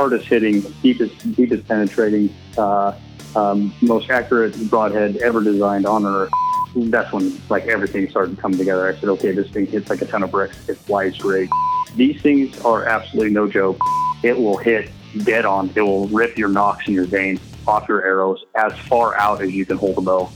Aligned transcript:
hardest 0.00 0.26
hitting, 0.28 0.62
deepest, 0.82 1.34
deepest 1.36 1.68
penetrating, 1.68 2.34
uh, 2.56 2.98
um, 3.36 3.70
most 3.82 4.08
accurate 4.08 4.56
broadhead 4.70 5.18
ever 5.18 5.42
designed 5.42 5.84
on 5.84 6.06
Earth. 6.06 6.30
That's 6.74 7.12
when 7.12 7.38
like 7.50 7.66
everything 7.66 8.08
started 8.08 8.34
to 8.34 8.40
come 8.40 8.56
together. 8.56 8.88
I 8.88 8.98
said, 8.98 9.10
okay, 9.10 9.32
this 9.32 9.50
thing 9.50 9.66
hits 9.66 9.90
like 9.90 10.00
a 10.00 10.06
ton 10.06 10.22
of 10.22 10.30
bricks. 10.30 10.56
It 10.70 10.78
flies 10.78 11.18
great. 11.18 11.50
These 11.96 12.22
things 12.22 12.58
are 12.62 12.86
absolutely 12.86 13.32
no 13.32 13.46
joke. 13.46 13.78
It 14.22 14.38
will 14.38 14.56
hit 14.56 14.90
dead 15.24 15.44
on. 15.44 15.70
It 15.76 15.82
will 15.82 16.08
rip 16.08 16.38
your 16.38 16.48
nocks 16.48 16.86
and 16.86 16.94
your 16.94 17.04
vanes 17.04 17.40
off 17.68 17.86
your 17.86 18.02
arrows 18.02 18.42
as 18.54 18.72
far 18.88 19.14
out 19.18 19.42
as 19.42 19.52
you 19.52 19.66
can 19.66 19.76
hold 19.76 19.98
a 19.98 20.00
bow. 20.00 20.30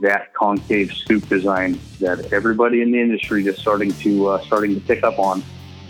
That 0.00 0.32
concave 0.32 0.94
scoop 0.94 1.28
design 1.28 1.78
that 2.00 2.32
everybody 2.32 2.80
in 2.80 2.90
the 2.90 2.98
industry 2.98 3.46
is 3.46 3.58
starting 3.58 3.92
to 3.98 4.28
uh, 4.28 4.44
starting 4.46 4.74
to 4.74 4.80
pick 4.80 5.04
up 5.04 5.18
on. 5.18 5.42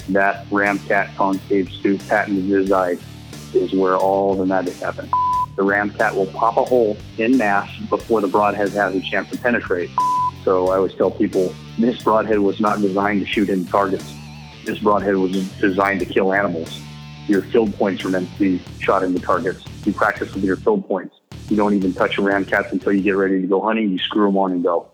That 0.09 0.49
Ramcat 0.51 1.15
concave 1.15 1.71
scoop 1.71 2.01
patented 2.09 2.49
design 2.49 2.99
is 3.55 3.73
where 3.73 3.97
all 3.97 4.35
the 4.35 4.47
magic 4.47 4.77
happens. 4.77 5.11
The 5.57 5.63
Ramcat 5.63 6.15
will 6.15 6.27
pop 6.27 6.57
a 6.57 6.65
hole 6.65 6.97
in 7.19 7.37
mass 7.37 7.71
before 7.89 8.21
the 8.21 8.29
broadhead 8.29 8.71
has 8.71 8.95
a 8.95 9.01
chance 9.01 9.31
to 9.31 9.39
penetrate. 9.39 9.91
So 10.45 10.69
I 10.69 10.77
always 10.77 10.95
tell 10.95 11.11
people 11.11 11.55
this 11.79 12.03
broadhead 12.03 12.39
was 12.39 12.61
not 12.61 12.81
designed 12.81 13.21
to 13.21 13.27
shoot 13.27 13.49
into 13.49 13.71
targets. 13.71 14.15
This 14.65 14.79
broadhead 14.79 15.17
was 15.17 15.33
designed 15.59 16.01
to 16.01 16.07
kill 16.07 16.33
animals. 16.33 16.81
Your 17.27 17.43
field 17.43 17.75
points 17.75 18.05
are 18.05 18.09
meant 18.09 18.33
to 18.33 18.39
be 18.39 18.63
shot 18.81 19.03
into 19.03 19.21
targets. 19.21 19.65
You 19.85 19.93
practice 19.93 20.35
with 20.35 20.45
your 20.45 20.57
field 20.57 20.87
points. 20.87 21.17
You 21.49 21.57
don't 21.57 21.75
even 21.75 21.93
touch 21.93 22.17
your 22.17 22.31
Ramcats 22.31 22.73
until 22.73 22.93
you 22.93 23.03
get 23.03 23.17
ready 23.17 23.41
to 23.41 23.47
go 23.47 23.61
hunting. 23.61 23.91
You 23.91 23.99
screw 23.99 24.27
them 24.27 24.37
on 24.37 24.53
and 24.53 24.63
go. 24.63 24.90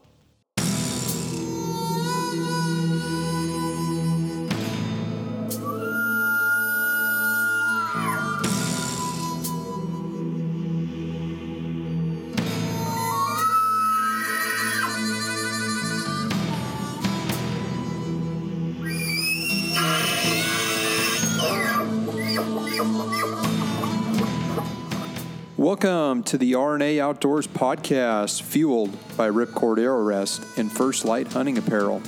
To 26.27 26.38
the 26.38 26.55
RNA 26.55 26.99
Outdoors 26.99 27.46
podcast, 27.46 28.43
fueled 28.43 28.91
by 29.16 29.30
Ripcord 29.30 29.79
Arrow 29.79 30.02
Rest 30.02 30.45
and 30.59 30.73
First 30.73 31.05
Lite 31.05 31.33
Hunting 31.33 31.57
Apparel. 31.57 31.99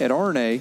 At 0.00 0.12
RNA, 0.12 0.60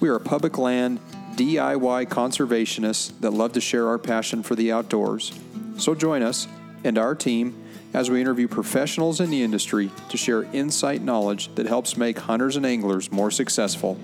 we 0.00 0.08
are 0.08 0.18
public 0.18 0.56
land 0.56 0.98
DIY 1.34 2.06
conservationists 2.06 3.20
that 3.20 3.32
love 3.32 3.52
to 3.52 3.60
share 3.60 3.86
our 3.88 3.98
passion 3.98 4.42
for 4.42 4.54
the 4.54 4.72
outdoors. 4.72 5.38
So 5.76 5.94
join 5.94 6.22
us 6.22 6.48
and 6.84 6.96
our 6.96 7.14
team 7.14 7.54
as 7.92 8.08
we 8.10 8.22
interview 8.22 8.48
professionals 8.48 9.20
in 9.20 9.28
the 9.28 9.42
industry 9.42 9.90
to 10.08 10.16
share 10.16 10.44
insight 10.44 11.02
knowledge 11.02 11.54
that 11.56 11.66
helps 11.66 11.98
make 11.98 12.18
hunters 12.18 12.56
and 12.56 12.64
anglers 12.64 13.12
more 13.12 13.30
successful. 13.30 13.98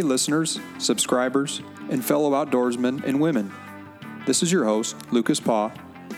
Hey, 0.00 0.06
listeners, 0.06 0.58
subscribers, 0.78 1.60
and 1.90 2.02
fellow 2.02 2.30
outdoorsmen 2.30 3.04
and 3.04 3.20
women. 3.20 3.52
This 4.24 4.42
is 4.42 4.50
your 4.50 4.64
host, 4.64 4.96
Lucas 5.12 5.40
Paw, 5.40 5.72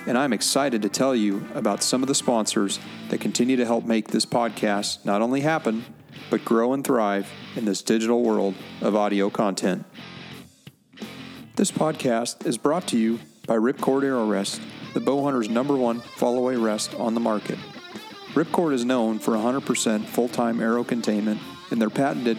and 0.07 0.17
I'm 0.17 0.33
excited 0.33 0.83
to 0.83 0.89
tell 0.89 1.17
you 1.17 1.45
about 1.53 1.83
some 1.83 2.01
of 2.01 2.07
the 2.07 2.15
sponsors 2.15 2.79
that 3.09 3.21
continue 3.21 3.57
to 3.57 3.67
help 3.67 3.85
make 3.85 4.07
this 4.07 4.25
podcast 4.25 5.05
not 5.05 5.21
only 5.21 5.41
happen, 5.41 5.85
but 6.31 6.45
grow 6.45 6.75
and 6.75 6.85
thrive 6.85 7.29
in 7.57 7.65
this 7.65 7.83
digital 7.83 8.23
world 8.23 8.55
of 8.83 8.95
audio 8.95 9.31
content. 9.31 9.85
This 11.57 11.73
podcast 11.73 12.47
is 12.47 12.59
brought 12.59 12.87
to 12.87 12.97
you 12.97 13.19
by 13.49 13.57
Ripcord 13.57 14.05
Arrow 14.05 14.29
Rest, 14.29 14.63
the 14.95 15.01
bow 15.01 15.25
hunter's 15.25 15.49
number 15.49 15.75
one 15.75 16.03
fall 16.03 16.39
away 16.39 16.55
rest 16.55 16.95
on 16.95 17.15
the 17.15 17.21
market. 17.21 17.59
Ripcord 18.35 18.75
is 18.75 18.85
known 18.85 19.19
for 19.19 19.35
100% 19.35 20.05
full 20.05 20.29
time 20.29 20.61
arrow 20.61 20.85
containment 20.85 21.41
and 21.73 21.83
their 21.83 21.91
patented 21.91 22.39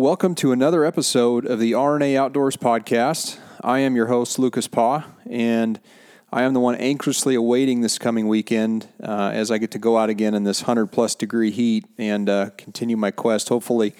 Welcome 0.00 0.34
to 0.36 0.50
another 0.50 0.82
episode 0.86 1.44
of 1.44 1.60
the 1.60 1.72
RNA 1.72 2.16
Outdoors 2.16 2.56
podcast. 2.56 3.38
I 3.60 3.80
am 3.80 3.94
your 3.94 4.06
host, 4.06 4.38
Lucas 4.38 4.66
Paw, 4.66 5.04
and 5.28 5.78
I 6.32 6.44
am 6.44 6.54
the 6.54 6.58
one 6.60 6.74
anxiously 6.76 7.34
awaiting 7.34 7.82
this 7.82 7.98
coming 7.98 8.26
weekend 8.26 8.88
uh, 9.02 9.30
as 9.34 9.50
I 9.50 9.58
get 9.58 9.72
to 9.72 9.78
go 9.78 9.98
out 9.98 10.08
again 10.08 10.32
in 10.32 10.44
this 10.44 10.62
100 10.62 10.86
plus 10.86 11.14
degree 11.14 11.50
heat 11.50 11.84
and 11.98 12.30
uh, 12.30 12.48
continue 12.56 12.96
my 12.96 13.10
quest. 13.10 13.50
Hopefully, 13.50 13.92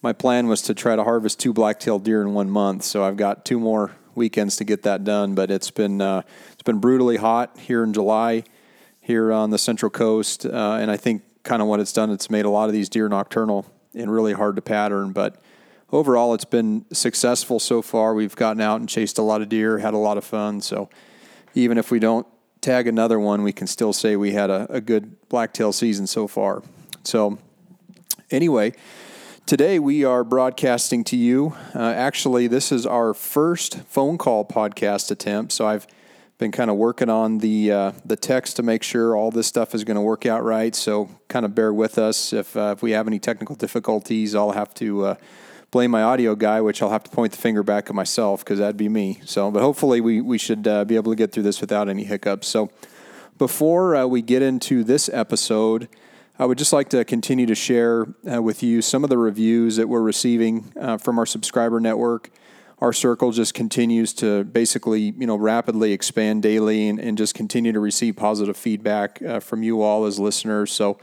my 0.00 0.12
plan 0.12 0.46
was 0.46 0.62
to 0.62 0.74
try 0.74 0.94
to 0.94 1.02
harvest 1.02 1.40
two 1.40 1.52
black-tailed 1.52 2.04
deer 2.04 2.22
in 2.22 2.34
one 2.34 2.48
month, 2.48 2.84
so 2.84 3.02
I've 3.02 3.16
got 3.16 3.44
two 3.44 3.58
more 3.58 3.90
weekends 4.14 4.54
to 4.58 4.64
get 4.64 4.84
that 4.84 5.02
done. 5.02 5.34
But 5.34 5.50
it's 5.50 5.72
been 5.72 6.00
uh, 6.00 6.22
it's 6.52 6.62
been 6.62 6.78
brutally 6.78 7.16
hot 7.16 7.58
here 7.58 7.82
in 7.82 7.92
July 7.92 8.44
here 9.00 9.32
on 9.32 9.50
the 9.50 9.58
Central 9.58 9.90
Coast, 9.90 10.46
uh, 10.46 10.78
and 10.80 10.88
I 10.88 10.96
think 10.96 11.24
kind 11.42 11.60
of 11.60 11.66
what 11.66 11.80
it's 11.80 11.92
done, 11.92 12.10
it's 12.12 12.30
made 12.30 12.44
a 12.44 12.50
lot 12.50 12.68
of 12.68 12.72
these 12.72 12.88
deer 12.88 13.08
nocturnal 13.08 13.66
and 13.94 14.12
really 14.12 14.32
hard 14.32 14.56
to 14.56 14.62
pattern. 14.62 15.12
But 15.12 15.40
overall, 15.90 16.34
it's 16.34 16.44
been 16.44 16.84
successful 16.92 17.60
so 17.60 17.82
far. 17.82 18.14
We've 18.14 18.34
gotten 18.34 18.60
out 18.60 18.80
and 18.80 18.88
chased 18.88 19.18
a 19.18 19.22
lot 19.22 19.42
of 19.42 19.48
deer, 19.48 19.78
had 19.78 19.94
a 19.94 19.98
lot 19.98 20.16
of 20.16 20.24
fun. 20.24 20.60
So 20.60 20.88
even 21.54 21.78
if 21.78 21.90
we 21.90 21.98
don't 21.98 22.26
tag 22.60 22.86
another 22.86 23.18
one, 23.18 23.42
we 23.42 23.52
can 23.52 23.66
still 23.66 23.92
say 23.92 24.16
we 24.16 24.32
had 24.32 24.50
a, 24.50 24.66
a 24.70 24.80
good 24.80 25.16
blacktail 25.28 25.72
season 25.72 26.06
so 26.06 26.26
far. 26.26 26.62
So 27.04 27.38
anyway, 28.30 28.72
today 29.46 29.78
we 29.78 30.04
are 30.04 30.24
broadcasting 30.24 31.04
to 31.04 31.16
you. 31.16 31.54
Uh, 31.74 31.80
actually, 31.80 32.46
this 32.46 32.72
is 32.72 32.86
our 32.86 33.12
first 33.12 33.80
phone 33.80 34.16
call 34.16 34.44
podcast 34.44 35.10
attempt. 35.10 35.52
So 35.52 35.66
I've 35.66 35.86
been 36.42 36.50
kind 36.50 36.70
of 36.70 36.76
working 36.76 37.08
on 37.08 37.38
the 37.38 37.70
uh, 37.70 37.92
the 38.04 38.16
text 38.16 38.56
to 38.56 38.64
make 38.64 38.82
sure 38.82 39.16
all 39.16 39.30
this 39.30 39.46
stuff 39.46 39.76
is 39.76 39.84
going 39.84 39.94
to 39.94 40.00
work 40.00 40.26
out 40.26 40.42
right. 40.42 40.74
So 40.74 41.08
kind 41.28 41.46
of 41.46 41.54
bear 41.54 41.72
with 41.72 41.98
us 41.98 42.32
if 42.32 42.56
uh, 42.56 42.74
if 42.76 42.82
we 42.82 42.90
have 42.90 43.06
any 43.06 43.20
technical 43.20 43.54
difficulties. 43.54 44.34
I'll 44.34 44.50
have 44.50 44.74
to 44.74 45.06
uh, 45.06 45.14
blame 45.70 45.92
my 45.92 46.02
audio 46.02 46.34
guy, 46.34 46.60
which 46.60 46.82
I'll 46.82 46.90
have 46.90 47.04
to 47.04 47.10
point 47.10 47.30
the 47.30 47.38
finger 47.38 47.62
back 47.62 47.88
at 47.88 47.94
myself 47.94 48.44
because 48.44 48.58
that'd 48.58 48.76
be 48.76 48.88
me. 48.88 49.20
So, 49.24 49.52
but 49.52 49.62
hopefully 49.62 50.00
we 50.00 50.20
we 50.20 50.36
should 50.36 50.66
uh, 50.66 50.84
be 50.84 50.96
able 50.96 51.12
to 51.12 51.16
get 51.16 51.30
through 51.30 51.44
this 51.44 51.60
without 51.60 51.88
any 51.88 52.02
hiccups. 52.02 52.48
So, 52.48 52.72
before 53.38 53.94
uh, 53.94 54.06
we 54.06 54.20
get 54.20 54.42
into 54.42 54.82
this 54.84 55.08
episode. 55.12 55.88
I 56.38 56.46
would 56.46 56.58
just 56.58 56.72
like 56.72 56.88
to 56.88 57.04
continue 57.04 57.44
to 57.46 57.54
share 57.54 58.06
uh, 58.28 58.42
with 58.42 58.62
you 58.64 58.80
some 58.82 59.04
of 59.04 59.10
the 59.10 59.18
reviews 59.18 59.76
that 59.76 59.86
we're 59.86 60.02
receiving 60.02 60.72
from 60.98 61.18
our 61.18 61.26
subscriber 61.26 61.78
network. 61.78 62.30
Our 62.82 62.92
circle 62.92 63.30
just 63.30 63.54
continues 63.54 64.12
to 64.14 64.42
basically, 64.42 65.14
you 65.16 65.24
know, 65.24 65.36
rapidly 65.36 65.92
expand 65.92 66.42
daily 66.42 66.88
and, 66.88 66.98
and 66.98 67.16
just 67.16 67.32
continue 67.32 67.70
to 67.70 67.78
receive 67.78 68.16
positive 68.16 68.56
feedback 68.56 69.22
uh, 69.22 69.38
from 69.38 69.62
you 69.62 69.82
all 69.82 70.04
as 70.04 70.18
listeners. 70.18 70.72
So 70.72 70.98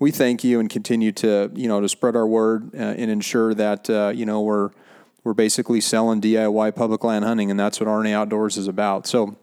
we 0.00 0.10
thank 0.10 0.42
you 0.42 0.58
and 0.58 0.68
continue 0.68 1.12
to, 1.12 1.52
you 1.54 1.68
know, 1.68 1.80
to 1.80 1.88
spread 1.88 2.16
our 2.16 2.26
word 2.26 2.74
uh, 2.74 2.78
and 2.78 3.08
ensure 3.08 3.54
that, 3.54 3.88
uh, 3.88 4.08
you 4.12 4.26
know, 4.26 4.40
we're 4.42 4.70
we're 5.22 5.32
basically 5.32 5.80
selling 5.80 6.20
DIY 6.20 6.74
public 6.74 7.04
land 7.04 7.24
hunting, 7.24 7.52
and 7.52 7.60
that's 7.60 7.78
what 7.78 7.88
RNA 7.88 8.14
Outdoors 8.14 8.56
is 8.56 8.66
about. 8.66 9.06
So, 9.06 9.36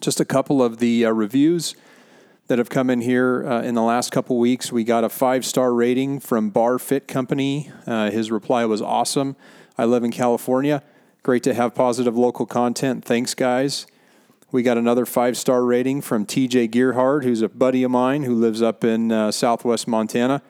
just 0.00 0.18
a 0.18 0.24
couple 0.24 0.60
of 0.60 0.78
the 0.78 1.06
uh, 1.06 1.10
reviews 1.10 1.76
that 2.48 2.58
have 2.58 2.68
come 2.68 2.90
in 2.90 3.00
here 3.00 3.48
uh, 3.48 3.62
in 3.62 3.76
the 3.76 3.82
last 3.82 4.10
couple 4.10 4.40
weeks. 4.40 4.72
We 4.72 4.82
got 4.82 5.04
a 5.04 5.08
five 5.08 5.46
star 5.46 5.72
rating 5.72 6.18
from 6.18 6.50
Bar 6.50 6.80
Fit 6.80 7.06
Company. 7.06 7.70
Uh, 7.86 8.10
his 8.10 8.32
reply 8.32 8.64
was 8.64 8.82
awesome. 8.82 9.36
I 9.78 9.84
live 9.84 10.02
in 10.02 10.10
California. 10.10 10.82
Great 11.26 11.42
to 11.42 11.54
have 11.54 11.74
positive 11.74 12.16
local 12.16 12.46
content. 12.46 13.04
Thanks, 13.04 13.34
guys. 13.34 13.88
We 14.52 14.62
got 14.62 14.78
another 14.78 15.04
five 15.04 15.36
star 15.36 15.64
rating 15.64 16.00
from 16.00 16.24
TJ 16.24 16.70
Gearhard, 16.70 17.24
who's 17.24 17.42
a 17.42 17.48
buddy 17.48 17.82
of 17.82 17.90
mine 17.90 18.22
who 18.22 18.32
lives 18.32 18.62
up 18.62 18.84
in 18.84 19.10
uh, 19.10 19.32
southwest 19.32 19.88
Montana. 19.88 20.40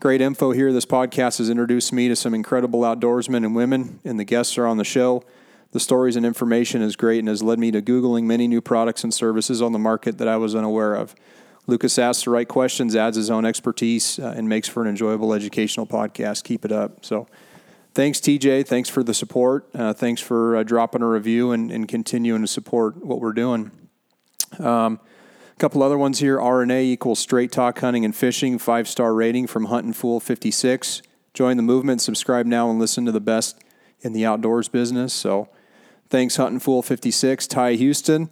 Great 0.00 0.20
info 0.20 0.50
here. 0.50 0.70
This 0.70 0.84
podcast 0.84 1.38
has 1.38 1.48
introduced 1.48 1.94
me 1.94 2.08
to 2.08 2.14
some 2.14 2.34
incredible 2.34 2.82
outdoorsmen 2.82 3.38
and 3.38 3.56
women, 3.56 4.00
and 4.04 4.20
the 4.20 4.24
guests 4.24 4.58
are 4.58 4.66
on 4.66 4.76
the 4.76 4.84
show. 4.84 5.24
The 5.72 5.80
stories 5.80 6.14
and 6.14 6.26
information 6.26 6.82
is 6.82 6.94
great 6.94 7.20
and 7.20 7.28
has 7.28 7.42
led 7.42 7.58
me 7.58 7.70
to 7.70 7.80
Googling 7.80 8.24
many 8.24 8.46
new 8.46 8.60
products 8.60 9.04
and 9.04 9.14
services 9.14 9.62
on 9.62 9.72
the 9.72 9.78
market 9.78 10.18
that 10.18 10.28
I 10.28 10.36
was 10.36 10.54
unaware 10.54 10.94
of. 10.94 11.14
Lucas 11.66 11.98
asks 11.98 12.24
the 12.24 12.30
right 12.32 12.48
questions, 12.48 12.94
adds 12.94 13.16
his 13.16 13.30
own 13.30 13.46
expertise, 13.46 14.18
uh, 14.18 14.34
and 14.36 14.46
makes 14.46 14.68
for 14.68 14.82
an 14.82 14.90
enjoyable 14.90 15.32
educational 15.32 15.86
podcast. 15.86 16.44
Keep 16.44 16.66
it 16.66 16.72
up. 16.72 17.02
So, 17.02 17.28
thanks, 17.94 18.20
TJ. 18.20 18.66
Thanks 18.66 18.88
for 18.88 19.02
the 19.02 19.14
support. 19.14 19.68
Uh, 19.74 19.92
thanks 19.92 20.20
for 20.20 20.56
uh, 20.56 20.62
dropping 20.62 21.02
a 21.02 21.08
review 21.08 21.52
and, 21.52 21.70
and, 21.70 21.88
continuing 21.88 22.42
to 22.42 22.46
support 22.46 23.04
what 23.04 23.20
we're 23.20 23.32
doing. 23.32 23.70
Um, 24.58 25.00
a 25.52 25.58
couple 25.58 25.82
other 25.82 25.98
ones 25.98 26.20
here 26.20 26.38
RNA 26.38 26.82
equals 26.82 27.18
straight 27.18 27.52
talk 27.52 27.78
hunting 27.80 28.04
and 28.04 28.14
fishing, 28.14 28.58
five 28.58 28.88
star 28.88 29.12
rating 29.14 29.46
from 29.46 29.66
Huntin' 29.66 29.92
Fool 29.92 30.20
56. 30.20 31.02
Join 31.34 31.56
the 31.56 31.62
movement, 31.62 32.00
subscribe 32.00 32.46
now, 32.46 32.70
and 32.70 32.78
listen 32.78 33.04
to 33.04 33.12
the 33.12 33.20
best 33.20 33.62
in 34.00 34.12
the 34.12 34.24
outdoors 34.24 34.68
business. 34.68 35.12
So, 35.12 35.48
thanks, 36.08 36.36
Huntin' 36.36 36.60
Fool 36.60 36.82
56. 36.82 37.46
Ty 37.46 37.74
Houston 37.74 38.30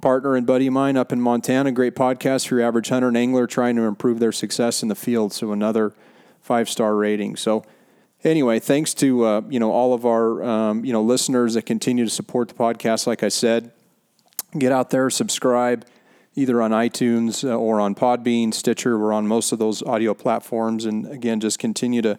partner 0.00 0.36
and 0.36 0.46
buddy 0.46 0.66
of 0.68 0.72
mine 0.72 0.96
up 0.96 1.12
in 1.12 1.20
Montana. 1.20 1.72
Great 1.72 1.94
podcast 1.94 2.46
for 2.46 2.56
your 2.56 2.66
average 2.66 2.88
hunter 2.88 3.08
and 3.08 3.16
angler 3.16 3.46
trying 3.46 3.76
to 3.76 3.82
improve 3.82 4.20
their 4.20 4.32
success 4.32 4.82
in 4.82 4.88
the 4.88 4.94
field. 4.94 5.32
So 5.32 5.52
another 5.52 5.92
five 6.40 6.68
star 6.68 6.94
rating. 6.94 7.36
So 7.36 7.64
anyway, 8.24 8.58
thanks 8.58 8.94
to 8.94 9.24
uh, 9.24 9.40
you 9.48 9.60
know 9.60 9.70
all 9.70 9.94
of 9.94 10.06
our 10.06 10.42
um, 10.42 10.84
you 10.84 10.92
know 10.92 11.02
listeners 11.02 11.54
that 11.54 11.62
continue 11.62 12.04
to 12.04 12.10
support 12.10 12.48
the 12.48 12.54
podcast. 12.54 13.06
Like 13.06 13.22
I 13.22 13.28
said, 13.28 13.72
get 14.56 14.72
out 14.72 14.90
there, 14.90 15.10
subscribe 15.10 15.86
either 16.34 16.62
on 16.62 16.70
iTunes 16.70 17.48
uh, 17.48 17.54
or 17.54 17.80
on 17.80 17.94
Podbean, 17.94 18.54
Stitcher. 18.54 18.98
We're 18.98 19.12
on 19.12 19.26
most 19.26 19.52
of 19.52 19.58
those 19.58 19.82
audio 19.82 20.14
platforms, 20.14 20.84
and 20.84 21.06
again, 21.06 21.40
just 21.40 21.58
continue 21.58 22.02
to 22.02 22.16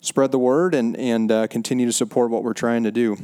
spread 0.00 0.32
the 0.32 0.38
word 0.38 0.74
and 0.74 0.96
and 0.96 1.30
uh, 1.30 1.46
continue 1.48 1.86
to 1.86 1.92
support 1.92 2.30
what 2.30 2.42
we're 2.42 2.54
trying 2.54 2.84
to 2.84 2.92
do. 2.92 3.16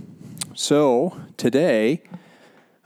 So 0.54 1.20
today. 1.36 2.02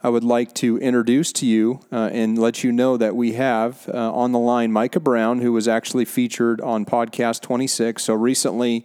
I 0.00 0.10
would 0.10 0.22
like 0.22 0.54
to 0.54 0.78
introduce 0.78 1.32
to 1.32 1.46
you 1.46 1.80
uh, 1.90 2.10
and 2.12 2.38
let 2.38 2.62
you 2.62 2.70
know 2.70 2.96
that 2.96 3.16
we 3.16 3.32
have 3.32 3.90
uh, 3.92 4.12
on 4.12 4.30
the 4.30 4.38
line 4.38 4.70
Micah 4.70 5.00
Brown, 5.00 5.40
who 5.40 5.52
was 5.52 5.66
actually 5.66 6.04
featured 6.04 6.60
on 6.60 6.84
podcast 6.84 7.40
26. 7.42 8.04
So 8.04 8.14
recently, 8.14 8.84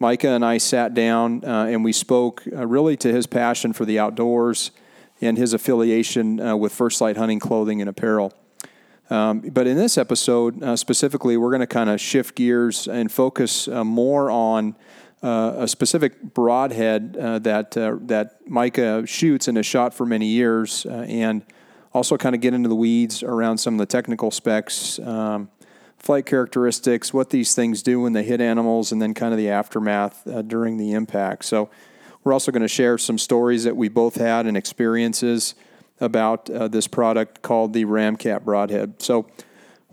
Micah 0.00 0.30
and 0.30 0.44
I 0.44 0.58
sat 0.58 0.94
down 0.94 1.44
uh, 1.44 1.66
and 1.66 1.84
we 1.84 1.92
spoke 1.92 2.42
uh, 2.52 2.66
really 2.66 2.96
to 2.96 3.12
his 3.12 3.26
passion 3.26 3.72
for 3.72 3.84
the 3.84 3.98
outdoors 3.98 4.72
and 5.20 5.36
his 5.36 5.52
affiliation 5.52 6.40
uh, 6.40 6.56
with 6.56 6.72
First 6.72 7.00
Lite 7.00 7.18
Hunting 7.18 7.38
Clothing 7.38 7.80
and 7.80 7.88
Apparel. 7.88 8.32
Um, 9.10 9.40
but 9.40 9.66
in 9.66 9.76
this 9.76 9.98
episode, 9.98 10.62
uh, 10.62 10.76
specifically, 10.76 11.36
we're 11.36 11.50
going 11.50 11.60
to 11.60 11.66
kind 11.66 11.90
of 11.90 12.00
shift 12.00 12.34
gears 12.34 12.88
and 12.88 13.12
focus 13.12 13.68
more 13.68 14.30
on 14.30 14.74
uh, 15.22 15.52
a 15.58 15.68
specific 15.68 16.34
broadhead 16.34 17.16
uh, 17.20 17.38
that 17.40 17.76
uh, 17.76 17.96
that 18.02 18.38
Micah 18.48 19.06
shoots 19.06 19.48
and 19.48 19.56
has 19.56 19.66
shot 19.66 19.92
for 19.92 20.06
many 20.06 20.26
years, 20.26 20.86
uh, 20.86 21.04
and 21.08 21.44
also 21.92 22.16
kind 22.16 22.34
of 22.34 22.40
get 22.40 22.54
into 22.54 22.68
the 22.68 22.74
weeds 22.74 23.22
around 23.22 23.58
some 23.58 23.74
of 23.74 23.78
the 23.78 23.86
technical 23.86 24.30
specs, 24.30 24.98
um, 25.00 25.50
flight 26.00 26.26
characteristics, 26.26 27.14
what 27.14 27.30
these 27.30 27.54
things 27.54 27.82
do 27.82 28.00
when 28.00 28.12
they 28.12 28.24
hit 28.24 28.40
animals, 28.40 28.90
and 28.90 29.00
then 29.00 29.14
kind 29.14 29.32
of 29.32 29.38
the 29.38 29.48
aftermath 29.48 30.26
uh, 30.26 30.42
during 30.42 30.76
the 30.76 30.92
impact. 30.92 31.44
So, 31.44 31.70
we're 32.22 32.32
also 32.32 32.52
going 32.52 32.62
to 32.62 32.68
share 32.68 32.98
some 32.98 33.18
stories 33.18 33.64
that 33.64 33.76
we 33.76 33.88
both 33.88 34.16
had 34.16 34.46
and 34.46 34.56
experiences 34.56 35.54
about 36.00 36.50
uh, 36.50 36.68
this 36.68 36.86
product 36.86 37.42
called 37.42 37.72
the 37.72 37.84
Ramcat 37.84 38.44
Broadhead. 38.44 39.00
So 39.00 39.26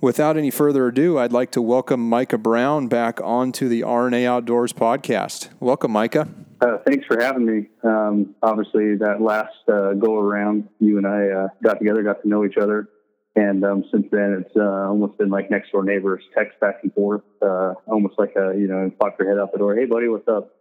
without 0.02 0.38
any 0.38 0.52
further 0.52 0.88
ado, 0.88 1.18
I'd 1.18 1.32
like 1.32 1.52
to 1.52 1.62
welcome 1.62 2.08
Micah 2.08 2.38
Brown 2.38 2.88
back 2.88 3.20
onto 3.22 3.68
the 3.68 3.82
RNA 3.82 4.26
Outdoors 4.26 4.74
podcast. 4.74 5.50
Welcome, 5.60 5.92
Micah. 5.92 6.28
Uh, 6.60 6.78
thanks 6.86 7.06
for 7.06 7.22
having 7.22 7.46
me. 7.46 7.68
Um, 7.84 8.36
obviously, 8.42 8.96
that 8.96 9.22
last 9.22 9.54
uh, 9.72 9.94
go 9.94 10.18
around, 10.18 10.68
you 10.80 10.98
and 10.98 11.06
I 11.06 11.28
uh, 11.28 11.48
got 11.64 11.78
together, 11.78 12.02
got 12.02 12.22
to 12.24 12.28
know 12.28 12.46
each 12.46 12.58
other. 12.58 12.90
And 13.38 13.64
um, 13.64 13.84
since 13.92 14.08
then, 14.12 14.44
it's 14.44 14.56
uh, 14.58 14.90
almost 14.90 15.20
been 15.20 15.30
like 15.30 15.52
next 15.52 15.72
door 15.72 15.84
neighbors, 15.84 16.24
text 16.36 16.60
back 16.60 16.80
and 16.82 16.92
forth, 16.94 17.22
uh, 17.40 17.76
almost 17.86 18.16
like 18.18 18.34
a, 18.36 18.58
you 18.58 18.68
know, 18.68 18.92
pop 19.00 19.16
your 19.20 19.30
head 19.30 19.40
out 19.40 19.52
the 19.52 19.60
door. 19.60 19.76
Hey, 19.76 19.86
buddy, 19.86 20.08
what's 20.08 20.28
up? 20.28 20.56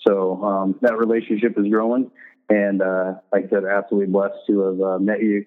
So 0.00 0.42
um, 0.42 0.78
that 0.80 0.96
relationship 0.96 1.58
is 1.58 1.66
growing. 1.68 2.10
And 2.48 2.80
uh, 2.80 3.14
like 3.30 3.44
I 3.44 3.48
said, 3.50 3.64
absolutely 3.64 4.10
blessed 4.10 4.34
to 4.46 4.60
have 4.60 5.00
met 5.02 5.22
you 5.22 5.44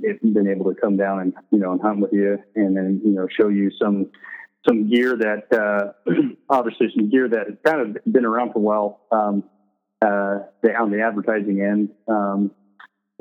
been 0.00 0.48
able 0.48 0.72
to 0.72 0.80
come 0.80 0.96
down 0.96 1.20
and 1.20 1.32
you 1.50 1.58
know 1.58 1.72
and 1.72 1.80
hunt 1.80 2.00
with 2.00 2.12
you 2.12 2.38
and 2.56 2.76
then 2.76 3.00
you 3.04 3.12
know 3.12 3.28
show 3.40 3.48
you 3.48 3.70
some 3.80 4.10
some 4.66 4.88
gear 4.88 5.16
that 5.16 5.52
uh, 5.52 6.10
obviously 6.48 6.88
some 6.96 7.10
gear 7.10 7.28
that 7.28 7.46
has 7.46 7.56
kind 7.64 7.80
of 7.96 8.12
been 8.12 8.24
around 8.24 8.52
for 8.52 8.58
a 8.58 8.62
while 8.62 9.00
um, 9.12 9.44
uh, 10.02 10.38
on 10.80 10.90
the 10.90 11.02
advertising 11.06 11.60
end. 11.60 11.90
Um, 12.08 12.50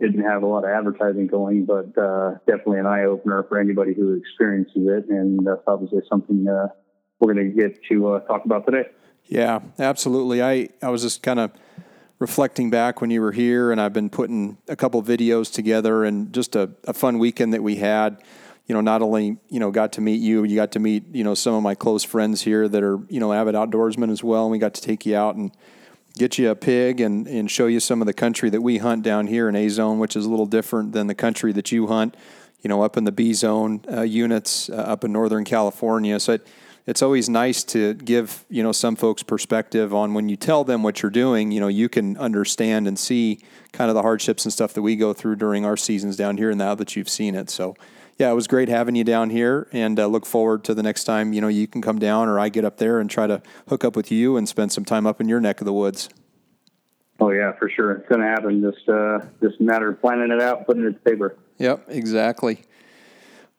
didn't 0.04 0.24
have 0.24 0.44
a 0.44 0.46
lot 0.46 0.66
of 0.66 0.70
advertising 0.70 1.28
going, 1.28 1.66
but 1.66 1.98
uh, 1.98 2.32
definitely 2.46 2.80
an 2.80 2.86
eye 2.86 3.06
opener 3.06 3.46
for 3.48 3.58
anybody 3.58 3.94
who 3.94 4.14
experiences 4.16 4.76
it, 4.76 5.06
and 5.10 5.48
that's 5.48 5.62
obviously 5.66 6.02
something 6.10 6.46
uh, 6.48 6.68
we're 7.20 7.34
going 7.34 7.50
to 7.50 7.56
get 7.56 7.82
to 7.90 8.10
uh, 8.10 8.20
talk 8.22 8.44
about 8.44 8.66
today. 8.66 8.90
Yeah, 9.26 9.60
absolutely. 9.80 10.44
I 10.44 10.70
I 10.82 10.90
was 10.90 11.02
just 11.02 11.24
kind 11.24 11.40
of 11.40 11.52
reflecting 12.20 12.70
back 12.70 13.00
when 13.00 13.12
you 13.12 13.22
were 13.22 13.32
here, 13.32 13.72
and 13.72 13.80
I've 13.80 13.94
been 13.94 14.10
putting 14.10 14.58
a 14.68 14.76
couple 14.76 15.02
videos 15.02 15.52
together, 15.52 16.04
and 16.04 16.34
just 16.34 16.56
a, 16.56 16.72
a 16.86 16.94
fun 16.94 17.18
weekend 17.18 17.54
that 17.54 17.64
we 17.64 17.78
had. 17.78 18.22
You 18.68 18.76
know, 18.76 18.82
not 18.82 19.02
only 19.02 19.38
you 19.48 19.60
know 19.62 19.72
got 19.72 19.94
to 19.94 20.02
meet 20.02 20.22
you, 20.22 20.44
you 20.44 20.58
got 20.58 20.74
to 20.74 20.80
meet 20.80 21.16
you 21.16 21.24
know 21.24 21.34
some 21.34 21.54
of 21.54 21.64
my 21.64 21.76
close 21.76 22.04
friends 22.04 22.42
here 22.42 22.68
that 22.68 22.84
are 22.84 23.00
you 23.08 23.22
know 23.22 23.32
avid 23.32 23.56
outdoorsmen 23.56 24.12
as 24.12 24.22
well, 24.22 24.44
and 24.44 24.52
we 24.52 24.58
got 24.58 24.74
to 24.74 24.82
take 24.82 25.06
you 25.06 25.16
out 25.16 25.36
and 25.36 25.52
get 26.18 26.38
you 26.38 26.50
a 26.50 26.56
pig 26.56 27.02
and, 27.02 27.28
and 27.28 27.50
show 27.50 27.68
you 27.68 27.80
some 27.80 28.02
of 28.02 28.06
the 28.06 28.14
country 28.14 28.50
that 28.50 28.62
we 28.62 28.78
hunt 28.78 29.04
down 29.04 29.28
here 29.28 29.50
in 29.50 29.56
A 29.56 29.70
zone, 29.70 30.00
which 30.00 30.16
is 30.16 30.26
a 30.26 30.30
little 30.30 30.46
different 30.46 30.92
than 30.92 31.08
the 31.08 31.16
country 31.16 31.52
that 31.54 31.72
you 31.72 31.88
hunt. 31.88 32.16
You 32.62 32.70
know, 32.70 32.82
up 32.82 32.96
in 32.96 33.04
the 33.04 33.12
B 33.12 33.34
zone 33.34 33.82
uh, 33.92 34.02
units 34.02 34.70
uh, 34.70 34.76
up 34.76 35.04
in 35.04 35.12
Northern 35.12 35.44
California. 35.44 36.18
So 36.20 36.34
it, 36.34 36.48
it's 36.86 37.02
always 37.02 37.30
nice 37.30 37.64
to 37.64 37.94
give 37.94 38.46
you 38.50 38.64
know 38.64 38.72
some 38.72 38.96
folks 38.96 39.24
perspective 39.24 39.94
on 39.94 40.14
when 40.14 40.30
you 40.30 40.36
tell 40.36 40.64
them 40.64 40.84
what 40.84 41.02
you're 41.02 41.12
doing 41.12 41.52
you 41.52 41.60
know 41.60 41.68
you 41.68 41.88
can 41.88 42.18
understand 42.18 42.88
and 42.88 43.00
see 43.00 43.40
kind 43.72 43.90
of 43.90 43.96
the 43.96 44.02
hardships 44.02 44.46
and 44.46 44.52
stuff 44.52 44.74
that 44.74 44.82
we 44.82 44.96
go 44.96 45.14
through 45.14 45.36
during 45.36 45.66
our 45.66 45.78
seasons 45.78 46.16
down 46.16 46.38
here 46.38 46.50
and 46.50 46.58
now 46.58 46.76
that 46.76 46.96
you've 46.96 47.10
seen 47.10 47.36
it 47.36 47.50
so 47.50 47.76
yeah 48.18 48.30
it 48.30 48.34
was 48.34 48.48
great 48.48 48.70
having 48.70 48.96
you 48.96 49.04
down 49.04 49.30
here 49.30 49.68
and 49.72 50.00
uh, 50.00 50.06
look 50.06 50.26
forward 50.26 50.64
to 50.64 50.74
the 50.74 50.84
next 50.84 51.04
time 51.04 51.34
you 51.34 51.42
know 51.42 51.48
you 51.48 51.68
can 51.68 51.82
come 51.82 52.00
down 52.00 52.28
or 52.28 52.40
i 52.40 52.50
get 52.50 52.66
up 52.66 52.78
there 52.78 53.00
and 53.00 53.10
try 53.10 53.28
to 53.28 53.42
hook 53.70 53.84
up 53.84 53.96
with 53.96 54.12
you 54.12 54.38
and 54.38 54.48
spend 54.48 54.72
some 54.72 54.86
time 54.86 55.06
up 55.06 55.20
in 55.20 55.28
your 55.28 55.40
neck 55.40 55.62
of 55.62 55.66
the 55.66 55.74
woods. 55.74 56.10
Oh 57.20 57.30
yeah 57.30 57.54
for 57.54 57.70
sure. 57.70 57.94
It's 57.94 58.10
going 58.10 58.22
to 58.22 58.28
happen. 58.28 58.62
Just 58.62 58.90
uh 58.90 59.20
just 59.42 59.60
a 59.60 59.64
matter 59.64 59.90
of 59.90 60.02
planning 60.02 60.32
it 60.32 60.42
out 60.42 60.66
putting 60.66 60.84
it 60.84 60.94
to 60.94 61.00
paper. 61.00 61.38
Yep 61.58 61.86
exactly. 61.88 62.60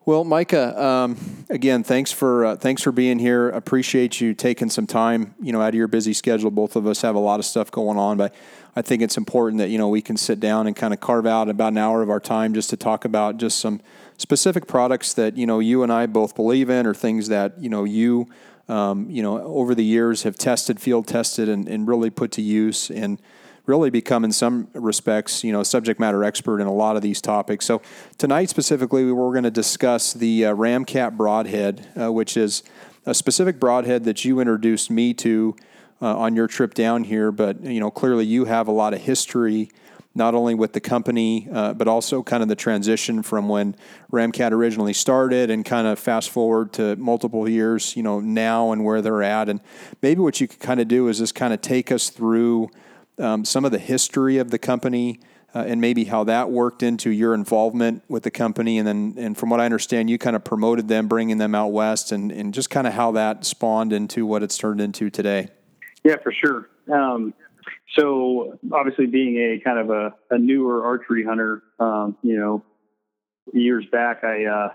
Well, 0.06 0.22
Micah, 0.24 0.78
um, 0.82 1.16
again, 1.48 1.82
thanks 1.82 2.12
for 2.12 2.44
uh, 2.44 2.56
thanks 2.56 2.82
for 2.82 2.92
being 2.92 3.18
here. 3.18 3.48
Appreciate 3.48 4.20
you 4.20 4.34
taking 4.34 4.68
some 4.68 4.86
time, 4.86 5.34
you 5.40 5.50
know, 5.50 5.62
out 5.62 5.68
of 5.68 5.76
your 5.76 5.88
busy 5.88 6.12
schedule. 6.12 6.50
Both 6.50 6.76
of 6.76 6.86
us 6.86 7.00
have 7.00 7.14
a 7.14 7.18
lot 7.18 7.40
of 7.40 7.46
stuff 7.46 7.70
going 7.70 7.96
on, 7.96 8.18
but 8.18 8.34
I 8.76 8.82
think 8.82 9.00
it's 9.00 9.16
important 9.16 9.60
that 9.60 9.70
you 9.70 9.78
know 9.78 9.88
we 9.88 10.02
can 10.02 10.18
sit 10.18 10.40
down 10.40 10.66
and 10.66 10.76
kind 10.76 10.92
of 10.92 11.00
carve 11.00 11.24
out 11.24 11.48
about 11.48 11.72
an 11.72 11.78
hour 11.78 12.02
of 12.02 12.10
our 12.10 12.20
time 12.20 12.52
just 12.52 12.68
to 12.68 12.76
talk 12.76 13.06
about 13.06 13.38
just 13.38 13.58
some 13.58 13.80
specific 14.16 14.66
products 14.66 15.14
that 15.14 15.36
you 15.36 15.46
know 15.46 15.58
you 15.58 15.82
and 15.82 15.92
I 15.92 16.06
both 16.06 16.34
believe 16.34 16.70
in, 16.70 16.86
or 16.86 16.94
things 16.94 17.28
that 17.28 17.60
you 17.60 17.68
know 17.68 17.84
you 17.84 18.28
um, 18.68 19.10
you 19.10 19.22
know, 19.22 19.42
over 19.42 19.74
the 19.74 19.84
years 19.84 20.22
have 20.22 20.36
tested, 20.36 20.80
field 20.80 21.06
tested, 21.06 21.48
and, 21.48 21.68
and 21.68 21.86
really 21.86 22.10
put 22.10 22.32
to 22.32 22.42
use 22.42 22.90
and 22.90 23.20
really 23.66 23.90
become, 23.90 24.24
in 24.24 24.32
some 24.32 24.68
respects, 24.74 25.42
you 25.42 25.52
know, 25.52 25.62
subject 25.62 25.98
matter 25.98 26.22
expert 26.22 26.60
in 26.60 26.66
a 26.66 26.72
lot 26.72 26.96
of 26.96 27.02
these 27.02 27.20
topics. 27.20 27.64
So 27.64 27.80
tonight 28.18 28.50
specifically, 28.50 29.10
we're 29.10 29.32
going 29.32 29.44
to 29.44 29.50
discuss 29.50 30.12
the 30.12 30.46
uh, 30.46 30.54
Ramcat 30.54 31.16
broadhead, 31.16 31.86
uh, 31.98 32.12
which 32.12 32.36
is 32.36 32.62
a 33.06 33.14
specific 33.14 33.58
broadhead 33.58 34.04
that 34.04 34.24
you 34.24 34.40
introduced 34.40 34.90
me 34.90 35.14
to 35.14 35.56
uh, 36.02 36.16
on 36.16 36.36
your 36.36 36.46
trip 36.46 36.74
down 36.74 37.04
here. 37.04 37.32
But 37.32 37.62
you 37.62 37.80
know, 37.80 37.90
clearly 37.90 38.26
you 38.26 38.44
have 38.46 38.68
a 38.68 38.72
lot 38.72 38.92
of 38.92 39.00
history 39.00 39.70
not 40.14 40.34
only 40.34 40.54
with 40.54 40.72
the 40.72 40.80
company, 40.80 41.48
uh, 41.52 41.74
but 41.74 41.88
also 41.88 42.22
kind 42.22 42.42
of 42.42 42.48
the 42.48 42.54
transition 42.54 43.22
from 43.22 43.48
when 43.48 43.74
Ramcat 44.12 44.52
originally 44.52 44.92
started 44.92 45.50
and 45.50 45.64
kind 45.64 45.86
of 45.86 45.98
fast 45.98 46.30
forward 46.30 46.72
to 46.74 46.96
multiple 46.96 47.48
years, 47.48 47.96
you 47.96 48.02
know, 48.02 48.20
now 48.20 48.72
and 48.72 48.84
where 48.84 49.02
they're 49.02 49.22
at. 49.22 49.48
And 49.48 49.60
maybe 50.02 50.20
what 50.20 50.40
you 50.40 50.46
could 50.46 50.60
kind 50.60 50.80
of 50.80 50.86
do 50.86 51.08
is 51.08 51.18
just 51.18 51.34
kind 51.34 51.52
of 51.52 51.60
take 51.60 51.90
us 51.90 52.10
through 52.10 52.70
um, 53.18 53.44
some 53.44 53.64
of 53.64 53.72
the 53.72 53.78
history 53.78 54.38
of 54.38 54.50
the 54.50 54.58
company. 54.58 55.20
Uh, 55.56 55.60
and 55.68 55.80
maybe 55.80 56.02
how 56.02 56.24
that 56.24 56.50
worked 56.50 56.82
into 56.82 57.10
your 57.10 57.32
involvement 57.32 58.02
with 58.08 58.24
the 58.24 58.30
company, 58.30 58.76
and 58.76 58.88
then, 58.88 59.14
and 59.16 59.38
from 59.38 59.50
what 59.50 59.60
I 59.60 59.66
understand, 59.66 60.10
you 60.10 60.18
kind 60.18 60.34
of 60.34 60.42
promoted 60.42 60.88
them, 60.88 61.06
bringing 61.06 61.38
them 61.38 61.54
out 61.54 61.68
west, 61.68 62.10
and, 62.10 62.32
and 62.32 62.52
just 62.52 62.70
kind 62.70 62.88
of 62.88 62.92
how 62.92 63.12
that 63.12 63.44
spawned 63.44 63.92
into 63.92 64.26
what 64.26 64.42
it's 64.42 64.58
turned 64.58 64.80
into 64.80 65.10
today. 65.10 65.46
Yeah, 66.02 66.16
for 66.24 66.32
sure. 66.32 66.68
Um, 66.92 67.34
so 67.96 68.58
obviously 68.72 69.06
being 69.06 69.36
a 69.36 69.60
kind 69.64 69.78
of 69.78 69.90
a, 69.90 70.14
a 70.30 70.38
newer 70.38 70.84
archery 70.84 71.24
hunter, 71.24 71.62
um, 71.78 72.16
you 72.22 72.36
know, 72.38 72.64
years 73.52 73.84
back, 73.92 74.24
I, 74.24 74.44
uh, 74.46 74.68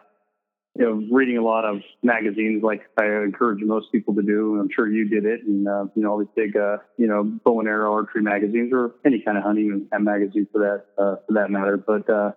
you 0.76 0.86
know, 0.86 1.08
reading 1.12 1.38
a 1.38 1.42
lot 1.44 1.66
of 1.66 1.82
magazines 2.04 2.64
like 2.64 2.82
I 2.98 3.06
encourage 3.24 3.62
most 3.64 3.92
people 3.92 4.14
to 4.16 4.22
do. 4.22 4.60
I'm 4.60 4.70
sure 4.74 4.88
you 4.88 5.10
did 5.10 5.26
it. 5.26 5.42
And, 5.44 5.68
uh, 5.68 5.86
you 5.96 6.04
know, 6.04 6.12
all 6.12 6.20
these 6.20 6.28
big, 6.36 6.56
uh, 6.56 6.78
you 6.98 7.08
know, 7.08 7.24
bow 7.24 7.60
and 7.60 7.68
arrow 7.68 7.92
archery 7.92 8.22
magazines 8.22 8.72
or 8.72 8.92
any 9.06 9.22
kind 9.22 9.38
of 9.38 9.44
hunting 9.44 9.88
magazine 10.00 10.48
for 10.52 10.60
that, 10.60 11.04
uh, 11.04 11.16
for 11.28 11.34
that 11.34 11.50
matter. 11.50 11.76
But, 11.76 12.10
uh, 12.10 12.32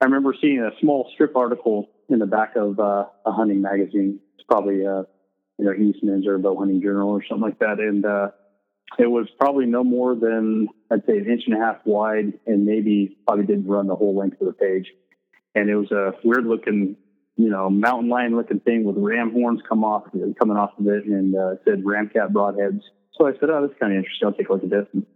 I 0.00 0.04
remember 0.04 0.34
seeing 0.40 0.60
a 0.60 0.70
small 0.80 1.10
strip 1.14 1.36
article 1.36 1.90
in 2.08 2.20
the 2.20 2.26
back 2.26 2.56
of, 2.56 2.78
uh, 2.78 3.06
a 3.26 3.32
hunting 3.32 3.60
magazine. 3.60 4.20
It's 4.36 4.44
probably, 4.46 4.86
uh, 4.86 5.02
you 5.58 5.64
know, 5.64 5.72
Eastman's 5.72 6.26
or 6.26 6.38
Bow 6.38 6.56
Hunting 6.56 6.80
Journal 6.80 7.10
or 7.10 7.24
something 7.24 7.42
like 7.42 7.58
that. 7.58 7.80
And, 7.80 8.06
uh, 8.06 8.28
it 8.98 9.06
was 9.06 9.26
probably 9.38 9.66
no 9.66 9.82
more 9.82 10.14
than 10.14 10.68
I'd 10.90 11.04
say 11.06 11.18
an 11.18 11.26
inch 11.30 11.42
and 11.46 11.56
a 11.56 11.58
half 11.58 11.78
wide, 11.84 12.34
and 12.46 12.64
maybe 12.64 13.16
probably 13.26 13.46
didn't 13.46 13.66
run 13.66 13.86
the 13.86 13.96
whole 13.96 14.16
length 14.16 14.40
of 14.40 14.46
the 14.46 14.52
page. 14.52 14.86
And 15.54 15.68
it 15.68 15.76
was 15.76 15.90
a 15.90 16.12
weird 16.22 16.46
looking, 16.46 16.96
you 17.36 17.48
know, 17.48 17.70
mountain 17.70 18.08
lion 18.08 18.36
looking 18.36 18.60
thing 18.60 18.84
with 18.84 18.96
ram 18.98 19.32
horns 19.32 19.60
come 19.68 19.84
off 19.84 20.04
coming 20.38 20.56
off 20.56 20.70
of 20.78 20.86
it, 20.86 21.06
and 21.06 21.34
uh, 21.34 21.52
it 21.52 21.62
said 21.64 21.84
Ramcat 21.84 22.32
broadheads. 22.32 22.80
So 23.18 23.26
I 23.26 23.32
said, 23.32 23.50
"Oh, 23.50 23.66
that's 23.66 23.78
kind 23.78 23.92
of 23.92 23.98
interesting. 23.98 24.26
I'll 24.26 24.34
take 24.34 24.48
a 24.48 24.52
look 24.52 24.64
at 24.64 24.70
this." 24.70 24.86
And 24.92 25.06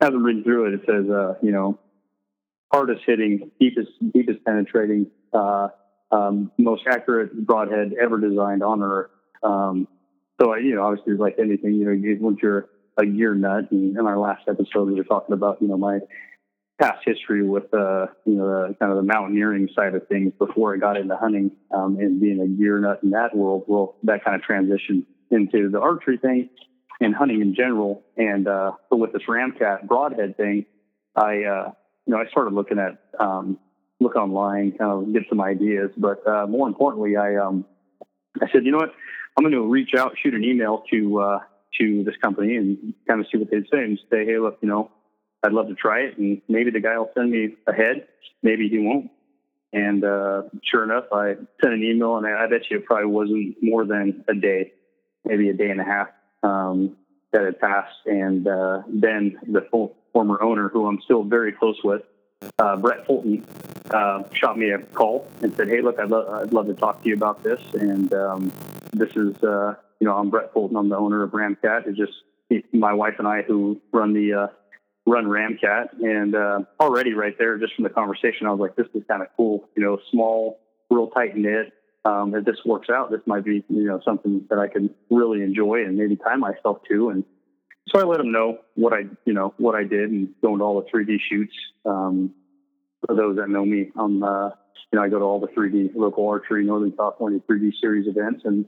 as 0.00 0.08
I'm 0.08 0.22
reading 0.22 0.42
through 0.42 0.66
it, 0.66 0.74
it 0.74 0.80
says, 0.86 1.08
uh, 1.10 1.34
you 1.42 1.52
know, 1.52 1.78
hardest 2.72 3.02
hitting, 3.06 3.50
deepest 3.60 3.90
deepest 4.12 4.44
penetrating, 4.44 5.06
uh, 5.32 5.68
um, 6.10 6.50
most 6.58 6.82
accurate 6.88 7.46
broadhead 7.46 7.92
ever 8.00 8.18
designed 8.18 8.62
on 8.62 8.82
Earth. 8.82 9.10
Um, 9.42 9.88
so, 10.40 10.54
you 10.56 10.74
know, 10.74 10.84
obviously, 10.84 11.12
it's 11.12 11.20
like 11.20 11.36
anything, 11.38 11.74
you 11.74 11.84
know, 11.84 12.16
once 12.20 12.38
you're 12.42 12.68
a 12.98 13.06
gear 13.06 13.34
nut. 13.34 13.70
And 13.70 13.96
in 13.96 14.06
our 14.06 14.18
last 14.18 14.42
episode, 14.48 14.88
we 14.88 14.94
were 14.94 15.04
talking 15.04 15.32
about, 15.32 15.60
you 15.60 15.68
know, 15.68 15.76
my 15.76 16.00
past 16.80 16.98
history 17.04 17.46
with, 17.46 17.72
uh, 17.72 18.06
you 18.24 18.34
know, 18.34 18.68
the, 18.68 18.76
kind 18.80 18.90
of 18.90 18.96
the 18.96 19.02
mountaineering 19.02 19.68
side 19.74 19.94
of 19.94 20.06
things 20.08 20.32
before 20.38 20.74
I 20.74 20.78
got 20.78 20.96
into 20.96 21.16
hunting 21.16 21.52
um, 21.74 21.96
and 21.98 22.20
being 22.20 22.40
a 22.40 22.48
gear 22.48 22.78
nut 22.78 23.00
in 23.02 23.10
that 23.10 23.36
world. 23.36 23.64
Well, 23.66 23.96
that 24.04 24.24
kind 24.24 24.36
of 24.36 24.42
transitioned 24.42 25.06
into 25.30 25.70
the 25.70 25.80
archery 25.80 26.18
thing 26.18 26.50
and 27.00 27.14
hunting 27.14 27.40
in 27.40 27.54
general. 27.54 28.02
And 28.16 28.48
uh, 28.48 28.72
but 28.90 28.96
with 28.96 29.12
this 29.12 29.22
Ramcat 29.28 29.86
broadhead 29.86 30.36
thing, 30.36 30.66
I, 31.14 31.44
uh, 31.44 31.72
you 32.06 32.14
know, 32.14 32.18
I 32.18 32.28
started 32.30 32.54
looking 32.54 32.78
at, 32.78 32.98
um, 33.20 33.58
look 34.00 34.16
online, 34.16 34.72
kind 34.72 34.90
of 34.90 35.12
get 35.12 35.22
some 35.28 35.40
ideas. 35.40 35.90
But 35.96 36.26
uh, 36.26 36.46
more 36.46 36.66
importantly, 36.66 37.16
I, 37.16 37.36
um, 37.36 37.64
I 38.40 38.50
said, 38.52 38.64
you 38.64 38.72
know 38.72 38.78
what, 38.78 38.92
I'm 39.36 39.44
going 39.44 39.54
to 39.54 39.68
reach 39.68 39.90
out, 39.96 40.14
shoot 40.20 40.34
an 40.34 40.44
email 40.44 40.82
to 40.90 41.20
uh, 41.20 41.38
to 41.78 42.04
this 42.04 42.16
company 42.22 42.56
and 42.56 42.94
kind 43.06 43.20
of 43.20 43.26
see 43.30 43.38
what 43.38 43.50
they'd 43.50 43.66
say 43.72 43.82
and 43.82 43.98
say, 44.10 44.24
hey, 44.24 44.38
look, 44.38 44.58
you 44.60 44.68
know, 44.68 44.90
I'd 45.42 45.52
love 45.52 45.68
to 45.68 45.74
try 45.74 46.00
it. 46.00 46.18
And 46.18 46.42
maybe 46.48 46.70
the 46.70 46.80
guy 46.80 46.98
will 46.98 47.10
send 47.14 47.30
me 47.30 47.56
ahead. 47.66 48.06
Maybe 48.42 48.68
he 48.68 48.78
won't. 48.78 49.10
And 49.72 50.04
uh, 50.04 50.42
sure 50.62 50.84
enough, 50.84 51.04
I 51.12 51.34
sent 51.62 51.74
an 51.74 51.82
email, 51.82 52.16
and 52.16 52.26
I, 52.26 52.46
bet 52.46 52.70
you 52.70 52.78
it 52.78 52.84
probably 52.84 53.06
wasn't 53.06 53.56
more 53.62 53.86
than 53.86 54.22
a 54.28 54.34
day, 54.34 54.72
maybe 55.24 55.48
a 55.48 55.54
day 55.54 55.70
and 55.70 55.80
a 55.80 55.84
half 55.84 56.08
um, 56.42 56.96
that 57.32 57.42
had 57.42 57.58
passed. 57.58 57.96
And 58.04 58.46
uh, 58.46 58.82
then 58.88 59.38
the 59.46 59.66
full, 59.70 59.96
former 60.12 60.42
owner, 60.42 60.68
who 60.68 60.86
I'm 60.86 61.00
still 61.02 61.24
very 61.24 61.52
close 61.52 61.80
with, 61.82 62.02
uh, 62.58 62.76
Brett 62.76 63.06
Fulton, 63.06 63.46
uh, 63.90 64.24
shot 64.34 64.58
me 64.58 64.70
a 64.70 64.78
call 64.78 65.26
and 65.42 65.54
said, 65.56 65.68
"Hey, 65.68 65.80
look, 65.80 65.98
I'd, 65.98 66.10
lo- 66.10 66.40
I'd 66.42 66.52
love 66.52 66.66
to 66.66 66.74
talk 66.74 67.02
to 67.02 67.08
you 67.08 67.14
about 67.14 67.42
this, 67.42 67.60
and 67.72 68.12
um, 68.12 68.52
this 68.92 69.10
is 69.16 69.42
uh, 69.42 69.74
you 70.02 70.08
know, 70.08 70.16
I'm 70.16 70.30
Brett 70.30 70.52
Fulton. 70.52 70.76
I'm 70.76 70.88
the 70.88 70.96
owner 70.96 71.22
of 71.22 71.30
Ramcat. 71.30 71.86
It's 71.86 71.96
just 71.96 72.12
my 72.72 72.92
wife 72.92 73.14
and 73.20 73.28
I 73.28 73.42
who 73.42 73.80
run 73.92 74.12
the 74.12 74.32
uh, 74.32 74.46
run 75.06 75.26
Ramcat. 75.26 75.90
And 76.02 76.34
uh, 76.34 76.62
already 76.80 77.12
right 77.12 77.36
there, 77.38 77.56
just 77.56 77.76
from 77.76 77.84
the 77.84 77.90
conversation, 77.90 78.48
I 78.48 78.50
was 78.50 78.58
like, 78.58 78.74
this 78.74 78.88
is 78.96 79.04
kind 79.06 79.22
of 79.22 79.28
cool. 79.36 79.68
You 79.76 79.84
know, 79.84 79.98
small, 80.10 80.58
real 80.90 81.06
tight 81.10 81.36
knit. 81.36 81.72
Um, 82.04 82.34
if 82.34 82.44
this 82.44 82.56
works 82.66 82.88
out, 82.92 83.12
this 83.12 83.20
might 83.26 83.44
be 83.44 83.64
you 83.68 83.84
know 83.84 84.00
something 84.04 84.44
that 84.50 84.58
I 84.58 84.66
can 84.66 84.90
really 85.08 85.40
enjoy 85.40 85.84
and 85.84 85.96
maybe 85.96 86.16
tie 86.16 86.34
myself 86.34 86.78
to. 86.90 87.10
And 87.10 87.22
so 87.86 88.00
I 88.00 88.02
let 88.02 88.18
them 88.18 88.32
know 88.32 88.58
what 88.74 88.92
I 88.92 89.02
you 89.24 89.34
know 89.34 89.54
what 89.58 89.76
I 89.76 89.84
did 89.84 90.10
and 90.10 90.30
going 90.42 90.58
to 90.58 90.64
all 90.64 90.82
the 90.82 90.90
3D 90.90 91.18
shoots. 91.30 91.54
Um, 91.86 92.34
for 93.06 93.14
those 93.14 93.36
that 93.36 93.48
know 93.48 93.64
me, 93.64 93.92
I'm 93.96 94.20
uh, 94.24 94.46
you 94.46 94.98
know 94.98 95.02
I 95.02 95.08
go 95.08 95.20
to 95.20 95.24
all 95.24 95.38
the 95.38 95.46
3D 95.46 95.94
local 95.94 96.28
archery 96.28 96.64
Northern 96.64 96.90
California 96.90 97.38
3D 97.48 97.70
series 97.80 98.08
events 98.08 98.42
and 98.44 98.66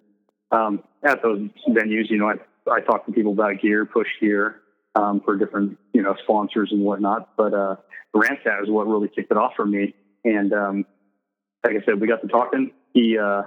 um, 0.54 0.82
at 1.02 1.22
those 1.22 1.40
venues, 1.68 2.08
you 2.08 2.18
know, 2.18 2.28
I, 2.28 2.70
I 2.70 2.80
talk 2.80 3.06
to 3.06 3.12
people 3.12 3.32
about 3.32 3.60
gear, 3.60 3.84
push 3.84 4.08
gear, 4.20 4.60
um, 4.94 5.20
for 5.24 5.36
different, 5.36 5.78
you 5.92 6.02
know, 6.02 6.14
sponsors 6.22 6.70
and 6.70 6.82
whatnot. 6.82 7.36
But, 7.36 7.52
uh, 7.52 7.76
Ramcat 8.14 8.62
is 8.62 8.70
what 8.70 8.86
really 8.86 9.08
kicked 9.08 9.32
it 9.32 9.36
off 9.36 9.52
for 9.56 9.66
me. 9.66 9.94
And, 10.24 10.52
um, 10.52 10.84
like 11.64 11.74
I 11.74 11.84
said, 11.84 12.00
we 12.00 12.06
got 12.06 12.22
to 12.22 12.28
talking. 12.28 12.70
He, 12.92 13.18
uh, 13.18 13.42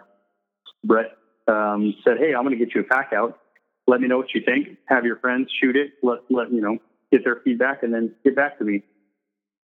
Brett, 0.83 1.17
um, 1.47 1.95
said, 2.03 2.17
Hey, 2.17 2.33
I'm 2.35 2.43
going 2.43 2.57
to 2.57 2.63
get 2.63 2.75
you 2.75 2.81
a 2.81 2.83
pack 2.83 3.11
out. 3.15 3.39
Let 3.87 4.01
me 4.01 4.07
know 4.09 4.17
what 4.17 4.33
you 4.33 4.41
think. 4.43 4.77
Have 4.87 5.05
your 5.05 5.17
friends 5.17 5.49
shoot 5.61 5.77
it. 5.77 5.91
Let, 6.03 6.19
let, 6.29 6.51
you 6.51 6.59
know, 6.59 6.77
get 7.11 7.23
their 7.23 7.39
feedback 7.45 7.83
and 7.83 7.93
then 7.93 8.13
get 8.25 8.35
back 8.35 8.57
to 8.59 8.65
me. 8.65 8.83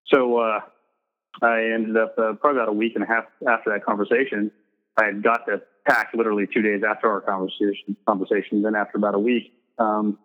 So, 0.07 0.37
uh, 0.37 0.59
I 1.41 1.63
ended 1.73 1.97
up, 1.97 2.15
uh, 2.17 2.33
probably 2.33 2.61
about 2.61 2.69
a 2.69 2.73
week 2.73 2.93
and 2.95 3.03
a 3.03 3.07
half 3.07 3.25
after 3.47 3.71
that 3.71 3.83
conversation. 3.83 4.51
I 4.97 5.05
had 5.05 5.23
got 5.23 5.45
the 5.45 5.61
pack 5.87 6.11
literally 6.13 6.47
two 6.51 6.61
days 6.61 6.81
after 6.87 7.09
our 7.09 7.21
conversation. 7.21 7.97
Conversation. 8.07 8.61
Then 8.61 8.75
after 8.75 8.97
about 8.97 9.15
a 9.15 9.19
week, 9.19 9.53
um, 9.79 10.17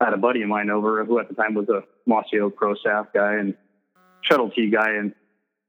I 0.00 0.06
had 0.06 0.14
a 0.14 0.18
buddy 0.18 0.42
of 0.42 0.48
mine 0.48 0.70
over 0.70 1.04
who 1.04 1.18
at 1.18 1.28
the 1.28 1.34
time 1.34 1.54
was 1.54 1.68
a 1.68 1.82
Mossy 2.06 2.38
Oak 2.40 2.56
Pro 2.56 2.74
Staff 2.74 3.08
guy 3.14 3.34
and 3.34 3.54
shuttle 4.22 4.50
T 4.50 4.70
guy, 4.70 4.90
and 4.90 5.14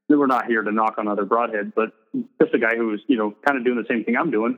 we 0.10 0.16
were 0.16 0.28
not 0.28 0.48
here 0.48 0.62
to 0.62 0.72
knock 0.72 0.96
on 0.98 1.08
other 1.08 1.26
broadheads, 1.26 1.74
but 1.76 1.92
just 2.42 2.54
a 2.54 2.60
guy 2.60 2.76
who 2.76 2.88
was 2.88 3.00
you 3.08 3.18
know 3.18 3.34
kind 3.46 3.58
of 3.58 3.66
doing 3.66 3.78
the 3.78 3.88
same 3.90 4.04
thing 4.04 4.16
I'm 4.16 4.32
doing, 4.32 4.58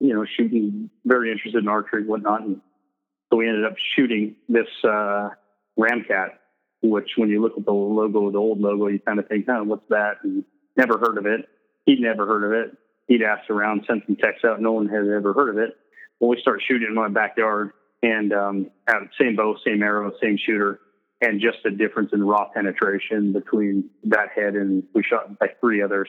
you 0.00 0.14
know, 0.14 0.24
shooting, 0.36 0.90
very 1.04 1.30
interested 1.30 1.62
in 1.62 1.68
archery 1.68 2.00
and 2.00 2.08
whatnot, 2.08 2.42
and 2.42 2.60
so 3.30 3.36
we 3.36 3.48
ended 3.48 3.64
up 3.64 3.76
shooting 3.96 4.36
this 4.48 4.66
uh, 4.84 5.30
Ramcat, 5.78 6.30
which 6.82 7.10
when 7.16 7.28
you 7.28 7.40
look 7.40 7.56
at 7.56 7.64
the 7.64 7.72
logo, 7.72 8.30
the 8.30 8.38
old 8.38 8.60
logo, 8.60 8.88
you 8.88 8.98
kind 8.98 9.18
of 9.18 9.28
think, 9.28 9.46
oh, 9.48 9.62
what's 9.62 9.88
that? 9.88 10.16
And 10.24 10.44
never 10.76 10.98
heard 10.98 11.16
of 11.16 11.26
it. 11.26 11.48
He'd 11.86 12.00
never 12.00 12.26
heard 12.26 12.44
of 12.44 12.52
it 12.52 12.76
he'd 13.10 13.22
asked 13.22 13.50
around, 13.50 13.84
sent 13.88 14.06
some 14.06 14.16
texts 14.16 14.44
out. 14.44 14.60
No 14.60 14.72
one 14.72 14.88
had 14.88 15.06
ever 15.08 15.32
heard 15.32 15.50
of 15.50 15.58
it. 15.58 15.76
Well, 16.20 16.30
we 16.30 16.40
started 16.40 16.62
shooting 16.66 16.86
in 16.88 16.94
my 16.94 17.08
backyard 17.08 17.72
and 18.02 18.32
um, 18.32 18.70
same 19.20 19.34
bow, 19.34 19.56
same 19.66 19.82
arrow, 19.82 20.12
same 20.22 20.38
shooter, 20.38 20.78
and 21.20 21.40
just 21.40 21.58
the 21.64 21.72
difference 21.72 22.10
in 22.12 22.22
raw 22.22 22.48
penetration 22.54 23.32
between 23.32 23.90
that 24.04 24.28
head 24.34 24.54
and 24.54 24.84
we 24.94 25.02
shot 25.02 25.28
like 25.40 25.58
three 25.60 25.82
others. 25.82 26.08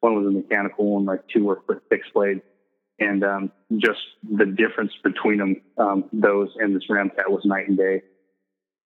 One 0.00 0.14
was 0.14 0.26
a 0.26 0.30
mechanical 0.30 0.92
one, 0.92 1.06
like 1.06 1.26
two 1.28 1.44
were 1.44 1.62
fixed 1.88 2.12
blade. 2.12 2.42
And 2.98 3.24
um, 3.24 3.52
just 3.78 4.00
the 4.22 4.44
difference 4.44 4.92
between 5.02 5.38
them, 5.38 5.62
um, 5.78 6.04
those 6.12 6.50
and 6.58 6.76
this 6.76 6.84
Ramcat 6.90 7.30
was 7.30 7.42
night 7.46 7.66
and 7.66 7.78
day. 7.78 8.02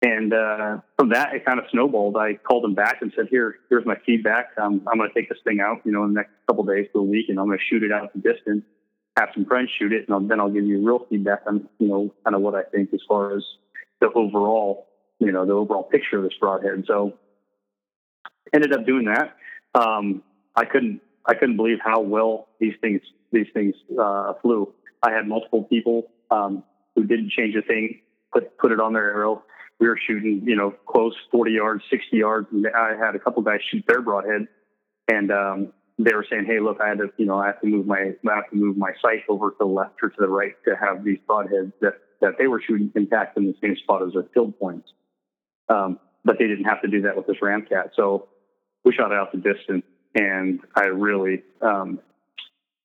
And 0.03 0.33
uh, 0.33 0.79
from 0.99 1.11
that, 1.11 1.35
it 1.35 1.45
kind 1.45 1.59
of 1.59 1.67
snowballed. 1.71 2.17
I 2.17 2.35
called 2.35 2.65
him 2.65 2.75
back 2.75 3.03
and 3.03 3.13
said, 3.15 3.27
"Here, 3.31 3.57
here's 3.69 3.85
my 3.85 3.97
feedback. 4.07 4.49
Um, 4.61 4.83
I'm 4.91 4.97
going 4.97 5.11
to 5.11 5.15
take 5.15 5.29
this 5.29 5.39
thing 5.45 5.61
out, 5.61 5.83
you 5.85 5.93
know, 5.93 6.05
in 6.05 6.15
the 6.15 6.21
next 6.21 6.31
couple 6.47 6.65
days 6.65 6.87
to 6.95 7.01
a 7.01 7.03
week, 7.03 7.27
and 7.29 7.39
I'm 7.39 7.47
going 7.47 7.59
to 7.59 7.65
shoot 7.65 7.83
it 7.83 7.93
out 7.93 8.11
the 8.15 8.21
distance. 8.21 8.65
Have 9.19 9.29
some 9.35 9.45
friends 9.45 9.69
shoot 9.79 9.93
it, 9.93 10.07
and 10.07 10.15
I'll, 10.15 10.21
then 10.21 10.41
I'll 10.41 10.51
give 10.51 10.65
you 10.65 10.87
real 10.87 11.05
feedback 11.11 11.43
on, 11.47 11.69
you 11.79 11.89
know, 11.89 12.15
kind 12.25 12.35
of 12.35 12.41
what 12.41 12.55
I 12.55 12.63
think 12.63 12.95
as 12.95 13.01
far 13.07 13.37
as 13.37 13.45
the 14.01 14.11
overall, 14.15 14.87
you 15.19 15.33
know, 15.33 15.45
the 15.45 15.53
overall 15.53 15.83
picture 15.83 16.17
of 16.17 16.23
this 16.23 16.33
broadhead." 16.41 16.85
So, 16.87 17.19
ended 18.55 18.73
up 18.73 18.87
doing 18.87 19.05
that. 19.05 19.37
Um, 19.75 20.23
I 20.57 20.65
couldn't, 20.65 21.03
I 21.27 21.35
couldn't 21.35 21.57
believe 21.57 21.79
how 21.85 22.01
well 22.01 22.49
these 22.59 22.75
things, 22.81 23.03
these 23.33 23.49
things 23.53 23.75
uh, 24.01 24.33
flew. 24.41 24.73
I 25.03 25.11
had 25.13 25.29
multiple 25.29 25.65
people 25.65 26.11
um, 26.31 26.65
who 26.97 27.05
didn't 27.05 27.33
change 27.33 27.55
a 27.55 27.63
thing, 27.63 28.01
put 28.33 28.57
put 28.57 28.73
it 28.73 28.81
on 28.81 28.95
their 28.95 29.13
arrow. 29.13 29.43
We 29.81 29.89
were 29.89 29.99
shooting, 30.07 30.43
you 30.45 30.57
know, 30.57 30.75
close 30.87 31.15
40 31.33 31.53
yards, 31.53 31.83
60 31.91 32.17
yards, 32.17 32.49
and 32.53 32.67
I 32.67 32.97
had 32.97 33.15
a 33.15 33.19
couple 33.19 33.43
guys 33.43 33.61
shoot 33.71 33.83
their 33.89 34.03
broadhead, 34.03 34.47
and 35.09 35.33
um, 35.33 35.73
they 35.99 36.15
were 36.15 36.27
saying, 36.31 36.45
"Hey, 36.47 36.61
look, 36.61 36.81
I 36.81 36.89
had 36.89 36.99
to, 36.99 37.11
you 37.17 37.27
know, 37.27 37.39
I 37.39 37.47
have 37.47 37.61
to 37.63 37.67
move 37.67 37.87
my, 37.87 38.13
I 38.31 38.35
have 38.35 38.51
to 38.51 38.57
move 38.57 38.77
my 38.77 38.93
sight 39.03 39.25
over 39.29 39.51
to 39.51 39.57
the 39.59 39.65
left 39.67 39.95
or 40.03 40.11
to 40.11 40.17
the 40.19 40.29
right 40.29 40.55
to 40.67 40.77
have 40.77 41.03
these 41.03 41.19
broadheads 41.29 41.73
that 41.81 41.95
that 42.21 42.35
they 42.39 42.47
were 42.47 42.61
shooting 42.61 42.93
impact 42.95 43.39
in 43.39 43.47
the 43.47 43.55
same 43.63 43.75
spot 43.77 44.03
as 44.07 44.13
their 44.13 44.27
field 44.35 44.59
points." 44.59 44.93
Um, 45.69 45.99
but 46.25 46.37
they 46.39 46.47
didn't 46.47 46.65
have 46.65 46.83
to 46.83 46.89
do 46.89 47.03
that 47.03 47.17
with 47.17 47.27
this 47.27 47.37
Ramcat, 47.43 47.91
so 47.97 48.29
we 48.85 48.93
shot 48.93 49.13
it 49.13 49.17
out 49.17 49.33
the 49.33 49.39
distance, 49.39 49.85
and 50.15 50.61
I 50.75 50.87
really, 50.87 51.43
um, 51.63 52.01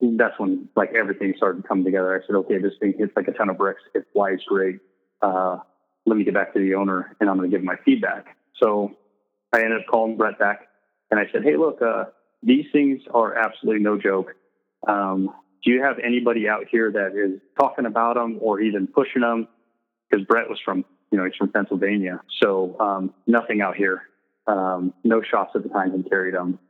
that's 0.00 0.38
when 0.38 0.68
like 0.74 0.94
everything 0.94 1.34
started 1.36 1.62
to 1.62 1.68
come 1.68 1.84
together. 1.84 2.14
I 2.14 2.26
said, 2.26 2.36
"Okay, 2.36 2.58
this 2.58 2.72
thing 2.80 2.94
hits 2.98 3.12
like 3.16 3.28
a 3.28 3.32
ton 3.32 3.50
of 3.50 3.58
bricks. 3.58 3.82
It 3.94 4.06
flies 4.12 4.38
great. 4.46 4.78
Uh, 5.20 5.58
let 6.06 6.16
me 6.16 6.24
get 6.24 6.34
back 6.34 6.54
to 6.54 6.60
the 6.60 6.74
owner, 6.74 7.14
and 7.20 7.28
I'm 7.28 7.36
going 7.36 7.50
to 7.50 7.56
give 7.56 7.64
my 7.64 7.76
feedback." 7.84 8.36
So 8.62 8.96
I 9.52 9.60
ended 9.60 9.80
up 9.80 9.86
calling 9.90 10.16
Brett 10.16 10.38
back, 10.38 10.68
and 11.10 11.20
I 11.20 11.24
said, 11.32 11.42
"Hey, 11.44 11.56
look." 11.56 11.82
Uh, 11.82 12.04
these 12.42 12.66
things 12.72 13.02
are 13.12 13.34
absolutely 13.34 13.82
no 13.82 13.98
joke. 13.98 14.34
Um, 14.86 15.30
do 15.64 15.72
you 15.72 15.82
have 15.82 15.96
anybody 15.98 16.48
out 16.48 16.66
here 16.70 16.92
that 16.92 17.16
is 17.16 17.40
talking 17.58 17.86
about 17.86 18.14
them 18.14 18.38
or 18.40 18.60
even 18.60 18.86
pushing 18.86 19.22
them? 19.22 19.48
Because 20.08 20.24
Brett 20.26 20.48
was 20.48 20.60
from, 20.64 20.84
you 21.10 21.18
know, 21.18 21.24
he's 21.24 21.34
from 21.34 21.50
Pennsylvania, 21.50 22.20
so 22.40 22.76
um, 22.78 23.14
nothing 23.26 23.60
out 23.60 23.76
here. 23.76 24.02
Um, 24.46 24.94
no 25.02 25.22
shops 25.22 25.52
at 25.56 25.64
the 25.64 25.68
time 25.68 25.92
he 25.92 26.08
carried 26.08 26.34
them 26.34 26.60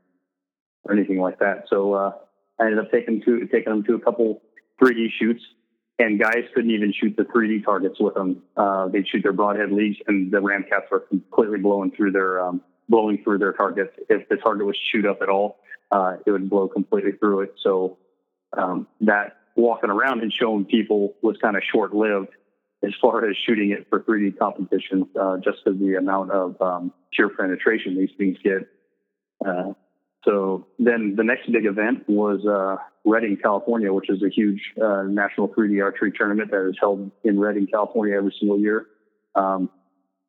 or 0.84 0.94
anything 0.94 1.20
like 1.20 1.40
that. 1.40 1.64
So 1.68 1.92
uh, 1.92 2.12
I 2.58 2.64
ended 2.64 2.78
up 2.78 2.90
taking 2.90 3.20
to 3.26 3.46
taking 3.48 3.70
them 3.70 3.84
to 3.84 3.94
a 3.96 4.00
couple 4.00 4.40
3D 4.82 5.08
shoots, 5.20 5.42
and 5.98 6.20
guys 6.20 6.44
couldn't 6.54 6.70
even 6.70 6.92
shoot 6.92 7.16
the 7.16 7.24
3D 7.24 7.64
targets 7.64 7.98
with 7.98 8.14
them. 8.14 8.42
Uh, 8.56 8.88
they'd 8.88 9.08
shoot 9.08 9.22
their 9.22 9.32
broadhead 9.32 9.72
leads, 9.72 9.98
and 10.06 10.30
the 10.30 10.38
Ramcats 10.38 10.90
were 10.90 11.00
completely 11.00 11.58
blowing 11.58 11.90
through 11.90 12.12
their 12.12 12.40
um, 12.40 12.60
blowing 12.88 13.22
through 13.24 13.38
their 13.38 13.52
targets. 13.52 13.92
If 14.08 14.28
the 14.28 14.36
target 14.36 14.66
was 14.66 14.76
shoot 14.92 15.06
up 15.06 15.22
at 15.22 15.28
all, 15.28 15.58
uh, 15.90 16.16
it 16.26 16.30
would 16.30 16.50
blow 16.50 16.68
completely 16.68 17.12
through 17.12 17.42
it. 17.42 17.54
So 17.62 17.98
um, 18.56 18.86
that 19.00 19.36
walking 19.56 19.90
around 19.90 20.20
and 20.20 20.32
showing 20.32 20.66
people 20.66 21.14
was 21.22 21.36
kind 21.40 21.56
of 21.56 21.62
short 21.72 21.94
lived 21.94 22.28
as 22.84 22.92
far 23.00 23.28
as 23.28 23.36
shooting 23.46 23.70
it 23.70 23.86
for 23.88 24.00
3D 24.00 24.38
competitions, 24.38 25.06
uh, 25.18 25.38
just 25.38 25.58
because 25.64 25.80
the 25.80 25.94
amount 25.94 26.30
of 26.30 26.60
um, 26.60 26.92
pure 27.12 27.30
penetration 27.30 27.96
these 27.96 28.10
things 28.18 28.36
get. 28.44 28.68
So 30.26 30.66
then 30.78 31.14
the 31.16 31.22
next 31.22 31.50
big 31.52 31.66
event 31.66 32.08
was 32.08 32.44
uh, 32.44 32.82
Redding, 33.04 33.38
California, 33.40 33.92
which 33.92 34.10
is 34.10 34.22
a 34.22 34.28
huge 34.28 34.60
uh, 34.82 35.02
national 35.02 35.48
3D 35.48 35.82
archery 35.82 36.12
tournament 36.12 36.50
that 36.50 36.68
is 36.68 36.76
held 36.80 37.10
in 37.22 37.38
Redding, 37.38 37.68
California 37.68 38.16
every 38.16 38.34
single 38.38 38.58
year. 38.58 38.86
Um, 39.36 39.70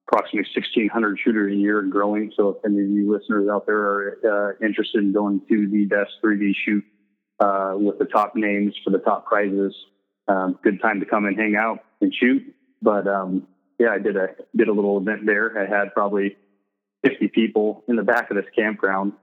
approximately 0.08 0.50
1,600 0.56 1.20
shooters 1.24 1.52
a 1.52 1.56
year 1.56 1.80
and 1.80 1.92
growing. 1.92 2.32
So 2.36 2.50
if 2.50 2.66
any 2.66 2.80
of 2.82 2.90
you 2.90 3.12
listeners 3.12 3.50
out 3.52 3.66
there 3.66 3.78
are 3.78 4.56
uh, 4.62 4.66
interested 4.66 5.04
in 5.04 5.12
going 5.12 5.42
to 5.50 5.68
the 5.70 5.86
best 5.86 6.12
3D 6.24 6.54
shoot 6.66 6.84
uh, 7.40 7.74
with 7.76 8.00
the 8.00 8.06
top 8.06 8.36
names 8.36 8.74
for 8.84 8.92
the 8.92 9.00
top 9.00 9.26
prizes, 9.26 9.76
um, 10.28 10.60
good 10.64 10.82
time 10.82 11.00
to 11.00 11.06
come 11.06 11.26
and 11.26 11.38
hang 11.38 11.56
out 11.56 11.80
and 12.02 12.14
shoot. 12.14 12.54
But 12.82 13.08
um, 13.08 13.48
yeah, 13.80 13.90
I 13.90 14.00
did 14.00 14.16
a 14.16 14.30
did 14.56 14.68
a 14.68 14.74
little 14.74 14.98
event 14.98 15.26
there. 15.26 15.58
I 15.58 15.66
had 15.68 15.94
probably 15.94 16.38
50 17.06 17.30
people 17.30 17.84
in 17.88 17.96
the 17.96 18.04
back 18.04 18.30
of 18.30 18.38
this 18.38 18.46
campground. 18.56 19.14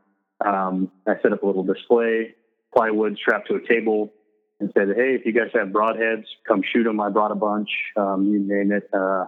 Um, 0.44 0.90
I 1.06 1.14
set 1.22 1.32
up 1.32 1.42
a 1.42 1.46
little 1.46 1.64
display, 1.64 2.34
plywood 2.74 3.16
strapped 3.18 3.48
to 3.48 3.56
a 3.56 3.66
table, 3.66 4.12
and 4.60 4.72
said, 4.74 4.88
"Hey, 4.96 5.14
if 5.14 5.26
you 5.26 5.32
guys 5.32 5.50
have 5.54 5.68
broadheads, 5.68 6.24
come 6.46 6.62
shoot 6.62 6.84
them. 6.84 7.00
I 7.00 7.10
brought 7.10 7.32
a 7.32 7.36
bunch. 7.36 7.68
Um, 7.96 8.26
you 8.26 8.38
name 8.38 8.72
it." 8.72 8.88
Uh, 8.92 9.26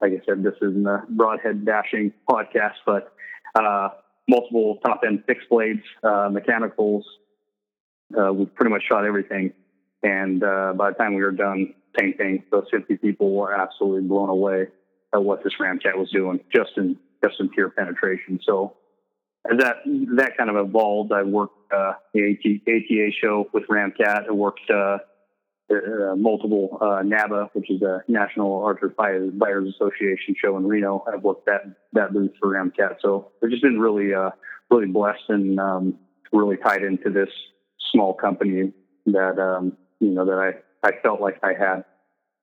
like 0.00 0.12
I 0.12 0.24
said, 0.26 0.42
this 0.42 0.54
isn't 0.62 0.86
a 0.86 1.04
broadhead 1.08 1.64
dashing 1.64 2.12
podcast, 2.28 2.76
but 2.86 3.12
uh, 3.54 3.88
multiple 4.28 4.78
top 4.84 5.00
end 5.06 5.24
fixed 5.26 5.48
blades, 5.48 5.82
uh, 6.02 6.28
mechanicals. 6.30 7.04
Uh, 8.16 8.32
we 8.32 8.46
pretty 8.46 8.70
much 8.70 8.82
shot 8.88 9.04
everything. 9.04 9.52
And 10.02 10.42
uh, 10.42 10.72
by 10.76 10.90
the 10.90 10.96
time 10.96 11.14
we 11.14 11.22
were 11.22 11.32
done, 11.32 11.74
same 11.98 12.14
thing. 12.14 12.44
Those 12.50 12.66
50 12.70 12.96
people 12.98 13.34
were 13.34 13.52
absolutely 13.52 14.06
blown 14.08 14.28
away 14.28 14.68
at 15.14 15.22
what 15.22 15.42
this 15.42 15.54
Ramcat 15.60 15.96
was 15.96 16.10
doing, 16.10 16.40
just 16.54 16.70
in 16.76 16.96
just 17.24 17.40
in 17.40 17.48
pure 17.48 17.70
penetration. 17.70 18.38
So 18.44 18.76
as 19.50 19.58
that 19.58 19.76
that 20.16 20.36
kind 20.36 20.50
of 20.50 20.56
evolved, 20.56 21.12
I 21.12 21.22
worked 21.22 21.72
uh, 21.72 21.94
the 22.12 22.30
AT, 22.30 22.60
ATA 22.68 23.10
show 23.22 23.48
with 23.52 23.64
Ramcat. 23.68 24.28
I 24.28 24.32
worked 24.32 24.70
uh, 24.70 24.98
uh, 25.70 26.16
multiple 26.16 26.78
uh, 26.80 27.02
NABA, 27.02 27.50
which 27.52 27.70
is 27.70 27.82
a 27.82 28.02
National 28.08 28.62
Archer 28.64 28.88
Buyers, 28.88 29.30
Buyers 29.34 29.74
Association 29.74 30.34
show 30.42 30.56
in 30.56 30.66
Reno. 30.66 31.04
I've 31.12 31.22
worked 31.22 31.46
that 31.46 31.62
that 31.92 32.12
booth 32.12 32.32
for 32.40 32.54
Ramcat, 32.54 32.96
so 33.00 33.32
I've 33.42 33.50
just 33.50 33.62
been 33.62 33.78
really 33.78 34.14
uh, 34.14 34.30
really 34.70 34.86
blessed 34.86 35.28
and 35.28 35.58
um, 35.60 35.98
really 36.32 36.56
tied 36.56 36.82
into 36.82 37.10
this 37.10 37.30
small 37.92 38.14
company 38.14 38.72
that 39.06 39.38
um, 39.38 39.76
you 40.00 40.10
know 40.10 40.24
that 40.24 40.38
I 40.82 40.88
I 40.88 40.92
felt 41.02 41.20
like 41.20 41.38
I 41.42 41.52
had 41.52 41.84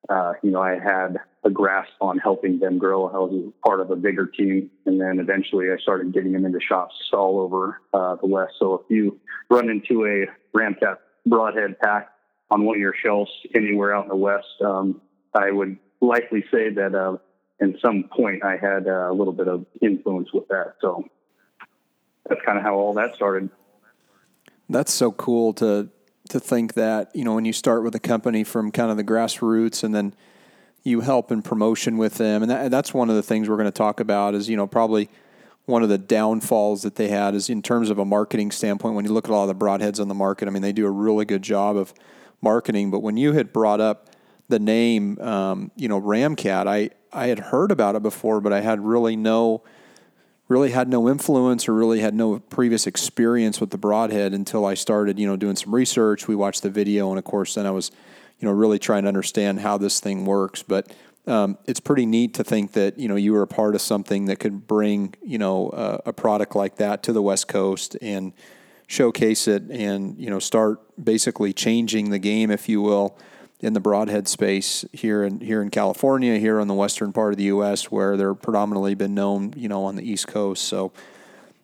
uh, 0.10 0.34
you 0.44 0.52
know 0.52 0.62
I 0.62 0.80
had 0.80 1.18
a 1.44 1.50
grasp 1.50 1.91
on 2.02 2.18
helping 2.18 2.60
them 2.60 2.78
grow. 2.78 3.08
I 3.08 3.18
was 3.18 3.54
part 3.63 3.80
of 3.80 3.91
a 3.91 3.96
bigger 3.96 4.26
team, 4.26 4.72
and 4.86 5.00
then 5.00 5.20
eventually 5.20 5.68
I 5.72 5.78
started 5.78 6.13
getting 6.13 6.34
them 6.34 6.46
into 6.46 6.60
shops 6.60 6.96
all 7.13 7.39
over 7.39 7.82
uh, 7.94 8.15
the 8.15 8.28
West. 8.28 8.54
So 8.60 8.76
if 8.76 8.82
you 8.89 9.20
run 9.50 9.70
into 9.70 10.06
a 10.06 10.26
Ramcat 10.58 10.98
broadhead 11.26 11.80
pack 11.80 12.10
on 12.50 12.65
one 12.65 12.76
of 12.76 12.82
your 12.82 12.96
shelves 12.96 13.32
anywhere 13.54 13.96
out 13.96 14.04
in 14.04 14.10
the 14.10 14.15
West, 14.15 14.48
um, 14.63 15.02
I 15.34 15.52
would 15.52 15.78
likely 16.02 16.44
say 16.52 16.70
that 16.72 16.96
uh, 16.96 17.18
in 17.60 17.78
some 17.82 18.10
point 18.12 18.44
I 18.44 18.58
had 18.58 18.88
uh, 18.88 19.12
a 19.12 19.13
little 19.13 19.34
bit 19.34 19.48
of 19.48 19.65
influence 19.82 20.30
with 20.34 20.48
that. 20.48 20.76
So 20.82 21.08
that's 22.28 22.41
kind 22.46 22.58
of 22.58 22.63
how 22.63 22.76
all 22.76 22.94
that 22.94 23.15
started. 23.15 23.50
That's 24.68 24.91
so 24.91 25.12
cool 25.12 25.54
to 25.54 25.89
to 26.30 26.40
think 26.40 26.74
that 26.74 27.16
you 27.16 27.24
know 27.24 27.36
when 27.36 27.46
you 27.46 27.54
start 27.54 27.84
with 27.84 27.96
a 27.96 28.00
company 28.00 28.44
from 28.44 28.72
kind 28.72 28.92
of 28.92 28.98
the 28.98 29.04
grassroots 29.04 29.84
and 29.84 29.94
then 29.94 30.14
you 30.84 31.02
help 31.02 31.32
in 31.32 31.42
promotion 31.42 31.98
with 31.98 32.16
them, 32.16 32.44
and 32.44 32.52
that, 32.52 32.72
that's 32.72 32.94
one 32.94 33.10
of 33.10 33.16
the 33.16 33.24
things 33.24 33.50
we're 33.50 33.58
going 33.58 33.66
to 33.66 33.72
talk 33.72 34.00
about. 34.00 34.36
Is 34.36 34.50
you 34.50 34.58
know 34.58 34.68
probably 34.68 35.10
one 35.66 35.82
of 35.82 35.90
the 35.90 35.98
downfalls 35.98 36.84
that 36.84 36.96
they 36.96 37.08
had 37.08 37.34
is 37.34 37.50
in 37.50 37.62
terms 37.62 37.90
of 37.90 37.98
a 37.98 38.06
marketing 38.06 38.52
standpoint. 38.52 38.96
When 38.96 39.06
you 39.06 39.12
look 39.12 39.26
at 39.26 39.32
all 39.32 39.48
the 39.48 39.56
broadheads 39.56 40.00
on 40.00 40.08
the 40.08 40.14
market, 40.16 40.48
I 40.48 40.52
mean 40.52 40.62
they 40.62 40.74
do 40.74 40.86
a 40.86 40.92
really 40.92 41.26
good 41.26 41.42
job 41.42 41.76
of 41.76 41.94
marketing. 42.42 42.92
But 42.92 43.00
when 43.00 43.18
you 43.18 43.34
had 43.34 43.52
brought 43.52 43.82
up 43.82 44.10
the 44.48 44.60
name, 44.60 45.20
um, 45.20 45.72
you 45.76 45.88
know, 45.88 46.00
Ramcat, 46.00 46.68
I, 46.68 46.92
I 47.12 47.28
had 47.28 47.40
heard 47.40 47.72
about 47.72 47.96
it 47.96 48.04
before, 48.04 48.42
but 48.42 48.54
I 48.54 48.62
had 48.62 48.80
really 48.80 49.16
no, 49.16 49.64
really 50.48 50.72
had 50.72 50.88
no 50.88 51.10
influence 51.10 51.68
or 51.68 51.74
really 51.74 52.00
had 52.00 52.14
no 52.14 52.40
previous 52.40 52.86
experience 52.86 53.60
with 53.60 53.72
the 53.72 53.78
broadhead 53.78 54.34
until 54.34 54.66
I 54.66 54.76
started, 54.76 55.18
you 55.18 55.28
know, 55.28 55.36
doing 55.36 55.56
some 55.56 55.74
research. 55.74 56.28
We 56.28 56.36
watched 56.36 56.62
the 56.62 56.70
video, 56.70 57.10
and 57.10 57.18
of 57.18 57.26
course, 57.26 57.56
then 57.56 57.66
I 57.66 57.72
was, 57.72 57.92
you 58.40 58.48
know, 58.48 58.54
really 58.54 58.78
trying 58.78 59.04
to 59.04 59.08
understand 59.08 59.62
how 59.62 59.78
this 59.78 60.00
thing 60.00 60.26
works. 60.26 60.62
But 60.62 60.92
um, 61.28 61.58
it's 61.66 61.80
pretty 61.80 62.06
neat 62.06 62.36
to 62.36 62.44
think 62.44 62.74
that 62.74 63.00
you 63.00 63.08
know 63.08 63.16
you 63.16 63.34
were 63.34 63.42
a 63.42 63.48
part 63.48 63.74
of 63.74 63.82
something 63.82 64.26
that 64.26 64.40
could 64.40 64.68
bring 64.68 65.16
you 65.24 65.40
know 65.40 65.70
uh, 65.70 65.98
a 66.06 66.14
product 66.14 66.56
like 66.56 66.76
that 66.76 67.02
to 67.04 67.14
the 67.14 67.22
West 67.22 67.48
Coast 67.48 67.98
and 68.02 68.34
showcase 68.88 69.48
it 69.48 69.64
and 69.72 70.20
you 70.20 70.30
know 70.30 70.38
start 70.38 70.80
basically 71.04 71.54
changing 71.54 72.12
the 72.12 72.20
game, 72.20 72.52
if 72.52 72.70
you 72.70 72.82
will, 72.82 73.18
in 73.65 73.73
the 73.73 73.80
broadhead 73.80 74.28
space 74.28 74.86
here 74.93 75.23
in 75.23 75.39
here 75.39 75.60
in 75.60 75.71
California, 75.71 76.38
here 76.38 76.60
on 76.60 76.67
the 76.67 76.73
western 76.75 77.12
part 77.12 77.34
of 77.34 77.38
the 77.38 77.45
U.S., 77.45 77.91
where 77.91 78.15
they're 78.15 78.36
predominantly 78.36 78.93
been 78.93 79.15
known, 79.15 79.54
you 79.58 79.67
know, 79.67 79.86
on 79.86 79.95
the 79.95 80.08
East 80.08 80.28
Coast. 80.28 80.65
So, 80.65 80.91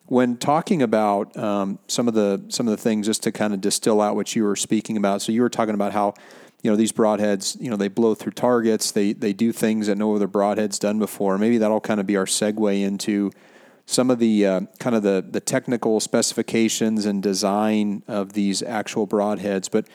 when 0.06 0.36
talking 0.36 0.82
about 0.82 1.36
um, 1.36 1.78
some 1.86 2.08
of 2.08 2.14
the 2.14 2.42
some 2.48 2.66
of 2.66 2.72
the 2.72 2.76
things, 2.76 3.06
just 3.06 3.22
to 3.22 3.30
kind 3.30 3.54
of 3.54 3.60
distill 3.60 4.00
out 4.00 4.16
what 4.16 4.34
you 4.34 4.42
were 4.42 4.56
speaking 4.56 4.96
about, 4.96 5.22
so 5.22 5.30
you 5.30 5.42
were 5.42 5.48
talking 5.48 5.74
about 5.74 5.92
how 5.92 6.14
you 6.64 6.72
know 6.72 6.76
these 6.76 6.90
broadheads, 6.90 7.60
you 7.60 7.70
know, 7.70 7.76
they 7.76 7.86
blow 7.86 8.16
through 8.16 8.32
targets, 8.32 8.90
they 8.90 9.12
they 9.12 9.32
do 9.32 9.52
things 9.52 9.86
that 9.86 9.96
no 9.96 10.12
other 10.16 10.28
broadheads 10.28 10.80
done 10.80 10.98
before. 10.98 11.38
Maybe 11.38 11.58
that'll 11.58 11.80
kind 11.80 12.00
of 12.00 12.06
be 12.06 12.16
our 12.16 12.26
segue 12.26 12.82
into 12.82 13.30
some 13.86 14.10
of 14.10 14.18
the 14.18 14.44
uh, 14.44 14.60
kind 14.80 14.96
of 14.96 15.04
the, 15.04 15.24
the 15.28 15.40
technical 15.40 16.00
specifications 16.00 17.06
and 17.06 17.22
design 17.22 18.02
of 18.08 18.32
these 18.32 18.60
actual 18.60 19.06
broadheads. 19.06 19.70
But 19.70 19.86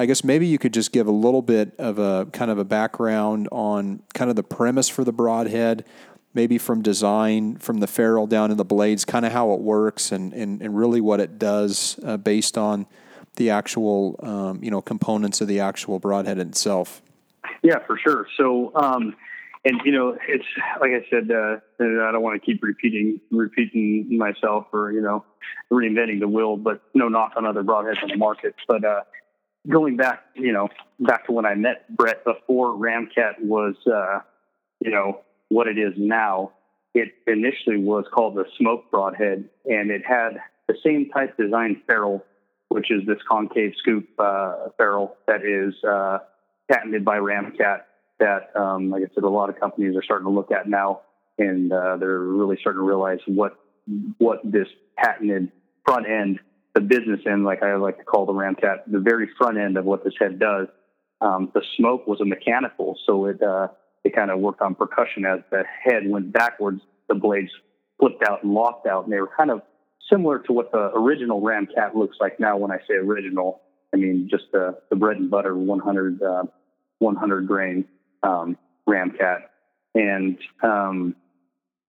I 0.00 0.06
guess 0.06 0.24
maybe 0.24 0.46
you 0.46 0.56
could 0.56 0.72
just 0.72 0.92
give 0.92 1.06
a 1.06 1.12
little 1.12 1.42
bit 1.42 1.74
of 1.78 1.98
a 1.98 2.24
kind 2.32 2.50
of 2.50 2.56
a 2.56 2.64
background 2.64 3.50
on 3.52 4.02
kind 4.14 4.30
of 4.30 4.36
the 4.36 4.42
premise 4.42 4.88
for 4.88 5.04
the 5.04 5.12
broadhead, 5.12 5.84
maybe 6.32 6.56
from 6.56 6.80
design, 6.80 7.56
from 7.56 7.80
the 7.80 7.86
ferrule 7.86 8.26
down 8.26 8.48
to 8.48 8.54
the 8.54 8.64
blades, 8.64 9.04
kind 9.04 9.26
of 9.26 9.32
how 9.32 9.52
it 9.52 9.60
works 9.60 10.10
and, 10.10 10.32
and, 10.32 10.62
and 10.62 10.74
really 10.74 11.02
what 11.02 11.20
it 11.20 11.38
does 11.38 12.00
uh, 12.02 12.16
based 12.16 12.56
on 12.56 12.86
the 13.36 13.50
actual 13.50 14.18
um, 14.22 14.64
you 14.64 14.70
know 14.70 14.80
components 14.80 15.42
of 15.42 15.48
the 15.48 15.60
actual 15.60 15.98
broadhead 15.98 16.38
itself. 16.38 17.02
Yeah, 17.62 17.80
for 17.86 17.98
sure. 17.98 18.26
So 18.38 18.72
um, 18.74 19.14
and 19.66 19.82
you 19.84 19.92
know, 19.92 20.16
it's 20.26 20.46
like 20.80 20.92
I 20.92 21.04
said, 21.10 21.30
uh, 21.30 21.56
I 21.78 22.10
don't 22.10 22.22
want 22.22 22.40
to 22.40 22.46
keep 22.46 22.62
repeating 22.62 23.20
repeating 23.30 24.16
myself 24.16 24.68
or 24.72 24.92
you 24.92 25.02
know 25.02 25.26
reinventing 25.70 26.20
the 26.20 26.28
wheel, 26.28 26.56
but 26.56 26.80
no 26.94 27.08
knock 27.08 27.34
on 27.36 27.44
other 27.44 27.62
broadheads 27.62 28.02
on 28.02 28.08
the 28.08 28.16
market. 28.16 28.54
But 28.66 28.82
uh, 28.82 29.02
going 29.68 29.96
back, 29.96 30.24
you 30.34 30.52
know, 30.52 30.68
back 30.98 31.26
to 31.26 31.32
when 31.32 31.46
I 31.46 31.54
met 31.54 31.94
Brett 31.94 32.24
before 32.24 32.74
Ramcat 32.74 33.40
was, 33.40 33.74
uh, 33.86 34.20
you 34.80 34.90
know, 34.90 35.20
what 35.48 35.66
it 35.68 35.78
is 35.78 35.92
now. 35.96 36.52
It 36.94 37.12
initially 37.26 37.76
was 37.76 38.04
called 38.12 38.34
the 38.34 38.44
Smoke 38.58 38.90
Broadhead, 38.90 39.48
and 39.64 39.90
it 39.90 40.02
had 40.04 40.40
the 40.66 40.74
same 40.84 41.08
type 41.10 41.36
design 41.36 41.82
ferrule, 41.86 42.24
which 42.68 42.90
is 42.90 43.06
this 43.06 43.18
concave 43.30 43.74
scoop 43.78 44.08
uh, 44.18 44.70
ferrule 44.76 45.16
that 45.28 45.44
is 45.44 45.74
uh, 45.84 46.18
patented 46.70 47.04
by 47.04 47.18
Ramcat. 47.18 47.82
That, 48.18 48.50
um, 48.54 48.90
like 48.90 49.02
I 49.02 49.14
said, 49.14 49.24
a 49.24 49.28
lot 49.28 49.48
of 49.48 49.58
companies 49.58 49.96
are 49.96 50.02
starting 50.02 50.26
to 50.26 50.32
look 50.32 50.50
at 50.50 50.68
now, 50.68 51.02
and 51.38 51.72
uh, 51.72 51.96
they're 51.96 52.18
really 52.18 52.58
starting 52.60 52.80
to 52.80 52.86
realize 52.86 53.20
what 53.26 53.56
what 54.18 54.40
this 54.44 54.68
patented 54.96 55.50
front 55.84 56.06
end 56.06 56.38
the 56.74 56.80
business 56.80 57.20
end, 57.26 57.44
like 57.44 57.62
I 57.62 57.74
like 57.76 57.98
to 57.98 58.04
call 58.04 58.26
the 58.26 58.32
Ramcat, 58.32 58.84
the 58.86 59.00
very 59.00 59.28
front 59.36 59.58
end 59.58 59.76
of 59.76 59.84
what 59.84 60.04
this 60.04 60.14
head 60.18 60.38
does. 60.38 60.68
Um, 61.20 61.50
the 61.54 61.62
smoke 61.76 62.06
was 62.06 62.20
a 62.20 62.24
mechanical, 62.24 62.96
so 63.06 63.26
it 63.26 63.42
uh, 63.42 63.68
it 64.04 64.14
kind 64.14 64.30
of 64.30 64.38
worked 64.38 64.62
on 64.62 64.74
percussion 64.74 65.24
as 65.26 65.40
the 65.50 65.64
head 65.84 66.08
went 66.08 66.32
backwards. 66.32 66.80
The 67.08 67.14
blades 67.14 67.50
flipped 67.98 68.22
out 68.26 68.42
and 68.42 68.54
locked 68.54 68.86
out, 68.86 69.04
and 69.04 69.12
they 69.12 69.20
were 69.20 69.30
kind 69.36 69.50
of 69.50 69.62
similar 70.10 70.38
to 70.40 70.52
what 70.52 70.72
the 70.72 70.90
original 70.94 71.40
Ramcat 71.42 71.94
looks 71.94 72.16
like 72.20 72.40
now. 72.40 72.56
When 72.56 72.70
I 72.70 72.78
say 72.88 72.94
original, 72.94 73.60
I 73.92 73.98
mean 73.98 74.28
just 74.30 74.44
the 74.52 74.78
the 74.88 74.96
bread 74.96 75.18
and 75.18 75.30
butter 75.30 75.54
100 75.54 76.22
uh, 76.22 76.44
100 77.00 77.46
grain 77.46 77.84
um, 78.22 78.56
Ramcat, 78.88 79.40
and 79.94 80.38
um, 80.62 81.16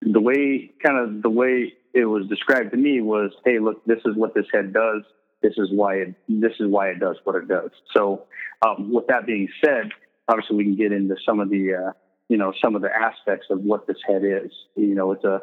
the 0.02 0.20
way 0.20 0.72
kind 0.84 0.98
of 0.98 1.22
the 1.22 1.30
way 1.30 1.74
it 1.94 2.06
was 2.06 2.28
described 2.28 2.72
to 2.72 2.78
me 2.78 3.02
was, 3.02 3.32
hey, 3.46 3.60
look, 3.60 3.84
this 3.86 4.00
is 4.06 4.16
what 4.16 4.34
this 4.34 4.46
head 4.54 4.74
does. 4.74 5.04
This 5.42 5.54
is 5.58 5.70
why 5.72 5.96
it 5.96 6.16
this 6.30 6.54
is 6.60 6.68
why 6.68 6.90
it 6.90 7.00
does 7.00 7.18
what 7.24 7.36
it 7.36 7.48
does. 7.48 7.72
So, 7.96 8.26
um, 8.66 8.94
with 8.94 9.08
that 9.08 9.26
being 9.26 9.50
said, 9.64 9.90
obviously 10.28 10.58
we 10.58 10.64
can 10.66 10.76
get 10.76 10.92
into 10.92 11.16
some 11.26 11.40
of 11.40 11.50
the 11.50 11.74
uh, 11.74 11.92
you 12.30 12.38
know 12.38 12.54
some 12.64 12.76
of 12.76 12.84
the 12.84 12.90
aspects 12.96 13.48
of 13.50 13.62
what 13.62 13.88
this 13.88 13.98
head 14.08 14.22
is. 14.24 14.52
You 14.76 14.94
know, 14.94 15.12
it's 15.12 15.24
a 15.24 15.42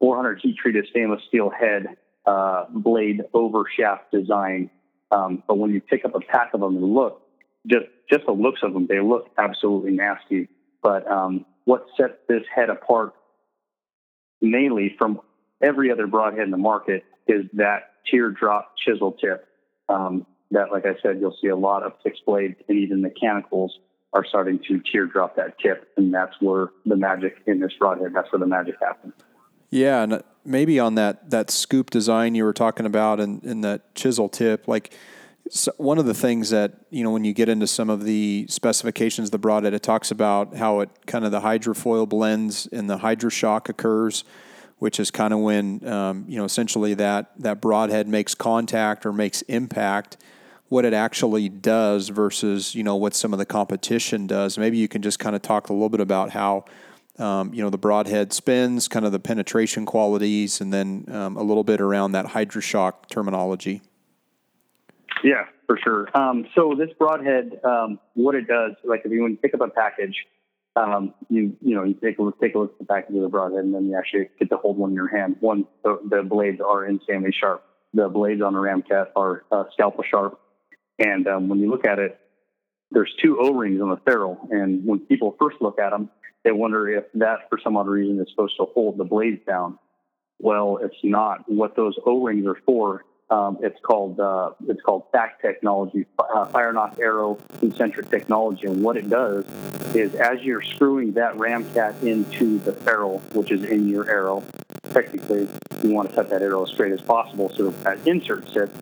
400 0.00 0.40
heat 0.42 0.56
treated 0.56 0.86
stainless 0.90 1.22
steel 1.28 1.50
head 1.50 1.96
uh, 2.26 2.64
blade 2.70 3.22
over 3.32 3.64
shaft 3.78 4.10
design. 4.10 4.70
Um, 5.12 5.44
but 5.46 5.58
when 5.58 5.70
you 5.70 5.80
pick 5.80 6.04
up 6.04 6.16
a 6.16 6.20
pack 6.20 6.52
of 6.52 6.60
them 6.60 6.76
and 6.76 6.94
look, 6.94 7.22
just 7.68 7.86
just 8.10 8.26
the 8.26 8.32
looks 8.32 8.60
of 8.64 8.72
them, 8.72 8.88
they 8.88 9.00
look 9.00 9.30
absolutely 9.38 9.92
nasty. 9.92 10.48
But 10.82 11.08
um, 11.08 11.46
what 11.64 11.86
sets 11.96 12.14
this 12.28 12.42
head 12.52 12.68
apart 12.68 13.14
mainly 14.40 14.94
from 14.98 15.20
every 15.62 15.90
other 15.90 16.06
broadhead 16.06 16.44
in 16.44 16.50
the 16.50 16.56
market 16.56 17.04
is 17.26 17.44
that 17.54 17.90
teardrop 18.10 18.72
chisel 18.84 19.12
tip. 19.12 19.46
Um, 19.88 20.26
that, 20.52 20.70
like 20.70 20.86
I 20.86 20.94
said, 21.02 21.18
you'll 21.20 21.36
see 21.40 21.48
a 21.48 21.56
lot 21.56 21.82
of 21.82 21.92
fixed 22.02 22.24
blades 22.24 22.56
and 22.68 22.78
even 22.78 23.02
mechanicals 23.02 23.78
are 24.12 24.24
starting 24.24 24.60
to 24.68 24.80
teardrop 24.90 25.36
that 25.36 25.58
tip, 25.58 25.88
and 25.96 26.14
that's 26.14 26.34
where 26.40 26.68
the 26.84 26.96
magic 26.96 27.36
in 27.46 27.60
this 27.60 27.72
broadhead. 27.78 28.12
That's 28.14 28.30
where 28.32 28.38
the 28.38 28.46
magic 28.46 28.76
happens. 28.80 29.12
Yeah, 29.70 30.02
and 30.02 30.22
maybe 30.44 30.78
on 30.78 30.94
that 30.94 31.30
that 31.30 31.50
scoop 31.50 31.90
design 31.90 32.34
you 32.34 32.44
were 32.44 32.52
talking 32.52 32.86
about, 32.86 33.20
and, 33.20 33.42
and 33.42 33.64
that 33.64 33.94
chisel 33.94 34.28
tip, 34.28 34.68
like. 34.68 34.92
So 35.48 35.70
one 35.76 35.98
of 35.98 36.06
the 36.06 36.14
things 36.14 36.50
that 36.50 36.72
you 36.90 37.04
know 37.04 37.12
when 37.12 37.22
you 37.22 37.32
get 37.32 37.48
into 37.48 37.68
some 37.68 37.88
of 37.88 38.02
the 38.02 38.46
specifications 38.48 39.28
of 39.28 39.30
the 39.30 39.38
broadhead, 39.38 39.74
it 39.74 39.82
talks 39.82 40.10
about 40.10 40.56
how 40.56 40.80
it 40.80 40.90
kind 41.06 41.24
of 41.24 41.30
the 41.30 41.40
hydrofoil 41.40 42.08
blends 42.08 42.66
and 42.72 42.90
the 42.90 42.98
hydroshock 42.98 43.68
occurs 43.68 44.24
which 44.78 45.00
is 45.00 45.10
kind 45.10 45.32
of 45.32 45.40
when 45.40 45.86
um, 45.86 46.24
you 46.28 46.38
know 46.38 46.44
essentially 46.44 46.94
that 46.94 47.30
that 47.38 47.60
broadhead 47.60 48.08
makes 48.08 48.34
contact 48.34 49.06
or 49.06 49.12
makes 49.12 49.42
impact 49.42 50.16
what 50.68 50.84
it 50.84 50.92
actually 50.92 51.48
does 51.48 52.08
versus 52.08 52.74
you 52.74 52.82
know 52.82 52.96
what 52.96 53.14
some 53.14 53.32
of 53.32 53.38
the 53.38 53.46
competition 53.46 54.26
does. 54.26 54.58
Maybe 54.58 54.78
you 54.78 54.88
can 54.88 55.02
just 55.02 55.18
kind 55.18 55.36
of 55.36 55.42
talk 55.42 55.68
a 55.68 55.72
little 55.72 55.88
bit 55.88 56.00
about 56.00 56.30
how 56.30 56.64
um, 57.18 57.54
you 57.54 57.62
know 57.62 57.70
the 57.70 57.78
broadhead 57.78 58.32
spins 58.32 58.88
kind 58.88 59.06
of 59.06 59.12
the 59.12 59.20
penetration 59.20 59.86
qualities 59.86 60.60
and 60.60 60.72
then 60.72 61.06
um, 61.08 61.36
a 61.36 61.42
little 61.42 61.64
bit 61.64 61.80
around 61.80 62.12
that 62.12 62.26
hydroshock 62.26 63.08
terminology. 63.08 63.82
Yeah 65.24 65.46
for 65.66 65.78
sure. 65.82 66.16
Um, 66.16 66.46
so 66.54 66.74
this 66.76 66.90
broadhead 66.98 67.60
um, 67.64 67.98
what 68.14 68.34
it 68.34 68.46
does 68.46 68.72
like 68.84 69.02
if 69.04 69.12
you 69.12 69.20
want 69.20 69.36
to 69.36 69.42
pick 69.42 69.54
up 69.54 69.60
a 69.60 69.68
package 69.68 70.26
um, 70.76 71.14
you 71.28 71.56
you 71.60 71.74
know 71.74 71.84
you 71.84 71.94
take 71.94 72.18
a 72.18 72.22
look 72.22 72.40
take 72.40 72.54
a 72.54 72.58
look 72.58 72.72
at 72.72 72.78
the 72.78 72.84
back 72.84 73.08
of 73.08 73.14
the 73.14 73.28
broadhead 73.28 73.64
and 73.64 73.74
then 73.74 73.86
you 73.86 73.96
actually 73.96 74.28
get 74.38 74.50
to 74.50 74.56
hold 74.56 74.76
one 74.76 74.90
in 74.90 74.96
your 74.96 75.08
hand. 75.08 75.36
One 75.40 75.66
the, 75.82 75.98
the 76.08 76.22
blades 76.22 76.60
are 76.60 76.84
insanely 76.84 77.32
sharp. 77.32 77.64
The 77.94 78.08
blades 78.08 78.42
on 78.42 78.52
the 78.52 78.58
Ramcat 78.58 79.08
are 79.16 79.44
uh, 79.50 79.64
scalpel 79.72 80.04
sharp, 80.08 80.38
and 80.98 81.26
um, 81.26 81.48
when 81.48 81.58
you 81.60 81.70
look 81.70 81.86
at 81.86 81.98
it, 81.98 82.18
there's 82.90 83.12
two 83.22 83.38
O-rings 83.40 83.80
on 83.80 83.90
the 83.90 83.96
ferrule, 84.04 84.38
and 84.50 84.84
when 84.84 85.00
people 85.00 85.34
first 85.40 85.56
look 85.60 85.78
at 85.78 85.90
them, 85.90 86.10
they 86.44 86.52
wonder 86.52 86.88
if 86.88 87.04
that 87.14 87.48
for 87.48 87.58
some 87.62 87.76
odd 87.76 87.88
reason 87.88 88.20
is 88.20 88.28
supposed 88.30 88.56
to 88.58 88.66
hold 88.74 88.98
the 88.98 89.04
blades 89.04 89.40
down. 89.46 89.78
Well, 90.38 90.78
it's 90.82 90.96
not. 91.02 91.50
What 91.50 91.74
those 91.74 91.96
O-rings 92.04 92.46
are 92.46 92.58
for 92.66 93.04
um, 93.28 93.58
it's 93.60 93.78
called 93.80 94.20
uh, 94.20 94.50
it's 94.68 94.80
called 94.82 95.04
FACT 95.12 95.42
technology, 95.42 96.06
uh, 96.18 96.46
Firenock 96.46 96.98
arrow 97.00 97.38
concentric 97.58 98.08
technology, 98.08 98.66
and 98.66 98.82
what 98.82 98.96
it 98.96 99.10
does 99.10 99.44
is 99.94 100.14
as 100.14 100.42
you're 100.42 100.62
screwing 100.62 101.12
that 101.12 101.34
ramcat 101.34 102.02
into 102.02 102.58
the 102.60 102.72
ferrule, 102.72 103.18
which 103.32 103.50
is 103.50 103.64
in 103.64 103.88
your 103.88 104.08
arrow, 104.08 104.44
technically 104.92 105.48
you 105.82 105.90
want 105.90 106.08
to 106.08 106.14
cut 106.14 106.30
that 106.30 106.42
arrow 106.42 106.62
as 106.62 106.70
straight 106.70 106.92
as 106.92 107.00
possible 107.00 107.50
so 107.50 107.70
that, 107.70 107.84
that 107.84 108.08
insert 108.08 108.48
sits. 108.48 108.72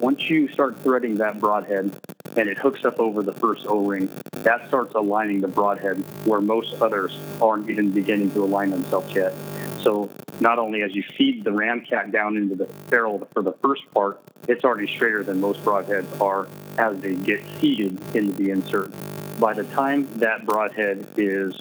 Once 0.00 0.28
you 0.28 0.48
start 0.48 0.78
threading 0.80 1.16
that 1.16 1.40
broadhead 1.40 1.90
and 2.36 2.48
it 2.48 2.58
hooks 2.58 2.84
up 2.84 2.98
over 2.98 3.22
the 3.22 3.32
first 3.32 3.66
O-ring, 3.66 4.08
that 4.32 4.66
starts 4.68 4.94
aligning 4.94 5.40
the 5.40 5.48
broadhead 5.48 5.96
where 6.24 6.40
most 6.40 6.80
others 6.80 7.18
aren't 7.40 7.68
even 7.68 7.90
beginning 7.90 8.30
to 8.30 8.42
align 8.42 8.70
themselves 8.70 9.12
yet. 9.14 9.34
So 9.82 10.10
not 10.40 10.58
only 10.58 10.82
as 10.82 10.94
you 10.94 11.02
feed 11.16 11.44
the 11.44 11.50
ramcat 11.50 12.12
down 12.12 12.36
into 12.36 12.54
the 12.54 12.66
barrel 12.88 13.26
for 13.32 13.42
the 13.42 13.52
first 13.62 13.82
part, 13.92 14.20
it's 14.48 14.64
already 14.64 14.86
straighter 14.86 15.22
than 15.22 15.40
most 15.40 15.62
broadheads 15.64 16.20
are 16.20 16.48
as 16.78 17.00
they 17.00 17.14
get 17.14 17.40
seated 17.60 17.98
into 18.14 18.32
the 18.32 18.50
insert. 18.50 18.92
By 19.38 19.54
the 19.54 19.64
time 19.64 20.08
that 20.18 20.46
broadhead 20.46 21.06
is 21.16 21.54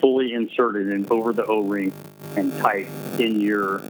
fully 0.00 0.32
inserted 0.32 0.88
and 0.88 1.10
over 1.10 1.32
the 1.32 1.44
O-ring 1.46 1.92
and 2.36 2.52
tight 2.58 2.88
in 3.18 3.40
your 3.40 3.82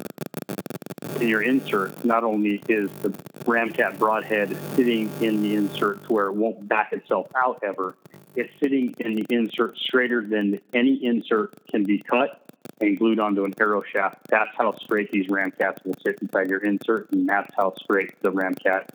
in 1.20 1.28
your 1.28 1.42
insert, 1.42 2.04
not 2.04 2.24
only 2.24 2.60
is 2.68 2.90
the 3.02 3.10
ramcat 3.44 3.98
broadhead 3.98 4.56
sitting 4.74 5.10
in 5.20 5.42
the 5.42 5.54
insert 5.54 6.02
to 6.04 6.12
where 6.12 6.26
it 6.26 6.34
won't 6.34 6.66
back 6.66 6.92
itself 6.92 7.28
out 7.36 7.62
ever, 7.62 7.96
it's 8.34 8.50
sitting 8.60 8.94
in 8.98 9.14
the 9.14 9.26
insert 9.30 9.76
straighter 9.76 10.26
than 10.26 10.60
any 10.72 10.94
insert 11.04 11.54
can 11.70 11.84
be 11.84 11.98
cut 12.00 12.41
and 12.82 12.98
glued 12.98 13.20
onto 13.20 13.44
an 13.44 13.54
arrow 13.60 13.82
shaft. 13.82 14.18
That's 14.28 14.50
how 14.56 14.74
straight 14.76 15.10
these 15.12 15.28
ram 15.28 15.52
ramcats 15.52 15.84
will 15.84 15.94
sit 16.04 16.18
inside 16.20 16.48
your 16.48 16.60
insert, 16.60 17.10
and 17.12 17.28
that's 17.28 17.52
how 17.56 17.74
straight 17.82 18.20
the 18.22 18.30
ramcat 18.30 18.88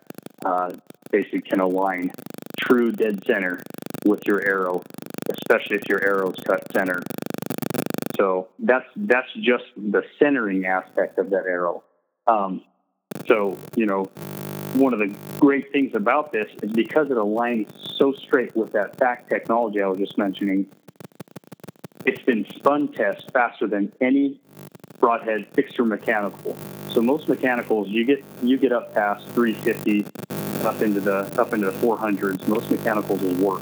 uh, 0.45 0.73
basically 1.11 1.41
can 1.41 1.59
align 1.59 2.11
true 2.59 2.91
dead 2.91 3.23
center 3.25 3.61
with 4.05 4.25
your 4.25 4.45
arrow, 4.45 4.81
especially 5.29 5.77
if 5.77 5.87
your 5.87 6.03
arrow's 6.03 6.35
cut 6.45 6.63
center. 6.73 7.01
So 8.17 8.49
that's 8.59 8.85
that's 8.95 9.31
just 9.35 9.65
the 9.75 10.03
centering 10.19 10.65
aspect 10.65 11.17
of 11.19 11.29
that 11.29 11.45
arrow. 11.45 11.83
Um, 12.25 12.63
so 13.27 13.57
you 13.75 13.85
know, 13.85 14.03
one 14.73 14.93
of 14.93 14.99
the 14.99 15.15
great 15.39 15.71
things 15.71 15.95
about 15.95 16.31
this 16.31 16.47
is 16.61 16.71
because 16.71 17.09
it 17.09 17.17
aligns 17.17 17.69
so 17.97 18.13
straight 18.13 18.55
with 18.55 18.73
that 18.73 18.97
back 18.97 19.29
technology 19.29 19.81
I 19.81 19.87
was 19.87 19.99
just 19.99 20.17
mentioning 20.17 20.67
it's 22.07 22.23
been 22.23 22.45
spun 22.55 22.87
test 22.87 23.29
faster 23.31 23.67
than 23.67 23.91
any 23.99 24.39
broadhead 24.99 25.45
fixture 25.53 25.83
mechanical. 25.83 26.55
So 26.89 27.01
most 27.01 27.27
mechanicals, 27.27 27.89
you 27.89 28.05
get 28.05 28.23
you 28.41 28.57
get 28.57 28.71
up 28.71 28.93
past 28.93 29.27
350, 29.29 30.05
up 30.65 30.81
into 30.81 31.01
the 31.01 31.19
up 31.39 31.53
into 31.53 31.69
the 31.69 31.77
400s. 31.77 32.47
Most 32.47 32.71
mechanicals 32.71 33.21
will 33.21 33.35
work. 33.35 33.61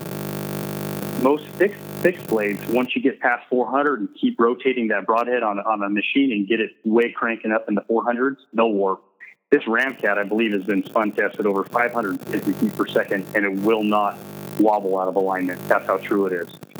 Most 1.24 1.48
fixed 1.58 1.82
fixed 2.04 2.28
blades, 2.28 2.62
once 2.68 2.96
you 2.96 3.02
get 3.02 3.20
past 3.20 3.50
400 3.50 4.00
and 4.00 4.10
keep 4.14 4.40
rotating 4.40 4.90
that 4.90 5.08
broadhead 5.08 5.42
on 5.42 5.60
on 5.60 5.82
a 5.82 5.90
machine 5.90 6.32
and 6.32 6.48
get 6.48 6.60
it 6.60 6.72
way 6.84 7.12
cranking 7.12 7.52
up 7.52 7.68
in 7.68 7.74
the 7.74 7.82
400s, 7.82 8.38
they'll 8.54 8.72
warp. 8.72 9.02
This 9.50 9.64
Ramcat, 9.64 10.18
I 10.20 10.24
believe, 10.24 10.52
has 10.52 10.64
been 10.64 10.86
spun 10.86 11.12
tested 11.14 11.48
over 11.48 11.64
550 11.64 12.54
feet 12.54 12.76
per 12.76 12.86
second, 12.86 13.26
and 13.36 13.44
it 13.46 13.64
will 13.64 13.84
not 13.84 14.18
wobble 14.60 15.00
out 15.00 15.08
of 15.08 15.16
alignment. 15.16 15.68
That's 15.68 15.86
how 15.88 15.98
true 15.98 16.28
it 16.28 16.34
is. 16.34 16.75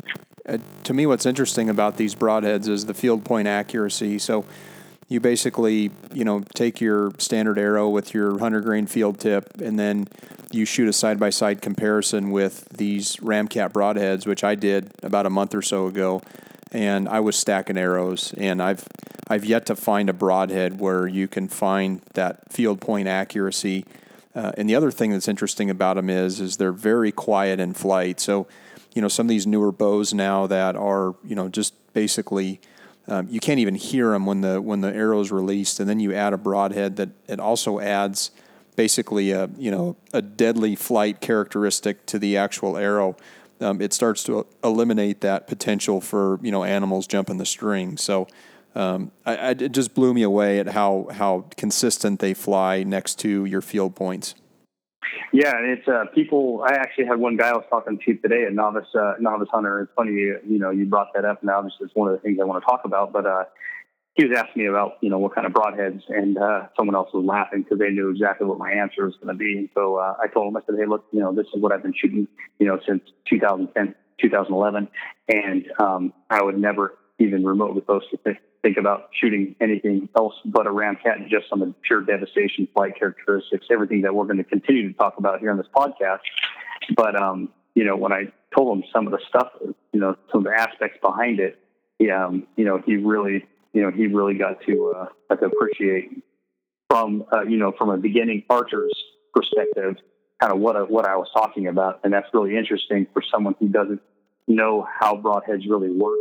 Uh, 0.48 0.58
to 0.84 0.94
me, 0.94 1.06
what's 1.06 1.26
interesting 1.26 1.68
about 1.68 1.96
these 1.96 2.14
broadheads 2.14 2.68
is 2.68 2.86
the 2.86 2.94
field 2.94 3.24
point 3.24 3.48
accuracy. 3.48 4.18
So 4.18 4.44
you 5.08 5.20
basically, 5.20 5.90
you 6.12 6.24
know, 6.24 6.42
take 6.54 6.80
your 6.80 7.12
standard 7.18 7.58
arrow 7.58 7.88
with 7.88 8.14
your 8.14 8.32
100 8.32 8.64
grain 8.64 8.86
field 8.86 9.18
tip, 9.20 9.60
and 9.60 9.78
then 9.78 10.08
you 10.52 10.64
shoot 10.64 10.88
a 10.88 10.92
side 10.92 11.18
by 11.18 11.30
side 11.30 11.60
comparison 11.62 12.30
with 12.30 12.68
these 12.70 13.16
Ramcat 13.16 13.72
broadheads, 13.72 14.26
which 14.26 14.44
I 14.44 14.54
did 14.54 14.90
about 15.02 15.26
a 15.26 15.30
month 15.30 15.54
or 15.54 15.62
so 15.62 15.86
ago, 15.86 16.22
and 16.72 17.08
I 17.08 17.20
was 17.20 17.36
stacking 17.36 17.76
arrows, 17.76 18.34
and 18.36 18.62
I've 18.62 18.86
I've 19.28 19.44
yet 19.44 19.66
to 19.66 19.76
find 19.76 20.08
a 20.08 20.12
broadhead 20.12 20.80
where 20.80 21.06
you 21.08 21.26
can 21.28 21.48
find 21.48 22.00
that 22.14 22.52
field 22.52 22.80
point 22.80 23.08
accuracy 23.08 23.84
Uh, 24.36 24.52
and 24.58 24.68
the 24.68 24.74
other 24.74 24.90
thing 24.90 25.12
that's 25.12 25.28
interesting 25.28 25.70
about 25.70 25.96
them 25.96 26.10
is 26.10 26.40
is 26.40 26.58
they're 26.58 26.70
very 26.70 27.10
quiet 27.10 27.58
in 27.58 27.72
flight. 27.72 28.20
So, 28.20 28.46
you 28.96 29.02
know, 29.02 29.08
some 29.08 29.26
of 29.26 29.28
these 29.28 29.46
newer 29.46 29.70
bows 29.70 30.14
now 30.14 30.46
that 30.46 30.74
are 30.74 31.14
you 31.22 31.36
know 31.36 31.48
just 31.48 31.74
basically 31.92 32.60
um, 33.08 33.28
you 33.30 33.40
can't 33.40 33.60
even 33.60 33.74
hear 33.74 34.10
them 34.10 34.24
when 34.24 34.40
the 34.40 34.60
when 34.60 34.80
the 34.80 34.92
arrow 34.92 35.20
is 35.20 35.30
released, 35.30 35.78
and 35.78 35.88
then 35.88 36.00
you 36.00 36.14
add 36.14 36.32
a 36.32 36.38
broadhead 36.38 36.96
that 36.96 37.10
it 37.28 37.38
also 37.38 37.78
adds 37.78 38.30
basically 38.74 39.30
a 39.32 39.50
you 39.58 39.70
know 39.70 39.96
a 40.14 40.22
deadly 40.22 40.74
flight 40.74 41.20
characteristic 41.20 42.06
to 42.06 42.18
the 42.18 42.38
actual 42.38 42.78
arrow. 42.78 43.16
Um, 43.60 43.80
it 43.80 43.92
starts 43.92 44.24
to 44.24 44.46
eliminate 44.64 45.20
that 45.20 45.46
potential 45.46 46.00
for 46.00 46.40
you 46.42 46.50
know 46.50 46.64
animals 46.64 47.06
jumping 47.06 47.36
the 47.36 47.46
string. 47.46 47.98
So 47.98 48.26
um, 48.74 49.12
I, 49.26 49.36
I, 49.36 49.50
it 49.50 49.72
just 49.72 49.94
blew 49.94 50.14
me 50.14 50.22
away 50.22 50.58
at 50.58 50.68
how 50.68 51.08
how 51.12 51.44
consistent 51.58 52.20
they 52.20 52.32
fly 52.32 52.82
next 52.82 53.18
to 53.20 53.44
your 53.44 53.60
field 53.60 53.94
points. 53.94 54.34
Yeah, 55.32 55.56
and 55.56 55.78
it's 55.78 55.88
uh, 55.88 56.04
people. 56.14 56.64
I 56.66 56.74
actually 56.74 57.06
had 57.06 57.18
one 57.18 57.36
guy 57.36 57.48
I 57.48 57.52
was 57.52 57.64
talking 57.68 57.98
to 58.04 58.14
today, 58.16 58.44
a 58.48 58.50
novice 58.50 58.86
uh, 58.94 59.14
novice 59.20 59.48
hunter. 59.52 59.82
It's 59.82 59.92
funny, 59.96 60.12
you 60.12 60.58
know, 60.58 60.70
you 60.70 60.86
brought 60.86 61.08
that 61.14 61.24
up, 61.24 61.42
and 61.42 61.50
obviously 61.50 61.86
it's 61.86 61.94
one 61.94 62.08
of 62.08 62.14
the 62.14 62.22
things 62.22 62.38
I 62.40 62.44
want 62.44 62.62
to 62.62 62.66
talk 62.66 62.82
about. 62.84 63.12
But 63.12 63.26
uh, 63.26 63.44
he 64.14 64.24
was 64.24 64.36
asking 64.36 64.62
me 64.62 64.68
about, 64.68 64.92
you 65.02 65.10
know, 65.10 65.18
what 65.18 65.34
kind 65.34 65.46
of 65.46 65.52
broadheads, 65.52 66.02
and 66.08 66.38
uh, 66.38 66.68
someone 66.76 66.96
else 66.96 67.10
was 67.12 67.24
laughing 67.24 67.62
because 67.62 67.78
they 67.78 67.90
knew 67.90 68.10
exactly 68.10 68.46
what 68.46 68.58
my 68.58 68.72
answer 68.72 69.04
was 69.04 69.14
going 69.16 69.28
to 69.28 69.34
be. 69.34 69.58
And 69.58 69.68
so 69.74 69.96
uh, 69.96 70.16
I 70.22 70.26
told 70.28 70.48
him, 70.48 70.56
I 70.56 70.60
said, 70.64 70.76
hey, 70.78 70.86
look, 70.86 71.04
you 71.12 71.20
know, 71.20 71.34
this 71.34 71.46
is 71.54 71.60
what 71.60 71.72
I've 71.72 71.82
been 71.82 71.94
shooting, 71.94 72.26
you 72.58 72.66
know, 72.66 72.78
since 72.86 73.02
2010, 73.28 73.94
2011, 74.20 74.88
and 75.28 75.64
um, 75.78 76.12
I 76.30 76.42
would 76.42 76.58
never 76.58 76.96
even 77.18 77.44
remotely 77.44 77.82
close 77.82 78.02
to 78.10 78.36
think, 78.66 78.76
about 78.78 79.10
shooting 79.20 79.54
anything 79.60 80.08
else 80.16 80.34
but 80.44 80.66
a 80.66 80.70
ramcat 80.70 81.28
just 81.28 81.46
on 81.52 81.60
the 81.60 81.74
pure 81.86 82.02
devastation 82.02 82.66
flight 82.74 82.98
characteristics, 82.98 83.66
everything 83.70 84.02
that 84.02 84.14
we're 84.14 84.24
going 84.24 84.38
to 84.38 84.44
continue 84.44 84.92
to 84.92 84.98
talk 84.98 85.14
about 85.18 85.40
here 85.40 85.50
on 85.50 85.56
this 85.56 85.66
podcast. 85.74 86.20
But, 86.96 87.20
um, 87.20 87.50
you 87.74 87.84
know, 87.84 87.96
when 87.96 88.12
I 88.12 88.32
told 88.56 88.78
him 88.78 88.84
some 88.92 89.06
of 89.06 89.12
the 89.12 89.20
stuff, 89.28 89.48
you 89.92 90.00
know, 90.00 90.16
some 90.32 90.40
of 90.40 90.44
the 90.44 90.58
aspects 90.58 90.98
behind 91.02 91.40
it, 91.40 91.58
he, 91.98 92.10
um, 92.10 92.46
you 92.56 92.64
know, 92.64 92.82
he 92.84 92.96
really 92.96 93.46
you 93.76 93.82
know, 93.82 93.90
he 93.90 94.06
really 94.06 94.32
got 94.32 94.62
to, 94.62 94.94
uh, 94.96 95.06
got 95.28 95.38
to 95.40 95.46
appreciate 95.46 96.22
from, 96.88 97.26
uh, 97.30 97.42
you 97.42 97.58
know, 97.58 97.74
from 97.76 97.90
a 97.90 97.98
beginning 97.98 98.42
archer's 98.48 98.94
perspective, 99.34 99.96
kind 100.40 100.50
of 100.50 100.58
what, 100.60 100.76
I, 100.76 100.80
what 100.80 101.06
I 101.06 101.14
was 101.16 101.28
talking 101.34 101.66
about. 101.66 102.00
And 102.02 102.10
that's 102.10 102.26
really 102.32 102.56
interesting 102.56 103.06
for 103.12 103.22
someone 103.30 103.54
who 103.60 103.68
doesn't 103.68 104.00
know 104.48 104.88
how 104.98 105.16
broadheads 105.16 105.68
really 105.68 105.90
work 105.90 106.20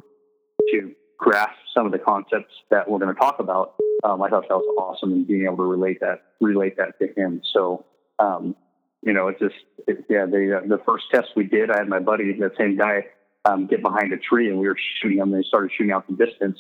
to 0.71 0.93
grasp 1.17 1.55
some 1.73 1.85
of 1.85 1.91
the 1.91 1.99
concepts 1.99 2.53
that 2.69 2.89
we're 2.89 2.99
going 2.99 3.13
to 3.13 3.19
talk 3.19 3.39
about. 3.39 3.75
Um, 4.03 4.21
I 4.21 4.29
thought 4.29 4.43
that 4.47 4.55
was 4.55 4.75
awesome 4.77 5.11
and 5.13 5.27
being 5.27 5.45
able 5.45 5.57
to 5.57 5.63
relate 5.63 5.99
that, 6.01 6.23
relate 6.41 6.77
that 6.77 6.99
to 6.99 7.07
him. 7.19 7.41
So, 7.53 7.85
um, 8.19 8.55
you 9.01 9.13
know, 9.13 9.27
it's 9.27 9.39
just, 9.39 9.55
it, 9.87 10.05
yeah, 10.09 10.25
the, 10.25 10.61
uh, 10.63 10.67
the 10.67 10.81
first 10.85 11.05
test 11.13 11.29
we 11.35 11.45
did, 11.45 11.71
I 11.71 11.79
had 11.79 11.87
my 11.87 11.99
buddy, 11.99 12.33
the 12.33 12.51
same 12.57 12.77
guy, 12.77 13.05
um, 13.45 13.67
get 13.67 13.81
behind 13.81 14.11
a 14.13 14.17
tree 14.17 14.49
and 14.49 14.57
we 14.59 14.67
were 14.67 14.77
shooting 15.01 15.19
him 15.19 15.33
and 15.33 15.43
they 15.43 15.47
started 15.47 15.71
shooting 15.77 15.91
out 15.91 16.07
the 16.07 16.25
distance 16.25 16.57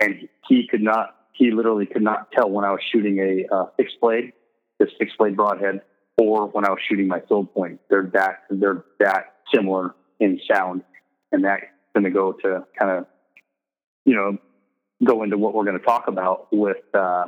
and 0.00 0.28
he 0.48 0.66
could 0.68 0.82
not, 0.82 1.16
he 1.32 1.50
literally 1.50 1.86
could 1.86 2.02
not 2.02 2.30
tell 2.32 2.50
when 2.50 2.64
I 2.64 2.70
was 2.70 2.80
shooting 2.92 3.18
a 3.18 3.54
uh, 3.54 3.66
fixed 3.76 4.00
blade, 4.00 4.32
this 4.78 4.90
fixed 4.98 5.18
blade 5.18 5.36
broadhead, 5.36 5.82
or 6.16 6.46
when 6.48 6.64
I 6.64 6.70
was 6.70 6.80
shooting 6.88 7.06
my 7.06 7.20
field 7.28 7.52
point. 7.54 7.80
They're 7.88 8.10
that 8.14 8.44
they're 8.50 8.84
that 8.98 9.34
similar 9.54 9.94
in 10.20 10.40
sound, 10.52 10.82
and 11.30 11.44
that's 11.44 11.62
going 11.94 12.04
to 12.04 12.10
go 12.10 12.32
to 12.32 12.64
kind 12.78 12.90
of, 12.90 13.06
you 14.08 14.14
know, 14.16 14.38
go 15.04 15.22
into 15.22 15.38
what 15.38 15.54
we're 15.54 15.64
going 15.64 15.78
to 15.78 15.84
talk 15.84 16.08
about 16.08 16.48
with, 16.50 16.84
uh, 16.94 17.26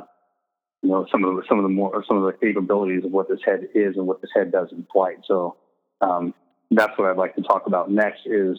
you 0.81 0.89
know, 0.89 1.05
some 1.11 1.23
of 1.23 1.35
the, 1.35 1.43
some 1.47 1.57
of 1.59 1.63
the 1.63 1.69
more 1.69 2.03
some 2.07 2.17
of 2.17 2.23
the 2.23 2.37
capabilities 2.45 3.03
of 3.05 3.11
what 3.11 3.27
this 3.29 3.39
head 3.45 3.61
is 3.73 3.95
and 3.97 4.07
what 4.07 4.21
this 4.21 4.31
head 4.35 4.51
does 4.51 4.69
in 4.71 4.85
flight. 4.91 5.17
So. 5.27 5.57
Um, 6.01 6.33
that's 6.71 6.97
what 6.97 7.09
I'd 7.09 7.17
like 7.17 7.35
to 7.35 7.41
talk 7.41 7.67
about 7.67 7.91
next 7.91 8.21
is 8.25 8.57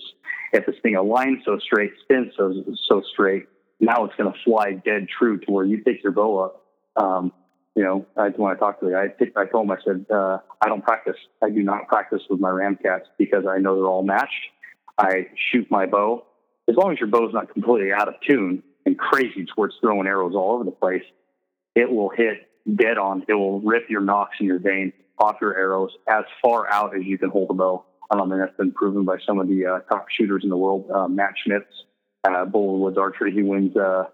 if 0.53 0.67
this 0.67 0.77
thing 0.83 0.95
aligns 0.95 1.45
so 1.45 1.59
straight, 1.59 1.93
spins 2.03 2.33
so, 2.37 2.63
so 2.89 3.03
straight, 3.13 3.47
now 3.81 4.05
it's 4.05 4.15
going 4.17 4.31
to 4.31 4.39
fly 4.45 4.73
dead 4.73 5.07
true 5.09 5.39
to 5.41 5.51
where 5.51 5.65
you 5.65 5.83
pick 5.83 6.03
your 6.03 6.13
bow 6.13 6.39
up. 6.39 6.63
Um, 7.03 7.33
you 7.75 7.83
know, 7.83 8.07
I, 8.17 8.29
when 8.29 8.55
I 8.55 8.59
talked 8.59 8.81
to 8.81 8.87
the 8.87 8.93
guy, 8.93 9.05
I, 9.05 9.09
picked, 9.09 9.37
I 9.37 9.47
told 9.47 9.65
him, 9.65 9.71
I 9.73 9.77
said, 9.83 10.07
uh, 10.15 10.39
I 10.61 10.69
don't 10.69 10.85
practice. 10.85 11.17
I 11.43 11.49
do 11.49 11.63
not 11.63 11.89
practice 11.89 12.21
with 12.29 12.39
my 12.39 12.51
Ramcats 12.51 13.07
because 13.19 13.45
I 13.49 13.59
know 13.59 13.77
they're 13.77 13.87
all 13.87 14.05
matched. 14.05 14.31
I 14.99 15.29
shoot 15.51 15.71
my 15.71 15.87
bow. 15.87 16.27
As 16.73 16.79
long 16.79 16.91
as 16.91 16.99
your 16.99 17.11
bow's 17.11 17.35
not 17.35 17.53
completely 17.53 17.93
out 17.93 18.09
of 18.09 18.15
tune 18.27 18.63
and 18.87 18.99
crazy 18.99 19.45
towards 19.45 19.75
throwing 19.83 20.07
arrows 20.07 20.33
all 20.35 20.55
over 20.55 20.65
the 20.65 20.71
place, 20.71 21.03
it 21.75 21.91
will 21.91 22.09
hit 22.09 22.49
dead 22.75 22.97
on. 22.97 23.25
It 23.29 23.35
will 23.35 23.61
rip 23.61 23.91
your 23.91 24.01
nocks 24.01 24.37
and 24.39 24.49
your 24.49 24.59
vanes 24.59 24.95
off 25.19 25.37
your 25.43 25.55
arrows 25.55 25.91
as 26.09 26.25
far 26.43 26.73
out 26.73 26.97
as 26.97 27.05
you 27.05 27.19
can 27.19 27.29
hold 27.29 27.51
a 27.51 27.53
bow. 27.53 27.85
Um, 28.11 28.33
and 28.33 28.41
that's 28.41 28.57
been 28.57 28.73
proven 28.73 29.05
by 29.05 29.17
some 29.27 29.39
of 29.39 29.49
the 29.49 29.67
uh, 29.67 29.79
top 29.81 30.07
shooters 30.19 30.45
in 30.45 30.49
the 30.49 30.57
world. 30.57 30.91
Uh, 30.91 31.09
Matt 31.09 31.35
Schmitz 31.45 31.67
uh, 32.25 32.47
Woods 32.51 32.97
Archery. 32.97 33.33
He 33.33 33.43
wins, 33.43 33.77
uh, 33.77 34.05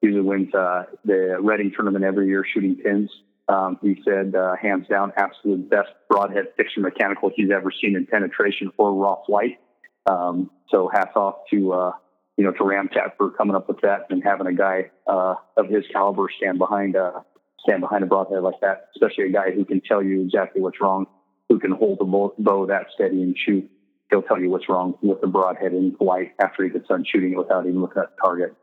usually 0.00 0.22
wins 0.22 0.54
uh, 0.54 0.84
the 1.04 1.38
Redding 1.40 1.72
tournament 1.74 2.04
every 2.04 2.28
year 2.28 2.44
shooting 2.54 2.76
pins. 2.76 3.10
Um, 3.48 3.76
he 3.82 4.00
said, 4.04 4.36
uh, 4.36 4.54
hands 4.54 4.86
down, 4.88 5.12
absolute 5.16 5.68
best 5.68 5.90
broadhead 6.08 6.52
fixture 6.56 6.80
mechanical 6.80 7.32
he's 7.34 7.50
ever 7.50 7.72
seen 7.82 7.96
in 7.96 8.06
penetration 8.06 8.70
or 8.78 8.94
raw 8.94 9.16
flight. 9.26 9.58
Um, 10.06 10.50
so 10.70 10.88
hats 10.92 11.16
off 11.16 11.36
to, 11.50 11.72
uh, 11.72 11.92
you 12.36 12.44
know, 12.44 12.52
to 12.52 12.64
Ramcat 12.64 13.16
for 13.16 13.30
coming 13.30 13.54
up 13.54 13.68
with 13.68 13.80
that 13.82 14.06
and 14.10 14.22
having 14.24 14.46
a 14.46 14.54
guy, 14.54 14.90
uh, 15.06 15.34
of 15.56 15.68
his 15.68 15.84
caliber 15.92 16.28
stand 16.36 16.58
behind, 16.58 16.96
uh, 16.96 17.20
stand 17.66 17.80
behind 17.80 18.02
a 18.02 18.06
broadhead 18.06 18.42
like 18.42 18.60
that, 18.60 18.88
especially 18.96 19.24
a 19.24 19.32
guy 19.32 19.50
who 19.52 19.64
can 19.64 19.80
tell 19.80 20.02
you 20.02 20.22
exactly 20.22 20.60
what's 20.60 20.80
wrong, 20.80 21.06
who 21.48 21.58
can 21.58 21.70
hold 21.70 21.98
the 21.98 22.04
bow 22.04 22.66
that 22.66 22.86
steady 22.94 23.22
and 23.22 23.36
shoot 23.38 23.70
he'll 24.10 24.22
tell 24.22 24.40
you 24.40 24.50
what's 24.50 24.68
wrong 24.68 24.94
with 25.02 25.20
the 25.20 25.26
broadhead 25.26 25.72
in 25.72 25.96
flight 25.96 26.32
after 26.40 26.64
he 26.64 26.70
gets 26.70 26.88
done 26.88 27.04
shooting 27.10 27.32
it 27.32 27.38
without 27.38 27.66
even 27.66 27.80
looking 27.80 28.02
at 28.02 28.10
the 28.14 28.22
target. 28.22 28.54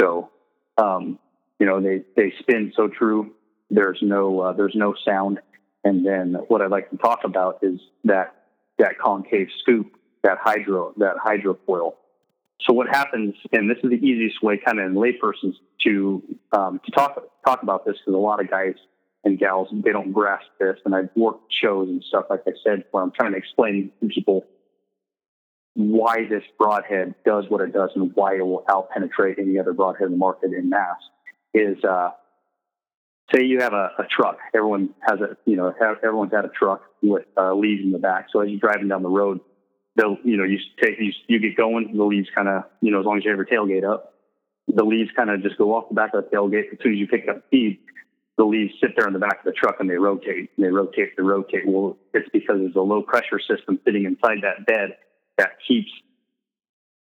So, 0.00 0.30
um, 0.76 1.18
you 1.58 1.66
know, 1.66 1.80
they, 1.80 2.02
they 2.16 2.32
spin 2.40 2.72
so 2.76 2.88
true. 2.88 3.34
There's 3.70 3.98
no, 4.00 4.40
uh, 4.40 4.52
there's 4.52 4.74
no 4.74 4.94
sound. 5.04 5.40
And 5.84 6.06
then 6.06 6.36
what 6.48 6.62
I'd 6.62 6.70
like 6.70 6.90
to 6.90 6.96
talk 6.96 7.20
about 7.24 7.58
is 7.62 7.80
that, 8.04 8.34
that 8.78 8.98
concave 8.98 9.48
scoop, 9.60 9.92
that 10.22 10.38
hydro, 10.40 10.94
that 10.98 11.16
hydrofoil. 11.24 11.94
So 12.66 12.72
what 12.72 12.88
happens, 12.88 13.34
and 13.52 13.70
this 13.70 13.78
is 13.84 13.90
the 13.90 13.96
easiest 13.96 14.42
way 14.42 14.58
kind 14.58 14.80
of 14.80 14.86
in 14.86 14.94
laypersons 14.94 15.54
to, 15.84 16.22
um, 16.52 16.80
to 16.84 16.90
talk, 16.90 17.22
talk 17.46 17.62
about 17.62 17.86
this 17.86 17.96
because 17.98 18.14
a 18.14 18.18
lot 18.18 18.40
of 18.40 18.50
guys 18.50 18.74
and 19.24 19.38
gals, 19.38 19.68
they 19.72 19.92
don't 19.92 20.12
grasp 20.12 20.46
this. 20.58 20.76
And 20.84 20.94
I've 20.94 21.10
worked 21.16 21.52
shows 21.62 21.88
and 21.88 22.02
stuff, 22.02 22.26
like 22.30 22.42
I 22.46 22.52
said, 22.64 22.84
where 22.90 23.02
I'm 23.02 23.12
trying 23.12 23.32
to 23.32 23.38
explain 23.38 23.92
to 24.00 24.08
people 24.08 24.44
why 25.74 26.26
this 26.28 26.42
broadhead 26.58 27.14
does 27.24 27.44
what 27.48 27.60
it 27.60 27.72
does 27.72 27.90
and 27.94 28.10
why 28.14 28.34
it 28.34 28.44
will 28.44 28.64
outpenetrate 28.68 29.38
any 29.38 29.58
other 29.58 29.72
broadhead 29.72 30.06
in 30.06 30.12
the 30.12 30.18
market 30.18 30.52
in 30.52 30.68
mass. 30.68 30.96
Is 31.54 31.82
uh, 31.84 32.10
say 33.34 33.44
you 33.44 33.60
have 33.60 33.72
a, 33.72 33.90
a, 33.98 34.04
truck. 34.10 34.38
Everyone 34.54 34.90
has 35.00 35.20
a, 35.20 35.36
you 35.44 35.56
know, 35.56 35.72
everyone's 36.02 36.32
had 36.32 36.44
a 36.44 36.50
truck 36.50 36.82
with 37.02 37.24
uh, 37.36 37.54
leaves 37.54 37.82
in 37.82 37.92
the 37.92 37.98
back. 37.98 38.26
So 38.32 38.40
as 38.40 38.50
you're 38.50 38.60
driving 38.60 38.88
down 38.88 39.02
the 39.02 39.08
road, 39.08 39.40
they'll, 39.98 40.16
you 40.24 40.38
know, 40.38 40.44
you 40.44 40.58
take 40.82 40.98
you, 40.98 41.12
you 41.26 41.38
get 41.38 41.56
going. 41.56 41.94
The 41.94 42.04
leaves 42.04 42.28
kind 42.34 42.48
of, 42.48 42.64
you 42.80 42.90
know, 42.90 43.00
as 43.00 43.04
long 43.04 43.18
as 43.18 43.24
you 43.24 43.30
have 43.30 43.38
your 43.38 43.46
tailgate 43.46 43.84
up, 43.84 44.14
the 44.66 44.84
leaves 44.84 45.10
kind 45.14 45.28
of 45.28 45.42
just 45.42 45.58
go 45.58 45.74
off 45.74 45.90
the 45.90 45.94
back 45.94 46.14
of 46.14 46.24
the 46.24 46.36
tailgate 46.36 46.72
as 46.72 46.78
soon 46.82 46.92
as 46.92 46.98
you 46.98 47.06
pick 47.06 47.28
up 47.28 47.44
speed 47.48 47.80
the 48.38 48.44
leaves 48.44 48.72
sit 48.80 48.92
there 48.96 49.06
in 49.06 49.12
the 49.12 49.18
back 49.18 49.40
of 49.40 49.44
the 49.44 49.52
truck 49.52 49.76
and 49.80 49.90
they 49.90 49.96
rotate 49.96 50.50
and 50.56 50.64
they 50.64 50.70
rotate 50.70 51.16
they 51.16 51.22
rotate. 51.22 51.66
Well, 51.66 51.98
it's 52.14 52.28
because 52.32 52.56
there's 52.60 52.76
a 52.76 52.80
low 52.80 53.02
pressure 53.02 53.40
system 53.40 53.80
sitting 53.84 54.04
inside 54.04 54.38
that 54.42 54.64
bed 54.64 54.96
that 55.36 55.50
keeps 55.66 55.90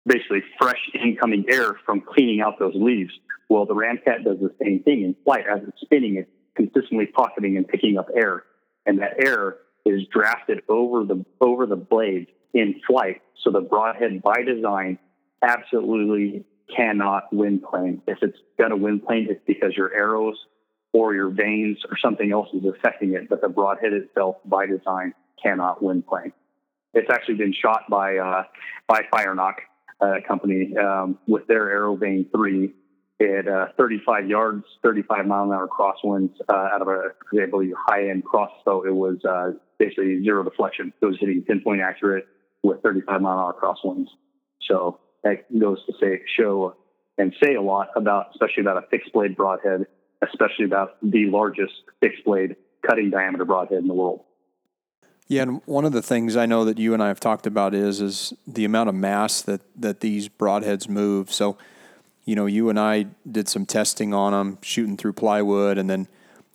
basically 0.07 0.43
fresh 0.59 0.81
incoming 0.95 1.45
air 1.49 1.77
from 1.85 2.01
cleaning 2.01 2.41
out 2.41 2.59
those 2.61 2.75
leaves. 2.77 3.13
Well, 3.49 3.67
the 3.67 3.75
Ramcat 3.75 4.25
does 4.25 4.39
the 4.41 4.55
same 4.63 4.83
thing 4.85 5.03
in 5.03 5.17
flight 5.25 5.45
as 5.51 5.63
it's 5.67 5.81
spinning, 5.81 6.17
it's 6.17 6.31
consistently 6.55 7.07
pocketing 7.07 7.57
and 7.57 7.67
picking 7.67 7.99
up 7.99 8.09
air. 8.15 8.45
And 8.87 9.01
that 9.01 9.25
air 9.25 9.57
is 9.85 10.03
drafted 10.13 10.63
over 10.69 11.05
the 11.05 11.25
over 11.41 11.67
the 11.67 11.77
blades 11.77 12.29
in 12.57 12.81
flight. 12.87 13.21
So 13.45 13.51
the 13.51 13.61
broadhead 13.61 14.23
by 14.23 14.43
design 14.43 14.99
absolutely 15.43 16.45
cannot 16.75 17.33
wind 17.33 17.63
plane. 17.63 18.03
If 18.07 18.19
it's 18.23 18.39
gonna 18.59 18.77
wind 18.77 19.05
plane, 19.07 19.29
it's 19.31 19.43
because 19.47 19.75
your 19.77 19.95
arrows 19.95 20.37
or 20.93 21.15
your 21.15 21.29
vanes 21.29 21.79
or 21.91 21.99
something 22.03 22.33
else 22.33 22.49
is 22.55 22.65
affecting 22.65 23.13
it, 23.13 23.29
but 23.29 23.43
the 23.43 23.49
broadhead 23.49 23.93
itself 23.93 24.37
by 24.47 24.67
design 24.67 25.13
cannot 25.41 25.83
wind 25.83 26.07
plane. 26.07 26.33
It's 26.95 27.11
actually 27.11 27.35
been 27.35 27.53
shot 27.53 27.83
by 27.91 28.17
uh, 28.17 28.45
by 28.89 29.03
Firenock 29.13 29.57
uh, 30.01 30.15
company 30.27 30.75
um, 30.79 31.19
with 31.27 31.47
their 31.47 31.67
Aerovane 31.67 32.31
3 32.33 32.73
at 33.21 33.49
uh, 33.49 33.67
35 33.77 34.29
yards, 34.29 34.65
35 34.83 35.27
mile 35.27 35.45
an 35.45 35.53
hour 35.53 35.69
crosswinds 35.69 36.33
uh, 36.49 36.53
out 36.53 36.83
of 36.83 36.89
a, 36.89 37.13
I 37.41 37.47
believe, 37.47 37.75
high 37.77 38.09
end 38.09 38.25
crossbow. 38.25 38.83
It 38.87 38.95
was 38.95 39.19
uh, 39.29 39.53
basically 39.79 40.23
zero 40.23 40.43
deflection. 40.43 40.93
It 41.01 41.05
was 41.05 41.17
hitting 41.21 41.43
pinpoint 41.43 41.83
accurate 41.83 42.27
with 42.67 42.83
35 42.83 43.21
mile 43.21 43.33
an 43.33 43.39
hour 43.39 43.55
crosswinds. 43.61 44.09
So 44.69 45.01
that 45.23 45.47
goes 45.59 45.85
to 45.87 45.93
say, 46.01 46.23
show 46.37 46.77
and 47.19 47.35
say 47.43 47.55
a 47.55 47.63
lot 47.63 47.89
about, 47.97 48.31
especially 48.33 48.63
about 48.63 48.83
a 48.83 48.87
fixed 48.89 49.13
blade 49.13 49.37
broadhead 49.37 49.87
especially 50.23 50.65
about 50.65 50.97
the 51.03 51.27
largest 51.27 51.75
fixed 52.01 52.25
blade 52.25 52.57
cutting 52.87 53.11
diameter 53.11 53.45
broadhead 53.45 53.79
in 53.79 53.89
the 53.89 53.95
world. 53.95 54.23
Yeah, 55.29 55.43
and 55.43 55.61
one 55.67 55.85
of 55.85 55.93
the 55.93 56.03
things 56.03 56.37
I 56.37 56.47
know 56.47 56.65
that 56.65 56.79
you 56.79 56.95
and 56.95 57.03
I 57.03 57.09
have 57.09 57.19
talked 57.19 57.47
about 57.47 57.75
is 57.75 58.01
is 58.01 58.33
the 58.47 58.65
amount 58.65 58.89
of 58.89 58.95
mass 58.95 59.43
that 59.43 59.61
that 59.77 60.01
these 60.01 60.29
broadheads 60.29 60.89
move. 60.89 61.33
So, 61.33 61.59
you 62.25 62.37
know, 62.37 62.47
you 62.47 62.71
and 62.71 62.79
I 62.79 63.07
did 63.31 63.49
some 63.49 63.67
testing 63.67 64.15
on 64.15 64.33
them, 64.33 64.59
shooting 64.63 64.97
through 64.97 65.15
plywood, 65.15 65.79
and 65.79 65.91
then, 65.91 66.07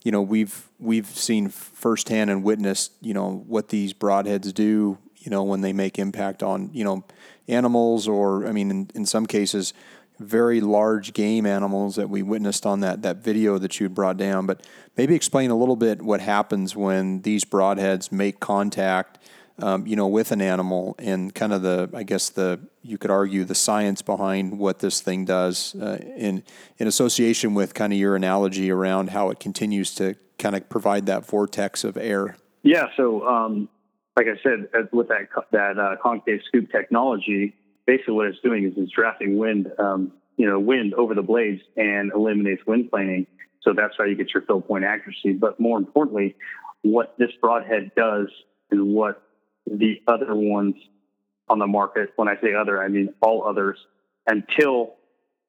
you 0.04 0.10
know, 0.10 0.22
we've 0.22 0.70
we've 0.80 1.06
seen 1.06 1.50
firsthand 1.50 2.30
and 2.30 2.42
witnessed, 2.42 2.92
you 3.02 3.12
know, 3.12 3.44
what 3.46 3.68
these 3.68 3.92
broadheads 3.92 4.54
do. 4.54 4.96
You 5.22 5.30
know, 5.30 5.42
when 5.42 5.60
they 5.60 5.72
make 5.72 5.98
impact 5.98 6.42
on 6.42 6.70
you 6.72 6.84
know 6.84 7.04
animals, 7.48 8.08
or 8.08 8.46
I 8.46 8.52
mean, 8.52 8.70
in, 8.70 8.90
in 8.94 9.06
some 9.06 9.26
cases, 9.26 9.72
very 10.18 10.60
large 10.60 11.12
game 11.12 11.46
animals 11.46 11.96
that 11.96 12.08
we 12.08 12.22
witnessed 12.22 12.66
on 12.66 12.80
that 12.80 13.02
that 13.02 13.18
video 13.18 13.58
that 13.58 13.80
you 13.80 13.88
brought 13.88 14.16
down. 14.16 14.46
But 14.46 14.66
maybe 14.96 15.14
explain 15.14 15.50
a 15.50 15.56
little 15.56 15.76
bit 15.76 16.02
what 16.02 16.20
happens 16.20 16.76
when 16.76 17.22
these 17.22 17.44
broadheads 17.44 18.12
make 18.12 18.40
contact, 18.40 19.18
um, 19.58 19.86
you 19.86 19.96
know, 19.96 20.06
with 20.06 20.32
an 20.32 20.40
animal, 20.40 20.94
and 20.98 21.34
kind 21.34 21.52
of 21.52 21.62
the 21.62 21.90
I 21.94 22.02
guess 22.02 22.28
the 22.28 22.60
you 22.82 22.98
could 22.98 23.10
argue 23.10 23.44
the 23.44 23.54
science 23.54 24.02
behind 24.02 24.58
what 24.58 24.80
this 24.80 25.00
thing 25.00 25.24
does 25.24 25.74
uh, 25.76 25.98
in 26.16 26.42
in 26.78 26.86
association 26.86 27.54
with 27.54 27.74
kind 27.74 27.92
of 27.92 27.98
your 27.98 28.16
analogy 28.16 28.70
around 28.70 29.10
how 29.10 29.30
it 29.30 29.40
continues 29.40 29.94
to 29.96 30.14
kind 30.38 30.56
of 30.56 30.68
provide 30.68 31.06
that 31.06 31.26
vortex 31.26 31.84
of 31.84 31.96
air. 31.96 32.36
Yeah. 32.62 32.88
So. 32.96 33.26
Um, 33.26 33.68
like 34.16 34.26
I 34.26 34.40
said, 34.42 34.88
with 34.92 35.08
that 35.08 35.28
that 35.52 35.78
uh, 35.78 35.96
concave 36.02 36.40
scoop 36.46 36.70
technology, 36.70 37.54
basically 37.86 38.14
what 38.14 38.26
it's 38.26 38.40
doing 38.40 38.64
is 38.64 38.74
it's 38.76 38.92
drafting 38.92 39.38
wind, 39.38 39.70
um, 39.78 40.12
you 40.36 40.48
know, 40.48 40.58
wind 40.58 40.94
over 40.94 41.14
the 41.14 41.22
blades 41.22 41.62
and 41.76 42.12
eliminates 42.12 42.62
wind 42.66 42.90
planing. 42.90 43.26
So 43.62 43.72
that's 43.72 43.94
how 43.96 44.04
you 44.04 44.16
get 44.16 44.34
your 44.34 44.42
field 44.42 44.66
point 44.66 44.84
accuracy. 44.84 45.32
But 45.32 45.58
more 45.58 45.78
importantly, 45.78 46.36
what 46.82 47.14
this 47.18 47.30
broadhead 47.40 47.92
does 47.96 48.28
and 48.70 48.92
what 48.92 49.22
the 49.66 50.02
other 50.06 50.34
ones 50.34 50.74
on 51.48 51.58
the 51.58 51.66
market, 51.66 52.10
when 52.16 52.28
I 52.28 52.34
say 52.42 52.54
other, 52.54 52.82
I 52.82 52.88
mean 52.88 53.14
all 53.20 53.46
others, 53.46 53.78
until 54.26 54.94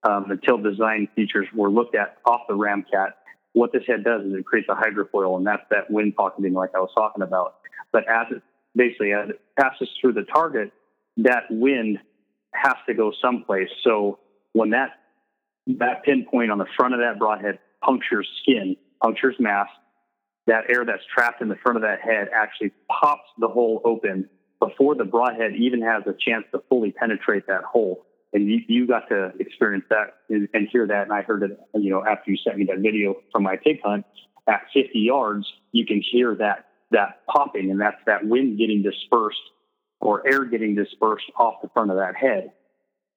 um, 0.04 0.30
until 0.32 0.58
design 0.58 1.08
features 1.16 1.48
were 1.54 1.70
looked 1.70 1.96
at 1.96 2.18
off 2.26 2.42
the 2.48 2.56
Ramcat, 2.56 3.14
what 3.54 3.72
this 3.72 3.84
head 3.88 4.04
does 4.04 4.26
is 4.26 4.34
it 4.34 4.46
creates 4.46 4.68
a 4.70 4.76
hydrofoil, 4.76 5.38
and 5.38 5.48
that's 5.48 5.64
that 5.70 5.90
wind 5.90 6.16
pocketing 6.16 6.54
like 6.54 6.72
I 6.76 6.80
was 6.80 6.92
talking 6.96 7.24
about. 7.24 7.56
But 7.92 8.08
as 8.10 8.28
it 8.32 8.42
basically 8.76 9.14
as 9.14 9.30
it 9.30 9.42
passes 9.60 9.90
through 10.00 10.14
the 10.14 10.24
target, 10.24 10.72
that 11.18 11.44
wind 11.50 12.00
has 12.54 12.76
to 12.88 12.94
go 12.94 13.12
someplace. 13.22 13.70
So 13.84 14.20
when 14.54 14.72
that 14.72 14.92
that 15.66 16.04
pinpoint 16.04 16.52
on 16.52 16.58
the 16.58 16.66
front 16.78 16.94
of 16.94 17.00
that 17.00 17.18
broadhead 17.18 17.60
punctures 17.82 18.28
skin, 18.42 18.76
punctures 19.02 19.36
mass, 19.40 19.68
that 20.48 20.66
air 20.70 20.84
that's 20.86 21.04
trapped 21.14 21.42
in 21.42 21.48
the 21.48 21.56
front 21.56 21.78
of 21.78 21.84
that 21.84 22.02
head 22.02 22.28
actually 22.34 22.72
pops 22.90 23.30
the 23.38 23.48
hole 23.48 23.82
open 23.86 24.30
before 24.60 24.96
the 24.96 25.06
broadhead 25.06 25.54
even 25.58 25.82
has 25.82 26.04
a 26.06 26.14
chance 26.14 26.46
to 26.52 26.62
fully 26.70 26.92
penetrate 26.92 27.48
that 27.48 27.64
hole. 27.64 28.06
And 28.34 28.50
you, 28.50 28.60
you 28.68 28.88
got 28.88 29.08
to 29.10 29.32
experience 29.40 29.86
that 29.90 30.16
and, 30.30 30.50
and 30.54 30.68
hear 30.72 30.88
that. 30.88 31.04
And 31.04 31.14
I 31.14 31.22
heard 31.22 31.44
it, 31.44 31.58
you 31.76 31.92
know, 31.92 32.04
after 32.06 32.32
you 32.32 32.38
sent 32.44 32.58
me 32.58 32.66
that 32.66 32.80
video 32.80 33.16
from 33.32 33.44
my 33.44 33.58
pig 33.58 33.80
hunt 33.84 34.06
at 34.48 34.64
50 34.74 35.00
yards, 35.00 35.46
you 35.72 35.86
can 35.86 36.02
hear 36.12 36.36
that, 36.36 36.68
that 36.94 37.26
popping 37.28 37.70
and 37.70 37.80
that's 37.80 37.98
that 38.06 38.26
wind 38.26 38.58
getting 38.58 38.82
dispersed 38.82 39.38
or 40.00 40.26
air 40.28 40.46
getting 40.46 40.76
dispersed 40.76 41.26
off 41.38 41.56
the 41.62 41.70
front 41.70 41.92
of 41.92 41.98
that 41.98 42.16
head. 42.16 42.52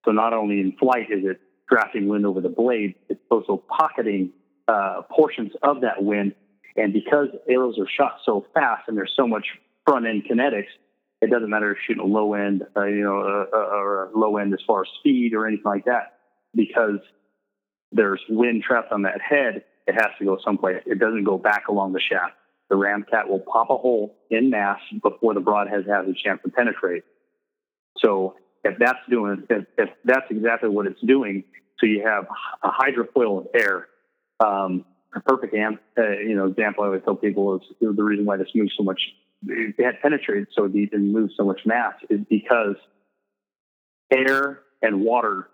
So 0.04 0.12
not 0.12 0.32
only 0.32 0.60
in 0.60 0.76
flight 0.78 1.10
is 1.10 1.24
it 1.24 1.40
drafting 1.68 2.08
wind 2.08 2.26
over 2.26 2.40
the 2.40 2.48
blade, 2.48 2.94
it's 3.08 3.20
also 3.30 3.62
pocketing 3.68 4.32
uh, 4.68 5.02
portions 5.10 5.52
of 5.62 5.80
that 5.82 6.02
wind. 6.02 6.34
And 6.76 6.92
because 6.92 7.28
arrows 7.48 7.78
are 7.78 7.88
shot 7.88 8.18
so 8.24 8.46
fast 8.54 8.84
and 8.88 8.96
there's 8.96 9.12
so 9.16 9.26
much 9.26 9.46
front 9.86 10.06
end 10.06 10.24
kinetics, 10.30 10.68
it 11.22 11.30
doesn't 11.30 11.48
matter 11.48 11.72
if 11.72 11.78
shooting 11.86 12.02
a 12.02 12.06
low 12.06 12.34
end, 12.34 12.62
uh, 12.76 12.84
you 12.84 13.02
know, 13.02 13.20
uh, 13.20 13.56
uh 13.56 13.58
or 13.58 14.10
low 14.14 14.36
end 14.36 14.52
as 14.52 14.60
far 14.66 14.82
as 14.82 14.88
speed 15.00 15.32
or 15.34 15.46
anything 15.46 15.64
like 15.64 15.86
that, 15.86 16.18
because 16.54 17.00
there's 17.90 18.20
wind 18.28 18.62
trapped 18.62 18.92
on 18.92 19.02
that 19.02 19.20
head. 19.20 19.64
It 19.86 19.94
has 19.94 20.10
to 20.18 20.24
go 20.24 20.38
someplace. 20.44 20.82
It 20.84 20.98
doesn't 20.98 21.24
go 21.24 21.38
back 21.38 21.68
along 21.68 21.94
the 21.94 22.00
shaft 22.00 22.34
the 22.68 22.76
ramcat 22.76 23.29
will 23.29 23.40
pop 23.40 23.70
a 23.70 23.76
hole 23.76 24.16
in 24.31 24.50
mass 24.50 24.81
before 25.02 25.35
the 25.35 25.40
broadhead 25.40 25.87
has 25.87 26.07
a 26.07 26.14
chance 26.14 26.40
to 26.44 26.50
penetrate. 26.50 27.05
So 27.98 28.35
if 28.64 28.79
that's 28.79 28.98
doing, 29.09 29.44
if, 29.48 29.64
if 29.79 29.88
that's 30.05 30.26
exactly 30.31 30.68
what 30.68 30.87
it's 30.87 31.00
doing, 31.00 31.44
so 31.79 31.87
you 31.87 32.05
have 32.07 32.26
a 32.62 32.68
hydrofoil 32.68 33.40
of 33.40 33.46
air. 33.55 33.87
Um, 34.40 34.85
a 35.14 35.20
perfect 35.20 35.55
am, 35.55 35.79
uh, 35.96 36.11
you 36.18 36.35
know 36.35 36.46
example 36.46 36.85
I 36.85 36.88
always 36.88 37.02
tell 37.05 37.16
people 37.16 37.57
is 37.57 37.62
the 37.81 38.02
reason 38.02 38.26
why 38.26 38.37
this 38.37 38.48
moves 38.55 38.72
so 38.76 38.83
much, 38.83 39.00
it 39.46 39.83
had 39.83 40.00
penetrated 40.02 40.48
so 40.55 40.68
deep 40.68 40.92
and 40.92 41.12
moved 41.12 41.33
so 41.37 41.44
much 41.44 41.61
mass 41.64 41.94
is 42.11 42.20
because 42.29 42.76
air 44.12 44.61
and 44.83 45.00
water 45.00 45.48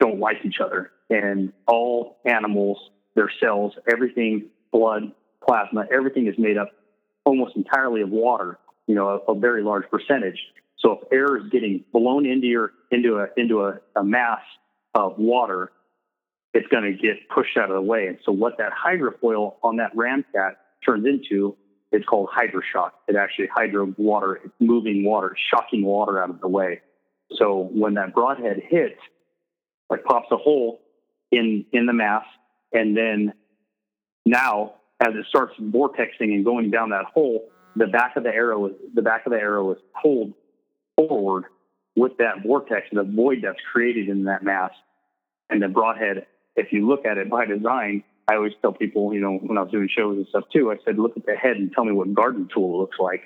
don't 0.00 0.18
like 0.18 0.38
each 0.44 0.58
other, 0.60 0.90
and 1.10 1.52
all 1.68 2.16
animals, 2.24 2.78
their 3.14 3.30
cells, 3.40 3.72
everything, 3.90 4.48
blood, 4.72 5.12
plasma, 5.46 5.84
everything 5.92 6.26
is 6.26 6.34
made 6.38 6.56
up 6.56 6.70
almost 7.24 7.56
entirely 7.56 8.02
of 8.02 8.10
water, 8.10 8.58
you 8.86 8.94
know, 8.94 9.22
a, 9.26 9.32
a 9.32 9.38
very 9.38 9.62
large 9.62 9.84
percentage. 9.90 10.38
So 10.78 10.92
if 10.92 11.12
air 11.12 11.36
is 11.36 11.44
getting 11.50 11.84
blown 11.92 12.26
into 12.26 12.46
your 12.46 12.72
into 12.90 13.16
a 13.16 13.26
into 13.36 13.64
a, 13.64 13.78
a 13.96 14.04
mass 14.04 14.40
of 14.94 15.18
water, 15.18 15.72
it's 16.52 16.68
going 16.68 16.84
to 16.84 16.92
get 16.92 17.28
pushed 17.34 17.56
out 17.56 17.70
of 17.70 17.74
the 17.74 17.82
way. 17.82 18.06
And 18.06 18.18
so 18.24 18.32
what 18.32 18.58
that 18.58 18.72
hydrofoil 18.72 19.54
on 19.62 19.76
that 19.76 19.94
ramcat 19.96 20.56
turns 20.84 21.06
into, 21.06 21.56
it's 21.90 22.04
called 22.04 22.28
hydroshock. 22.28 22.90
It 23.08 23.16
actually 23.16 23.48
hydro 23.54 23.94
water, 23.96 24.40
it's 24.44 24.54
moving 24.60 25.04
water, 25.04 25.36
shocking 25.50 25.84
water 25.84 26.22
out 26.22 26.30
of 26.30 26.40
the 26.40 26.48
way. 26.48 26.82
So 27.38 27.68
when 27.72 27.94
that 27.94 28.14
broadhead 28.14 28.62
hits, 28.68 29.00
like 29.88 30.04
pops 30.04 30.28
a 30.30 30.36
hole 30.36 30.80
in 31.32 31.64
in 31.72 31.86
the 31.86 31.92
mass, 31.92 32.24
and 32.72 32.96
then 32.96 33.32
now 34.26 34.74
as 35.04 35.14
it 35.14 35.26
starts 35.28 35.54
vortexing 35.60 36.32
and 36.34 36.44
going 36.44 36.70
down 36.70 36.90
that 36.90 37.04
hole, 37.12 37.48
the 37.76 37.86
back 37.86 38.16
of 38.16 38.22
the 38.22 38.30
arrow 38.30 38.66
is 38.66 38.72
the 38.94 39.02
back 39.02 39.26
of 39.26 39.32
the 39.32 39.38
arrow 39.38 39.72
is 39.72 39.78
pulled 40.00 40.32
forward 40.96 41.44
with 41.96 42.12
that 42.18 42.42
vortex, 42.44 42.86
the 42.92 43.02
void 43.02 43.38
that's 43.42 43.58
created 43.72 44.08
in 44.08 44.24
that 44.24 44.42
mass. 44.42 44.70
And 45.50 45.62
the 45.62 45.68
broadhead, 45.68 46.26
if 46.56 46.72
you 46.72 46.88
look 46.88 47.04
at 47.04 47.18
it 47.18 47.28
by 47.28 47.44
design, 47.44 48.04
I 48.26 48.36
always 48.36 48.52
tell 48.62 48.72
people, 48.72 49.12
you 49.12 49.20
know, 49.20 49.36
when 49.36 49.58
I 49.58 49.62
was 49.62 49.70
doing 49.70 49.88
shows 49.94 50.16
and 50.16 50.26
stuff 50.28 50.44
too, 50.52 50.72
I 50.72 50.76
said, 50.84 50.98
look 50.98 51.16
at 51.16 51.26
the 51.26 51.34
head 51.34 51.56
and 51.56 51.70
tell 51.72 51.84
me 51.84 51.92
what 51.92 52.12
garden 52.14 52.48
tool 52.52 52.76
it 52.76 52.80
looks 52.80 52.98
like. 52.98 53.22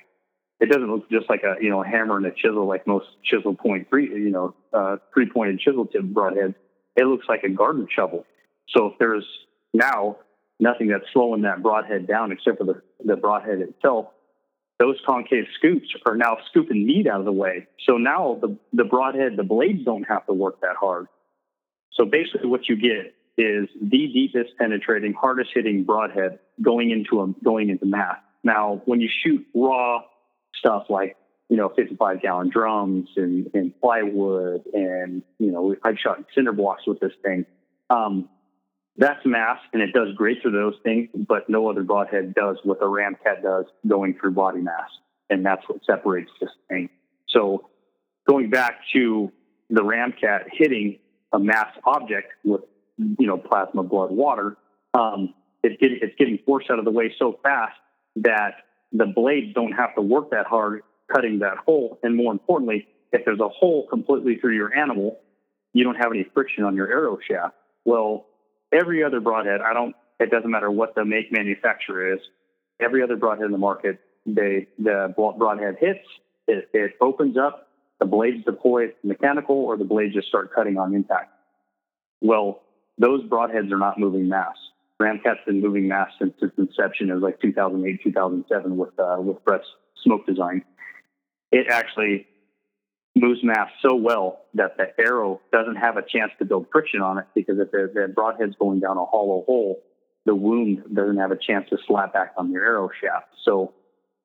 It 0.60 0.66
doesn't 0.66 0.90
look 0.90 1.08
just 1.08 1.30
like 1.30 1.44
a, 1.44 1.62
you 1.62 1.70
know, 1.70 1.84
a 1.84 1.86
hammer 1.86 2.16
and 2.16 2.26
a 2.26 2.32
chisel 2.32 2.66
like 2.66 2.86
most 2.86 3.06
chisel 3.22 3.54
point 3.54 3.88
three, 3.88 4.08
you 4.08 4.30
know, 4.30 4.54
uh, 4.72 4.96
three 5.14 5.30
pointed 5.30 5.60
chisel 5.60 5.86
tip 5.86 6.02
broadheads. 6.02 6.56
It 6.96 7.04
looks 7.04 7.26
like 7.28 7.44
a 7.44 7.48
garden 7.48 7.86
shovel. 7.94 8.26
So 8.76 8.86
if 8.86 8.98
there's 8.98 9.24
now 9.72 10.16
nothing 10.60 10.88
that's 10.88 11.04
slowing 11.12 11.42
that 11.42 11.62
broadhead 11.62 12.06
down 12.06 12.32
except 12.32 12.58
for 12.58 12.64
the, 12.64 12.82
the 13.04 13.16
broadhead 13.16 13.60
itself. 13.60 14.06
Those 14.78 14.96
concave 15.06 15.46
scoops 15.58 15.88
are 16.06 16.16
now 16.16 16.38
scooping 16.50 16.86
meat 16.86 17.06
out 17.08 17.18
of 17.18 17.24
the 17.24 17.32
way. 17.32 17.66
So 17.84 17.96
now 17.96 18.38
the, 18.40 18.56
the 18.72 18.84
broadhead, 18.84 19.36
the 19.36 19.42
blades 19.42 19.84
don't 19.84 20.04
have 20.04 20.24
to 20.26 20.32
work 20.32 20.60
that 20.60 20.76
hard. 20.78 21.08
So 21.92 22.04
basically 22.04 22.48
what 22.48 22.68
you 22.68 22.76
get 22.76 23.14
is 23.36 23.68
the 23.80 24.08
deepest 24.08 24.56
penetrating, 24.58 25.14
hardest 25.14 25.50
hitting 25.54 25.84
broadhead 25.84 26.38
going 26.60 26.90
into 26.90 27.22
a, 27.22 27.44
going 27.44 27.70
into 27.70 27.86
mass. 27.86 28.18
Now, 28.44 28.82
when 28.84 29.00
you 29.00 29.08
shoot 29.24 29.46
raw 29.54 30.00
stuff 30.54 30.84
like, 30.88 31.16
you 31.48 31.56
know, 31.56 31.70
55 31.74 32.20
gallon 32.20 32.50
drums 32.50 33.08
and, 33.16 33.50
and 33.54 33.72
plywood 33.80 34.64
and, 34.72 35.22
you 35.38 35.50
know, 35.50 35.74
I've 35.82 35.98
shot 35.98 36.18
cinder 36.34 36.52
blocks 36.52 36.82
with 36.86 37.00
this 37.00 37.12
thing. 37.22 37.46
Um, 37.90 38.28
that's 38.96 39.20
mass 39.24 39.58
and 39.72 39.82
it 39.82 39.92
does 39.92 40.08
great 40.16 40.42
through 40.42 40.52
those 40.52 40.74
things, 40.82 41.08
but 41.14 41.48
no 41.48 41.68
other 41.70 41.82
broadhead 41.82 42.34
does 42.34 42.56
what 42.64 42.80
the 42.80 42.86
Ramcat 42.86 43.42
does 43.42 43.66
going 43.86 44.16
through 44.20 44.32
body 44.32 44.60
mass. 44.60 44.90
And 45.30 45.44
that's 45.44 45.62
what 45.68 45.80
separates 45.84 46.30
this 46.40 46.50
thing. 46.68 46.88
So 47.28 47.68
going 48.28 48.50
back 48.50 48.80
to 48.94 49.30
the 49.70 49.82
Ramcat 49.82 50.46
hitting 50.52 50.98
a 51.32 51.38
mass 51.38 51.68
object 51.84 52.32
with, 52.44 52.62
you 52.96 53.26
know, 53.26 53.36
plasma, 53.36 53.82
blood, 53.82 54.10
water, 54.10 54.56
um, 54.94 55.34
it's, 55.62 55.80
getting, 55.80 55.98
it's 56.02 56.14
getting 56.18 56.38
forced 56.44 56.70
out 56.70 56.78
of 56.78 56.84
the 56.84 56.90
way 56.90 57.14
so 57.18 57.38
fast 57.42 57.76
that 58.16 58.54
the 58.92 59.06
blades 59.06 59.54
don't 59.54 59.72
have 59.72 59.94
to 59.94 60.02
work 60.02 60.30
that 60.30 60.46
hard 60.46 60.82
cutting 61.12 61.40
that 61.40 61.58
hole. 61.58 61.98
And 62.02 62.16
more 62.16 62.32
importantly, 62.32 62.86
if 63.12 63.24
there's 63.24 63.40
a 63.40 63.48
hole 63.48 63.86
completely 63.88 64.36
through 64.36 64.54
your 64.54 64.74
animal, 64.74 65.18
you 65.72 65.84
don't 65.84 65.96
have 65.96 66.10
any 66.12 66.26
friction 66.34 66.64
on 66.64 66.74
your 66.74 66.90
arrow 66.90 67.18
shaft. 67.26 67.54
Well, 67.84 68.26
every 68.72 69.04
other 69.04 69.20
broadhead, 69.20 69.60
I 69.60 69.72
don't, 69.72 69.94
it 70.20 70.30
doesn't 70.30 70.50
matter 70.50 70.70
what 70.70 70.94
the 70.94 71.04
make 71.04 71.32
manufacturer 71.32 72.14
is, 72.14 72.20
every 72.80 73.02
other 73.02 73.16
broadhead 73.16 73.46
in 73.46 73.52
the 73.52 73.58
market, 73.58 74.00
they, 74.26 74.68
the 74.78 75.14
broadhead 75.16 75.76
hits, 75.80 76.06
it, 76.46 76.68
it 76.72 76.92
opens 77.00 77.36
up, 77.36 77.68
the 78.00 78.06
blades 78.06 78.44
deploy 78.44 78.92
mechanical 79.02 79.56
or 79.56 79.76
the 79.76 79.84
blades 79.84 80.14
just 80.14 80.28
start 80.28 80.54
cutting 80.54 80.78
on 80.78 80.94
impact. 80.94 81.32
Well, 82.20 82.62
those 82.98 83.22
broadheads 83.24 83.72
are 83.72 83.78
not 83.78 83.98
moving 83.98 84.28
mass. 84.28 84.56
Ramcat's 85.00 85.44
been 85.46 85.60
moving 85.60 85.88
mass 85.88 86.10
since 86.18 86.34
its 86.42 86.56
inception. 86.58 87.10
It 87.10 87.14
was 87.14 87.22
like 87.22 87.40
2008, 87.40 88.02
2007 88.02 88.76
with 88.76 88.98
uh, 88.98 89.16
with 89.20 89.44
Brett's 89.44 89.66
smoke 90.02 90.26
design. 90.26 90.64
It 91.52 91.68
actually 91.70 92.26
moves 93.18 93.40
mass 93.42 93.68
so 93.82 93.94
well 93.94 94.40
that 94.54 94.76
the 94.76 94.86
arrow 94.98 95.40
doesn't 95.52 95.76
have 95.76 95.96
a 95.96 96.02
chance 96.02 96.32
to 96.38 96.44
build 96.44 96.66
friction 96.72 97.00
on 97.00 97.18
it 97.18 97.26
because 97.34 97.56
if 97.58 97.70
the, 97.70 98.12
broadhead's 98.14 98.54
going 98.58 98.80
down 98.80 98.96
a 98.96 99.04
hollow 99.04 99.44
hole, 99.46 99.82
the 100.24 100.34
wound 100.34 100.82
doesn't 100.92 101.16
have 101.16 101.30
a 101.30 101.36
chance 101.36 101.68
to 101.70 101.78
slap 101.86 102.12
back 102.12 102.32
on 102.36 102.52
your 102.52 102.64
arrow 102.64 102.90
shaft. 103.00 103.26
So 103.44 103.72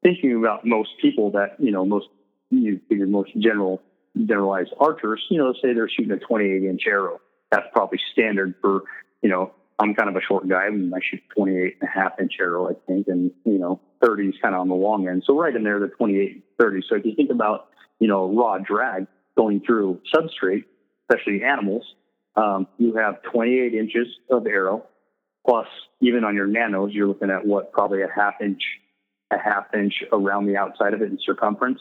thinking 0.03 0.35
about 0.35 0.65
most 0.65 0.89
people 1.01 1.31
that, 1.31 1.55
you 1.59 1.71
know, 1.71 1.85
most, 1.85 2.07
you 2.49 2.79
figure 2.89 3.07
most 3.07 3.31
general, 3.39 3.81
generalized 4.17 4.73
archers, 4.79 5.23
you 5.29 5.37
know, 5.37 5.53
say 5.53 5.73
they're 5.73 5.89
shooting 5.89 6.11
a 6.11 6.19
28 6.19 6.63
inch 6.63 6.81
arrow. 6.87 7.19
That's 7.51 7.67
probably 7.73 7.99
standard 8.11 8.55
for, 8.61 8.81
you 9.21 9.29
know, 9.29 9.53
I'm 9.79 9.95
kind 9.95 10.09
of 10.09 10.15
a 10.15 10.21
short 10.21 10.47
guy. 10.47 10.65
I, 10.65 10.69
mean, 10.69 10.91
I 10.93 10.99
shoot 11.01 11.21
28 11.35 11.77
and 11.81 11.89
a 11.89 11.91
half 11.91 12.19
inch 12.19 12.33
arrow, 12.39 12.69
I 12.69 12.73
think, 12.87 13.07
and, 13.07 13.31
you 13.45 13.57
know, 13.57 13.79
30 14.03 14.27
is 14.27 14.35
kind 14.41 14.53
of 14.53 14.61
on 14.61 14.69
the 14.69 14.75
long 14.75 15.07
end. 15.07 15.23
So 15.25 15.39
right 15.39 15.55
in 15.55 15.63
there, 15.63 15.79
the 15.79 15.87
28, 15.87 16.43
30. 16.59 16.81
So 16.87 16.95
if 16.95 17.05
you 17.05 17.15
think 17.15 17.31
about, 17.31 17.69
you 17.99 18.07
know, 18.07 18.33
raw 18.33 18.57
drag 18.57 19.07
going 19.37 19.61
through 19.65 20.01
substrate, 20.13 20.65
especially 21.09 21.43
animals, 21.43 21.83
um, 22.35 22.67
you 22.77 22.95
have 22.95 23.21
28 23.23 23.73
inches 23.73 24.07
of 24.29 24.47
arrow 24.47 24.87
plus 25.45 25.67
even 26.01 26.23
on 26.23 26.35
your 26.35 26.47
nanos, 26.47 26.91
you're 26.93 27.07
looking 27.07 27.29
at 27.29 27.45
what 27.45 27.71
probably 27.71 28.01
a 28.01 28.07
half 28.13 28.35
inch, 28.41 28.61
a 29.31 29.37
half 29.37 29.65
inch 29.73 30.03
around 30.11 30.45
the 30.45 30.57
outside 30.57 30.93
of 30.93 31.01
it 31.01 31.11
in 31.11 31.19
circumference. 31.25 31.79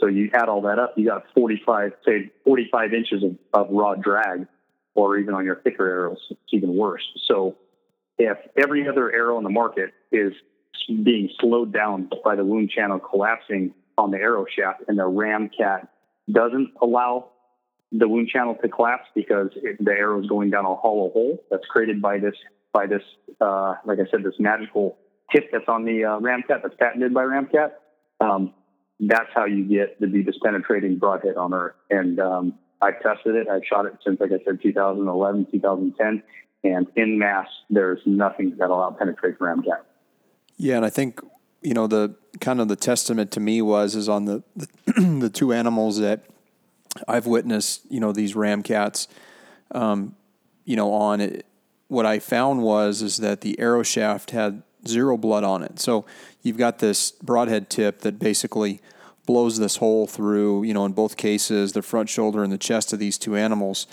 So 0.00 0.06
you 0.08 0.30
add 0.34 0.48
all 0.48 0.62
that 0.62 0.78
up, 0.78 0.94
you 0.96 1.06
got 1.06 1.24
45, 1.34 1.92
say 2.06 2.30
45 2.44 2.94
inches 2.94 3.22
of, 3.22 3.36
of 3.52 3.68
raw 3.70 3.94
drag, 3.94 4.46
or 4.94 5.18
even 5.18 5.34
on 5.34 5.44
your 5.44 5.56
thicker 5.56 5.88
arrows, 5.88 6.18
it's 6.30 6.40
even 6.52 6.76
worse. 6.76 7.02
So 7.26 7.56
if 8.18 8.38
every 8.60 8.88
other 8.88 9.10
arrow 9.12 9.38
in 9.38 9.44
the 9.44 9.50
market 9.50 9.92
is 10.10 10.32
being 10.88 11.30
slowed 11.40 11.72
down 11.72 12.10
by 12.24 12.36
the 12.36 12.44
wound 12.44 12.70
channel 12.70 12.98
collapsing 12.98 13.74
on 13.96 14.10
the 14.10 14.18
arrow 14.18 14.46
shaft 14.46 14.82
and 14.88 14.98
the 14.98 15.02
Ramcat 15.02 15.88
doesn't 16.30 16.72
allow 16.80 17.30
the 17.92 18.08
wound 18.08 18.28
channel 18.28 18.56
to 18.60 18.68
collapse 18.68 19.06
because 19.14 19.50
it, 19.56 19.82
the 19.82 19.92
arrow 19.92 20.20
is 20.20 20.26
going 20.26 20.50
down 20.50 20.64
a 20.64 20.74
hollow 20.74 21.10
hole 21.10 21.44
that's 21.50 21.64
created 21.66 22.02
by 22.02 22.18
this 22.18 22.34
by 22.72 22.86
this, 22.86 23.02
uh, 23.40 23.74
like 23.86 24.00
I 24.00 24.10
said, 24.10 24.24
this 24.24 24.34
magical 24.38 24.98
tip 25.32 25.50
that's 25.52 25.68
on 25.68 25.84
the 25.84 26.04
uh, 26.04 26.18
Ramcat 26.18 26.62
that's 26.62 26.74
patented 26.78 27.14
by 27.14 27.22
Ramcat. 27.22 27.70
Um, 28.20 28.52
that's 29.00 29.30
how 29.34 29.46
you 29.46 29.64
get 29.64 30.00
the 30.00 30.08
deepest 30.08 30.40
penetrating 30.42 30.98
broadhead 30.98 31.36
on 31.36 31.54
Earth. 31.54 31.76
And 31.88 32.18
um, 32.18 32.58
I've 32.82 33.00
tested 33.00 33.36
it. 33.36 33.48
I've 33.48 33.64
shot 33.64 33.86
it 33.86 33.94
since, 34.04 34.20
like 34.20 34.32
I 34.32 34.44
said, 34.44 34.60
2011, 34.62 35.46
2010. 35.52 36.22
And 36.64 36.86
in 36.96 37.18
mass, 37.18 37.46
there's 37.70 38.00
nothing 38.06 38.56
that'll 38.58 38.82
out 38.82 38.98
penetrate 38.98 39.38
Ramcat. 39.38 39.82
Yeah, 40.56 40.76
and 40.76 40.84
I 40.84 40.90
think 40.90 41.20
you 41.64 41.74
know 41.74 41.86
the 41.86 42.14
kind 42.40 42.60
of 42.60 42.68
the 42.68 42.76
testament 42.76 43.30
to 43.32 43.40
me 43.40 43.62
was 43.62 43.96
is 43.96 44.08
on 44.08 44.26
the 44.26 44.42
the, 44.54 44.68
the 45.20 45.30
two 45.30 45.52
animals 45.52 45.98
that 45.98 46.24
I've 47.08 47.26
witnessed. 47.26 47.82
You 47.88 48.00
know 48.00 48.12
these 48.12 48.34
Ramcats. 48.34 49.08
Um, 49.72 50.14
you 50.64 50.76
know 50.76 50.92
on 50.92 51.20
it 51.20 51.46
what 51.88 52.06
I 52.06 52.18
found 52.18 52.62
was 52.62 53.02
is 53.02 53.18
that 53.18 53.40
the 53.40 53.58
arrow 53.58 53.82
shaft 53.82 54.30
had 54.30 54.62
zero 54.86 55.16
blood 55.16 55.44
on 55.44 55.62
it. 55.62 55.80
So 55.80 56.04
you've 56.42 56.56
got 56.56 56.78
this 56.78 57.12
broadhead 57.12 57.70
tip 57.70 58.00
that 58.00 58.18
basically 58.18 58.80
blows 59.26 59.58
this 59.58 59.76
hole 59.76 60.06
through, 60.06 60.64
you 60.64 60.74
know, 60.74 60.84
in 60.84 60.92
both 60.92 61.16
cases, 61.16 61.72
the 61.72 61.82
front 61.82 62.08
shoulder 62.08 62.42
and 62.42 62.52
the 62.52 62.58
chest 62.58 62.92
of 62.92 62.98
these 62.98 63.16
two 63.16 63.36
animals. 63.36 63.86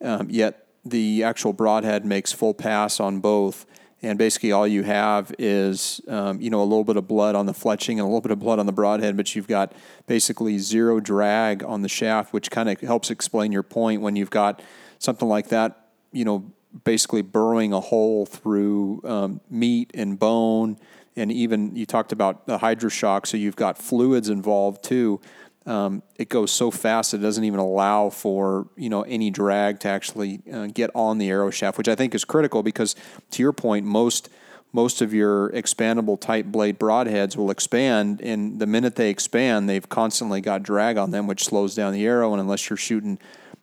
Um, 0.00 0.28
yet 0.30 0.66
the 0.84 1.24
actual 1.24 1.52
broadhead 1.52 2.04
makes 2.04 2.32
full 2.32 2.54
pass 2.54 3.00
on 3.00 3.20
both. 3.20 3.66
And 4.06 4.16
basically, 4.16 4.52
all 4.52 4.68
you 4.68 4.84
have 4.84 5.34
is, 5.36 6.00
um, 6.06 6.40
you 6.40 6.48
know, 6.48 6.62
a 6.62 6.64
little 6.64 6.84
bit 6.84 6.96
of 6.96 7.08
blood 7.08 7.34
on 7.34 7.46
the 7.46 7.52
fletching 7.52 7.92
and 7.92 8.00
a 8.00 8.04
little 8.04 8.20
bit 8.20 8.30
of 8.30 8.38
blood 8.38 8.60
on 8.60 8.66
the 8.66 8.72
broadhead, 8.72 9.16
but 9.16 9.34
you've 9.34 9.48
got 9.48 9.72
basically 10.06 10.58
zero 10.58 11.00
drag 11.00 11.64
on 11.64 11.82
the 11.82 11.88
shaft, 11.88 12.32
which 12.32 12.48
kind 12.48 12.68
of 12.68 12.80
helps 12.80 13.10
explain 13.10 13.50
your 13.50 13.64
point 13.64 14.02
when 14.02 14.14
you've 14.14 14.30
got 14.30 14.62
something 15.00 15.26
like 15.26 15.48
that, 15.48 15.88
you 16.12 16.24
know, 16.24 16.52
basically 16.84 17.20
burrowing 17.20 17.72
a 17.72 17.80
hole 17.80 18.26
through 18.26 19.00
um, 19.04 19.40
meat 19.50 19.90
and 19.92 20.20
bone, 20.20 20.78
and 21.16 21.32
even 21.32 21.74
you 21.74 21.84
talked 21.84 22.12
about 22.12 22.46
the 22.46 22.58
hydroshock, 22.58 23.26
so 23.26 23.36
you've 23.36 23.56
got 23.56 23.76
fluids 23.76 24.28
involved 24.28 24.84
too. 24.84 25.20
Um, 25.66 26.02
it 26.16 26.28
goes 26.28 26.52
so 26.52 26.70
fast 26.70 27.12
it 27.12 27.18
doesn't 27.18 27.42
even 27.42 27.58
allow 27.58 28.08
for 28.08 28.68
you 28.76 28.88
know 28.88 29.02
any 29.02 29.30
drag 29.30 29.80
to 29.80 29.88
actually 29.88 30.40
uh, 30.52 30.68
get 30.68 30.90
on 30.94 31.18
the 31.18 31.28
arrow 31.28 31.50
shaft, 31.50 31.76
which 31.76 31.88
I 31.88 31.96
think 31.96 32.14
is 32.14 32.24
critical 32.24 32.62
because 32.62 32.94
to 33.32 33.42
your 33.42 33.52
point, 33.52 33.84
most 33.84 34.28
most 34.72 35.00
of 35.00 35.14
your 35.14 35.50
expandable 35.50 36.20
type 36.20 36.46
blade 36.46 36.78
broadheads 36.78 37.36
will 37.36 37.50
expand, 37.50 38.20
and 38.20 38.58
the 38.58 38.66
minute 38.66 38.96
they 38.96 39.10
expand, 39.10 39.68
they've 39.68 39.88
constantly 39.88 40.40
got 40.40 40.62
drag 40.62 40.98
on 40.98 41.10
them, 41.10 41.26
which 41.26 41.44
slows 41.44 41.74
down 41.74 41.92
the 41.92 42.06
arrow. 42.06 42.32
And 42.32 42.40
unless 42.40 42.68
you're 42.68 42.76
shooting 42.76 43.18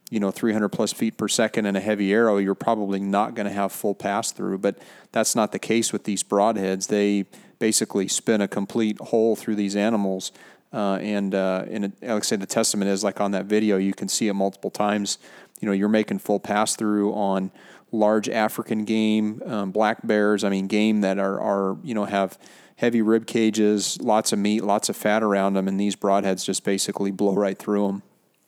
you 0.10 0.20
know 0.20 0.30
300 0.30 0.70
plus 0.70 0.92
feet 0.92 1.18
per 1.18 1.28
second 1.28 1.66
and 1.66 1.78
a 1.78 1.80
heavy 1.80 2.12
arrow, 2.12 2.38
you're 2.38 2.56
probably 2.56 3.00
not 3.00 3.34
going 3.34 3.48
to 3.48 3.54
have 3.54 3.72
full 3.72 3.96
pass 3.96 4.32
through. 4.32 4.58
But 4.58 4.78
that's 5.12 5.36
not 5.36 5.52
the 5.52 5.60
case 5.60 5.94
with 5.94 6.04
these 6.04 6.24
broadheads. 6.24 6.88
They 6.88 7.26
basically 7.60 8.08
spin 8.08 8.42
a 8.42 8.48
complete 8.48 9.00
hole 9.00 9.36
through 9.36 9.56
these 9.56 9.76
animals. 9.76 10.32
Uh, 10.74 10.96
and 10.96 11.36
uh, 11.36 11.66
and 11.70 11.86
it, 11.86 11.94
like 12.02 12.12
I 12.12 12.20
said, 12.22 12.42
the 12.42 12.48
testament 12.48 12.90
is 12.90 13.04
like 13.04 13.22
on 13.22 13.32
that 13.32 13.46
video, 13.46 13.78
you 13.78 13.94
can 13.94 14.08
see 14.08 14.28
it 14.28 14.34
multiple 14.34 14.72
times. 14.72 15.20
You 15.62 15.68
know, 15.68 15.74
you're 15.74 15.88
making 15.88 16.20
full 16.20 16.40
pass 16.40 16.76
through 16.76 17.14
on 17.14 17.52
large 17.92 18.28
African 18.28 18.84
game, 18.84 19.42
um, 19.46 19.72
black 19.72 20.06
bears. 20.06 20.44
I 20.44 20.50
mean, 20.50 20.68
game 20.68 21.02
that 21.02 21.20
are 21.20 21.40
are 21.40 21.78
you 21.84 21.94
know 21.94 22.06
have 22.06 22.40
heavy 22.76 23.02
rib 23.02 23.28
cages, 23.28 24.02
lots 24.02 24.34
of 24.34 24.40
meat, 24.40 24.64
lots 24.64 24.90
of 24.90 24.98
fat 24.98 25.24
around 25.24 25.54
them, 25.54 25.68
and 25.68 25.80
these 25.80 25.96
broadheads 25.96 26.44
just 26.44 26.64
basically 26.64 27.12
blow 27.12 27.36
right 27.36 27.58
through 27.58 27.88
them. 27.88 28.04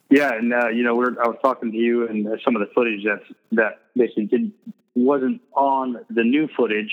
Yeah, 0.10 0.34
and 0.34 0.54
uh, 0.54 0.70
you 0.70 0.84
know, 0.84 0.96
we're, 0.96 1.12
I 1.22 1.28
was 1.28 1.38
talking 1.44 1.72
to 1.72 1.78
you, 1.78 2.08
and 2.08 2.28
uh, 2.28 2.32
some 2.44 2.56
of 2.56 2.60
the 2.60 2.74
footage 2.74 3.04
that 3.04 3.22
that 3.52 3.82
basically 3.96 4.26
did 4.26 4.52
wasn't 4.96 5.42
on 5.54 5.98
the 6.10 6.24
new 6.24 6.48
footage. 6.56 6.92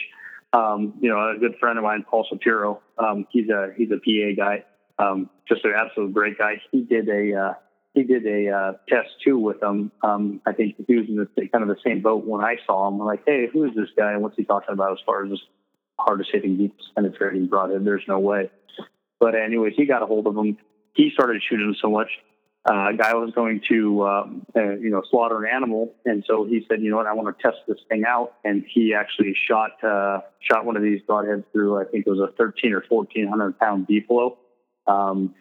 Um, 0.55 0.95
you 1.01 1.09
know, 1.09 1.30
a 1.30 1.39
good 1.39 1.57
friend 1.59 1.78
of 1.78 1.85
mine, 1.85 2.05
Paul 2.09 2.26
Shapiro, 2.30 2.83
um, 2.99 3.26
he's 3.30 3.49
a 3.49 3.72
he's 3.76 3.91
a 3.91 3.97
PA 3.97 4.37
guy, 4.37 4.64
um, 5.03 5.30
just 5.48 5.64
an 5.64 5.72
absolute 5.76 6.12
great 6.12 6.38
guy. 6.38 6.61
He 6.70 6.82
did 6.82 7.09
a 7.09 7.34
uh, 7.34 7.55
he 7.94 8.05
did 8.05 8.26
a 8.26 8.50
uh, 8.50 8.72
test 8.88 9.09
too 9.24 9.38
with 9.38 9.61
them. 9.61 9.92
Um, 10.03 10.40
I 10.46 10.53
think 10.53 10.76
he 10.86 10.96
was 10.96 11.07
in 11.09 11.16
the 11.16 11.48
kind 11.48 11.62
of 11.62 11.68
the 11.68 11.82
same 11.84 12.03
boat 12.03 12.24
when 12.24 12.42
I 12.42 12.57
saw 12.66 12.88
him. 12.88 13.00
I'm 13.00 13.07
like, 13.07 13.22
hey, 13.26 13.48
who 13.53 13.64
is 13.64 13.74
this 13.74 13.88
guy, 13.96 14.12
and 14.12 14.22
what's 14.22 14.36
he 14.36 14.44
talking 14.44 14.72
about 14.72 14.92
as 14.92 14.98
far 15.05 15.24
as 15.24 15.30
this 15.30 15.40
hardest 15.98 16.30
hitting, 16.32 16.57
deepest 16.57 16.94
penetrating 16.94 17.46
broadhead? 17.46 17.84
There's 17.84 18.05
no 18.09 18.18
way. 18.18 18.50
But 19.20 19.34
anyways, 19.34 19.74
he 19.76 19.86
got 19.86 20.03
a 20.03 20.07
hold 20.07 20.26
of 20.26 20.36
him. 20.36 20.59
He 20.94 21.11
started 21.12 21.42
shooting 21.48 21.68
him 21.68 21.76
so 21.80 21.90
much 21.90 22.09
uh, 22.64 22.90
a 22.90 22.96
guy 22.96 23.12
was 23.14 23.32
going 23.34 23.61
to, 23.68 24.07
um, 24.07 24.46
uh, 24.55 24.76
you 24.76 24.90
know, 24.90 25.03
slaughter 25.11 25.44
an 25.44 25.50
animal, 25.53 25.92
and 26.05 26.22
so 26.28 26.44
he 26.44 26.64
said, 26.68 26.80
you 26.80 26.90
know 26.90 26.96
what, 26.96 27.09
I 27.09 27.12
want 27.12 27.36
to 27.36 27.42
test 27.42 27.59
this 27.66 27.78
thing 27.88 28.05
out, 28.07 28.34
and 28.44 28.64
he 28.72 28.94
actually 28.94 29.34
shot 29.48 29.82
uh, 29.82 30.20
shot 30.40 30.64
one 30.64 30.76
of 30.76 30.82
these 30.82 31.00
broadheads 31.09 31.44
through, 31.53 31.80
I 31.80 31.84
think 31.84 32.07
it 32.07 32.11
was 32.11 32.20
a 32.20 32.32
13 32.36 32.72
or 32.72 32.84
1400 32.88 33.59
pound 33.59 33.88
Beefalo, 33.88 34.36
um, 34.87 35.35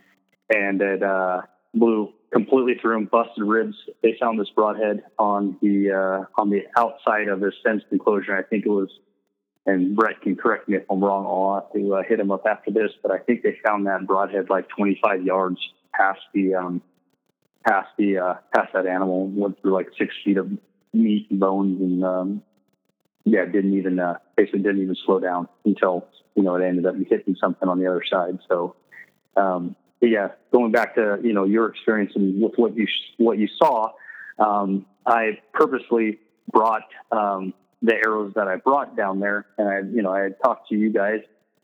and 0.49 0.81
it 0.81 1.03
uh, 1.03 1.41
blew 1.73 2.13
completely 2.31 2.75
through 2.81 2.97
him, 2.97 3.05
busted 3.11 3.43
ribs. 3.43 3.75
They 4.01 4.15
found 4.19 4.39
this 4.39 4.49
broadhead 4.55 5.03
on 5.19 5.57
the 5.61 5.91
uh, 5.91 6.41
on 6.41 6.49
the 6.49 6.63
outside 6.77 7.27
of 7.27 7.39
this 7.39 7.53
fenced 7.63 7.85
enclosure. 7.91 8.35
I 8.35 8.43
think 8.43 8.65
it 8.65 8.69
was, 8.69 8.89
and 9.65 9.95
Brett 9.95 10.21
can 10.21 10.35
correct 10.35 10.67
me 10.69 10.77
if 10.77 10.83
I'm 10.89 11.03
wrong. 11.03 11.25
I'll 11.25 11.61
have 11.61 11.73
to 11.73 11.95
uh, 11.95 12.03
hit 12.07 12.19
him 12.19 12.31
up 12.31 12.45
after 12.45 12.71
this, 12.71 12.91
but 13.01 13.11
I 13.11 13.19
think 13.19 13.43
they 13.43 13.57
found 13.65 13.87
that 13.87 14.07
broadhead 14.07 14.49
like 14.49 14.67
25 14.69 15.23
yards 15.23 15.59
past 15.93 16.21
the 16.33 16.55
um, 16.55 16.81
past 17.65 17.89
the 17.97 18.17
uh, 18.17 18.33
past 18.53 18.73
that 18.73 18.85
animal. 18.85 19.27
Went 19.27 19.61
through 19.61 19.73
like 19.73 19.89
six 19.97 20.13
feet 20.23 20.37
of 20.37 20.49
meat 20.93 21.27
and 21.29 21.39
bones, 21.39 21.81
and 21.81 22.03
um, 22.03 22.43
yeah, 23.25 23.45
didn't 23.45 23.73
even 23.77 23.99
uh, 23.99 24.17
basically 24.35 24.61
didn't 24.61 24.81
even 24.81 24.95
slow 25.05 25.19
down 25.19 25.47
until 25.65 26.07
you 26.35 26.43
know 26.43 26.55
it 26.55 26.65
ended 26.65 26.85
up 26.85 26.95
hitting 27.09 27.35
something 27.39 27.67
on 27.67 27.79
the 27.79 27.87
other 27.87 28.03
side. 28.09 28.39
So, 28.47 28.75
um, 29.35 29.75
yeah, 30.01 30.29
going 30.51 30.71
back 30.71 30.95
to 30.95 31.19
you 31.23 31.33
know 31.33 31.43
your 31.43 31.67
experience 31.67 32.13
and 32.15 32.41
with 32.41 32.53
what 32.55 32.75
you 32.75 32.87
what 33.17 33.37
you 33.37 33.47
saw, 33.57 33.91
um, 34.39 34.85
I 35.05 35.39
purposely 35.53 36.19
brought 36.51 36.83
um, 37.11 37.53
the 37.81 37.93
arrows 37.93 38.33
that 38.35 38.47
I 38.47 38.57
brought 38.57 38.97
down 38.97 39.19
there, 39.19 39.45
and 39.57 39.67
I 39.67 39.79
you 39.79 40.01
know 40.01 40.11
I 40.11 40.21
had 40.21 40.35
talked 40.43 40.69
to 40.69 40.75
you 40.75 40.91
guys 40.91 41.19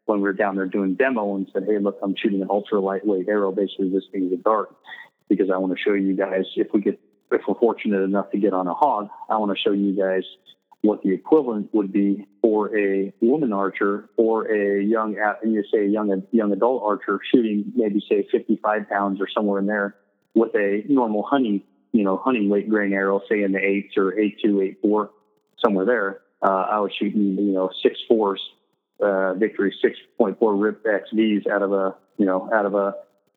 when 0.05 0.19
we 0.19 0.23
were 0.23 0.33
down 0.33 0.55
there 0.55 0.65
doing 0.65 0.95
demo 0.95 1.35
and 1.35 1.49
said, 1.51 1.65
hey, 1.67 1.77
look, 1.79 1.99
I'm 2.01 2.15
shooting 2.15 2.41
an 2.41 2.47
ultra 2.49 2.79
lightweight 2.79 3.27
arrow, 3.27 3.51
basically 3.51 3.87
is 3.87 4.03
a 4.31 4.37
dart 4.37 4.73
because 5.27 5.49
I 5.53 5.57
want 5.57 5.73
to 5.73 5.79
show 5.83 5.93
you 5.93 6.15
guys 6.15 6.45
if 6.55 6.67
we 6.73 6.81
get 6.81 6.99
if 7.31 7.41
we're 7.47 7.55
fortunate 7.55 8.01
enough 8.03 8.31
to 8.31 8.37
get 8.37 8.53
on 8.53 8.67
a 8.67 8.73
hog, 8.73 9.09
I 9.29 9.37
want 9.37 9.51
to 9.51 9.61
show 9.61 9.73
you 9.73 9.93
guys 9.93 10.23
what 10.81 11.01
the 11.03 11.13
equivalent 11.13 11.73
would 11.73 11.91
be 11.91 12.27
for 12.41 12.75
a 12.77 13.13
woman 13.19 13.51
archer 13.51 14.09
or 14.15 14.45
a 14.45 14.83
young 14.83 15.15
you 15.43 15.63
say 15.73 15.85
a 15.85 15.89
young 15.89 16.23
young 16.31 16.51
adult 16.51 16.83
archer 16.83 17.19
shooting 17.31 17.71
maybe 17.75 18.01
say 18.09 18.27
55 18.31 18.89
pounds 18.89 19.19
or 19.19 19.27
somewhere 19.33 19.59
in 19.59 19.65
there 19.65 19.95
with 20.33 20.53
a 20.55 20.83
normal 20.87 21.23
hunting 21.23 21.63
you 21.91 22.03
know 22.03 22.17
hunting 22.17 22.47
weight 22.47 22.69
grain 22.69 22.93
arrow 22.93 23.21
say 23.29 23.41
in 23.43 23.51
the 23.51 23.59
eights 23.59 23.97
or 23.97 24.17
eight 24.17 24.37
two 24.43 24.61
eight 24.61 24.77
four 24.81 25.09
somewhere 25.57 25.85
there 25.85 26.21
uh, 26.41 26.65
I 26.69 26.79
was 26.79 26.91
shooting, 26.97 27.37
you 27.37 27.53
know, 27.53 27.69
six 27.81 27.99
fours, 28.07 28.41
uh, 29.01 29.33
victory 29.33 29.73
6.4 29.83 30.37
rip 30.39 30.85
XVs 30.85 31.47
out 31.47 31.61
of 31.61 31.71
a, 31.71 31.95
you 32.17 32.25
know, 32.25 32.49
out 32.53 32.65
of 32.65 32.75
a, 32.75 32.93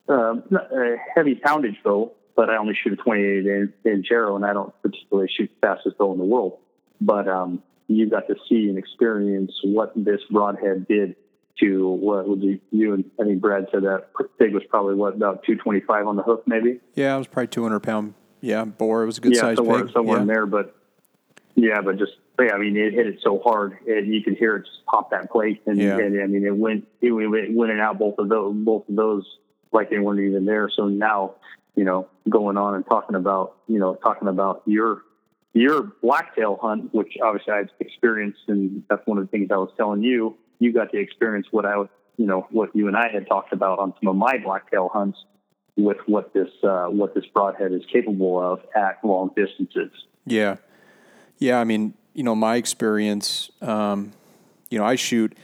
uh, 0.09 0.35
a 0.53 0.97
heavy 1.15 1.35
poundage 1.35 1.83
bow, 1.83 2.13
but 2.37 2.51
I 2.51 2.57
only 2.57 2.75
shoot 2.75 2.93
a 2.93 2.97
28 2.97 3.47
inch, 3.47 3.71
inch 3.85 4.07
arrow 4.11 4.37
and 4.37 4.45
I 4.45 4.53
don't 4.53 4.73
particularly 4.83 5.31
shoot 5.35 5.51
the 5.61 5.67
fastest 5.67 5.99
bow 5.99 6.13
in 6.13 6.19
the 6.19 6.25
world. 6.25 6.59
But, 7.01 7.29
um, 7.29 7.63
you 7.91 8.09
got 8.09 8.29
to 8.29 8.37
see 8.49 8.69
and 8.69 8.79
experience 8.79 9.53
what 9.65 9.93
this 9.97 10.21
broadhead 10.31 10.87
did 10.87 11.17
to 11.59 11.89
what 11.89 12.29
would 12.29 12.43
you, 12.43 12.61
you 12.71 12.95
and 12.95 13.05
I 13.21 13.25
think 13.25 13.41
Brad 13.41 13.67
said 13.73 13.83
that 13.83 14.07
pig 14.39 14.55
was 14.55 14.63
probably 14.69 14.95
what 14.95 15.15
about 15.15 15.43
225 15.45 16.07
on 16.07 16.17
the 16.17 16.23
hook 16.23 16.45
maybe. 16.47 16.81
Yeah, 16.95 17.15
it 17.15 17.19
was 17.19 17.27
probably 17.27 17.49
200 17.49 17.81
pound. 17.81 18.15
Yeah, 18.41 18.65
bore. 18.65 19.03
It 19.03 19.07
was 19.07 19.19
a 19.19 19.21
good 19.21 19.35
yeah, 19.35 19.41
size 19.41 19.57
somewhere, 19.57 19.85
pig. 19.85 19.93
somewhere 19.93 20.19
yeah. 20.19 20.23
in 20.23 20.29
there, 20.29 20.47
but 20.47 20.75
yeah, 21.57 21.81
but 21.83 21.99
just 21.99 22.13
yeah, 22.41 22.55
I 22.55 22.59
mean, 22.59 22.77
it 22.77 22.95
hit 22.95 23.07
it 23.07 23.19
so 23.23 23.39
hard, 23.41 23.77
and 23.87 24.15
you 24.15 24.23
could 24.23 24.39
hear 24.39 24.57
it 24.57 24.61
just 24.61 24.85
pop 24.87 25.11
that 25.11 25.31
plate, 25.31 25.61
and, 25.67 25.77
Yeah. 25.77 25.99
and 25.99 26.23
I 26.23 26.27
mean, 26.27 26.47
it 26.47 26.57
went 26.57 26.87
it 27.01 27.11
went 27.11 27.35
it 27.35 27.53
went 27.53 27.73
and 27.73 27.81
out 27.81 27.99
both 27.99 28.19
of 28.19 28.29
those 28.29 28.55
both 28.57 28.89
of 28.89 28.97
those 28.97 29.27
like 29.73 29.91
they 29.91 29.99
weren't 29.99 30.21
even 30.21 30.47
there. 30.47 30.71
So 30.75 30.87
now, 30.89 31.35
you 31.75 31.85
know, 31.85 32.09
going 32.29 32.57
on 32.57 32.77
and 32.77 32.87
talking 32.87 33.17
about 33.17 33.57
you 33.67 33.79
know 33.79 33.97
talking 33.97 34.29
about 34.29 34.63
your 34.65 35.03
your 35.53 35.93
blacktail 36.03 36.59
hunt, 36.61 36.95
which 36.95 37.15
obviously 37.23 37.53
I've 37.53 37.71
experienced, 37.81 38.41
and 38.49 38.83
that's 38.89 39.07
one 39.07 39.19
of 39.19 39.25
the 39.25 39.31
things 39.31 39.51
I 39.51 39.57
was 39.57 39.71
telling 39.77 40.03
you. 40.03 40.37
You 40.59 40.73
got 40.73 40.93
to 40.93 40.99
experience 40.99 41.47
what 41.51 41.65
I 41.65 41.77
was, 41.77 41.89
you 42.17 42.27
know, 42.27 42.47
what 42.51 42.75
you 42.75 42.87
and 42.87 42.97
I 42.97 43.09
had 43.13 43.27
talked 43.27 43.53
about 43.53 43.79
on 43.79 43.95
some 44.01 44.09
of 44.09 44.17
my 44.17 44.39
blacktail 44.39 44.91
hunts 44.93 45.19
with 45.77 45.97
what 46.07 46.33
this 46.35 46.51
uh, 46.63 46.87
what 46.87 47.15
this 47.15 47.25
broadhead 47.35 47.73
is 47.73 47.83
capable 47.93 48.39
of 48.41 48.61
at 48.77 48.99
long 49.05 49.31
distances. 49.35 49.91
Yeah. 50.27 50.57
Yeah. 51.39 51.59
I 51.59 51.65
mean, 51.65 51.95
you 52.13 52.23
know, 52.23 52.35
my 52.35 52.57
experience, 52.57 53.51
um, 53.63 54.13
you 54.69 54.79
know, 54.79 54.85
I 54.85 54.97
shoot, 54.97 55.37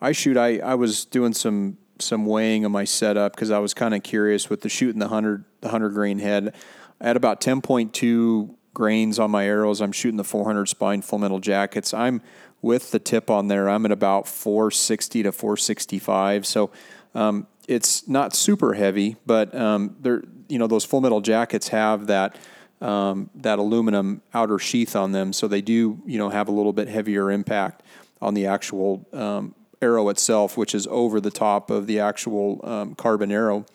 I 0.00 0.12
shoot, 0.12 0.36
I, 0.36 0.58
I 0.58 0.74
was 0.74 1.04
doing 1.04 1.32
some, 1.32 1.78
some 2.00 2.26
weighing 2.26 2.64
of 2.64 2.72
my 2.72 2.84
setup 2.84 3.34
because 3.34 3.50
I 3.50 3.58
was 3.58 3.72
kind 3.72 3.94
of 3.94 4.02
curious 4.02 4.50
with 4.50 4.62
the 4.62 4.68
shooting 4.68 4.98
the 4.98 5.08
hundred, 5.08 5.44
the 5.60 5.68
hundred 5.68 5.90
grain 5.90 6.18
head. 6.18 6.54
at 7.00 7.16
about 7.16 7.40
10.2 7.40 8.54
grains 8.74 9.18
on 9.18 9.30
my 9.30 9.46
arrows. 9.46 9.80
I'm 9.80 9.92
shooting 9.92 10.18
the 10.18 10.24
400 10.24 10.66
spine 10.66 11.00
full 11.00 11.18
metal 11.18 11.38
jackets. 11.38 11.94
I'm 11.94 12.20
with 12.60 12.90
the 12.90 12.98
tip 12.98 13.30
on 13.30 13.48
there. 13.48 13.68
I'm 13.68 13.84
at 13.86 13.92
about 13.92 14.26
460 14.26 15.22
to 15.22 15.32
465. 15.32 16.44
So, 16.44 16.70
um, 17.14 17.46
it's 17.68 18.06
not 18.08 18.34
super 18.34 18.74
heavy, 18.74 19.16
but 19.26 19.54
um, 19.54 19.96
they're 20.00 20.22
you 20.48 20.58
know 20.58 20.66
those 20.66 20.84
full 20.84 21.00
metal 21.00 21.20
jackets 21.20 21.68
have 21.68 22.06
that 22.08 22.36
um, 22.80 23.30
that 23.34 23.58
aluminum 23.58 24.22
outer 24.32 24.58
sheath 24.58 24.94
on 24.94 25.12
them, 25.12 25.32
so 25.32 25.48
they 25.48 25.60
do 25.60 26.00
you 26.06 26.18
know 26.18 26.28
have 26.28 26.48
a 26.48 26.52
little 26.52 26.72
bit 26.72 26.88
heavier 26.88 27.30
impact 27.30 27.82
on 28.20 28.34
the 28.34 28.46
actual 28.46 29.06
um, 29.12 29.54
arrow 29.80 30.08
itself, 30.08 30.56
which 30.56 30.74
is 30.74 30.86
over 30.88 31.20
the 31.20 31.30
top 31.30 31.70
of 31.70 31.86
the 31.86 32.00
actual 32.00 32.60
um, 32.64 32.94
carbon 32.94 33.30
arrow. 33.30 33.66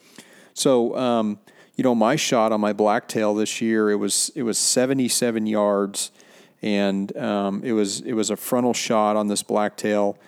So 0.54 0.96
um, 0.96 1.38
you 1.76 1.84
know 1.84 1.94
my 1.94 2.16
shot 2.16 2.52
on 2.52 2.60
my 2.60 2.72
blacktail 2.72 3.34
this 3.34 3.60
year 3.60 3.90
it 3.90 3.96
was 3.96 4.30
it 4.34 4.42
was 4.42 4.58
77 4.58 5.46
yards, 5.46 6.10
and 6.62 7.16
um, 7.16 7.62
it 7.64 7.72
was 7.72 8.00
it 8.00 8.12
was 8.12 8.30
a 8.30 8.36
frontal 8.36 8.74
shot 8.74 9.16
on 9.16 9.28
this 9.28 9.42
blacktail 9.42 10.18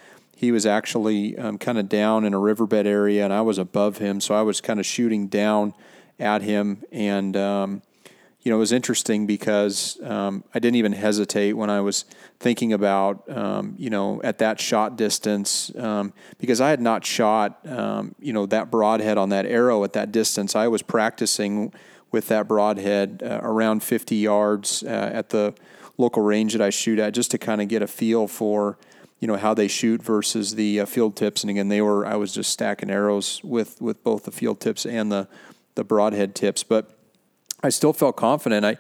he 0.43 0.51
was 0.51 0.67
actually 0.67 1.39
um, 1.39 1.57
kind 1.57 1.79
of 1.79 1.89
down 1.89 2.25
in 2.25 2.35
a 2.35 2.39
riverbed 2.39 2.85
area, 2.85 3.23
and 3.23 3.33
I 3.33 3.43
was 3.43 3.59
above 3.59 3.99
him, 3.99 4.21
so 4.21 4.35
I 4.35 4.43
was 4.43 4.61
kind 4.61 4.81
of 4.81 4.85
shooting 4.85 5.29
down 5.29 5.73
at 6.19 6.43
him. 6.43 6.83
And 6.91 7.37
um, 7.37 7.83
you 8.43 8.51
know, 8.51 8.57
it 8.57 8.61
was 8.61 8.73
interesting 8.73 9.27
because 9.27 10.01
um, 10.03 10.43
I 10.53 10.59
didn't 10.59 10.75
even 10.75 10.93
hesitate 10.93 11.53
when 11.53 11.71
I 11.71 11.81
was 11.81 12.05
thinking 12.41 12.73
about 12.73 13.29
um, 13.31 13.75
you 13.79 13.89
know 13.89 14.21
at 14.25 14.39
that 14.39 14.61
shot 14.61 14.97
distance 14.97 15.75
um, 15.77 16.13
because 16.39 16.61
I 16.61 16.71
had 16.71 16.81
not 16.81 17.07
shot 17.07 17.61
um, 17.69 18.15
you 18.19 18.33
know 18.33 18.47
that 18.47 18.71
broadhead 18.71 19.17
on 19.17 19.29
that 19.29 19.47
arrow 19.47 19.85
at 19.85 19.93
that 19.93 20.11
distance. 20.11 20.57
I 20.57 20.67
was 20.67 20.83
practicing 20.83 21.73
with 22.11 22.29
that 22.29 22.49
broadhead 22.49 23.23
uh, 23.25 23.41
around 23.43 23.83
50 23.83 24.17
yards 24.17 24.83
uh, 24.83 24.89
at 24.89 25.31
the 25.31 25.55
local 25.97 26.23
range 26.23 26.53
that 26.53 26.61
I 26.61 26.71
shoot 26.71 26.99
at, 26.99 27.15
just 27.15 27.31
to 27.31 27.39
kind 27.39 27.63
of 27.63 27.69
get 27.69 27.81
a 27.81 27.87
feel 27.87 28.27
for 28.27 28.77
you 29.21 29.29
know 29.29 29.37
how 29.37 29.55
they 29.55 29.69
shoot 29.69 30.03
versus 30.03 30.57
the 30.57 30.81
uh, 30.81 30.87
field 30.87 31.15
tips. 31.15 31.45
And 31.45 31.51
again, 31.51 31.69
they 31.69 31.81
were 31.81 32.05
I 32.05 32.17
was 32.17 32.35
just 32.35 32.51
stacking 32.51 32.91
arrows 32.91 33.41
with 33.45 33.81
with 33.81 34.03
both 34.03 34.25
the 34.25 34.33
field 34.33 34.59
tips 34.59 34.85
and 34.85 35.13
the 35.13 35.29
the 35.77 35.85
broadhead 35.85 36.35
tips, 36.35 36.65
but 36.65 36.99
I 37.63 37.69
still 37.69 37.93
felt 37.93 38.17
confident. 38.17 38.65
I 38.65 38.79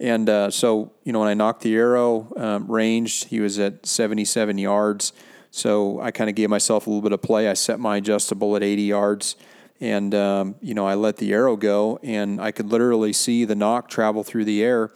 and 0.00 0.28
uh, 0.28 0.50
so 0.50 0.92
you 1.04 1.12
know 1.12 1.20
when 1.20 1.28
I 1.28 1.34
nocked 1.34 1.62
the 1.62 1.74
arrow 1.74 2.32
um, 2.36 2.70
ranged, 2.70 3.24
he 3.24 3.40
was 3.40 3.58
at 3.58 3.86
77 3.86 4.58
yards. 4.58 5.12
So 5.50 6.00
I 6.00 6.10
kind 6.10 6.28
of 6.28 6.36
gave 6.36 6.50
myself 6.50 6.86
a 6.86 6.90
little 6.90 7.02
bit 7.02 7.12
of 7.12 7.22
play. 7.22 7.48
I 7.48 7.54
set 7.54 7.80
my 7.80 7.96
adjustable 7.96 8.54
at 8.54 8.62
80 8.62 8.82
yards, 8.82 9.36
and 9.80 10.14
um, 10.14 10.54
you 10.60 10.74
know 10.74 10.86
I 10.86 10.94
let 10.94 11.16
the 11.16 11.32
arrow 11.32 11.56
go, 11.56 11.98
and 12.02 12.40
I 12.40 12.52
could 12.52 12.70
literally 12.70 13.12
see 13.12 13.44
the 13.44 13.56
nock 13.56 13.88
travel 13.88 14.22
through 14.22 14.44
the 14.44 14.62
air. 14.62 14.90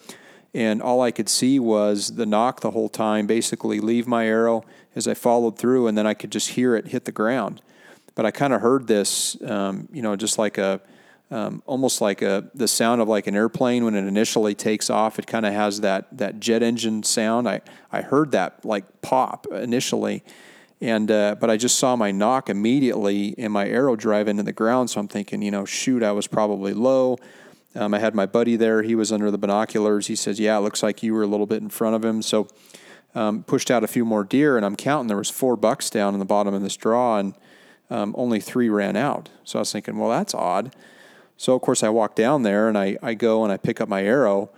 And 0.54 0.82
all 0.82 1.00
I 1.00 1.10
could 1.12 1.30
see 1.30 1.58
was 1.58 2.16
the 2.16 2.26
nock 2.26 2.60
the 2.60 2.72
whole 2.72 2.90
time, 2.90 3.26
basically 3.26 3.80
leave 3.80 4.06
my 4.06 4.26
arrow 4.26 4.64
as 4.94 5.08
I 5.08 5.14
followed 5.14 5.58
through, 5.58 5.86
and 5.86 5.96
then 5.96 6.06
I 6.06 6.12
could 6.12 6.30
just 6.30 6.50
hear 6.50 6.76
it 6.76 6.88
hit 6.88 7.06
the 7.06 7.12
ground. 7.12 7.62
But 8.14 8.26
I 8.26 8.30
kind 8.30 8.52
of 8.52 8.60
heard 8.60 8.86
this, 8.86 9.40
um, 9.42 9.88
you 9.90 10.02
know, 10.02 10.14
just 10.14 10.36
like 10.36 10.58
a, 10.58 10.82
um, 11.32 11.62
almost 11.64 12.02
like 12.02 12.20
a 12.20 12.50
the 12.54 12.68
sound 12.68 13.00
of 13.00 13.08
like 13.08 13.26
an 13.26 13.34
airplane 13.34 13.86
when 13.86 13.94
it 13.94 14.04
initially 14.04 14.54
takes 14.54 14.90
off. 14.90 15.18
It 15.18 15.26
kind 15.26 15.46
of 15.46 15.54
has 15.54 15.80
that 15.80 16.06
that 16.18 16.38
jet 16.40 16.62
engine 16.62 17.02
sound. 17.02 17.48
I 17.48 17.62
I 17.90 18.02
heard 18.02 18.32
that 18.32 18.62
like 18.66 19.00
pop 19.00 19.46
initially, 19.50 20.22
and 20.82 21.10
uh, 21.10 21.36
but 21.40 21.48
I 21.48 21.56
just 21.56 21.78
saw 21.78 21.96
my 21.96 22.10
nock 22.10 22.50
immediately 22.50 23.34
and 23.38 23.50
my 23.50 23.66
arrow 23.66 23.96
drive 23.96 24.28
into 24.28 24.42
the 24.42 24.52
ground. 24.52 24.90
So 24.90 25.00
I'm 25.00 25.08
thinking, 25.08 25.40
you 25.40 25.50
know, 25.50 25.64
shoot, 25.64 26.02
I 26.02 26.12
was 26.12 26.26
probably 26.26 26.74
low. 26.74 27.16
Um, 27.74 27.94
I 27.94 27.98
had 27.98 28.14
my 28.14 28.26
buddy 28.26 28.56
there. 28.56 28.82
He 28.82 28.94
was 28.94 29.10
under 29.10 29.30
the 29.30 29.38
binoculars. 29.38 30.08
He 30.08 30.16
says, 30.16 30.38
"Yeah, 30.38 30.58
it 30.58 30.60
looks 30.60 30.82
like 30.82 31.02
you 31.02 31.14
were 31.14 31.22
a 31.22 31.26
little 31.26 31.46
bit 31.46 31.62
in 31.62 31.70
front 31.70 31.96
of 31.96 32.04
him." 32.04 32.20
So 32.20 32.46
um, 33.14 33.42
pushed 33.44 33.70
out 33.70 33.82
a 33.82 33.88
few 33.88 34.04
more 34.04 34.22
deer, 34.22 34.58
and 34.58 34.66
I'm 34.66 34.76
counting. 34.76 35.08
There 35.08 35.16
was 35.16 35.30
four 35.30 35.56
bucks 35.56 35.88
down 35.88 36.12
in 36.12 36.18
the 36.18 36.26
bottom 36.26 36.52
of 36.52 36.60
this 36.60 36.76
draw, 36.76 37.16
and 37.16 37.32
um, 37.88 38.14
only 38.18 38.38
three 38.38 38.68
ran 38.68 38.96
out. 38.96 39.30
So 39.44 39.58
I 39.58 39.60
was 39.60 39.72
thinking, 39.72 39.96
well, 39.96 40.10
that's 40.10 40.34
odd. 40.34 40.74
So 41.36 41.54
of 41.54 41.62
course 41.62 41.82
I 41.82 41.88
walk 41.88 42.14
down 42.14 42.42
there 42.42 42.68
and 42.68 42.78
I, 42.78 42.96
I 43.02 43.14
go 43.14 43.44
and 43.44 43.52
I 43.52 43.56
pick 43.56 43.80
up 43.80 43.88
my 43.88 44.02
arrow, 44.02 44.50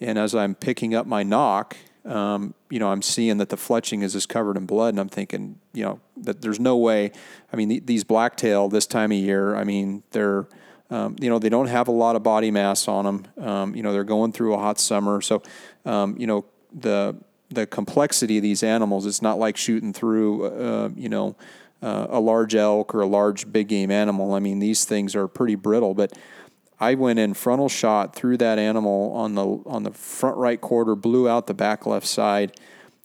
and 0.00 0.18
as 0.18 0.34
I'm 0.34 0.54
picking 0.54 0.94
up 0.94 1.06
my 1.06 1.22
nock, 1.22 1.76
um, 2.04 2.54
you 2.68 2.80
know, 2.80 2.88
I'm 2.88 3.02
seeing 3.02 3.38
that 3.38 3.48
the 3.48 3.56
fletching 3.56 4.02
is 4.02 4.14
just 4.14 4.28
covered 4.28 4.56
in 4.56 4.66
blood, 4.66 4.94
and 4.94 5.00
I'm 5.00 5.08
thinking, 5.08 5.60
you 5.72 5.84
know, 5.84 6.00
that 6.16 6.42
there's 6.42 6.58
no 6.58 6.76
way. 6.76 7.12
I 7.52 7.56
mean, 7.56 7.68
th- 7.68 7.86
these 7.86 8.02
blacktail 8.02 8.68
this 8.68 8.86
time 8.86 9.12
of 9.12 9.18
year, 9.18 9.54
I 9.54 9.62
mean, 9.62 10.02
they're 10.10 10.48
um, 10.92 11.16
you 11.20 11.30
know, 11.30 11.38
they 11.38 11.48
don't 11.48 11.68
have 11.68 11.88
a 11.88 11.92
lot 11.92 12.16
of 12.16 12.22
body 12.22 12.50
mass 12.50 12.86
on 12.86 13.04
them. 13.06 13.46
Um, 13.46 13.74
you 13.74 13.82
know, 13.82 13.94
they're 13.94 14.04
going 14.04 14.32
through 14.32 14.52
a 14.52 14.58
hot 14.58 14.78
summer, 14.78 15.22
so 15.22 15.42
um, 15.86 16.16
you 16.18 16.26
know 16.26 16.44
the 16.72 17.16
the 17.48 17.66
complexity 17.66 18.36
of 18.36 18.42
these 18.42 18.62
animals. 18.62 19.06
It's 19.06 19.22
not 19.22 19.38
like 19.38 19.56
shooting 19.56 19.92
through, 19.92 20.46
uh, 20.46 20.90
you 20.94 21.08
know, 21.08 21.36
uh, 21.82 22.06
a 22.10 22.20
large 22.20 22.54
elk 22.54 22.94
or 22.94 23.00
a 23.00 23.06
large 23.06 23.52
big 23.52 23.68
game 23.68 23.90
animal. 23.90 24.34
I 24.34 24.38
mean, 24.38 24.60
these 24.60 24.84
things 24.84 25.16
are 25.16 25.26
pretty 25.26 25.56
brittle. 25.56 25.94
But 25.94 26.16
I 26.78 26.94
went 26.94 27.18
in 27.18 27.34
frontal 27.34 27.68
shot 27.68 28.14
through 28.14 28.38
that 28.38 28.58
animal 28.58 29.12
on 29.12 29.34
the 29.34 29.44
on 29.66 29.82
the 29.82 29.92
front 29.92 30.36
right 30.36 30.60
quarter, 30.60 30.94
blew 30.94 31.28
out 31.28 31.46
the 31.46 31.54
back 31.54 31.86
left 31.86 32.06
side. 32.06 32.58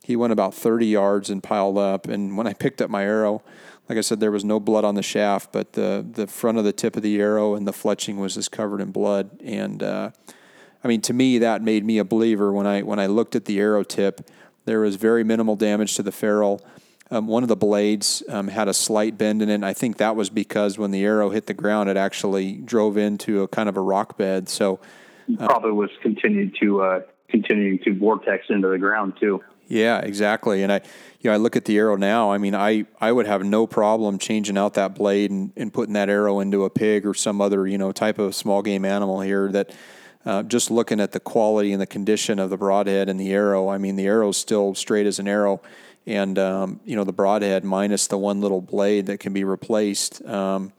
He 0.04 0.16
went 0.16 0.32
about 0.32 0.54
30 0.54 0.86
yards 0.86 1.30
and 1.30 1.44
piled 1.44 1.78
up. 1.78 2.08
And 2.08 2.38
when 2.38 2.48
I 2.48 2.54
picked 2.54 2.82
up 2.82 2.90
my 2.90 3.04
arrow, 3.04 3.44
like 3.90 3.98
I 3.98 4.02
said, 4.02 4.20
there 4.20 4.32
was 4.32 4.46
no 4.46 4.60
blood 4.60 4.86
on 4.86 4.96
the 4.96 5.04
shaft, 5.04 5.52
but 5.52 5.74
the 5.74 6.06
the 6.10 6.28
front 6.28 6.58
of 6.58 6.64
the 6.64 6.74
tip 6.74 6.96
of 6.96 7.04
the 7.04 7.20
arrow 7.20 7.56
and 7.56 7.68
the 7.68 7.72
fletching 7.72 8.18
was 8.18 8.36
just 8.36 8.52
covered 8.52 8.82
in 8.82 8.92
blood. 8.92 9.30
And 9.44 9.84
uh, 9.84 10.12
I 10.84 10.88
mean, 10.88 11.02
to 11.02 11.14
me, 11.14 11.38
that 11.40 11.62
made 11.62 11.86
me 11.86 11.98
a 11.98 12.04
believer 12.04 12.52
when 12.52 12.68
I 12.68 12.82
when 12.82 13.00
I 13.00 13.08
looked 13.08 13.36
at 13.36 13.46
the 13.46 13.60
arrow 13.60 13.84
tip. 13.84 14.30
There 14.66 14.82
was 14.82 14.98
very 14.98 15.24
minimal 15.24 15.56
damage 15.56 15.96
to 15.96 16.04
the 16.04 16.12
ferrule. 16.12 16.62
Um, 17.10 17.28
one 17.28 17.44
of 17.44 17.50
the 17.50 17.56
blades 17.56 18.22
um, 18.30 18.48
had 18.50 18.68
a 18.68 18.74
slight 18.74 19.18
bend 19.18 19.42
in 19.42 19.50
it. 19.50 19.56
And 19.56 19.66
I 19.66 19.74
think 19.74 19.98
that 19.98 20.16
was 20.16 20.30
because 20.30 20.78
when 20.78 20.92
the 20.92 21.04
arrow 21.04 21.30
hit 21.30 21.46
the 21.46 21.54
ground, 21.54 21.90
it 21.90 21.98
actually 21.98 22.54
drove 22.54 22.98
into 22.98 23.44
a 23.44 23.48
kind 23.48 23.70
of 23.70 23.78
a 23.78 23.82
rock 23.82 24.18
bed. 24.18 24.50
So 24.50 24.80
Probably 25.38 25.72
was 25.72 25.90
continued 26.02 26.56
to 26.62 26.82
uh, 26.82 27.02
continuing 27.30 27.80
to 27.80 27.94
vortex 27.94 28.46
into 28.50 28.68
the 28.70 28.78
ground 28.78 29.14
too. 29.20 29.44
Yeah, 29.68 30.00
exactly. 30.00 30.64
And 30.64 30.72
I, 30.72 30.82
you 31.20 31.30
know, 31.30 31.34
I 31.34 31.38
look 31.38 31.58
at 31.58 31.66
the 31.66 31.78
arrow 31.78 31.98
now. 31.98 32.32
I 32.32 32.38
mean, 32.38 32.56
I, 32.56 32.86
I 33.02 33.12
would 33.12 33.28
have 33.28 33.44
no 33.44 33.68
problem 33.68 34.18
changing 34.18 34.58
out 34.58 34.76
that 34.76 34.96
blade 34.96 35.30
and, 35.30 35.52
and 35.58 35.74
putting 35.74 35.94
that 35.94 36.10
arrow 36.10 36.40
into 36.40 36.64
a 36.64 36.70
pig 36.70 37.06
or 37.06 37.14
some 37.14 37.42
other, 37.42 37.68
you 37.68 37.78
know, 37.78 37.92
type 37.92 38.18
of 38.18 38.34
small 38.34 38.62
game 38.62 38.86
animal 38.86 39.20
here 39.20 39.52
that 39.52 39.76
uh, 40.26 40.44
just 40.44 40.72
looking 40.72 41.02
at 41.02 41.12
the 41.12 41.20
quality 41.20 41.74
and 41.74 41.82
the 41.82 41.88
condition 41.88 42.40
of 42.40 42.50
the 42.50 42.58
broadhead 42.58 43.10
and 43.10 43.20
the 43.20 43.32
arrow, 43.34 43.68
I 43.68 43.78
mean, 43.78 43.98
the 43.98 44.08
arrow's 44.08 44.38
still 44.38 44.74
straight 44.74 45.06
as 45.06 45.20
an 45.20 45.28
arrow. 45.28 45.62
And, 46.08 46.40
um, 46.40 46.80
you 46.86 46.96
know, 46.96 47.04
the 47.04 47.12
broadhead 47.12 47.66
minus 47.66 48.08
the 48.08 48.18
one 48.18 48.40
little 48.40 48.62
blade 48.62 49.08
that 49.08 49.20
can 49.20 49.34
be 49.34 49.44
replaced 49.44 50.26
um, 50.26 50.72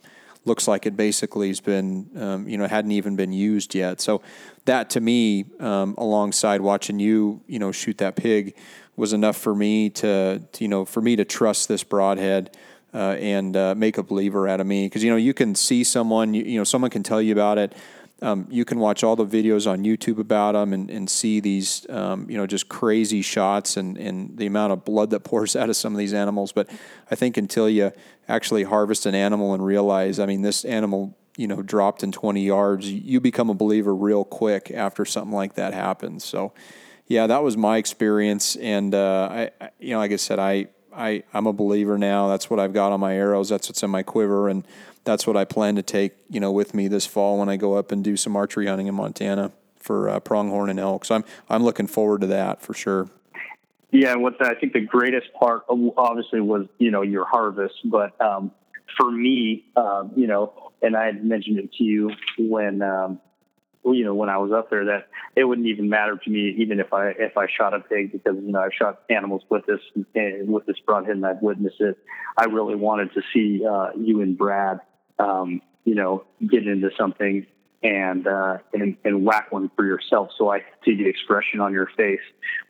looks 0.47 0.67
like 0.67 0.87
it 0.87 0.97
basically 0.97 1.49
has 1.49 1.61
been, 1.61 2.09
um, 2.17 2.49
you 2.49 2.57
know, 2.57 2.67
hadn't 2.67 2.93
even 2.93 3.15
been 3.15 3.33
used 3.33 3.75
yet. 3.75 4.01
So 4.01 4.23
that 4.65 4.89
to 4.91 5.01
me, 5.01 5.45
um, 5.61 5.95
alongside 5.99 6.63
watching 6.63 6.99
you, 6.99 7.43
you 7.47 7.59
know, 7.59 7.73
shoot 7.73 7.99
that 7.99 8.17
pig 8.17 8.57
was 8.97 9.13
enough 9.13 9.37
for 9.37 9.55
me 9.55 9.91
to, 9.91 10.43
to 10.53 10.65
you 10.65 10.69
know 10.69 10.85
for 10.85 11.01
me 11.01 11.15
to 11.17 11.25
trust 11.25 11.69
this 11.69 11.85
broadhead. 11.85 12.57
Uh, 12.95 13.17
and 13.21 13.55
uh, 13.55 13.75
make 13.75 13.99
a 13.99 14.03
believer 14.03 14.49
out 14.49 14.61
of 14.61 14.67
me 14.67 14.87
because 14.87 15.05
you 15.05 15.11
know 15.11 15.17
you 15.17 15.35
can 15.35 15.55
see 15.55 15.85
someone 15.85 16.33
you, 16.33 16.43
you 16.43 16.57
know 16.57 16.65
someone 16.65 16.91
can 16.91 17.03
tell 17.03 17.21
you 17.21 17.33
about 17.33 17.59
it 17.59 17.75
um, 18.21 18.47
you 18.51 18.65
can 18.65 18.79
watch 18.79 19.05
all 19.05 19.15
the 19.15 19.27
videos 19.27 19.71
on 19.71 19.85
YouTube 19.85 20.19
about 20.19 20.53
them 20.53 20.73
and, 20.73 20.91
and 20.91 21.09
see 21.09 21.39
these, 21.39 21.89
um, 21.89 22.29
you 22.29 22.37
know, 22.37 22.47
just 22.47 22.69
crazy 22.69 23.23
shots 23.23 23.77
and, 23.77 23.97
and 23.97 24.37
the 24.37 24.47
amount 24.47 24.73
of 24.73 24.85
blood 24.85 25.11
that 25.11 25.21
pours 25.25 25.55
out 25.55 25.69
of 25.69 25.77
some 25.77 25.93
of 25.93 25.99
these 25.99 26.13
animals. 26.13 26.53
But 26.53 26.69
I 27.11 27.15
think 27.15 27.37
until 27.37 27.69
you 27.69 27.93
actually 28.29 28.65
harvest 28.65 29.07
an 29.07 29.15
animal 29.15 29.55
and 29.55 29.65
realize, 29.65 30.19
I 30.19 30.27
mean, 30.27 30.43
this 30.43 30.65
animal, 30.65 31.17
you 31.37 31.47
know, 31.47 31.63
dropped 31.63 32.03
in 32.03 32.11
20 32.11 32.45
yards, 32.45 32.91
you 32.91 33.21
become 33.21 33.51
a 33.51 33.55
believer 33.55 33.95
real 33.95 34.25
quick 34.25 34.73
after 34.73 35.05
something 35.05 35.35
like 35.35 35.55
that 35.55 35.73
happens. 35.73 36.25
So, 36.25 36.53
yeah, 37.07 37.29
that 37.29 37.45
was 37.45 37.57
my 37.57 37.77
experience. 37.77 38.57
And, 38.57 38.95
uh, 38.95 39.49
I, 39.61 39.71
you 39.79 39.93
know, 39.93 39.99
like 39.99 40.11
I 40.11 40.17
said, 40.17 40.41
I, 40.41 40.67
I, 40.93 41.23
I'm 41.33 41.47
a 41.47 41.53
believer 41.53 41.97
now. 41.97 42.27
That's 42.27 42.51
what 42.51 42.59
I've 42.59 42.73
got 42.73 42.91
on 42.91 42.99
my 42.99 43.15
arrows. 43.15 43.49
That's 43.49 43.69
what's 43.69 43.83
in 43.85 43.91
my 43.91 44.03
quiver. 44.03 44.49
And, 44.49 44.67
that's 45.09 45.27
what 45.27 45.39
I 45.39 45.47
plan 45.47 45.75
to 45.77 45.83
take, 45.83 46.13
you 46.29 46.39
know, 46.39 46.53
with 46.53 46.75
me 46.75 46.87
this 46.87 47.07
fall 47.07 47.39
when 47.39 47.49
I 47.49 47.57
go 47.57 47.75
up 47.75 47.91
and 47.91 48.05
do 48.05 48.15
some 48.15 48.37
archery 48.37 48.67
hunting 48.67 48.89
in 48.89 48.95
Montana 48.95 49.53
for 49.79 50.11
uh, 50.11 50.21
pronghorn 50.21 50.69
and 50.69 50.79
elk. 50.79 51.07
So 51.07 51.15
I'm 51.15 51.25
I'm 51.49 51.65
looking 51.65 51.87
forward 51.87 52.21
to 52.21 52.27
that 52.27 52.61
for 52.61 52.75
sure. 52.75 53.09
Yeah, 53.91 54.13
and 54.13 54.23
what 54.23 54.39
the, 54.39 54.45
I 54.45 54.55
think 54.55 54.75
the 54.75 54.83
greatest 54.83 55.33
part 55.33 55.63
obviously 55.97 56.43
was 56.43 56.67
you 56.77 56.91
know 56.91 57.01
your 57.01 57.25
harvest, 57.25 57.77
but 57.87 58.21
um, 58.21 58.53
for 58.99 59.11
me, 59.11 59.65
um, 59.77 60.13
you 60.15 60.27
know, 60.27 60.73
and 60.83 60.95
I 60.95 61.07
had 61.07 61.25
mentioned 61.25 61.59
it 61.59 61.73
to 61.79 61.85
you 61.85 62.11
when 62.39 62.83
um, 62.83 63.19
you 63.87 64.05
know 64.05 64.15
when 64.15 64.29
I 64.29 64.37
was 64.37 64.53
up 64.53 64.69
there 64.69 64.85
that 64.87 65.09
it 65.37 65.45
wouldn't 65.45 65.69
even 65.69 65.89
matter 65.89 66.19
to 66.23 66.31
me 66.31 66.55
even 66.59 66.81
if 66.81 66.93
I 66.93 67.13
if 67.13 67.39
I 67.39 67.47
shot 67.49 67.73
a 67.73 67.81
pig 67.81 68.13
because 68.13 68.37
you 68.37 68.53
know 68.53 68.61
I've 68.61 68.75
shot 68.75 69.05
animals 69.09 69.41
with 69.49 69.65
this 69.65 69.81
with 69.95 70.67
this 70.67 70.77
broadhead 70.85 71.17
and 71.17 71.25
I've 71.25 71.41
witnessed 71.41 71.81
it. 71.81 71.97
I 72.37 72.45
really 72.45 72.75
wanted 72.75 73.15
to 73.15 73.23
see 73.33 73.65
uh, 73.67 73.93
you 73.97 74.21
and 74.21 74.37
Brad 74.37 74.81
um, 75.19 75.63
you 75.85 75.95
know, 75.95 76.25
get 76.41 76.67
into 76.67 76.91
something 76.99 77.47
and, 77.83 78.27
uh, 78.27 78.59
and 78.73 78.97
and 79.05 79.25
whack 79.25 79.53
one 79.53 79.71
for 79.77 79.85
yourself. 79.85 80.31
So 80.37 80.51
I 80.51 80.65
see 80.85 80.97
the 80.97 81.07
expression 81.07 81.61
on 81.61 81.73
your 81.73 81.89
face 81.97 82.21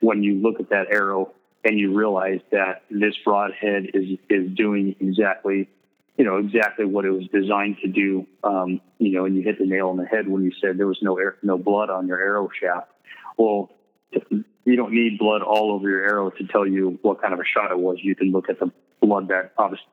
when 0.00 0.22
you 0.22 0.34
look 0.34 0.60
at 0.60 0.70
that 0.70 0.86
arrow 0.90 1.32
and 1.64 1.78
you 1.78 1.96
realize 1.96 2.40
that 2.52 2.82
this 2.90 3.14
broadhead 3.24 3.86
is 3.94 4.18
is 4.28 4.50
doing 4.54 4.94
exactly, 5.00 5.68
you 6.16 6.24
know, 6.24 6.36
exactly 6.36 6.84
what 6.84 7.04
it 7.04 7.10
was 7.10 7.26
designed 7.32 7.78
to 7.82 7.88
do. 7.88 8.26
Um, 8.44 8.80
you 8.98 9.12
know, 9.12 9.24
and 9.24 9.36
you 9.36 9.42
hit 9.42 9.58
the 9.58 9.66
nail 9.66 9.88
on 9.88 9.96
the 9.96 10.06
head 10.06 10.28
when 10.28 10.44
you 10.44 10.52
said 10.60 10.78
there 10.78 10.86
was 10.86 10.98
no 11.02 11.18
air, 11.18 11.36
no 11.42 11.58
blood 11.58 11.90
on 11.90 12.06
your 12.06 12.20
arrow 12.20 12.48
shaft. 12.60 12.90
Well, 13.36 13.70
you 14.64 14.76
don't 14.76 14.92
need 14.92 15.18
blood 15.18 15.42
all 15.42 15.72
over 15.72 15.88
your 15.88 16.04
arrow 16.04 16.30
to 16.30 16.46
tell 16.46 16.66
you 16.66 16.98
what 17.02 17.20
kind 17.20 17.32
of 17.32 17.40
a 17.40 17.44
shot 17.44 17.70
it 17.70 17.78
was. 17.78 17.98
You 18.02 18.14
can 18.14 18.30
look 18.32 18.48
at 18.48 18.58
the 18.58 18.70
blood 19.00 19.28
that 19.28 19.52
obviously, 19.56 19.86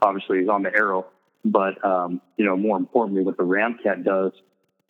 obviously 0.00 0.38
is 0.38 0.48
on 0.48 0.62
the 0.62 0.74
arrow 0.74 1.06
but 1.50 1.82
um, 1.84 2.20
you 2.36 2.44
know, 2.44 2.56
more 2.56 2.76
importantly, 2.76 3.22
what 3.22 3.36
the 3.36 3.44
Ramcat 3.44 4.04
does, 4.04 4.32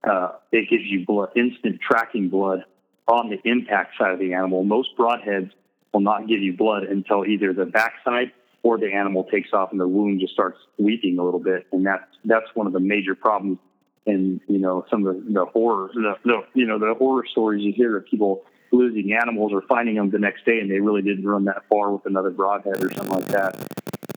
uh, 0.08 0.32
it 0.52 0.68
gives 0.70 0.84
you 0.84 1.04
blood, 1.04 1.30
instant 1.36 1.80
tracking 1.80 2.28
blood 2.28 2.64
on 3.06 3.30
the 3.30 3.38
impact 3.48 3.96
side 3.98 4.12
of 4.12 4.18
the 4.18 4.34
animal. 4.34 4.64
Most 4.64 4.96
broadheads 4.98 5.50
will 5.92 6.00
not 6.00 6.26
give 6.26 6.40
you 6.40 6.56
blood 6.56 6.84
until 6.84 7.24
either 7.24 7.52
the 7.52 7.66
backside 7.66 8.32
or 8.62 8.78
the 8.78 8.92
animal 8.92 9.24
takes 9.24 9.52
off 9.52 9.70
and 9.70 9.80
the 9.80 9.86
wound 9.86 10.20
just 10.20 10.32
starts 10.32 10.58
weeping 10.78 11.18
a 11.18 11.22
little 11.22 11.40
bit, 11.40 11.66
and 11.72 11.86
that's 11.86 12.04
that's 12.24 12.46
one 12.54 12.66
of 12.66 12.72
the 12.72 12.80
major 12.80 13.14
problems. 13.14 13.58
And 14.06 14.40
you 14.46 14.58
know 14.58 14.86
some 14.88 15.04
of 15.06 15.16
the, 15.16 15.32
the 15.32 15.44
horror, 15.46 15.90
the, 15.92 16.14
the 16.24 16.40
you 16.54 16.66
know 16.66 16.78
the 16.78 16.94
horror 16.94 17.24
stories 17.30 17.62
you 17.64 17.72
hear 17.72 17.96
of 17.96 18.06
people 18.06 18.44
losing 18.72 19.12
animals 19.12 19.52
or 19.52 19.62
finding 19.62 19.94
them 19.94 20.10
the 20.10 20.18
next 20.18 20.44
day 20.44 20.58
and 20.58 20.70
they 20.70 20.80
really 20.80 21.00
didn't 21.00 21.24
run 21.24 21.44
that 21.44 21.62
far 21.68 21.92
with 21.92 22.04
another 22.04 22.30
broadhead 22.30 22.82
or 22.82 22.92
something 22.92 23.14
like 23.14 23.26
that 23.28 23.54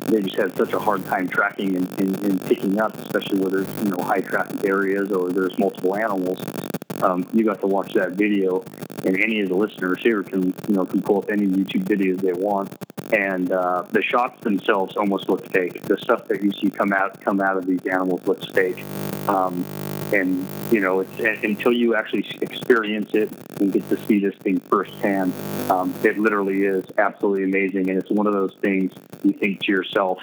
they 0.09 0.21
just 0.21 0.37
had 0.37 0.55
such 0.55 0.73
a 0.73 0.79
hard 0.79 1.05
time 1.05 1.27
tracking 1.27 1.75
and, 1.75 1.99
and, 1.99 2.23
and 2.23 2.41
picking 2.45 2.79
up, 2.79 2.97
especially 2.97 3.39
where 3.39 3.49
there's 3.49 3.83
you 3.83 3.91
know 3.91 4.03
high 4.03 4.21
traffic 4.21 4.65
areas 4.65 5.11
or 5.11 5.29
there's 5.29 5.57
multiple 5.57 5.95
animals. 5.95 6.39
Um, 7.01 7.25
you 7.33 7.45
got 7.45 7.61
to 7.61 7.67
watch 7.67 7.93
that 7.93 8.11
video, 8.11 8.63
and 9.05 9.21
any 9.21 9.39
of 9.41 9.49
the 9.49 9.55
listeners 9.55 9.99
here 10.01 10.23
can 10.23 10.53
you 10.67 10.75
know 10.75 10.85
can 10.85 11.01
pull 11.01 11.19
up 11.19 11.29
any 11.29 11.47
YouTube 11.47 11.85
videos 11.85 12.21
they 12.21 12.33
want, 12.33 12.75
and 13.13 13.51
uh, 13.51 13.83
the 13.91 14.01
shots 14.01 14.41
themselves 14.43 14.97
almost 14.97 15.29
look 15.29 15.45
fake. 15.51 15.81
The 15.83 15.97
stuff 15.97 16.27
that 16.27 16.43
you 16.43 16.51
see 16.51 16.69
come 16.69 16.91
out 16.91 17.21
come 17.21 17.39
out 17.39 17.57
of 17.57 17.65
these 17.65 17.85
animals 17.85 18.25
looks 18.25 18.45
fake. 18.47 18.83
Um, 19.27 19.63
and 20.13 20.45
you 20.71 20.79
know, 20.79 21.01
it's, 21.01 21.43
until 21.43 21.73
you 21.73 21.95
actually 21.95 22.25
experience 22.41 23.11
it 23.13 23.29
and 23.59 23.71
get 23.71 23.87
to 23.89 23.97
see 24.05 24.19
this 24.19 24.35
thing 24.35 24.59
firsthand, 24.59 25.33
um, 25.69 25.93
it 26.03 26.17
literally 26.17 26.63
is 26.63 26.85
absolutely 26.97 27.43
amazing. 27.43 27.89
And 27.89 27.97
it's 27.99 28.09
one 28.09 28.27
of 28.27 28.33
those 28.33 28.55
things 28.61 28.91
you 29.23 29.31
think 29.31 29.61
to 29.61 29.71
yourself, 29.71 30.19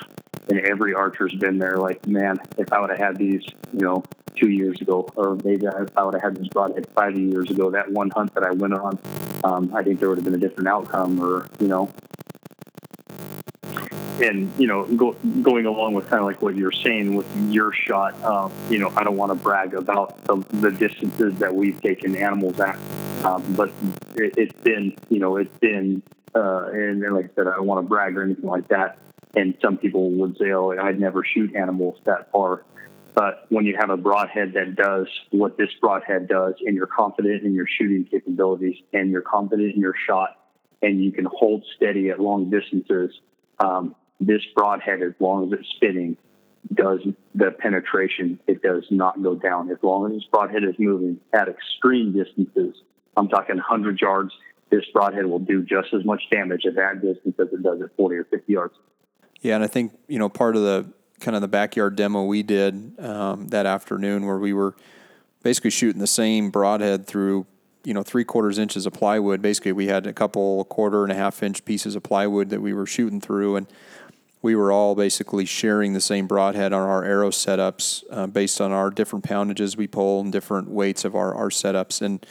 and 0.48 0.60
every 0.60 0.94
archer's 0.94 1.34
been 1.34 1.58
there, 1.58 1.76
like, 1.76 2.06
man, 2.06 2.38
if 2.58 2.72
I 2.72 2.80
would 2.80 2.90
have 2.90 2.98
had 2.98 3.16
these, 3.16 3.42
you 3.72 3.80
know, 3.80 4.04
two 4.36 4.50
years 4.50 4.80
ago, 4.80 5.08
or 5.16 5.36
maybe 5.44 5.66
if 5.66 5.96
I 5.96 6.04
would 6.04 6.14
have 6.14 6.22
had 6.22 6.36
this 6.36 6.48
broadhead 6.48 6.86
five 6.94 7.18
years 7.18 7.50
ago, 7.50 7.70
that 7.70 7.90
one 7.90 8.10
hunt 8.10 8.34
that 8.34 8.44
I 8.44 8.52
went 8.52 8.74
on, 8.74 8.98
um, 9.44 9.74
I 9.74 9.82
think 9.82 9.98
there 9.98 10.08
would 10.08 10.18
have 10.18 10.24
been 10.24 10.34
a 10.34 10.38
different 10.38 10.68
outcome, 10.68 11.20
or 11.20 11.46
you 11.58 11.68
know, 11.68 11.90
and 14.20 14.50
you 14.58 14.66
know, 14.66 14.84
go, 14.84 15.12
going 15.42 15.66
along 15.66 15.94
with 15.94 16.08
kind 16.08 16.20
of 16.20 16.26
like 16.26 16.42
what 16.42 16.56
you're 16.56 16.72
saying 16.72 17.14
with 17.14 17.26
your 17.50 17.72
shot, 17.72 18.20
um, 18.24 18.52
you 18.70 18.78
know, 18.78 18.92
I 18.96 19.04
don't 19.04 19.16
want 19.16 19.32
to 19.32 19.36
brag 19.36 19.74
about 19.74 20.22
the, 20.24 20.36
the 20.52 20.70
distances 20.70 21.38
that 21.38 21.54
we've 21.54 21.80
taken 21.80 22.16
animals 22.16 22.58
at, 22.60 22.78
um, 23.24 23.42
but 23.54 23.70
it, 24.14 24.38
has 24.38 24.62
been, 24.62 24.96
you 25.08 25.18
know, 25.18 25.36
it's 25.36 25.56
been, 25.58 26.02
uh, 26.34 26.66
and, 26.72 27.02
and, 27.02 27.14
like 27.14 27.26
I 27.26 27.30
said, 27.34 27.46
I 27.46 27.56
don't 27.56 27.66
want 27.66 27.84
to 27.84 27.88
brag 27.88 28.16
or 28.16 28.22
anything 28.22 28.48
like 28.48 28.68
that. 28.68 28.98
And 29.34 29.54
some 29.62 29.76
people 29.76 30.10
would 30.12 30.38
say, 30.38 30.52
"Oh, 30.52 30.70
I'd 30.70 30.98
never 30.98 31.22
shoot 31.22 31.54
animals 31.54 31.98
that 32.04 32.32
far." 32.32 32.64
But 33.14 33.46
when 33.48 33.64
you 33.64 33.76
have 33.78 33.90
a 33.90 33.96
broadhead 33.96 34.52
that 34.54 34.76
does 34.76 35.08
what 35.30 35.56
this 35.58 35.70
broadhead 35.80 36.28
does, 36.28 36.54
and 36.64 36.74
you're 36.74 36.86
confident 36.86 37.44
in 37.44 37.54
your 37.54 37.66
shooting 37.66 38.04
capabilities, 38.04 38.76
and 38.92 39.10
you're 39.10 39.22
confident 39.22 39.74
in 39.74 39.80
your 39.80 39.94
shot, 40.06 40.38
and 40.82 41.02
you 41.04 41.12
can 41.12 41.26
hold 41.26 41.64
steady 41.76 42.10
at 42.10 42.20
long 42.20 42.50
distances, 42.50 43.10
um, 43.58 43.94
this 44.20 44.42
broadhead, 44.54 45.02
as 45.02 45.12
long 45.20 45.46
as 45.46 45.58
it's 45.58 45.68
spinning, 45.76 46.16
does 46.74 47.00
the 47.34 47.50
penetration. 47.58 48.38
It 48.46 48.62
does 48.62 48.84
not 48.90 49.22
go 49.22 49.34
down. 49.34 49.70
As 49.70 49.78
long 49.82 50.06
as 50.06 50.18
this 50.18 50.24
broadhead 50.30 50.64
is 50.64 50.74
moving 50.78 51.20
at 51.32 51.48
extreme 51.48 52.12
distances, 52.12 52.74
I'm 53.16 53.28
talking 53.28 53.56
100 53.56 54.00
yards, 54.00 54.32
this 54.70 54.84
broadhead 54.92 55.26
will 55.26 55.38
do 55.38 55.62
just 55.62 55.94
as 55.94 56.04
much 56.04 56.22
damage 56.30 56.66
at 56.66 56.74
that 56.74 57.00
distance 57.00 57.36
as 57.38 57.48
it 57.52 57.62
does 57.62 57.80
at 57.80 57.94
40 57.96 58.16
or 58.16 58.24
50 58.24 58.52
yards. 58.52 58.74
Yeah, 59.40 59.54
and 59.54 59.64
I 59.64 59.68
think 59.68 59.92
you 60.08 60.18
know 60.18 60.28
part 60.28 60.56
of 60.56 60.62
the 60.62 60.90
kind 61.20 61.34
of 61.34 61.40
the 61.40 61.48
backyard 61.48 61.96
demo 61.96 62.24
we 62.24 62.42
did 62.42 62.98
um, 62.98 63.48
that 63.48 63.66
afternoon, 63.66 64.26
where 64.26 64.38
we 64.38 64.52
were 64.52 64.74
basically 65.42 65.70
shooting 65.70 66.00
the 66.00 66.06
same 66.06 66.50
broadhead 66.50 67.06
through 67.06 67.46
you 67.84 67.94
know 67.94 68.02
three 68.02 68.24
quarters 68.24 68.58
inches 68.58 68.86
of 68.86 68.92
plywood. 68.92 69.40
Basically, 69.40 69.72
we 69.72 69.86
had 69.86 70.06
a 70.06 70.12
couple 70.12 70.64
quarter 70.64 71.04
and 71.04 71.12
a 71.12 71.14
half 71.14 71.42
inch 71.42 71.64
pieces 71.64 71.94
of 71.94 72.02
plywood 72.02 72.50
that 72.50 72.60
we 72.60 72.72
were 72.72 72.86
shooting 72.86 73.20
through, 73.20 73.56
and 73.56 73.66
we 74.46 74.54
were 74.54 74.70
all 74.70 74.94
basically 74.94 75.44
sharing 75.44 75.92
the 75.92 76.00
same 76.00 76.28
broadhead 76.28 76.72
on 76.72 76.80
our 76.80 77.02
arrow 77.02 77.30
setups 77.30 78.04
uh, 78.12 78.28
based 78.28 78.60
on 78.60 78.70
our 78.70 78.90
different 78.90 79.24
poundages 79.24 79.76
we 79.76 79.88
pull 79.88 80.20
and 80.20 80.30
different 80.30 80.70
weights 80.70 81.04
of 81.04 81.16
our, 81.16 81.34
our 81.34 81.48
setups. 81.48 82.00
And 82.00 82.24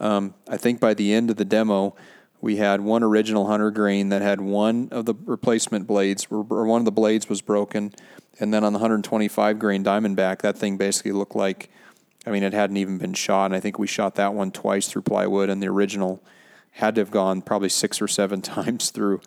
um, 0.00 0.32
I 0.48 0.56
think 0.56 0.80
by 0.80 0.94
the 0.94 1.12
end 1.12 1.28
of 1.28 1.36
the 1.36 1.44
demo, 1.44 1.94
we 2.40 2.56
had 2.56 2.80
one 2.80 3.02
original 3.02 3.46
hunter 3.46 3.70
grain 3.70 4.08
that 4.08 4.22
had 4.22 4.40
one 4.40 4.88
of 4.90 5.04
the 5.04 5.12
replacement 5.26 5.86
blades, 5.86 6.28
or 6.30 6.64
one 6.64 6.80
of 6.80 6.86
the 6.86 6.92
blades 6.92 7.28
was 7.28 7.42
broken. 7.42 7.92
And 8.38 8.54
then 8.54 8.64
on 8.64 8.72
the 8.72 8.78
125 8.78 9.58
grain 9.58 9.84
Diamondback, 9.84 10.40
that 10.40 10.56
thing 10.56 10.78
basically 10.78 11.12
looked 11.12 11.36
like, 11.36 11.68
I 12.26 12.30
mean, 12.30 12.42
it 12.42 12.54
hadn't 12.54 12.78
even 12.78 12.96
been 12.96 13.12
shot. 13.12 13.44
And 13.44 13.54
I 13.54 13.60
think 13.60 13.78
we 13.78 13.86
shot 13.86 14.14
that 14.14 14.32
one 14.32 14.50
twice 14.50 14.88
through 14.88 15.02
plywood, 15.02 15.50
and 15.50 15.62
the 15.62 15.68
original 15.68 16.24
had 16.70 16.94
to 16.94 17.02
have 17.02 17.10
gone 17.10 17.42
probably 17.42 17.68
six 17.68 18.00
or 18.00 18.08
seven 18.08 18.40
times 18.56 18.88
through 18.88 19.20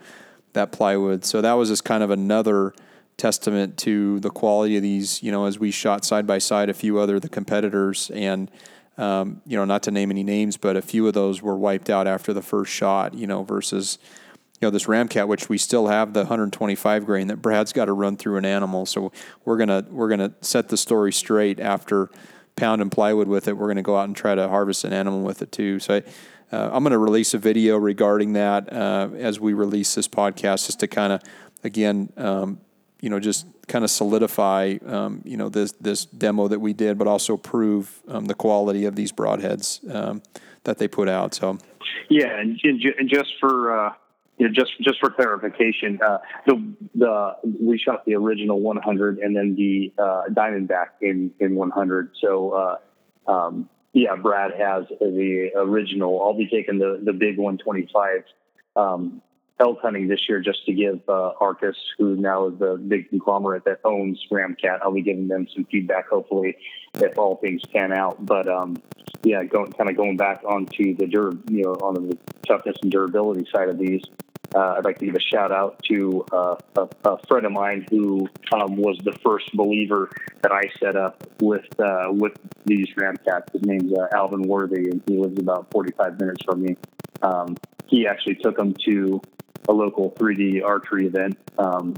that 0.54 0.72
plywood. 0.72 1.26
So 1.26 1.42
that 1.42 1.54
was 1.54 1.70
just 1.70 1.84
kind 1.84 2.04
of 2.04 2.10
another 2.10 2.74
testament 3.18 3.78
to 3.78 4.20
the 4.22 4.30
quality 4.30 4.78
of 4.78 4.82
these. 4.82 5.22
You 5.22 5.32
know, 5.32 5.46
as 5.46 5.60
we 5.60 5.72
shot 5.72 6.06
side 6.06 6.26
by 6.26 6.38
side 6.38 6.70
a 6.70 6.74
few 6.74 7.00
other 7.00 7.20
the 7.20 7.30
competitors, 7.30 8.10
and 8.14 8.50
um, 8.98 9.42
you 9.46 9.58
know, 9.58 9.66
not 9.66 9.84
to 9.84 9.92
name 9.92 10.12
any 10.12 10.24
names, 10.24 10.58
but 10.58 10.78
a 10.78 10.82
few 10.82 11.08
of 11.08 11.14
those 11.14 11.42
were 11.42 11.58
wiped 11.58 11.90
out 11.90 12.08
after 12.08 12.34
the 12.34 12.42
first 12.42 12.72
shot. 12.72 13.14
You 13.14 13.28
know, 13.28 13.44
versus 13.44 13.98
you 14.62 14.68
know 14.68 14.70
this 14.70 14.86
Ramcat, 14.86 15.28
which 15.28 15.50
we 15.50 15.58
still 15.58 15.88
have 15.88 16.14
the 16.14 16.22
125 16.22 17.06
grain 17.06 17.28
that 17.28 17.42
Brad's 17.42 17.74
got 17.74 17.86
to 17.86 17.94
run 17.94 18.18
through 18.18 18.38
an 18.38 18.46
animal. 18.46 18.86
So 18.86 19.12
we're 19.46 19.58
gonna 19.58 19.86
we're 19.90 20.10
gonna 20.10 20.34
set 20.42 20.70
the 20.70 20.78
story 20.78 21.12
straight 21.12 21.60
after 21.60 22.10
pounding 22.56 22.90
plywood 22.90 23.28
with 23.28 23.48
it. 23.48 23.58
We're 23.58 23.68
gonna 23.68 23.82
go 23.82 23.98
out 23.98 24.06
and 24.06 24.16
try 24.16 24.36
to 24.36 24.48
harvest 24.48 24.84
an 24.84 24.94
animal 24.94 25.22
with 25.22 25.42
it 25.42 25.52
too. 25.52 25.80
So. 25.80 26.02
Uh, 26.54 26.70
I'm 26.72 26.84
going 26.84 26.92
to 26.92 27.00
release 27.00 27.34
a 27.34 27.40
video 27.40 27.78
regarding 27.78 28.34
that 28.34 28.72
uh, 28.72 29.10
as 29.16 29.40
we 29.40 29.54
release 29.54 29.96
this 29.96 30.08
podcast, 30.08 30.68
just 30.68 30.80
to 30.82 30.88
kind 30.88 31.14
of, 31.14 31.22
again, 31.64 32.14
um, 32.16 32.60
you 33.02 33.10
know, 33.10 33.20
just 33.20 33.48
kind 33.68 33.84
of 33.84 33.90
solidify, 33.90 34.78
um, 34.86 35.24
you 35.26 35.36
know, 35.36 35.50
this 35.50 35.72
this 35.74 36.06
demo 36.06 36.48
that 36.48 36.60
we 36.60 36.74
did, 36.74 36.98
but 37.00 37.08
also 37.08 37.38
prove 37.38 38.02
um, 38.08 38.26
the 38.26 38.36
quality 38.36 38.86
of 38.86 38.96
these 38.96 39.12
broadheads 39.12 39.84
um, 39.94 40.22
that 40.64 40.78
they 40.78 40.88
put 40.88 41.10
out. 41.10 41.34
So, 41.34 41.58
yeah, 42.10 42.40
and, 42.40 42.60
just 43.08 43.34
for 43.40 43.88
uh, 43.88 43.94
you 44.38 44.48
know, 44.48 44.54
just 44.54 44.74
just 44.80 45.00
for 45.00 45.10
clarification, 45.10 46.00
uh, 46.06 46.20
the 46.46 46.74
the 46.94 47.36
we 47.60 47.80
shot 47.80 48.06
the 48.06 48.14
original 48.14 48.60
100 48.62 49.18
and 49.18 49.36
then 49.36 49.56
the 49.56 49.92
uh, 49.98 50.24
Diamondback 50.30 50.90
in 51.02 51.32
in 51.40 51.56
100. 51.56 52.12
So 52.22 52.52
uh, 52.52 53.32
um, 53.32 53.70
yeah, 53.94 54.16
Brad 54.16 54.52
has 54.60 54.86
the 55.00 55.52
original. 55.56 56.22
I'll 56.22 56.38
be 56.38 56.48
taking 56.48 56.80
the 56.80 57.00
the 57.04 57.14
big 57.14 57.38
125 57.38 58.24
um, 58.76 59.22
elk 59.60 59.80
hunting 59.82 60.08
this 60.08 60.28
year 60.28 60.42
just 60.42 60.66
to 60.66 60.74
give 60.74 61.02
uh, 61.08 61.32
Arcus, 61.40 61.78
who 61.98 62.16
now 62.16 62.48
is 62.48 62.60
the 62.60 62.76
big 62.76 63.10
conglomerate 63.10 63.66
that 63.66 63.80
owns 63.86 64.20
Ramcat, 64.32 64.80
I'll 64.82 64.92
be 64.92 65.04
giving 65.04 65.28
them 65.28 65.48
some 65.54 65.66
feedback. 65.66 66.10
Hopefully, 66.10 66.58
if 66.96 67.18
all 67.18 67.38
things 67.38 67.62
pan 67.72 67.94
out. 67.94 68.26
But 68.26 68.48
um, 68.48 68.82
yeah, 69.24 69.44
going 69.44 69.72
kind 69.74 69.90
of 69.90 69.96
going 69.96 70.18
back 70.18 70.44
onto 70.44 70.96
the 70.96 71.06
dur, 71.08 71.32
you 71.50 71.64
know, 71.64 71.74
on 71.74 72.10
the 72.10 72.18
toughness 72.48 72.78
and 72.82 72.92
durability 72.92 73.48
side 73.54 73.70
of 73.70 73.78
these. 73.78 74.02
Uh, 74.54 74.76
I'd 74.78 74.86
like 74.86 75.00
to 75.00 75.06
give 75.06 75.16
a 75.16 75.20
shout 75.20 75.52
out 75.52 75.82
to 75.90 76.26
uh, 76.32 76.56
a, 76.78 76.88
a, 77.10 77.18
friend 77.28 77.46
of 77.46 77.52
mine 77.52 77.88
who 77.90 78.28
um, 78.54 78.76
was 78.76 79.00
the 79.04 79.14
first 79.24 79.52
believer 79.54 80.10
that 80.42 80.52
I 80.52 80.62
set 80.80 80.96
up 80.96 81.24
with 81.42 81.66
uh, 81.80 82.08
with 82.10 82.34
these 82.66 82.88
Ramcats. 82.96 83.52
His 83.52 83.64
name's 83.64 83.92
uh, 83.94 84.08
Alvin 84.14 84.44
Worthy, 84.44 84.90
and 84.90 85.02
he 85.08 85.18
lives 85.18 85.40
about 85.40 85.72
45 85.72 86.20
minutes 86.20 86.44
from 86.46 86.62
me. 86.62 86.78
Um, 87.22 87.58
he 87.88 88.08
actually 88.08 88.36
took 88.36 88.58
them 88.58 88.76
to 88.86 89.22
a 89.68 89.74
local 89.74 90.12
3D 90.12 90.64
archery 90.64 91.08
event, 91.08 91.38
um, 91.58 91.96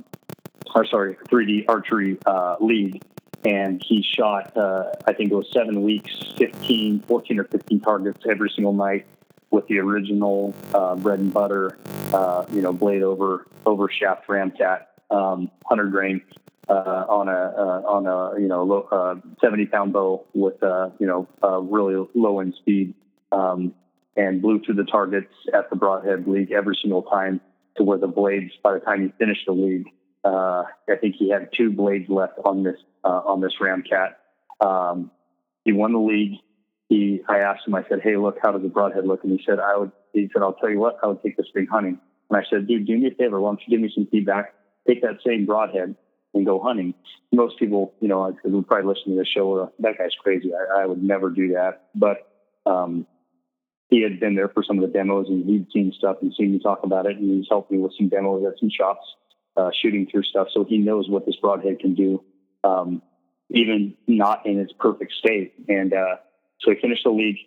or 0.73 0.85
sorry, 0.85 1.17
3D 1.29 1.65
archery 1.67 2.17
uh, 2.25 2.55
league, 2.61 3.01
and 3.43 3.81
he 3.85 4.03
shot, 4.03 4.55
uh, 4.55 4.91
I 5.07 5.13
think 5.13 5.31
it 5.31 5.35
was 5.35 5.47
seven 5.51 5.83
weeks, 5.83 6.11
15, 6.37 7.01
14 7.07 7.39
or 7.39 7.43
15 7.45 7.79
targets 7.81 8.19
every 8.29 8.51
single 8.55 8.73
night 8.73 9.05
with 9.51 9.67
the 9.67 9.79
original 9.79 10.53
uh, 10.73 10.95
bread 10.95 11.19
and 11.19 11.33
butter, 11.33 11.77
uh, 12.13 12.45
you 12.51 12.61
know, 12.61 12.73
blade 12.73 13.03
over 13.03 13.47
over 13.65 13.89
shaft 13.89 14.27
ramcat, 14.27 14.85
um, 15.09 15.49
100 15.67 15.91
grain 15.91 16.21
uh, 16.69 17.05
on 17.07 17.27
a 17.27 17.31
uh, 17.31 17.81
on 17.87 18.05
a 18.07 18.39
you 18.39 18.47
know 18.47 18.63
low, 18.63 18.87
uh, 18.91 19.15
70 19.41 19.67
pound 19.67 19.93
bow 19.93 20.25
with 20.33 20.61
uh, 20.63 20.89
you 20.99 21.07
know 21.07 21.27
really 21.69 22.07
low 22.15 22.39
end 22.39 22.55
speed, 22.59 22.93
um, 23.31 23.73
and 24.15 24.41
blew 24.41 24.59
through 24.61 24.75
the 24.75 24.83
targets 24.83 25.33
at 25.53 25.69
the 25.69 25.75
Broadhead 25.75 26.27
League 26.27 26.51
every 26.51 26.77
single 26.81 27.03
time 27.03 27.39
to 27.77 27.83
where 27.83 27.97
the 27.97 28.07
blades 28.07 28.51
by 28.63 28.73
the 28.73 28.79
time 28.79 29.03
he 29.03 29.13
finished 29.19 29.45
the 29.45 29.53
league, 29.53 29.85
I 30.23 30.95
think 30.99 31.15
he 31.17 31.29
had 31.29 31.49
two 31.55 31.71
blades 31.71 32.09
left 32.09 32.39
on 32.43 32.63
this 32.63 32.77
on 33.03 33.41
this 33.41 33.53
ramcat. 33.61 34.15
Um, 34.59 35.11
he 35.65 35.71
won 35.71 35.93
the 35.93 35.99
league 35.99 36.39
he, 36.89 37.21
I 37.27 37.39
asked 37.39 37.67
him, 37.67 37.75
I 37.75 37.83
said, 37.89 37.99
Hey, 38.03 38.17
look, 38.17 38.37
how 38.43 38.51
does 38.51 38.61
the 38.61 38.69
broadhead 38.69 39.05
look? 39.05 39.23
And 39.23 39.31
he 39.31 39.43
said, 39.45 39.59
I 39.59 39.77
would, 39.77 39.91
he 40.13 40.29
said, 40.31 40.41
I'll 40.41 40.53
tell 40.53 40.69
you 40.69 40.79
what, 40.79 40.97
I 41.03 41.07
would 41.07 41.21
take 41.23 41.37
this 41.37 41.47
thing 41.53 41.67
hunting. 41.69 41.99
And 42.29 42.37
I 42.37 42.43
said, 42.49 42.67
dude, 42.67 42.87
do 42.87 42.97
me 42.97 43.07
a 43.07 43.15
favor. 43.15 43.39
Why 43.39 43.49
don't 43.49 43.61
you 43.65 43.77
give 43.77 43.81
me 43.81 43.91
some 43.93 44.07
feedback? 44.11 44.53
Take 44.87 45.01
that 45.01 45.19
same 45.25 45.45
broadhead 45.45 45.95
and 46.33 46.45
go 46.45 46.61
hunting. 46.61 46.93
Most 47.31 47.59
people, 47.59 47.93
you 48.01 48.07
know, 48.07 48.23
I 48.23 48.31
would 48.47 48.67
probably 48.67 48.87
listen 48.87 49.13
to 49.13 49.17
the 49.17 49.25
show, 49.25 49.71
that 49.79 49.97
guy's 49.97 50.11
crazy. 50.21 50.51
I, 50.53 50.81
I 50.81 50.85
would 50.85 51.01
never 51.01 51.29
do 51.29 51.49
that. 51.49 51.87
But, 51.95 52.27
um, 52.65 53.07
he 53.89 54.01
had 54.01 54.19
been 54.19 54.35
there 54.35 54.49
for 54.49 54.63
some 54.63 54.79
of 54.79 54.81
the 54.81 54.91
demos 54.91 55.27
and 55.29 55.45
he'd 55.45 55.67
seen 55.71 55.93
stuff 55.95 56.17
and 56.21 56.33
seen 56.35 56.51
me 56.53 56.59
talk 56.59 56.79
about 56.83 57.05
it. 57.05 57.17
And 57.17 57.37
he's 57.37 57.47
helped 57.49 57.71
me 57.71 57.77
with 57.77 57.93
some 57.97 58.09
demos 58.09 58.43
at 58.45 58.59
some 58.59 58.69
shops, 58.69 59.05
uh, 59.55 59.69
shooting 59.81 60.07
through 60.11 60.23
stuff. 60.23 60.47
So 60.53 60.65
he 60.65 60.79
knows 60.79 61.07
what 61.07 61.25
this 61.25 61.35
broadhead 61.39 61.79
can 61.79 61.93
do, 61.93 62.23
um, 62.63 63.01
even 63.51 63.95
not 64.07 64.45
in 64.47 64.59
its 64.59 64.73
perfect 64.79 65.13
state. 65.13 65.53
And, 65.67 65.93
uh, 65.93 66.15
so 66.61 66.71
he 66.71 66.77
finished 66.81 67.03
the 67.03 67.11
league. 67.11 67.37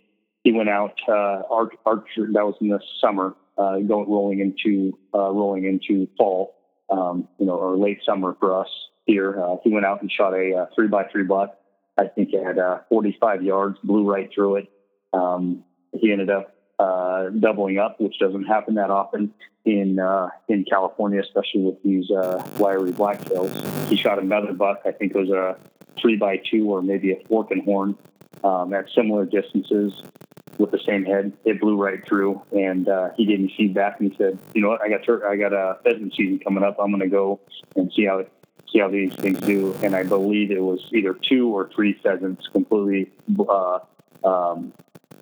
He 0.44 0.52
went 0.52 0.68
out 0.68 0.94
uh. 1.08 1.42
That 1.46 2.44
was 2.46 2.54
in 2.60 2.68
the 2.68 2.80
summer, 3.00 3.34
uh, 3.56 3.78
going 3.78 4.08
rolling 4.08 4.40
into 4.40 4.98
uh, 5.14 5.30
rolling 5.30 5.64
into 5.64 6.08
fall, 6.16 6.54
um, 6.90 7.28
you 7.38 7.46
know, 7.46 7.54
or 7.54 7.76
late 7.76 8.00
summer 8.04 8.36
for 8.38 8.60
us 8.60 8.68
here. 9.04 9.42
Uh, 9.42 9.56
he 9.64 9.70
went 9.70 9.86
out 9.86 10.00
and 10.00 10.10
shot 10.10 10.34
a 10.34 10.54
uh, 10.54 10.66
three 10.74 10.88
by 10.88 11.04
three 11.10 11.24
buck. 11.24 11.56
I 11.98 12.06
think 12.06 12.32
it 12.32 12.44
had 12.44 12.58
uh, 12.58 12.78
45 12.88 13.42
yards, 13.42 13.78
blew 13.82 14.08
right 14.08 14.30
through 14.32 14.56
it. 14.56 14.68
Um, 15.12 15.64
he 15.92 16.12
ended 16.12 16.30
up 16.30 16.54
uh, 16.78 17.30
doubling 17.30 17.78
up, 17.78 18.00
which 18.00 18.18
doesn't 18.20 18.44
happen 18.44 18.76
that 18.76 18.90
often 18.90 19.34
in 19.64 19.98
uh, 19.98 20.28
in 20.48 20.64
California, 20.64 21.20
especially 21.20 21.62
with 21.62 21.82
these 21.82 22.10
uh, 22.10 22.46
wiry 22.58 22.92
blacktails. 22.92 23.88
He 23.88 23.96
shot 23.96 24.20
another 24.20 24.52
buck. 24.52 24.82
I 24.86 24.92
think 24.92 25.14
it 25.14 25.18
was 25.18 25.30
a 25.30 25.56
three 26.00 26.16
by 26.16 26.36
two 26.36 26.70
or 26.70 26.80
maybe 26.80 27.12
a 27.12 27.20
fork 27.26 27.50
and 27.50 27.64
horn 27.64 27.96
um, 28.44 28.72
at 28.72 28.86
similar 28.94 29.24
distances 29.24 30.02
with 30.58 30.70
the 30.70 30.80
same 30.86 31.04
head. 31.04 31.32
It 31.44 31.60
blew 31.60 31.76
right 31.76 32.06
through, 32.06 32.42
and 32.52 32.88
uh, 32.88 33.10
he 33.16 33.26
gave 33.26 33.40
me 33.40 33.52
feedback. 33.56 34.00
And 34.00 34.10
he 34.10 34.16
said, 34.16 34.38
"You 34.54 34.62
know 34.62 34.68
what? 34.68 34.82
I 34.82 34.88
got 34.88 35.04
tur- 35.04 35.26
I 35.26 35.36
got 35.36 35.52
a 35.52 35.78
pheasant 35.82 36.14
season 36.14 36.40
coming 36.40 36.64
up. 36.64 36.76
I'm 36.80 36.90
going 36.90 37.00
to 37.00 37.08
go 37.08 37.40
and 37.76 37.92
see 37.94 38.04
how 38.04 38.24
see 38.70 38.80
how 38.80 38.88
these 38.88 39.14
things 39.14 39.40
do." 39.40 39.74
And 39.82 39.94
I 39.94 40.02
believe 40.02 40.50
it 40.50 40.62
was 40.62 40.80
either 40.92 41.14
two 41.14 41.48
or 41.48 41.70
three 41.74 41.98
pheasants 42.02 42.48
completely 42.48 43.10
uh, 43.48 43.78
um, 44.24 44.72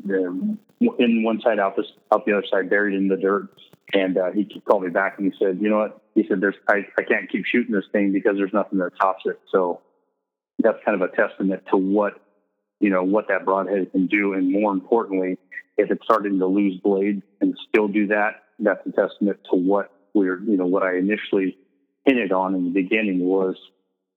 in 0.09 1.23
one 1.23 1.41
side 1.41 1.59
out 1.59 1.77
this 1.77 1.87
out 2.13 2.25
the 2.25 2.33
other 2.33 2.47
side, 2.51 2.71
buried 2.71 2.95
in 2.95 3.09
the 3.09 3.17
dirt. 3.17 3.49
And 3.93 4.19
uh, 4.19 4.33
he 4.33 4.45
called 4.67 4.83
me 4.83 4.91
back 4.91 5.19
and 5.19 5.33
he 5.33 5.39
said, 5.39 5.59
"You 5.61 5.69
know 5.69 5.79
what?" 5.79 6.03
He 6.15 6.27
said, 6.29 6.41
"There's 6.41 6.57
I, 6.69 6.87
I 6.99 7.03
can't 7.03 7.31
keep 7.31 7.45
shooting 7.47 7.75
this 7.75 7.85
thing 7.93 8.13
because 8.13 8.37
there's 8.37 8.53
nothing 8.53 8.79
that 8.79 8.93
tops 8.99 9.23
it." 9.27 9.39
So 9.53 9.81
that's 10.59 10.79
kind 10.85 11.01
of 11.01 11.09
a 11.09 11.15
testament 11.15 11.63
to 11.71 11.77
what 11.77 12.21
you 12.81 12.91
know, 12.91 13.03
what 13.03 13.29
that 13.29 13.45
broadhead 13.45 13.91
can 13.93 14.07
do. 14.07 14.35
And 14.35 14.51
more 14.53 14.73
importantly, 14.73 15.39
if 15.77 15.91
it's 15.91 16.05
starting 16.05 16.39
to 16.39 16.47
lose 16.47 16.81
blade 16.83 17.23
and 17.41 17.57
still 17.69 17.89
do 17.89 18.09
that, 18.09 18.43
that's 18.59 18.81
a 18.87 18.93
testament 18.93 19.39
to 19.51 19.57
what 19.57 19.93
we're, 20.15 20.41
you 20.41 20.57
know, 20.57 20.67
what 20.67 20.83
I 20.83 20.97
initially 20.97 21.59
hinted 22.05 22.33
on 22.33 22.55
in 22.55 22.65
the 22.65 22.71
beginning 22.71 23.21
was 23.21 23.57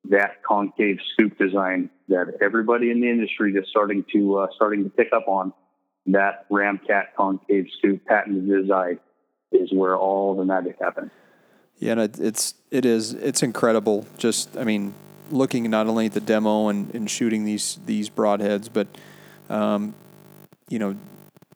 that 0.10 0.44
concave 0.48 1.00
scoop 1.14 1.38
design 1.38 1.90
that 2.08 2.38
everybody 2.42 2.90
in 2.90 3.02
the 3.02 3.10
industry 3.10 3.54
is 3.54 3.66
starting 3.70 4.06
to 4.14 4.40
uh, 4.40 4.48
starting 4.56 4.84
to 4.84 4.90
pick 4.90 5.10
up 5.14 5.28
on. 5.28 5.54
That 6.08 6.50
Ramcat 6.50 7.14
concave 7.18 7.68
scoop 7.78 8.06
patented 8.06 8.48
design 8.48 9.00
is 9.52 9.72
where 9.72 9.98
all 9.98 10.36
the 10.36 10.46
magic 10.46 10.78
happens. 10.82 11.12
Yeah, 11.78 11.94
and 11.94 12.20
it's 12.20 12.56
it 12.72 12.86
is 12.86 13.14
it's 13.14 13.44
incredible. 13.44 14.06
Just 14.18 14.58
I 14.58 14.64
mean, 14.64 14.94
looking 15.32 15.70
not 15.70 15.88
only 15.88 16.08
at 16.08 16.14
the 16.14 16.22
demo 16.22 16.68
and, 16.68 16.94
and 16.94 17.10
shooting 17.10 17.46
these 17.46 17.80
these 17.86 18.10
broadheads, 18.10 18.70
but 18.72 18.88
um, 19.50 19.94
you 20.70 20.80
know 20.80 20.96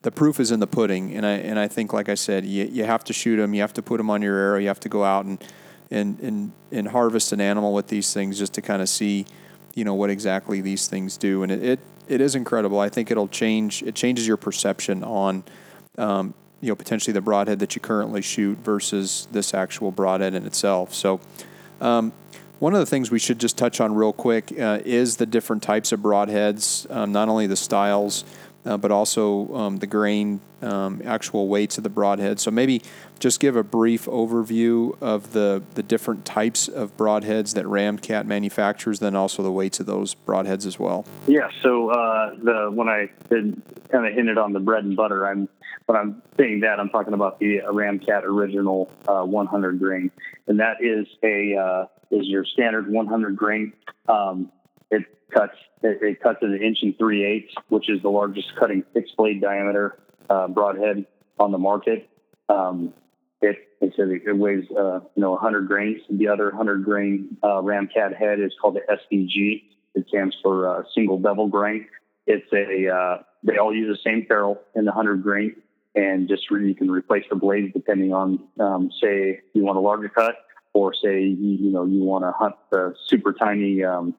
the 0.03 0.11
proof 0.11 0.39
is 0.39 0.51
in 0.51 0.59
the 0.59 0.67
pudding. 0.67 1.15
And 1.15 1.25
I 1.25 1.31
and 1.31 1.57
I 1.57 1.67
think, 1.67 1.91
like 1.91 2.09
I 2.09 2.15
said, 2.15 2.45
you 2.45 2.65
you 2.65 2.83
have 2.85 3.03
to 3.05 3.13
shoot 3.13 3.37
them. 3.37 3.53
You 3.53 3.61
have 3.61 3.73
to 3.73 3.81
put 3.81 3.97
them 3.97 4.09
on 4.09 4.21
your 4.21 4.37
arrow. 4.37 4.59
You 4.59 4.67
have 4.67 4.79
to 4.81 4.89
go 4.89 5.03
out 5.03 5.25
and 5.25 5.43
and 5.89 6.19
and, 6.19 6.51
and 6.71 6.87
harvest 6.87 7.31
an 7.31 7.41
animal 7.41 7.73
with 7.73 7.87
these 7.87 8.13
things 8.13 8.37
just 8.37 8.53
to 8.53 8.61
kind 8.61 8.81
of 8.81 8.89
see, 8.89 9.25
you 9.73 9.83
know, 9.83 9.95
what 9.95 10.09
exactly 10.09 10.61
these 10.61 10.87
things 10.87 11.17
do. 11.17 11.43
And 11.43 11.51
it, 11.51 11.63
it 11.63 11.79
it 12.07 12.21
is 12.21 12.35
incredible. 12.35 12.79
I 12.79 12.89
think 12.89 13.09
it'll 13.09 13.29
change. 13.29 13.81
It 13.83 13.95
changes 13.95 14.27
your 14.27 14.37
perception 14.37 15.03
on. 15.03 15.43
Um, 15.97 16.33
you 16.59 16.69
know, 16.69 16.75
potentially 16.77 17.11
the 17.11 17.19
broadhead 17.19 17.59
that 17.59 17.75
you 17.75 17.81
currently 17.81 18.21
shoot 18.21 18.57
versus 18.59 19.27
this 19.33 19.53
actual 19.53 19.91
broadhead 19.91 20.33
in 20.33 20.45
itself. 20.45 20.93
So, 20.93 21.19
um, 21.81 22.13
one 22.63 22.73
of 22.73 22.79
the 22.79 22.85
things 22.85 23.11
we 23.11 23.19
should 23.19 23.39
just 23.39 23.57
touch 23.57 23.81
on 23.81 23.93
real 23.93 24.13
quick 24.13 24.57
uh, 24.57 24.79
is 24.85 25.17
the 25.17 25.25
different 25.25 25.61
types 25.61 25.91
of 25.91 25.99
broadheads, 25.99 26.89
um, 26.89 27.11
not 27.11 27.27
only 27.27 27.45
the 27.45 27.57
styles, 27.57 28.23
uh, 28.65 28.77
but 28.77 28.91
also 28.91 29.53
um, 29.53 29.77
the 29.77 29.87
grain, 29.87 30.39
um, 30.61 31.01
actual 31.05 31.47
weights 31.47 31.77
of 31.77 31.83
the 31.83 31.89
broadhead. 31.89 32.39
So 32.39 32.51
maybe 32.51 32.81
just 33.19 33.39
give 33.39 33.55
a 33.55 33.63
brief 33.63 34.05
overview 34.05 34.95
of 35.01 35.33
the, 35.33 35.61
the 35.75 35.83
different 35.83 36.25
types 36.25 36.67
of 36.67 36.95
broadheads 36.95 37.53
that 37.55 37.65
Ramcat 37.65 38.25
manufactures, 38.25 38.99
then 38.99 39.15
also 39.15 39.43
the 39.43 39.51
weights 39.51 39.79
of 39.79 39.85
those 39.85 40.15
broadheads 40.15 40.65
as 40.65 40.79
well. 40.79 41.05
Yeah. 41.27 41.49
So 41.61 41.89
uh, 41.89 42.35
the 42.35 42.71
when 42.73 42.87
I 42.87 43.09
kind 43.29 44.07
of 44.07 44.13
hinted 44.13 44.37
on 44.37 44.53
the 44.53 44.59
bread 44.59 44.83
and 44.83 44.95
butter, 44.95 45.27
I'm 45.27 45.49
when 45.85 45.97
I'm 45.97 46.21
saying 46.37 46.61
that 46.61 46.79
I'm 46.79 46.89
talking 46.89 47.13
about 47.13 47.39
the 47.39 47.61
Ramcat 47.65 48.23
original 48.23 48.89
uh, 49.07 49.23
100 49.23 49.79
grain, 49.79 50.11
and 50.47 50.59
that 50.59 50.77
is 50.81 51.07
a 51.23 51.57
uh, 51.57 51.85
is 52.09 52.27
your 52.27 52.45
standard 52.45 52.89
100 52.89 53.35
grain. 53.35 53.73
Um, 54.07 54.51
cuts 55.33 55.55
it, 55.81 56.01
it, 56.01 56.21
cuts 56.21 56.39
at 56.41 56.49
an 56.49 56.61
inch 56.61 56.79
and 56.81 56.97
three 56.97 57.25
eighths, 57.25 57.53
which 57.69 57.89
is 57.89 58.01
the 58.01 58.09
largest 58.09 58.55
cutting 58.59 58.83
fixed 58.93 59.15
blade 59.17 59.41
diameter 59.41 59.97
uh, 60.29 60.47
broadhead 60.47 61.05
on 61.39 61.51
the 61.51 61.57
market. 61.57 62.09
Um, 62.49 62.93
it 63.41 63.57
it 63.81 63.93
it 63.97 64.37
weighs 64.37 64.65
uh, 64.71 64.99
you 65.15 65.21
know 65.21 65.31
100 65.31 65.67
grains. 65.67 66.01
The 66.09 66.27
other 66.27 66.45
100 66.45 66.83
grain 66.83 67.37
uh, 67.43 67.61
Ramcat 67.61 68.15
head 68.15 68.39
is 68.39 68.53
called 68.61 68.75
the 68.75 68.81
SBG. 68.89 69.63
It 69.95 70.07
stands 70.07 70.35
for 70.41 70.67
uh, 70.67 70.83
single 70.95 71.19
bevel 71.19 71.47
grind. 71.47 71.85
It's 72.25 72.51
a 72.53 72.93
uh, 72.93 73.23
they 73.43 73.57
all 73.57 73.75
use 73.75 73.97
the 73.97 74.09
same 74.09 74.25
ferrule 74.25 74.61
in 74.75 74.85
the 74.85 74.91
100 74.91 75.21
grain, 75.21 75.55
and 75.95 76.27
just 76.27 76.49
re- 76.49 76.67
you 76.67 76.75
can 76.75 76.89
replace 76.89 77.25
the 77.29 77.35
blades 77.35 77.73
depending 77.73 78.13
on 78.13 78.39
um, 78.59 78.89
say 79.01 79.41
you 79.53 79.63
want 79.63 79.77
a 79.77 79.81
larger 79.81 80.09
cut 80.09 80.35
or 80.73 80.93
say 80.93 81.21
you, 81.21 81.57
you 81.59 81.71
know 81.71 81.85
you 81.85 82.03
want 82.03 82.23
to 82.23 82.31
hunt 82.31 82.55
the 82.71 82.95
super 83.07 83.33
tiny, 83.33 83.83
um, 83.83 84.15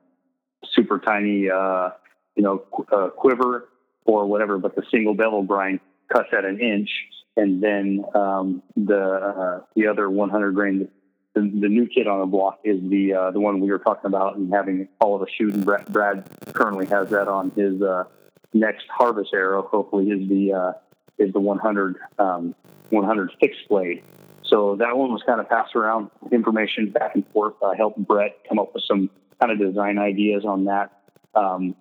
super 0.75 0.99
tiny, 0.99 1.51
uh, 1.51 1.91
you 2.37 2.43
know, 2.43 2.65
uh, 2.93 3.09
quiver 3.11 3.69
or 4.05 4.27
whatever, 4.27 4.59
but 4.59 4.75
the 4.75 4.83
single 4.91 5.15
bevel 5.15 5.43
grind 5.43 5.81
cuts 6.13 6.29
at 6.37 6.45
an 6.45 6.61
inch. 6.61 6.91
and 7.37 7.63
then 7.63 8.05
um, 8.15 8.63
the 8.77 9.01
uh, 9.01 9.61
the 9.75 9.87
other 9.87 10.09
100 10.09 10.53
grain. 10.53 10.89
The, 11.35 11.41
the, 11.41 11.69
new 11.69 11.89
kid 11.89 12.07
on 12.07 12.21
the 12.21 12.27
block 12.27 12.61
is 12.63 12.79
the 12.89 13.13
uh, 13.13 13.31
the 13.33 13.41
one 13.41 13.59
we 13.59 13.69
were 13.69 13.81
talking 13.81 14.07
about 14.07 14.37
and 14.37 14.55
having 14.55 14.87
all 15.01 15.17
of 15.17 15.23
us 15.23 15.29
shoot. 15.37 15.53
And 15.53 15.65
Brad, 15.65 15.85
Brad 15.87 16.31
currently 16.53 16.87
has 16.87 17.11
that 17.11 17.27
on 17.27 17.51
his 17.51 17.83
uh, 17.83 18.05
next 18.53 18.87
harvest 18.89 19.35
arrow. 19.35 19.63
Hopefully, 19.63 20.11
is 20.11 20.29
the 20.29 20.53
uh, 20.53 20.73
is 21.19 21.33
the 21.33 21.41
100 21.41 21.97
um, 22.21 22.55
100 22.91 23.33
fixed 23.41 23.69
blade. 23.69 24.05
So 24.45 24.77
that 24.77 24.97
one 24.97 25.11
was 25.11 25.23
kind 25.27 25.41
of 25.41 25.49
passed 25.49 25.75
around 25.75 26.11
information 26.31 26.91
back 26.91 27.15
and 27.15 27.27
forth. 27.33 27.55
I 27.65 27.75
helped 27.77 27.99
Brett 28.07 28.39
come 28.49 28.59
up 28.59 28.75
with 28.75 28.85
some 28.87 29.11
kind 29.41 29.53
of 29.53 29.59
design 29.59 29.99
ideas 29.99 30.45
on 30.45 30.65
that. 30.65 31.01
Um, 31.35 31.75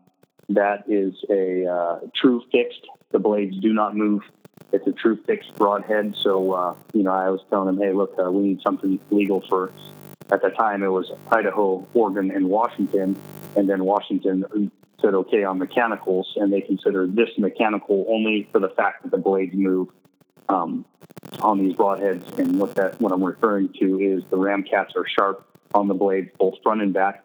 that 0.50 0.84
is 0.88 1.14
a 1.30 1.66
uh, 1.66 2.00
true 2.16 2.44
fixed. 2.52 2.86
The 3.12 3.20
blades 3.20 3.58
do 3.60 3.74
not 3.74 3.96
move. 3.96 4.22
It's 4.72 4.88
a 4.88 4.92
true 4.92 5.20
fixed 5.26 5.54
broadhead. 5.56 6.16
So, 6.18 6.52
uh, 6.52 6.76
you 6.94 7.04
know, 7.04 7.12
I 7.12 7.30
was 7.30 7.42
telling 7.50 7.70
him, 7.70 7.82
hey, 7.82 7.94
look, 7.94 8.16
uh, 8.20 8.32
we 8.32 8.44
need 8.44 8.62
something 8.62 9.00
legal 9.12 9.44
for, 9.48 9.72
at 10.32 10.42
the 10.42 10.50
time 10.50 10.84
it 10.84 10.88
was 10.88 11.12
Idaho, 11.32 11.88
Oregon, 11.94 12.32
and 12.32 12.50
Washington. 12.50 13.16
And 13.56 13.70
then 13.70 13.86
Washington 13.86 14.72
said, 15.00 15.14
okay, 15.14 15.44
on 15.44 15.60
mechanicals. 15.60 16.34
And 16.38 16.52
they 16.52 16.62
considered 16.62 17.16
this 17.16 17.30
mechanical 17.38 18.06
only 18.10 18.48
for 18.52 18.60
the 18.60 18.70
fact 18.70 19.04
that 19.04 19.12
the 19.12 19.18
blades 19.18 19.54
move 19.54 19.90
um, 20.50 20.86
on 21.42 21.60
these 21.60 21.76
broadheads. 21.76 22.40
And 22.40 22.60
what 22.60 22.74
that, 22.76 23.00
what 23.00 23.12
I'm 23.12 23.24
referring 23.24 23.70
to 23.80 24.00
is 24.00 24.24
the 24.32 24.38
ram 24.38 24.64
cats 24.64 24.94
are 24.96 25.06
sharp 25.08 25.48
on 25.76 25.88
the 25.88 25.94
blades, 25.94 26.30
both 26.40 26.56
front 26.64 26.82
and 26.82 26.94
back 26.94 27.24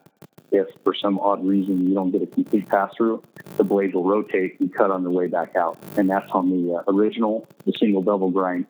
if 0.50 0.66
for 0.82 0.94
some 0.94 1.18
odd 1.18 1.44
reason 1.44 1.88
you 1.88 1.94
don't 1.94 2.10
get 2.10 2.22
a 2.22 2.26
complete 2.26 2.68
pass 2.68 2.92
through, 2.96 3.22
the 3.56 3.64
blades 3.64 3.94
will 3.94 4.04
rotate 4.04 4.58
and 4.60 4.72
cut 4.72 4.90
on 4.90 5.04
the 5.04 5.10
way 5.10 5.26
back 5.26 5.56
out. 5.56 5.78
And 5.96 6.08
that's 6.08 6.30
on 6.32 6.50
the 6.50 6.76
uh, 6.76 6.82
original, 6.88 7.46
the 7.66 7.72
single 7.78 8.02
bevel 8.02 8.30
grind. 8.30 8.66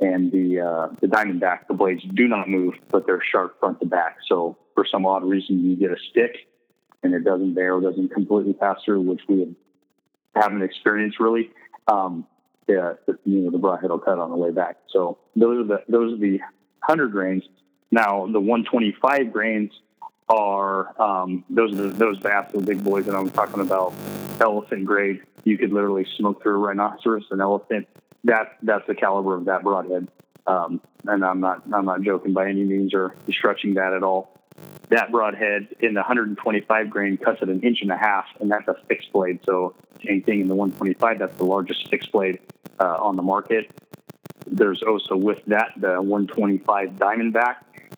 And 0.00 0.32
the 0.32 0.60
uh, 0.60 0.94
the 1.00 1.06
Diamondback, 1.06 1.68
the 1.68 1.74
blades 1.74 2.02
do 2.14 2.26
not 2.26 2.48
move, 2.48 2.74
but 2.88 3.06
they're 3.06 3.22
sharp 3.22 3.60
front 3.60 3.80
to 3.80 3.86
back. 3.86 4.16
So 4.26 4.56
for 4.74 4.86
some 4.90 5.04
odd 5.04 5.24
reason, 5.24 5.62
you 5.62 5.76
get 5.76 5.90
a 5.90 5.96
stick 6.10 6.48
and 7.02 7.14
it 7.14 7.24
doesn't 7.24 7.54
barrel, 7.54 7.80
doesn't 7.80 8.08
completely 8.08 8.54
pass 8.54 8.78
through, 8.84 9.02
which 9.02 9.20
we 9.28 9.54
haven't 10.34 10.62
experienced 10.62 11.20
really. 11.20 11.50
Um, 11.86 12.26
yeah, 12.66 12.94
you 13.24 13.40
know, 13.40 13.50
the 13.50 13.58
broadhead 13.58 13.90
will 13.90 13.98
cut 13.98 14.18
on 14.18 14.30
the 14.30 14.36
way 14.36 14.52
back. 14.52 14.76
So 14.88 15.18
those 15.36 15.64
are 15.64 15.66
the 15.66 15.84
those 15.88 16.14
are 16.14 16.18
the 16.18 16.40
hundred 16.82 17.12
grains. 17.12 17.42
Now 17.90 18.26
the 18.26 18.40
125 18.40 19.32
grains 19.32 19.72
are 20.30 21.00
um, 21.00 21.44
those 21.50 21.72
are 21.72 21.88
the, 21.88 21.88
those 21.88 22.18
bass, 22.20 22.50
the 22.52 22.60
big 22.60 22.82
boys 22.82 23.06
that 23.06 23.14
I'm 23.14 23.30
talking 23.30 23.60
about, 23.60 23.92
elephant 24.40 24.86
grade. 24.86 25.22
You 25.44 25.58
could 25.58 25.72
literally 25.72 26.06
smoke 26.16 26.42
through 26.42 26.54
a 26.54 26.58
rhinoceros, 26.58 27.26
an 27.30 27.40
elephant. 27.40 27.88
That 28.24 28.56
that's 28.62 28.86
the 28.86 28.94
caliber 28.94 29.36
of 29.36 29.46
that 29.46 29.62
broadhead. 29.62 30.08
Um, 30.46 30.80
and 31.06 31.24
I'm 31.24 31.40
not 31.40 31.62
I'm 31.74 31.84
not 31.84 32.02
joking 32.02 32.32
by 32.32 32.48
any 32.48 32.62
means 32.62 32.94
or 32.94 33.14
stretching 33.30 33.74
that 33.74 33.92
at 33.92 34.02
all. 34.02 34.36
That 34.90 35.10
broadhead 35.10 35.68
in 35.80 35.94
the 35.94 36.00
125 36.00 36.90
grain 36.90 37.16
cuts 37.16 37.42
at 37.42 37.48
an 37.48 37.60
inch 37.62 37.78
and 37.82 37.90
a 37.90 37.96
half, 37.96 38.26
and 38.40 38.50
that's 38.50 38.68
a 38.68 38.74
fixed 38.88 39.12
blade. 39.12 39.40
So 39.44 39.74
same 40.06 40.22
thing 40.22 40.40
in 40.40 40.48
the 40.48 40.54
125. 40.54 41.18
That's 41.18 41.36
the 41.38 41.44
largest 41.44 41.88
fixed 41.88 42.12
blade 42.12 42.38
uh, 42.78 42.98
on 43.00 43.16
the 43.16 43.22
market. 43.22 43.70
There's 44.46 44.82
also 44.82 45.16
with 45.16 45.44
that 45.46 45.72
the 45.76 46.02
125 46.02 46.90
Diamondback 46.90 47.56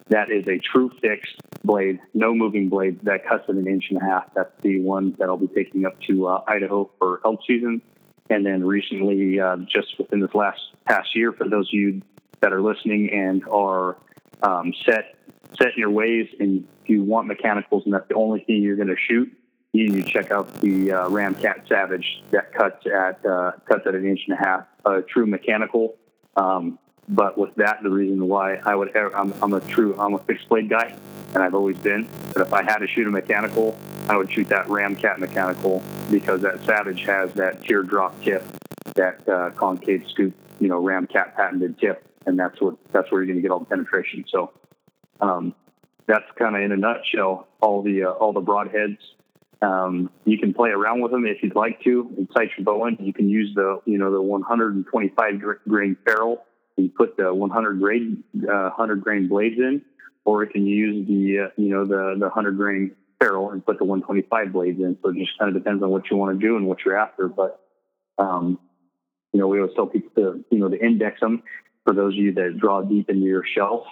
that 0.09 0.30
is 0.30 0.47
a 0.47 0.59
true 0.59 0.91
fixed 1.01 1.41
blade, 1.64 2.00
no 2.14 2.34
moving 2.34 2.68
blade 2.68 3.00
that 3.04 3.26
cuts 3.26 3.44
at 3.48 3.54
an 3.54 3.66
inch 3.66 3.86
and 3.90 4.00
a 4.00 4.04
half. 4.04 4.32
That's 4.34 4.52
the 4.62 4.80
one 4.80 5.14
that 5.18 5.28
I'll 5.28 5.36
be 5.36 5.48
taking 5.48 5.86
up 5.86 6.00
to 6.02 6.26
uh, 6.26 6.44
Idaho 6.46 6.90
for 6.98 7.20
elk 7.24 7.40
season. 7.46 7.82
And 8.30 8.46
then 8.46 8.64
recently, 8.64 9.40
uh, 9.40 9.56
just 9.68 9.98
within 9.98 10.20
this 10.20 10.34
last 10.34 10.60
past 10.86 11.14
year, 11.14 11.32
for 11.32 11.48
those 11.48 11.68
of 11.68 11.74
you 11.74 12.02
that 12.40 12.52
are 12.52 12.62
listening 12.62 13.10
and 13.10 13.46
are 13.48 13.96
um, 14.42 14.72
set 14.86 15.16
set 15.58 15.68
in 15.68 15.78
your 15.78 15.90
ways, 15.90 16.28
and 16.40 16.66
you 16.86 17.02
want 17.02 17.26
mechanicals, 17.26 17.84
and 17.84 17.92
that's 17.92 18.08
the 18.08 18.14
only 18.14 18.40
thing 18.40 18.62
you're 18.62 18.76
going 18.76 18.88
to 18.88 18.96
shoot, 18.96 19.30
you 19.72 19.88
need 19.88 20.06
to 20.06 20.10
check 20.10 20.30
out 20.30 20.52
the 20.60 20.92
uh, 20.92 21.08
Ramcat 21.08 21.68
Savage 21.68 22.22
that 22.30 22.52
cuts 22.54 22.86
at 22.86 23.24
uh, 23.26 23.52
cuts 23.68 23.86
at 23.86 23.94
an 23.94 24.06
inch 24.06 24.20
and 24.28 24.38
a 24.38 24.42
half. 24.42 24.66
A 24.86 25.02
true 25.02 25.26
mechanical. 25.26 25.96
Um, 26.36 26.78
but 27.14 27.36
with 27.36 27.54
that, 27.56 27.82
the 27.82 27.90
reason 27.90 28.26
why 28.26 28.56
I 28.56 28.74
would, 28.74 28.96
I'm, 28.96 29.34
I'm 29.42 29.52
a 29.52 29.60
true, 29.60 29.94
I'm 29.98 30.14
a 30.14 30.18
fixed 30.18 30.48
blade 30.48 30.70
guy, 30.70 30.96
and 31.34 31.42
I've 31.42 31.54
always 31.54 31.76
been. 31.76 32.08
But 32.32 32.46
if 32.46 32.52
I 32.52 32.62
had 32.62 32.78
to 32.78 32.86
shoot 32.86 33.06
a 33.06 33.10
mechanical, 33.10 33.76
I 34.08 34.16
would 34.16 34.32
shoot 34.32 34.48
that 34.48 34.66
Ramcat 34.66 35.18
mechanical 35.18 35.82
because 36.10 36.40
that 36.40 36.64
Savage 36.64 37.04
has 37.04 37.32
that 37.34 37.62
teardrop 37.64 38.20
tip, 38.22 38.44
that 38.94 39.28
uh, 39.28 39.50
concave 39.50 40.06
scoop, 40.08 40.34
you 40.58 40.68
know, 40.68 40.82
Ramcat 40.82 41.36
patented 41.36 41.78
tip, 41.78 42.02
and 42.26 42.38
that's 42.38 42.60
what 42.60 42.76
that's 42.92 43.10
where 43.12 43.20
you're 43.20 43.26
going 43.26 43.36
to 43.36 43.42
get 43.42 43.50
all 43.50 43.60
the 43.60 43.66
penetration. 43.66 44.24
So 44.28 44.52
um, 45.20 45.54
that's 46.06 46.24
kind 46.38 46.56
of 46.56 46.62
in 46.62 46.72
a 46.72 46.76
nutshell 46.76 47.46
all 47.60 47.82
the 47.82 48.04
uh, 48.04 48.10
all 48.10 48.32
the 48.32 48.40
broadheads. 48.40 48.98
Um, 49.60 50.10
you 50.24 50.38
can 50.38 50.54
play 50.54 50.70
around 50.70 51.02
with 51.02 51.12
them 51.12 51.24
if 51.26 51.42
you'd 51.42 51.54
like 51.54 51.80
to. 51.82 52.10
Inside 52.16 52.48
your 52.56 52.64
bow 52.64 52.88
you 52.98 53.12
can 53.12 53.28
use 53.28 53.54
the 53.54 53.80
you 53.84 53.98
know 53.98 54.10
the 54.10 54.22
125 54.22 55.42
grain 55.68 55.96
ferrule 56.04 56.44
you 56.77 56.91
put 56.91 57.16
the 57.16 57.33
100 57.33 57.81
grain 57.81 58.25
uh, 58.43 58.70
100 58.70 59.03
grain 59.03 59.29
blades 59.29 59.59
in, 59.59 59.83
or 60.25 60.45
you 60.45 60.51
can 60.51 60.66
use 60.66 61.07
the 61.07 61.47
uh, 61.47 61.49
you 61.57 61.68
know 61.68 61.85
the 61.85 62.14
the 62.18 62.27
100 62.27 62.57
grain 62.57 62.93
ferrule 63.20 63.51
and 63.51 63.64
put 63.64 63.79
the 63.79 63.85
125 63.85 64.53
blades 64.53 64.81
in. 64.81 64.97
So 65.03 65.11
it 65.11 65.16
just 65.16 65.39
kind 65.39 65.55
of 65.55 65.62
depends 65.62 65.83
on 65.83 65.91
what 65.91 66.11
you 66.11 66.16
want 66.16 66.39
to 66.39 66.47
do 66.47 66.57
and 66.57 66.66
what 66.66 66.79
you're 66.85 66.99
after. 66.99 67.29
But 67.29 67.61
um, 68.18 68.59
you 69.33 69.41
know, 69.41 69.49
we 69.49 69.59
always 69.59 69.75
tell 69.75 69.87
people 69.87 70.11
to 70.16 70.45
you 70.51 70.59
know 70.59 70.68
to 70.68 70.85
index 70.85 71.20
them 71.20 71.43
for 71.85 71.95
those 71.95 72.14
of 72.14 72.18
you 72.18 72.33
that 72.35 72.59
draw 72.59 72.83
deep 72.83 73.09
into 73.09 73.23
your 73.23 73.45
shelf. 73.55 73.85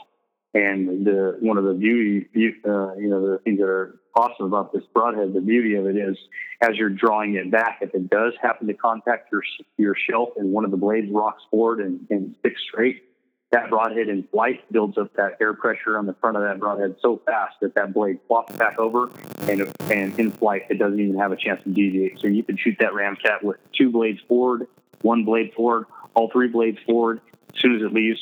And 0.53 1.07
the 1.07 1.37
one 1.41 1.59
of 1.59 1.65
the 1.65 1.75
beauty, 1.75 2.27
uh, 2.67 2.95
you 2.97 3.09
know, 3.09 3.31
the 3.31 3.39
things 3.45 3.61
that 3.61 3.69
are 3.69 4.00
awesome 4.15 4.47
about 4.47 4.73
this 4.73 4.83
broadhead, 4.93 5.33
the 5.33 5.41
beauty 5.41 5.75
of 5.75 5.87
it 5.87 5.97
is, 5.97 6.17
as 6.61 6.77
you're 6.77 6.91
drawing 6.91 7.35
it 7.35 7.51
back, 7.51 7.79
if 7.81 7.95
it 7.95 8.11
does 8.11 8.33
happen 8.41 8.67
to 8.67 8.75
contact 8.75 9.31
your 9.33 9.43
your 9.77 9.95
shelf 10.09 10.31
and 10.37 10.51
one 10.51 10.65
of 10.65 10.71
the 10.71 10.77
blades 10.77 11.11
rocks 11.11 11.43
forward 11.51 11.81
and, 11.81 12.07
and 12.11 12.35
sticks 12.41 12.61
straight, 12.69 13.05
that 13.51 13.69
broadhead 13.69 14.09
in 14.09 14.23
flight 14.31 14.61
builds 14.71 14.97
up 14.97 15.13
that 15.15 15.37
air 15.41 15.55
pressure 15.55 15.99
on 15.99 16.07
the 16.07 16.15
front 16.15 16.37
of 16.37 16.43
that 16.43 16.61
broadhead 16.61 16.97
so 17.03 17.21
fast 17.27 17.57
that 17.61 17.75
that 17.75 17.93
blade 17.93 18.19
flops 18.29 18.55
back 18.57 18.79
over, 18.79 19.11
and 19.41 19.63
and 19.91 20.19
in 20.19 20.31
flight 20.31 20.63
it 20.71 20.79
doesn't 20.79 21.01
even 21.01 21.19
have 21.19 21.33
a 21.33 21.37
chance 21.37 21.63
to 21.65 21.71
deviate. 21.71 22.21
So 22.21 22.29
you 22.29 22.43
can 22.43 22.57
shoot 22.57 22.77
that 22.81 22.93
ramcat 22.93 23.43
with 23.43 23.57
two 23.73 23.91
blades 23.91 24.21
forward, 24.29 24.67
one 25.03 25.25
blade 25.25 25.53
forward, 25.55 25.87
all 26.15 26.31
three 26.31 26.49
blades 26.49 26.79
forward. 26.87 27.21
As 27.55 27.61
soon 27.61 27.77
as 27.77 27.83
it 27.83 27.93
leaves, 27.93 28.21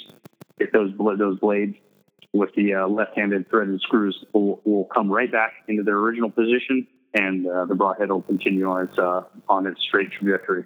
it 0.59 0.73
those 0.73 0.93
those 1.19 1.39
blades 1.39 1.77
with 2.33 2.55
the 2.55 2.75
uh, 2.75 2.87
left-handed 2.87 3.49
threaded 3.49 3.81
screws 3.81 4.25
will, 4.33 4.61
will 4.65 4.85
come 4.85 5.11
right 5.11 5.31
back 5.31 5.53
into 5.67 5.83
their 5.83 5.97
original 5.97 6.31
position, 6.31 6.87
and 7.15 7.47
uh, 7.47 7.65
the 7.65 7.75
broadhead 7.75 8.11
will 8.11 8.23
continue 8.23 8.69
on 8.69 8.89
its 8.89 8.99
uh, 8.99 9.23
on 9.49 9.67
its 9.67 9.81
straight 9.83 10.11
trajectory. 10.13 10.65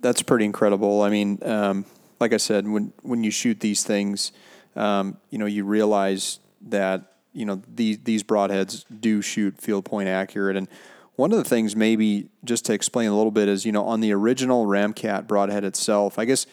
That's 0.00 0.22
pretty 0.22 0.44
incredible. 0.44 1.02
I 1.02 1.10
mean, 1.10 1.38
um, 1.42 1.84
like 2.20 2.32
I 2.32 2.38
said, 2.38 2.66
when 2.66 2.92
when 3.02 3.24
you 3.24 3.30
shoot 3.30 3.60
these 3.60 3.84
things, 3.84 4.32
um, 4.74 5.18
you 5.30 5.38
know, 5.38 5.46
you 5.46 5.64
realize 5.64 6.40
that 6.62 7.12
you 7.32 7.44
know 7.44 7.62
these 7.72 7.98
these 7.98 8.22
broadheads 8.22 8.84
do 9.00 9.22
shoot 9.22 9.60
field 9.60 9.84
point 9.84 10.08
accurate 10.08 10.56
and. 10.56 10.68
One 11.14 11.32
of 11.32 11.38
the 11.38 11.44
things, 11.44 11.74
maybe 11.74 12.28
just 12.44 12.66
to 12.66 12.74
explain 12.74 13.08
a 13.08 13.16
little 13.16 13.30
bit, 13.30 13.48
is 13.48 13.64
you 13.64 13.72
know 13.72 13.86
on 13.86 14.00
the 14.00 14.12
original 14.12 14.66
Ramcat 14.66 15.26
broadhead 15.26 15.64
itself. 15.64 16.18
I 16.18 16.26
guess 16.26 16.46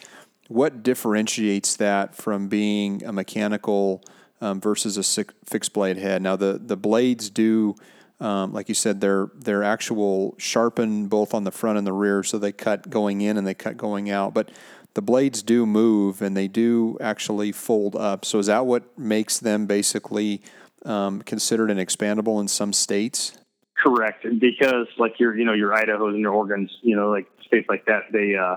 what 0.48 0.82
differentiates 0.82 1.76
that 1.76 2.14
from 2.14 2.48
being 2.48 3.04
a 3.04 3.12
mechanical 3.12 4.02
um, 4.44 4.60
versus 4.60 4.98
a 4.98 5.24
fixed 5.46 5.72
blade 5.72 5.96
head. 5.96 6.20
Now 6.20 6.36
the 6.36 6.60
the 6.62 6.76
blades 6.76 7.30
do, 7.30 7.74
um, 8.20 8.52
like 8.52 8.68
you 8.68 8.74
said, 8.74 9.00
they're 9.00 9.30
they're 9.34 9.62
actual 9.62 10.34
sharpened 10.38 11.08
both 11.08 11.32
on 11.32 11.44
the 11.44 11.50
front 11.50 11.78
and 11.78 11.86
the 11.86 11.92
rear, 11.92 12.22
so 12.22 12.38
they 12.38 12.52
cut 12.52 12.90
going 12.90 13.22
in 13.22 13.38
and 13.38 13.46
they 13.46 13.54
cut 13.54 13.76
going 13.78 14.10
out. 14.10 14.34
But 14.34 14.50
the 14.92 15.02
blades 15.02 15.42
do 15.42 15.64
move 15.64 16.20
and 16.20 16.36
they 16.36 16.46
do 16.46 16.98
actually 17.00 17.52
fold 17.52 17.96
up. 17.96 18.24
So 18.24 18.38
is 18.38 18.46
that 18.46 18.66
what 18.66 18.96
makes 18.98 19.38
them 19.38 19.66
basically 19.66 20.42
um, 20.84 21.22
considered 21.22 21.70
an 21.70 21.78
expandable 21.78 22.38
in 22.40 22.46
some 22.46 22.72
states? 22.72 23.38
Correct, 23.76 24.26
because 24.38 24.86
like 24.98 25.18
your 25.18 25.36
you 25.36 25.46
know 25.46 25.54
your 25.54 25.74
Idaho's 25.74 26.12
and 26.12 26.20
your 26.20 26.34
Oregon's, 26.34 26.70
you 26.82 26.96
know 26.96 27.10
like 27.10 27.26
states 27.46 27.66
like 27.70 27.86
that, 27.86 28.02
they 28.12 28.34
uh, 28.36 28.56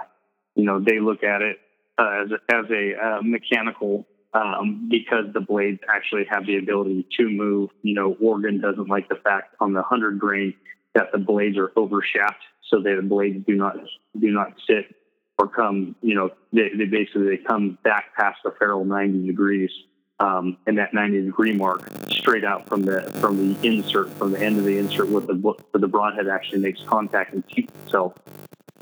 you 0.56 0.66
know 0.66 0.82
they 0.82 1.00
look 1.00 1.24
at 1.24 1.42
it 1.42 1.60
uh, 1.98 2.24
as 2.24 2.32
as 2.50 2.66
a 2.72 2.94
uh, 2.94 3.22
mechanical 3.22 4.06
um, 4.38 4.88
because 4.90 5.26
the 5.34 5.40
blades 5.40 5.80
actually 5.90 6.26
have 6.30 6.46
the 6.46 6.58
ability 6.58 7.08
to 7.18 7.30
move. 7.30 7.72
You 7.82 7.96
know, 7.96 8.18
Oregon 8.22 8.62
doesn't 8.62 8.88
like 8.88 9.10
the 9.10 9.16
fact 9.16 9.56
on 9.60 9.74
the 9.74 9.82
100 9.82 10.20
grain 10.20 10.54
that 10.94 11.12
the 11.12 11.18
blades 11.18 11.58
are 11.58 11.70
overshaft, 11.70 12.42
so 12.70 12.82
that 12.82 12.96
the 12.96 13.08
blades 13.08 13.46
do 13.46 13.56
not 13.56 13.78
do 14.20 14.32
not 14.32 14.54
sit 14.68 14.96
or 15.40 15.48
come. 15.48 15.96
You 16.02 16.16
know, 16.16 16.30
they, 16.54 16.70
they 16.78 16.86
basically 16.86 17.30
they 17.30 17.38
come 17.38 17.78
back 17.84 18.16
past 18.16 18.40
the 18.44 18.52
ferrule 18.58 18.86
90 18.86 19.26
degrees. 19.26 19.72
Um, 20.20 20.58
and 20.66 20.80
that 20.80 20.96
90 20.96 21.26
degree 21.26 21.54
mark 21.54 21.88
straight 22.10 22.44
out 22.44 22.68
from 22.68 22.82
the 22.82 23.02
from 23.22 23.38
the 23.38 23.68
insert 23.68 24.12
from 24.14 24.32
the 24.32 24.42
end 24.42 24.58
of 24.58 24.66
the 24.66 24.80
insert 24.80 25.10
with 25.10 25.28
the 25.28 25.36
where 25.36 25.54
the 25.74 25.88
broadhead 25.88 26.28
actually 26.28 26.58
makes 26.58 26.82
contact 26.88 27.36
and 27.36 27.48
keeps 27.48 27.72
itself. 27.86 28.14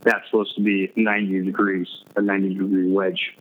That's 0.03 0.25
supposed 0.27 0.55
to 0.55 0.61
be 0.61 0.93
90 0.95 1.43
degrees, 1.43 1.89
a 2.15 2.21
90 2.21 2.53
degree 2.53 2.89
wedge 2.89 3.35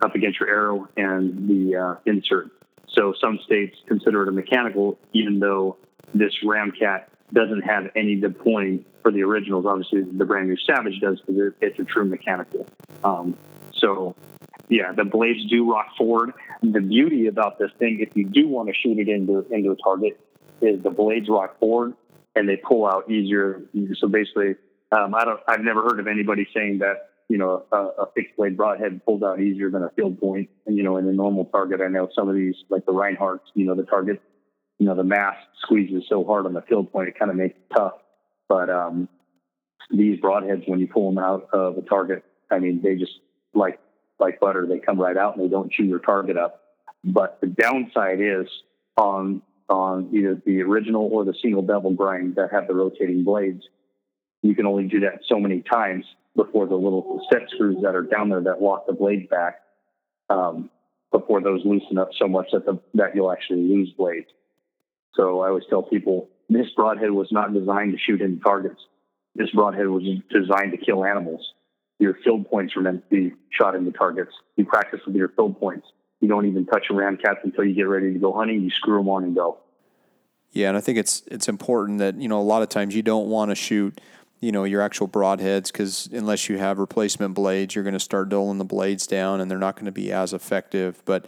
up 0.00 0.14
against 0.14 0.40
your 0.40 0.48
arrow 0.48 0.88
and 0.96 1.48
the 1.48 1.76
uh, 1.76 1.94
insert. 2.06 2.50
So 2.88 3.14
some 3.20 3.38
states 3.44 3.76
consider 3.86 4.22
it 4.22 4.28
a 4.28 4.32
mechanical, 4.32 4.98
even 5.12 5.38
though 5.38 5.76
this 6.14 6.32
Ramcat 6.44 7.04
doesn't 7.32 7.62
have 7.62 7.90
any 7.96 8.16
deploying 8.16 8.84
for 9.02 9.10
the 9.10 9.22
originals. 9.22 9.64
Obviously, 9.66 10.02
the 10.02 10.24
brand 10.24 10.48
new 10.48 10.56
Savage 10.66 11.00
does 11.00 11.20
because 11.20 11.52
it's 11.60 11.78
a 11.78 11.84
true 11.84 12.04
mechanical. 12.04 12.66
Um, 13.02 13.36
so, 13.74 14.14
yeah, 14.68 14.92
the 14.92 15.04
blades 15.04 15.48
do 15.48 15.72
rock 15.72 15.96
forward. 15.96 16.32
The 16.62 16.80
beauty 16.80 17.26
about 17.26 17.58
this 17.58 17.70
thing, 17.78 18.00
if 18.00 18.14
you 18.14 18.26
do 18.26 18.48
want 18.48 18.68
to 18.68 18.74
shoot 18.74 18.98
it 18.98 19.08
into 19.08 19.46
into 19.50 19.70
a 19.70 19.76
target, 19.76 20.20
is 20.60 20.82
the 20.82 20.90
blades 20.90 21.28
rock 21.28 21.58
forward 21.58 21.94
and 22.34 22.48
they 22.48 22.56
pull 22.56 22.86
out 22.86 23.10
easier. 23.10 23.62
So 23.98 24.08
basically, 24.08 24.56
um, 24.90 25.14
I 25.14 25.24
don't. 25.24 25.40
I've 25.48 25.60
never 25.60 25.82
heard 25.82 26.00
of 26.00 26.06
anybody 26.06 26.46
saying 26.54 26.78
that 26.78 27.10
you 27.28 27.38
know 27.38 27.64
a, 27.72 27.76
a 27.76 28.06
fixed 28.14 28.36
blade 28.36 28.56
broadhead 28.56 29.04
pulls 29.04 29.22
out 29.22 29.40
easier 29.40 29.70
than 29.70 29.82
a 29.82 29.90
field 29.90 30.20
point. 30.20 30.50
And 30.66 30.76
you 30.76 30.82
know, 30.82 30.96
in 30.96 31.06
a 31.08 31.12
normal 31.12 31.46
target, 31.46 31.80
I 31.80 31.88
know 31.88 32.08
some 32.14 32.28
of 32.28 32.34
these 32.34 32.56
like 32.68 32.86
the 32.86 32.92
Rinehart, 32.92 33.40
you 33.54 33.66
know, 33.66 33.74
the 33.74 33.84
target 33.84 34.20
you 34.82 34.88
know, 34.88 34.96
the 34.96 35.04
mass 35.04 35.36
squeezes 35.62 36.02
so 36.08 36.24
hard 36.24 36.44
on 36.44 36.54
the 36.54 36.62
field 36.62 36.90
point, 36.90 37.08
it 37.08 37.16
kind 37.16 37.30
of 37.30 37.36
makes 37.36 37.54
it 37.54 37.72
tough. 37.72 37.92
But 38.48 38.68
um, 38.68 39.08
these 39.92 40.18
broadheads, 40.20 40.68
when 40.68 40.80
you 40.80 40.88
pull 40.88 41.08
them 41.08 41.22
out 41.22 41.48
of 41.52 41.78
a 41.78 41.82
target, 41.82 42.24
I 42.50 42.58
mean, 42.58 42.80
they 42.82 42.96
just 42.96 43.12
like 43.54 43.78
like 44.18 44.40
butter. 44.40 44.66
They 44.68 44.80
come 44.80 45.00
right 45.00 45.16
out 45.16 45.36
and 45.36 45.44
they 45.44 45.48
don't 45.48 45.70
chew 45.70 45.84
your 45.84 46.00
target 46.00 46.36
up. 46.36 46.62
But 47.04 47.38
the 47.40 47.46
downside 47.46 48.20
is 48.20 48.48
on 48.96 49.42
on 49.68 50.10
either 50.12 50.42
the 50.44 50.62
original 50.62 51.08
or 51.12 51.24
the 51.24 51.34
single 51.40 51.62
bevel 51.62 51.92
grind 51.92 52.34
that 52.34 52.48
have 52.50 52.66
the 52.66 52.74
rotating 52.74 53.22
blades, 53.22 53.62
you 54.42 54.54
can 54.54 54.66
only 54.66 54.84
do 54.84 55.00
that 55.00 55.20
so 55.28 55.38
many 55.38 55.62
times 55.62 56.04
before 56.36 56.66
the 56.66 56.74
little 56.74 57.20
set 57.32 57.42
screws 57.50 57.76
that 57.82 57.94
are 57.94 58.02
down 58.02 58.28
there 58.28 58.42
that 58.42 58.60
lock 58.60 58.86
the 58.86 58.92
blades 58.92 59.28
back 59.28 59.60
um, 60.30 60.70
before 61.10 61.40
those 61.40 61.60
loosen 61.64 61.98
up 61.98 62.10
so 62.18 62.26
much 62.26 62.46
that 62.52 62.64
the, 62.64 62.80
that 62.94 63.14
you'll 63.14 63.32
actually 63.32 63.62
lose 63.62 63.90
blades. 63.96 64.28
So 65.14 65.40
I 65.40 65.48
always 65.48 65.64
tell 65.68 65.82
people 65.82 66.28
this 66.48 66.66
broadhead 66.74 67.10
was 67.10 67.28
not 67.30 67.52
designed 67.52 67.92
to 67.92 67.98
shoot 67.98 68.20
into 68.20 68.42
targets. 68.42 68.80
This 69.34 69.50
broadhead 69.50 69.88
was 69.88 70.02
designed 70.30 70.72
to 70.72 70.78
kill 70.78 71.04
animals. 71.04 71.52
Your 71.98 72.16
field 72.24 72.48
points 72.50 72.74
are 72.76 72.80
meant 72.80 73.08
to 73.08 73.30
be 73.30 73.34
shot 73.50 73.74
into 73.74 73.92
targets. 73.92 74.32
You 74.56 74.64
practice 74.64 75.00
with 75.06 75.14
your 75.14 75.28
field 75.28 75.60
points. 75.60 75.86
You 76.20 76.28
don't 76.28 76.46
even 76.46 76.66
touch 76.66 76.86
a 76.90 76.92
Ramcats 76.92 77.44
until 77.44 77.64
you 77.64 77.74
get 77.74 77.82
ready 77.82 78.12
to 78.12 78.18
go 78.18 78.32
hunting. 78.32 78.62
You 78.62 78.70
screw 78.70 78.98
them 78.98 79.08
on 79.08 79.24
and 79.24 79.34
go. 79.34 79.58
Yeah, 80.52 80.68
and 80.68 80.76
I 80.76 80.80
think 80.80 80.98
it's 80.98 81.22
it's 81.26 81.48
important 81.48 81.98
that 81.98 82.20
you 82.20 82.28
know 82.28 82.40
a 82.40 82.42
lot 82.42 82.62
of 82.62 82.68
times 82.68 82.94
you 82.94 83.02
don't 83.02 83.28
want 83.28 83.50
to 83.50 83.54
shoot 83.54 84.00
you 84.42 84.50
know 84.52 84.64
your 84.64 84.82
actual 84.82 85.08
broadheads 85.08 85.72
because 85.72 86.08
unless 86.12 86.48
you 86.48 86.58
have 86.58 86.78
replacement 86.78 87.34
blades, 87.34 87.74
you're 87.74 87.84
going 87.84 87.94
to 87.94 88.00
start 88.00 88.28
dulling 88.28 88.58
the 88.58 88.64
blades 88.64 89.06
down, 89.06 89.40
and 89.40 89.50
they're 89.50 89.58
not 89.58 89.76
going 89.76 89.86
to 89.86 89.92
be 89.92 90.12
as 90.12 90.34
effective. 90.34 91.00
But 91.06 91.26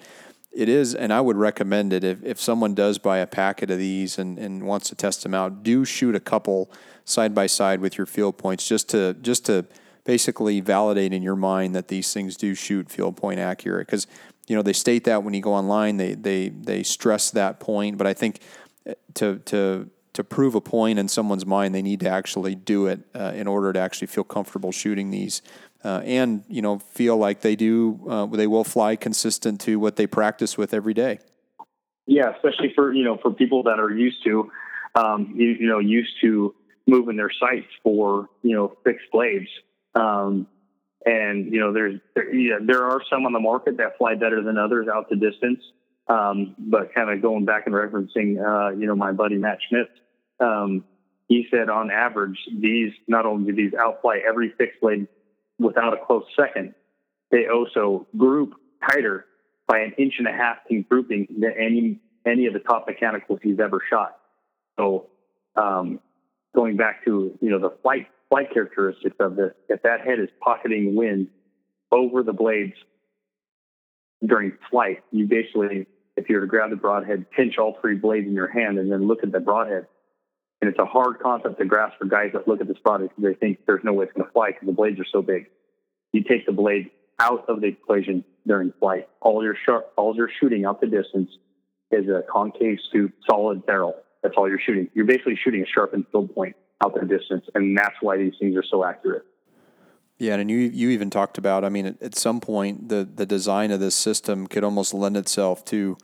it 0.53 0.69
is, 0.69 0.95
and 0.95 1.13
I 1.13 1.21
would 1.21 1.37
recommend 1.37 1.93
it 1.93 2.05
if, 2.05 2.23
if 2.25 2.41
someone 2.41 2.75
does 2.75 2.99
buy 2.99 3.19
a 3.19 3.27
packet 3.27 3.71
of 3.71 3.79
these 3.79 4.19
and, 4.19 4.39
and 4.39 4.65
wants 4.65 4.89
to 4.89 4.97
test 4.97 5.23
them 5.23 5.33
out, 5.33 5.63
do 5.63 5.85
shoot 5.85 6.15
a 6.15 6.21
couple 6.21 6.71
side 7.05 7.35
by 7.35 7.47
side 7.47 7.81
with 7.81 7.97
your 7.97 8.07
field 8.07 8.37
points 8.37 8.67
just 8.67 8.89
to 8.91 9.15
just 9.15 9.47
to 9.47 9.65
basically 10.05 10.61
validate 10.61 11.13
in 11.13 11.23
your 11.23 11.37
mind 11.37 11.75
that 11.75 11.89
these 11.89 12.13
things 12.13 12.37
do 12.37 12.55
shoot 12.55 12.91
field 12.91 13.17
point 13.17 13.39
accurate. 13.39 13.87
Because 13.87 14.09
you 14.49 14.57
know 14.57 14.63
they 14.63 14.73
state 14.73 15.05
that 15.05 15.23
when 15.23 15.35
you 15.35 15.41
go 15.41 15.55
online, 15.55 15.99
they 15.99 16.15
they 16.15 16.49
they 16.49 16.83
stress 16.83 17.31
that 17.31 17.61
point, 17.61 17.97
but 17.97 18.09
I 18.09 18.13
think 18.13 18.41
eh, 18.87 18.95
to 19.15 19.39
to 19.47 19.89
to 20.15 20.25
prove 20.25 20.55
a 20.55 20.61
point 20.61 20.99
in 20.99 21.09
someone's 21.09 21.47
mind, 21.47 21.75
they 21.75 21.83
need 21.83 22.01
to 22.01 22.09
actually 22.09 22.55
do 22.55 22.87
it 22.87 23.01
uh, 23.15 23.33
in 23.35 23.47
order 23.47 23.73
to 23.73 23.79
actually 23.79 24.07
feel 24.07 24.25
comfortable 24.25 24.73
shooting 24.73 25.11
these 25.11 25.43
uh, 25.85 26.01
and 26.05 26.43
you 26.49 26.63
know 26.63 26.79
feel 26.79 27.17
like 27.17 27.43
they 27.43 27.55
do 27.55 28.01
uh, 28.09 28.27
they 28.27 28.47
will 28.47 28.65
fly 28.65 28.97
consistent 28.97 29.61
to 29.61 29.79
what 29.79 29.97
they 29.97 30.07
practice 30.07 30.57
with 30.57 30.73
every 30.73 30.95
day. 30.95 31.19
Yeah, 32.07 32.35
especially 32.35 32.73
for 32.75 32.93
you 32.93 33.05
know 33.05 33.19
for 33.19 33.33
people 33.33 33.65
that 33.65 33.79
are 33.79 33.91
used 33.91 34.25
to 34.25 34.51
um, 34.95 35.35
you, 35.37 35.49
you, 35.61 35.69
know 35.69 35.79
used 35.79 36.13
to 36.23 36.55
moving 36.87 37.17
their 37.17 37.31
sights 37.39 37.69
for 37.83 38.29
you 38.43 38.57
know 38.57 38.77
fixed 38.83 39.11
blades. 39.13 39.49
Um, 39.95 40.47
and 41.07 41.53
you 41.53 41.61
know 41.61 41.73
there's 41.73 42.01
there, 42.15 42.35
yeah, 42.35 42.57
there 42.63 42.85
are 42.85 43.01
some 43.11 43.27
on 43.27 43.33
the 43.33 43.41
market 43.41 43.77
that 43.77 43.99
fly 43.99 44.15
better 44.15 44.43
than 44.43 44.57
others 44.57 44.89
out 44.93 45.11
to 45.11 45.17
distance. 45.17 45.61
Um, 46.07 46.55
but 46.59 46.95
kind 46.95 47.11
of 47.11 47.23
going 47.23 47.47
back 47.47 47.65
and 47.67 47.75
referencing 47.75 48.39
uh, 48.39 48.77
you 48.77 48.87
know 48.87 48.97
my 48.97 49.13
buddy 49.13 49.37
Matt 49.37 49.59
Schmidt, 49.69 49.89
um, 50.41 50.85
he 51.29 51.47
said 51.51 51.69
on 51.69 51.91
average 51.91 52.39
these 52.61 52.93
not 53.09 53.27
only 53.27 53.53
do 53.53 53.57
these 53.57 53.75
outfly 53.75 54.19
every 54.27 54.53
fixed 54.59 54.81
blade 54.81 55.09
without 55.59 55.95
a 55.95 56.05
close 56.05 56.25
second. 56.39 56.75
They 57.31 57.47
also 57.49 58.07
group 58.17 58.55
tighter 58.89 59.27
by 59.67 59.79
an 59.81 59.93
inch 59.99 60.15
and 60.19 60.29
a 60.29 60.33
half 60.33 60.59
in 60.69 60.83
grouping 60.83 61.27
than 61.31 61.53
any 61.59 62.01
any 62.27 62.47
of 62.47 62.53
the 62.53 62.61
top 62.61 62.87
mechanicals 62.87 63.41
he's 63.43 63.61
ever 63.61 63.83
shot. 63.91 64.17
So, 64.79 65.09
um, 65.57 66.01
going 66.55 66.77
back 66.77 67.05
to 67.05 67.37
you 67.41 67.51
know 67.51 67.59
the 67.59 67.75
flight 67.83 68.09
flight 68.29 68.53
characteristics 68.53 69.17
of 69.21 69.37
this, 69.37 69.53
if 69.69 69.83
that 69.83 70.01
head 70.01 70.19
is 70.19 70.29
pocketing 70.41 70.95
wind 70.95 71.29
over 71.91 72.23
the 72.23 72.33
blades 72.33 72.75
during 74.27 74.53
flight, 74.71 75.03
you 75.11 75.27
basically, 75.27 75.87
if 76.17 76.29
you 76.29 76.37
were 76.37 76.43
to 76.43 76.47
grab 76.47 76.71
the 76.71 76.77
broadhead, 76.77 77.31
pinch 77.31 77.59
all 77.59 77.77
three 77.81 77.97
blades 77.97 78.27
in 78.27 78.33
your 78.33 78.49
hand, 78.49 78.79
and 78.79 78.91
then 78.91 79.07
look 79.07 79.23
at 79.23 79.33
the 79.33 79.41
broadhead, 79.41 79.87
and 80.65 80.71
it's 80.71 80.79
a 80.79 80.87
hard 80.87 81.19
concept 81.19 81.59
to 81.59 81.67
grasp 81.67 81.99
for 81.99 82.07
guys 82.07 82.31
that 82.33 82.49
look 82.49 82.63
at 82.63 82.67
this 82.67 82.79
product 82.79 83.15
because 83.15 83.35
they 83.35 83.39
think 83.39 83.59
there's 83.67 83.85
no 83.85 83.93
way 83.93 84.07
it's 84.07 84.15
going 84.15 84.25
to 84.25 84.33
fly 84.33 84.49
because 84.51 84.65
the 84.65 84.73
blades 84.73 84.99
are 84.99 85.05
so 85.13 85.21
big. 85.21 85.51
You 86.15 86.25
take 86.25 86.47
the 86.47 86.53
blade 86.53 86.91
out 87.21 87.45
of 87.51 87.61
the 87.61 87.67
equation 87.67 88.25
during 88.47 88.73
flight. 88.81 89.07
All 89.21 89.45
your 89.45 89.57
sharp, 89.67 89.93
all 89.99 90.17
you're 90.17 90.31
shooting 90.41 90.65
out 90.65 90.81
the 90.81 90.87
distance 90.87 91.29
is 91.91 92.09
a 92.09 92.23
concave 92.33 92.79
scoop, 92.89 93.13
solid 93.29 93.67
barrel. 93.67 93.95
That's 94.23 94.37
all 94.39 94.49
you're 94.49 94.59
shooting. 94.59 94.89
You're 94.95 95.05
basically 95.05 95.39
shooting 95.45 95.61
a 95.61 95.67
sharpened 95.67 96.07
field 96.11 96.35
point 96.35 96.57
out 96.83 96.95
the 96.99 97.05
distance, 97.07 97.45
and 97.55 97.77
that's 97.77 97.97
why 98.01 98.17
these 98.17 98.33
things 98.41 98.57
are 98.57 98.65
so 98.67 98.87
accurate. 98.87 99.27
Yeah, 100.17 100.37
and 100.37 100.51
you 100.51 100.57
you 100.57 100.89
even 100.91 101.11
talked 101.11 101.37
about. 101.37 101.63
I 101.63 101.69
mean, 101.69 101.85
at, 101.85 102.01
at 102.01 102.15
some 102.15 102.41
point, 102.41 102.89
the 102.89 103.05
the 103.05 103.27
design 103.27 103.71
of 103.71 103.81
this 103.81 103.95
system 103.95 104.47
could 104.47 104.65
almost 104.65 104.95
lend 104.95 105.19
itself 105.19 105.63
to 105.67 105.99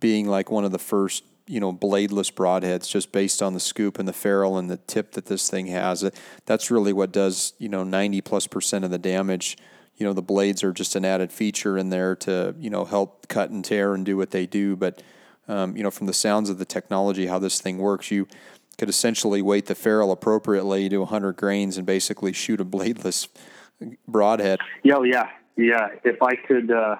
being 0.00 0.26
like 0.26 0.50
one 0.50 0.64
of 0.64 0.72
the 0.72 0.80
first 0.80 1.22
you 1.46 1.60
know 1.60 1.72
bladeless 1.72 2.32
broadheads 2.32 2.88
just 2.88 3.12
based 3.12 3.42
on 3.42 3.54
the 3.54 3.60
scoop 3.60 3.98
and 3.98 4.08
the 4.08 4.12
ferrule 4.12 4.58
and 4.58 4.70
the 4.70 4.76
tip 4.76 5.12
that 5.12 5.26
this 5.26 5.50
thing 5.50 5.66
has. 5.66 6.08
That's 6.46 6.70
really 6.70 6.92
what 6.92 7.12
does 7.12 7.54
you 7.58 7.68
know 7.68 7.84
ninety 7.84 8.20
plus 8.20 8.46
percent 8.46 8.84
of 8.84 8.90
the 8.90 8.98
damage. 8.98 9.56
You 9.96 10.06
know 10.06 10.12
the 10.12 10.22
blades 10.22 10.64
are 10.64 10.72
just 10.72 10.96
an 10.96 11.04
added 11.04 11.32
feature 11.32 11.76
in 11.76 11.90
there 11.90 12.16
to 12.16 12.54
you 12.58 12.70
know 12.70 12.84
help 12.84 13.28
cut 13.28 13.50
and 13.50 13.64
tear 13.64 13.94
and 13.94 14.04
do 14.04 14.16
what 14.16 14.30
they 14.30 14.46
do. 14.46 14.76
But 14.76 15.02
um, 15.48 15.76
you 15.76 15.82
know 15.82 15.90
from 15.90 16.06
the 16.06 16.14
sounds 16.14 16.50
of 16.50 16.58
the 16.58 16.64
technology, 16.64 17.26
how 17.26 17.38
this 17.38 17.60
thing 17.60 17.78
works, 17.78 18.10
you 18.10 18.26
could 18.78 18.88
essentially 18.88 19.42
weight 19.42 19.66
the 19.66 19.74
ferrule 19.74 20.10
appropriately 20.10 20.88
to 20.88 20.98
100 20.98 21.36
grains 21.36 21.76
and 21.76 21.86
basically 21.86 22.32
shoot 22.32 22.60
a 22.60 22.64
bladeless 22.64 23.28
broadhead. 24.08 24.60
Yeah, 24.82 25.02
yeah, 25.04 25.28
yeah. 25.56 25.88
If 26.04 26.22
I 26.22 26.34
could, 26.36 26.70
uh, 26.70 26.96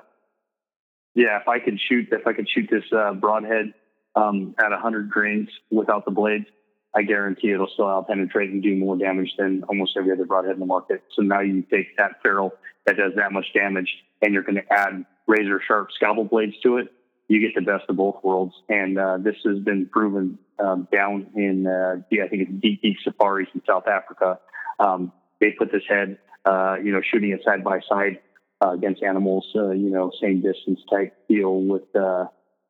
yeah, 1.14 1.40
if 1.40 1.48
I 1.48 1.58
could 1.58 1.78
shoot, 1.80 2.08
if 2.12 2.26
I 2.26 2.32
could 2.32 2.48
shoot 2.48 2.68
this 2.70 2.84
uh, 2.92 3.14
broadhead 3.14 3.72
um, 4.14 4.54
at 4.58 4.70
100 4.70 5.10
grains 5.10 5.48
without 5.70 6.04
the 6.04 6.10
blades, 6.10 6.46
I 6.94 7.02
guarantee 7.02 7.52
it'll 7.52 7.70
still 7.72 7.86
out 7.86 8.08
penetrate 8.08 8.50
and 8.50 8.62
do 8.62 8.76
more 8.76 8.96
damage 8.96 9.32
than 9.38 9.64
almost 9.64 9.96
every 9.96 10.12
other 10.12 10.26
broadhead 10.26 10.54
in 10.54 10.60
the 10.60 10.66
market. 10.66 11.02
So 11.14 11.22
now 11.22 11.40
you 11.40 11.62
take 11.62 11.96
that 11.96 12.22
ferrule 12.22 12.52
that 12.86 12.96
does 12.96 13.12
that 13.16 13.32
much 13.32 13.46
damage 13.54 13.88
and 14.20 14.34
you're 14.34 14.42
going 14.42 14.56
to 14.56 14.72
add 14.72 15.04
razor 15.26 15.60
sharp 15.66 15.88
scalpel 15.94 16.24
blades 16.24 16.54
to 16.62 16.78
it. 16.78 16.88
You 17.28 17.40
get 17.40 17.54
the 17.54 17.62
best 17.62 17.84
of 17.88 17.96
both 17.96 18.16
worlds. 18.22 18.54
And 18.68 18.98
uh, 18.98 19.18
this 19.18 19.36
has 19.46 19.58
been 19.60 19.86
proven 19.86 20.38
um, 20.58 20.86
down 20.92 21.28
in, 21.34 21.66
uh, 21.66 22.02
I 22.12 22.28
think 22.28 22.42
it's 22.42 22.60
Deep 22.60 22.82
Deep 22.82 22.96
Safaris 23.02 23.48
in 23.54 23.62
South 23.66 23.86
Africa. 23.86 24.38
Um, 24.78 25.12
they 25.40 25.52
put 25.52 25.72
this 25.72 25.82
head, 25.88 26.18
uh, 26.44 26.76
you 26.82 26.92
know, 26.92 27.00
shooting 27.00 27.30
it 27.30 27.40
side 27.44 27.64
by 27.64 27.80
side 27.88 28.20
uh, 28.62 28.72
against 28.72 29.02
animals, 29.02 29.46
uh, 29.54 29.70
you 29.70 29.90
know, 29.90 30.10
same 30.20 30.42
distance 30.42 30.80
type 30.90 31.16
deal 31.28 31.62
with, 31.62 31.84
uh, 31.96 32.26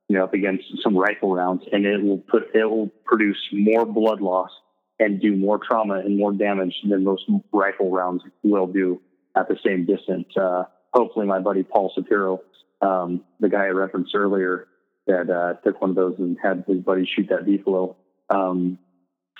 you 0.09 0.18
know, 0.18 0.24
up 0.24 0.34
against 0.34 0.64
some 0.82 0.96
rifle 0.96 1.34
rounds, 1.34 1.64
and 1.72 1.86
it 1.86 2.03
will 2.03 2.18
put 2.18 2.55
it 2.55 2.64
will 2.64 2.90
produce 3.05 3.38
more 3.53 3.86
blood 3.86 4.20
loss 4.20 4.50
and 4.98 5.20
do 5.20 5.36
more 5.36 5.59
trauma 5.59 5.94
and 5.94 6.18
more 6.18 6.32
damage 6.32 6.74
than 6.88 7.05
most 7.05 7.24
rifle 7.53 7.90
rounds 7.90 8.22
will 8.42 8.66
do 8.66 9.00
at 9.36 9.48
the 9.48 9.57
same 9.64 9.86
distance. 9.86 10.28
Uh, 10.36 10.64
hopefully, 10.92 11.26
my 11.26 11.40
buddy 11.40 11.62
Paul 11.62 11.92
Shapiro, 11.94 12.40
um, 12.80 13.24
the 13.40 13.48
guy 13.48 13.64
I 13.64 13.68
referenced 13.68 14.14
earlier, 14.14 14.68
that 15.07 15.30
uh, 15.30 15.55
took 15.64 15.80
one 15.80 15.90
of 15.90 15.96
those 15.96 16.14
and 16.18 16.36
had 16.42 16.64
his 16.66 16.78
buddy 16.78 17.07
shoot 17.07 17.28
that 17.30 17.44
beefalo. 17.44 17.96
Um, 18.30 18.78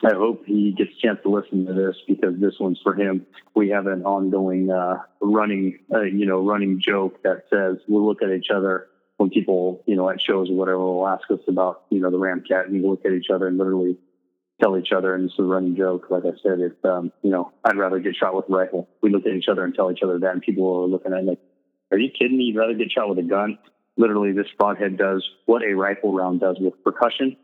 I 0.05 0.15
hope 0.15 0.45
he 0.47 0.73
gets 0.73 0.91
a 0.91 1.07
chance 1.07 1.21
to 1.23 1.31
listen 1.31 1.67
to 1.67 1.73
this 1.73 1.97
because 2.09 2.35
this 2.41 2.55
one's 2.59 2.81
for 2.83 2.95
him. 2.95 3.25
We 3.55 3.69
have 3.69 3.87
an 3.87 4.03
ongoing 4.03 4.71
uh, 4.71 5.03
running, 5.21 5.79
uh, 5.95 6.03
you 6.03 6.27
know, 6.27 6.45
running 6.45 6.81
joke 6.81 7.23
that 7.23 7.45
says 7.51 7.77
we'll 7.87 8.05
look 8.05 8.23
at 8.23 8.31
each 8.31 8.49
other 8.53 8.89
when 9.23 9.31
people, 9.31 9.85
you 9.87 9.95
know, 9.95 10.11
at 10.11 10.21
shows 10.21 10.51
or 10.51 10.55
whatever 10.55 10.81
will 10.81 11.07
ask 11.07 11.31
us 11.31 11.39
about, 11.47 11.85
you 11.91 12.01
know, 12.01 12.11
the 12.11 12.19
Ramcat 12.19 12.65
and 12.65 12.73
we 12.73 12.89
look 12.89 13.05
at 13.05 13.13
each 13.13 13.31
other 13.33 13.47
and 13.47 13.57
literally 13.57 13.97
tell 14.61 14.77
each 14.77 14.91
other, 14.91 15.15
and 15.15 15.31
it's 15.31 15.39
a 15.39 15.45
running 15.45 15.77
joke. 15.77 16.07
Like 16.11 16.25
I 16.25 16.35
said, 16.43 16.59
it's, 16.59 16.85
um, 16.85 17.13
you 17.23 17.31
know, 17.31 17.53
I'd 17.65 17.77
rather 17.77 18.01
get 18.01 18.17
shot 18.17 18.35
with 18.35 18.49
a 18.49 18.53
rifle. 18.53 18.89
We 19.01 19.11
look 19.11 19.25
at 19.25 19.33
each 19.33 19.47
other 19.49 19.65
and 19.65 19.73
tell 19.77 19.93
each 19.93 20.03
other 20.03 20.19
that, 20.19 20.33
and 20.33 20.43
people 20.43 20.83
are 20.83 20.89
looking 20.89 21.13
at 21.13 21.21
it 21.21 21.25
like, 21.25 21.39
are 21.93 21.99
you 21.99 22.11
kidding 22.11 22.37
me? 22.37 22.45
You'd 22.47 22.59
rather 22.59 22.75
get 22.75 22.91
shot 22.91 23.09
with 23.09 23.19
a 23.19 23.23
gun? 23.23 23.59
Literally, 23.97 24.33
this 24.33 24.49
broadhead 24.59 24.99
does 24.99 25.25
what 25.47 25.63
a 25.63 25.73
rifle 25.73 26.13
round 26.13 26.41
does 26.41 26.57
with 26.59 26.83
percussion 26.83 27.37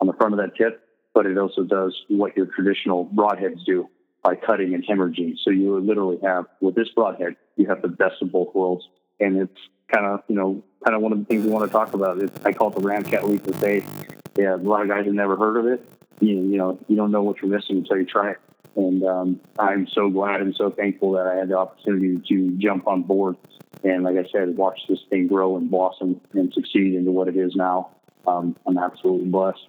on 0.00 0.06
the 0.06 0.12
front 0.12 0.34
of 0.34 0.38
that 0.38 0.54
tip, 0.56 0.86
but 1.14 1.26
it 1.26 1.36
also 1.36 1.64
does 1.64 2.00
what 2.08 2.36
your 2.36 2.46
traditional 2.46 3.06
broadheads 3.06 3.64
do 3.66 3.88
by 4.22 4.36
cutting 4.36 4.72
and 4.72 4.86
hemorrhaging. 4.86 5.34
So 5.42 5.50
you 5.50 5.80
literally 5.80 6.18
have, 6.22 6.44
with 6.60 6.76
this 6.76 6.90
broadhead, 6.94 7.34
you 7.56 7.66
have 7.66 7.82
the 7.82 7.88
best 7.88 8.22
of 8.22 8.30
both 8.30 8.54
worlds. 8.54 8.84
And 9.18 9.36
it's 9.36 9.60
kind 9.88 10.06
of, 10.06 10.22
you 10.28 10.34
know, 10.34 10.62
kind 10.84 10.94
of 10.94 11.02
one 11.02 11.12
of 11.12 11.18
the 11.18 11.24
things 11.24 11.44
we 11.44 11.50
want 11.50 11.66
to 11.66 11.72
talk 11.72 11.94
about. 11.94 12.18
It's, 12.18 12.44
I 12.44 12.52
call 12.52 12.68
it 12.68 12.74
the 12.74 12.80
Ramcat 12.80 13.24
leap 13.24 13.46
of 13.46 13.56
faith. 13.56 13.88
Yeah, 14.36 14.54
a 14.54 14.56
lot 14.56 14.82
of 14.82 14.88
guys 14.88 15.04
have 15.06 15.14
never 15.14 15.36
heard 15.36 15.56
of 15.56 15.66
it. 15.66 15.88
You, 16.20 16.34
you 16.34 16.56
know, 16.56 16.78
you 16.88 16.96
don't 16.96 17.10
know 17.10 17.22
what 17.22 17.40
you're 17.40 17.50
missing 17.50 17.78
until 17.78 17.98
you 17.98 18.04
try 18.04 18.32
it. 18.32 18.38
And 18.76 19.04
um, 19.04 19.40
I'm 19.58 19.86
so 19.86 20.10
glad 20.10 20.40
and 20.40 20.54
so 20.54 20.70
thankful 20.70 21.12
that 21.12 21.26
I 21.26 21.36
had 21.36 21.48
the 21.48 21.56
opportunity 21.56 22.20
to 22.28 22.50
jump 22.58 22.86
on 22.86 23.02
board 23.02 23.36
and, 23.84 24.02
like 24.02 24.16
I 24.16 24.26
said, 24.32 24.56
watch 24.56 24.80
this 24.88 24.98
thing 25.10 25.26
grow 25.26 25.56
and 25.56 25.70
blossom 25.70 26.20
and 26.32 26.52
succeed 26.52 26.94
into 26.94 27.12
what 27.12 27.28
it 27.28 27.36
is 27.36 27.54
now. 27.54 27.90
Um, 28.26 28.56
I'm 28.66 28.78
absolutely 28.78 29.28
blessed. 29.28 29.68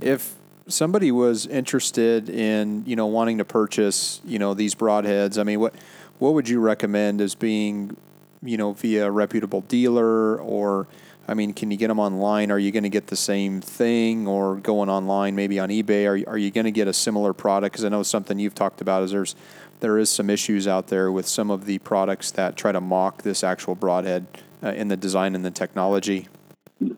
If 0.00 0.34
somebody 0.66 1.12
was 1.12 1.46
interested 1.46 2.30
in, 2.30 2.84
you 2.86 2.96
know, 2.96 3.06
wanting 3.06 3.38
to 3.38 3.44
purchase, 3.44 4.20
you 4.24 4.38
know, 4.38 4.54
these 4.54 4.74
broadheads, 4.74 5.38
I 5.38 5.42
mean, 5.42 5.60
what 5.60 5.74
what 6.18 6.34
would 6.34 6.48
you 6.48 6.58
recommend 6.58 7.20
as 7.20 7.34
being, 7.34 7.96
you 8.42 8.56
know, 8.56 8.72
via 8.72 9.06
a 9.06 9.10
reputable 9.10 9.62
dealer 9.62 10.36
or 10.38 10.86
I 11.30 11.34
mean, 11.34 11.52
can 11.52 11.70
you 11.70 11.76
get 11.76 11.88
them 11.88 12.00
online? 12.00 12.50
Are 12.50 12.58
you 12.58 12.72
going 12.72 12.84
to 12.84 12.88
get 12.88 13.08
the 13.08 13.16
same 13.16 13.60
thing, 13.60 14.26
or 14.26 14.56
going 14.56 14.88
online 14.88 15.36
maybe 15.36 15.58
on 15.58 15.68
eBay? 15.68 16.06
Are 16.06 16.30
are 16.30 16.38
you 16.38 16.50
going 16.50 16.64
to 16.64 16.70
get 16.70 16.88
a 16.88 16.94
similar 16.94 17.34
product? 17.34 17.74
Because 17.74 17.84
I 17.84 17.90
know 17.90 18.02
something 18.02 18.38
you've 18.38 18.54
talked 18.54 18.80
about 18.80 19.02
is 19.02 19.10
there's 19.10 19.36
there 19.80 19.98
is 19.98 20.08
some 20.08 20.30
issues 20.30 20.66
out 20.66 20.88
there 20.88 21.12
with 21.12 21.28
some 21.28 21.50
of 21.50 21.66
the 21.66 21.78
products 21.80 22.30
that 22.32 22.56
try 22.56 22.72
to 22.72 22.80
mock 22.80 23.22
this 23.22 23.44
actual 23.44 23.74
broadhead 23.74 24.26
uh, 24.62 24.68
in 24.68 24.88
the 24.88 24.96
design 24.96 25.34
and 25.34 25.44
the 25.44 25.50
technology. 25.50 26.28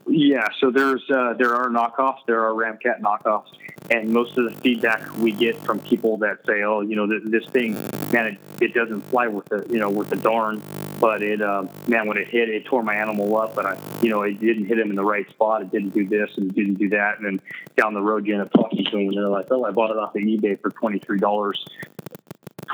Yeah, 0.06 0.46
so 0.60 0.70
there's 0.70 1.02
uh, 1.10 1.34
there 1.38 1.54
are 1.54 1.70
knockoffs, 1.70 2.26
there 2.26 2.44
are 2.44 2.52
Ramcat 2.52 3.00
knockoffs, 3.00 3.48
and 3.90 4.10
most 4.10 4.36
of 4.36 4.44
the 4.44 4.60
feedback 4.60 5.16
we 5.16 5.32
get 5.32 5.56
from 5.56 5.80
people 5.80 6.18
that 6.18 6.44
say, 6.46 6.62
"Oh, 6.62 6.82
you 6.82 6.96
know, 6.96 7.06
this 7.06 7.46
thing, 7.46 7.74
man, 8.12 8.26
it, 8.26 8.38
it 8.60 8.74
doesn't 8.74 9.00
fly 9.02 9.28
with 9.28 9.46
the 9.46 9.66
you 9.70 9.78
know 9.78 9.88
with 9.88 10.10
the 10.10 10.16
darn, 10.16 10.62
but 11.00 11.22
it 11.22 11.40
uh, 11.40 11.64
man, 11.88 12.06
when 12.06 12.18
it 12.18 12.28
hit, 12.28 12.50
it 12.50 12.66
tore 12.66 12.82
my 12.82 12.94
animal 12.94 13.40
up, 13.40 13.54
but 13.54 13.64
I, 13.64 13.78
you 14.02 14.10
know, 14.10 14.22
it 14.22 14.38
didn't 14.38 14.66
hit 14.66 14.78
him 14.78 14.90
in 14.90 14.96
the 14.96 15.04
right 15.04 15.28
spot. 15.30 15.62
It 15.62 15.70
didn't 15.70 15.94
do 15.94 16.06
this 16.06 16.30
and 16.36 16.54
didn't 16.54 16.74
do 16.74 16.90
that, 16.90 17.16
and 17.16 17.24
then 17.24 17.40
down 17.76 17.94
the 17.94 18.02
road 18.02 18.26
you 18.26 18.34
end 18.34 18.42
up 18.42 18.52
talking 18.52 18.84
to 18.84 18.90
them, 18.90 19.00
and 19.08 19.16
they're 19.16 19.28
like, 19.28 19.46
"Oh, 19.50 19.64
I 19.64 19.70
bought 19.70 19.90
it 19.90 19.96
off 19.96 20.14
of 20.14 20.20
eBay 20.20 20.60
for 20.60 20.70
twenty 20.70 20.98
three 20.98 21.18
dollars." 21.18 21.64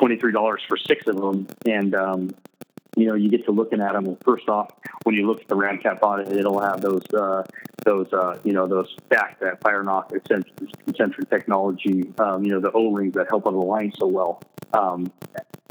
$23 0.01 0.59
for 0.69 0.77
six 0.77 1.07
of 1.07 1.17
them. 1.17 1.47
And, 1.65 1.95
um, 1.95 2.35
you 2.97 3.07
know, 3.07 3.15
you 3.15 3.29
get 3.29 3.45
to 3.45 3.53
looking 3.53 3.81
at 3.81 3.93
them. 3.93 4.17
First 4.25 4.49
off, 4.49 4.71
when 5.05 5.15
you 5.15 5.27
look 5.27 5.43
at 5.43 5.49
the 5.49 5.55
Ramcat 5.55 6.01
body, 6.01 6.25
it, 6.29 6.39
it'll 6.39 6.61
have 6.61 6.81
those, 6.81 7.05
uh, 7.15 7.45
those, 7.85 8.11
uh, 8.13 8.39
you 8.43 8.53
know, 8.53 8.67
those 8.67 8.97
stack 9.07 9.39
that 9.41 9.61
Firenock 9.61 10.09
concentric 10.85 11.31
technology, 11.31 12.11
um, 12.19 12.43
you 12.43 12.53
know, 12.53 12.61
the 12.61 12.73
O-rings 12.73 13.15
that 13.15 13.29
help 13.29 13.47
on 13.47 13.55
the 13.55 13.61
line 13.61 13.93
so 13.99 14.07
well. 14.07 14.41
Um, 14.73 15.13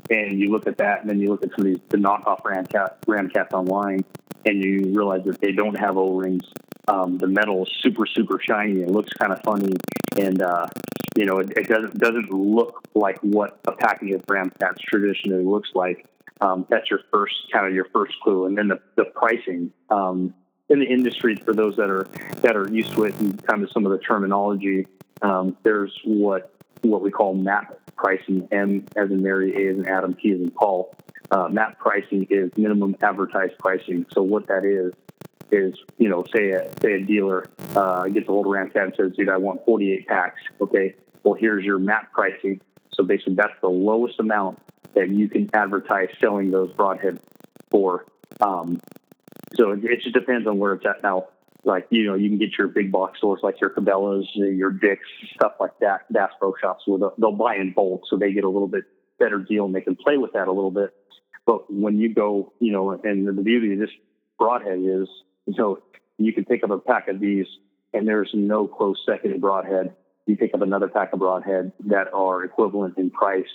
and 0.09 0.39
you 0.39 0.51
look 0.51 0.67
at 0.67 0.77
that, 0.77 1.01
and 1.01 1.09
then 1.09 1.19
you 1.19 1.29
look 1.29 1.43
at 1.43 1.49
some 1.55 1.65
of 1.65 1.73
these 1.73 1.81
the 1.89 1.97
knockoff 1.97 2.41
Ramcat 2.43 3.01
Ramcats 3.07 3.53
online, 3.53 4.05
and 4.45 4.63
you 4.63 4.91
realize 4.93 5.23
that 5.25 5.41
they 5.41 5.51
don't 5.51 5.75
have 5.75 5.97
O-rings. 5.97 6.43
Um, 6.87 7.17
the 7.17 7.27
metal 7.27 7.63
is 7.63 7.71
super 7.81 8.05
super 8.05 8.39
shiny. 8.39 8.81
It 8.81 8.89
looks 8.89 9.11
kind 9.13 9.33
of 9.33 9.41
funny, 9.41 9.73
and 10.17 10.41
uh, 10.43 10.67
you 11.15 11.25
know 11.25 11.39
it, 11.39 11.51
it, 11.57 11.67
doesn't 11.67 11.97
doesn't 11.97 12.31
look 12.31 12.83
like 12.93 13.17
what 13.21 13.59
a 13.65 13.71
packing 13.71 14.13
of 14.13 14.23
Ramcats 14.27 14.77
traditionally 14.79 15.43
looks 15.43 15.69
like. 15.73 16.05
Um, 16.41 16.65
that's 16.69 16.89
your 16.89 16.99
first 17.11 17.35
kind 17.51 17.67
of 17.67 17.73
your 17.73 17.87
first 17.93 18.13
clue, 18.21 18.45
and 18.45 18.57
then 18.57 18.67
the, 18.67 18.79
the 18.95 19.05
pricing 19.05 19.71
um, 19.89 20.33
in 20.69 20.79
the 20.79 20.85
industry 20.85 21.35
for 21.35 21.53
those 21.53 21.75
that 21.77 21.89
are 21.89 22.07
that 22.41 22.55
are 22.55 22.69
used 22.69 22.91
to 22.93 23.05
it 23.05 23.15
and 23.19 23.41
kind 23.45 23.63
of 23.63 23.71
some 23.71 23.85
of 23.85 23.91
the 23.91 23.99
terminology. 23.99 24.87
Um, 25.21 25.55
there's 25.63 25.97
what 26.03 26.53
what 26.81 27.01
we 27.01 27.11
call 27.11 27.33
MAP 27.33 27.79
pricing, 27.95 28.47
M 28.51 28.85
as 28.95 29.09
in 29.11 29.23
Mary, 29.23 29.53
A 29.55 29.71
as 29.71 29.77
in 29.77 29.87
Adam, 29.87 30.13
P 30.13 30.31
as 30.31 30.39
in 30.39 30.51
Paul. 30.51 30.93
Uh, 31.31 31.47
MAP 31.47 31.79
pricing 31.79 32.27
is 32.29 32.51
minimum 32.57 32.95
advertised 33.01 33.57
pricing. 33.57 34.05
So 34.13 34.21
what 34.21 34.47
that 34.47 34.65
is 34.65 34.93
is 35.51 35.75
you 35.97 36.09
know 36.09 36.25
say 36.35 36.49
a 36.51 36.69
say 36.81 36.93
a 36.93 37.01
dealer 37.01 37.45
uh, 37.75 38.07
gets 38.07 38.27
a 38.27 38.31
hold 38.31 38.47
of 38.47 38.51
Ramcat 38.51 38.83
and 38.83 38.93
says, 38.97 39.13
"Dude, 39.15 39.29
I 39.29 39.37
want 39.37 39.63
48 39.65 40.07
packs." 40.07 40.41
Okay, 40.59 40.95
well 41.23 41.35
here's 41.35 41.63
your 41.63 41.79
MAP 41.79 42.11
pricing. 42.11 42.59
So 42.93 43.03
basically, 43.03 43.35
that's 43.35 43.53
the 43.61 43.69
lowest 43.69 44.19
amount 44.19 44.59
that 44.95 45.09
you 45.09 45.29
can 45.29 45.49
advertise 45.53 46.09
selling 46.19 46.51
those 46.51 46.71
broadhead 46.73 47.19
for. 47.69 48.05
Um, 48.41 48.79
so 49.53 49.71
it, 49.71 49.83
it, 49.83 50.01
just 50.01 50.13
depends 50.13 50.47
on 50.47 50.57
where 50.57 50.73
it's 50.73 50.85
at 50.85 51.03
now. 51.03 51.27
Like 51.63 51.87
you 51.89 52.05
know, 52.05 52.15
you 52.15 52.29
can 52.29 52.37
get 52.37 52.57
your 52.57 52.67
big 52.67 52.91
box 52.91 53.17
stores 53.17 53.39
like 53.43 53.59
your 53.59 53.71
Cabela's, 53.71 54.27
your 54.35 54.71
Dick's, 54.71 55.07
stuff 55.33 55.53
like 55.59 55.77
that. 55.81 56.11
Bass 56.11 56.31
Pro 56.39 56.53
Shops, 56.61 56.83
where 56.85 56.99
they'll, 56.99 57.13
they'll 57.17 57.31
buy 57.31 57.55
in 57.55 57.73
bulk, 57.73 58.03
so 58.09 58.17
they 58.17 58.33
get 58.33 58.43
a 58.43 58.49
little 58.49 58.67
bit 58.67 58.83
better 59.19 59.39
deal 59.39 59.65
and 59.65 59.73
they 59.73 59.81
can 59.81 59.95
play 59.95 60.17
with 60.17 60.33
that 60.33 60.47
a 60.47 60.51
little 60.51 60.71
bit. 60.71 60.93
But 61.45 61.71
when 61.71 61.97
you 61.97 62.13
go, 62.13 62.53
you 62.59 62.71
know, 62.71 62.91
and 62.91 63.27
the 63.27 63.41
beauty 63.41 63.73
of 63.73 63.79
this 63.79 63.89
broadhead 64.37 64.79
is, 64.79 65.07
you 65.45 65.55
know, 65.57 65.79
you 66.17 66.33
can 66.33 66.45
pick 66.45 66.63
up 66.63 66.69
a 66.71 66.77
pack 66.77 67.07
of 67.07 67.19
these 67.19 67.45
and 67.93 68.07
there's 68.07 68.31
no 68.33 68.67
close 68.67 68.97
second 69.05 69.39
broadhead. 69.41 69.95
You 70.25 70.37
pick 70.37 70.53
up 70.53 70.61
another 70.61 70.87
pack 70.87 71.13
of 71.13 71.19
broadhead 71.19 71.71
that 71.85 72.13
are 72.13 72.43
equivalent 72.43 72.97
in 72.97 73.11
price 73.11 73.45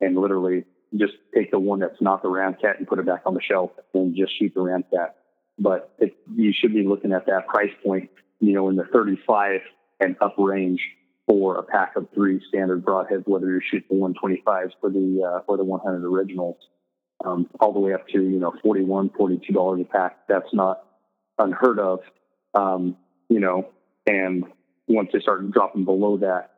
and 0.00 0.16
literally 0.16 0.64
just 0.96 1.14
take 1.34 1.50
the 1.50 1.58
one 1.58 1.80
that's 1.80 2.00
not 2.00 2.22
the 2.22 2.28
Ramcat 2.28 2.78
and 2.78 2.86
put 2.86 2.98
it 2.98 3.06
back 3.06 3.22
on 3.26 3.34
the 3.34 3.40
shelf 3.40 3.70
and 3.94 4.14
just 4.14 4.38
shoot 4.38 4.52
the 4.54 4.60
Ramcat. 4.60 5.12
But 5.58 5.94
it, 5.98 6.16
you 6.34 6.52
should 6.52 6.72
be 6.72 6.86
looking 6.86 7.12
at 7.12 7.26
that 7.26 7.46
price 7.46 7.72
point, 7.84 8.10
you 8.40 8.52
know, 8.52 8.68
in 8.68 8.76
the 8.76 8.84
35 8.92 9.60
and 10.00 10.16
up 10.20 10.34
range 10.38 10.80
for 11.26 11.56
a 11.56 11.62
pack 11.62 11.96
of 11.96 12.08
three 12.14 12.40
standard 12.48 12.84
broadheads, 12.84 13.26
whether 13.26 13.46
you're 13.46 13.62
shooting 13.62 14.00
the 14.00 14.14
125s 14.24 14.72
or 14.82 14.90
the 14.90 15.42
uh, 15.48 15.56
the 15.56 15.64
100 15.64 16.04
originals, 16.04 16.56
um, 17.24 17.48
all 17.60 17.72
the 17.72 17.78
way 17.78 17.94
up 17.94 18.06
to 18.08 18.20
you 18.20 18.40
know 18.40 18.52
41, 18.62 19.10
42 19.16 19.52
dollars 19.52 19.80
a 19.80 19.84
pack. 19.84 20.26
That's 20.28 20.52
not 20.52 20.84
unheard 21.38 21.78
of, 21.78 22.00
um, 22.54 22.96
you 23.28 23.40
know. 23.40 23.68
And 24.06 24.44
once 24.88 25.10
they 25.12 25.20
start 25.20 25.48
dropping 25.52 25.84
below 25.84 26.18
that, 26.18 26.50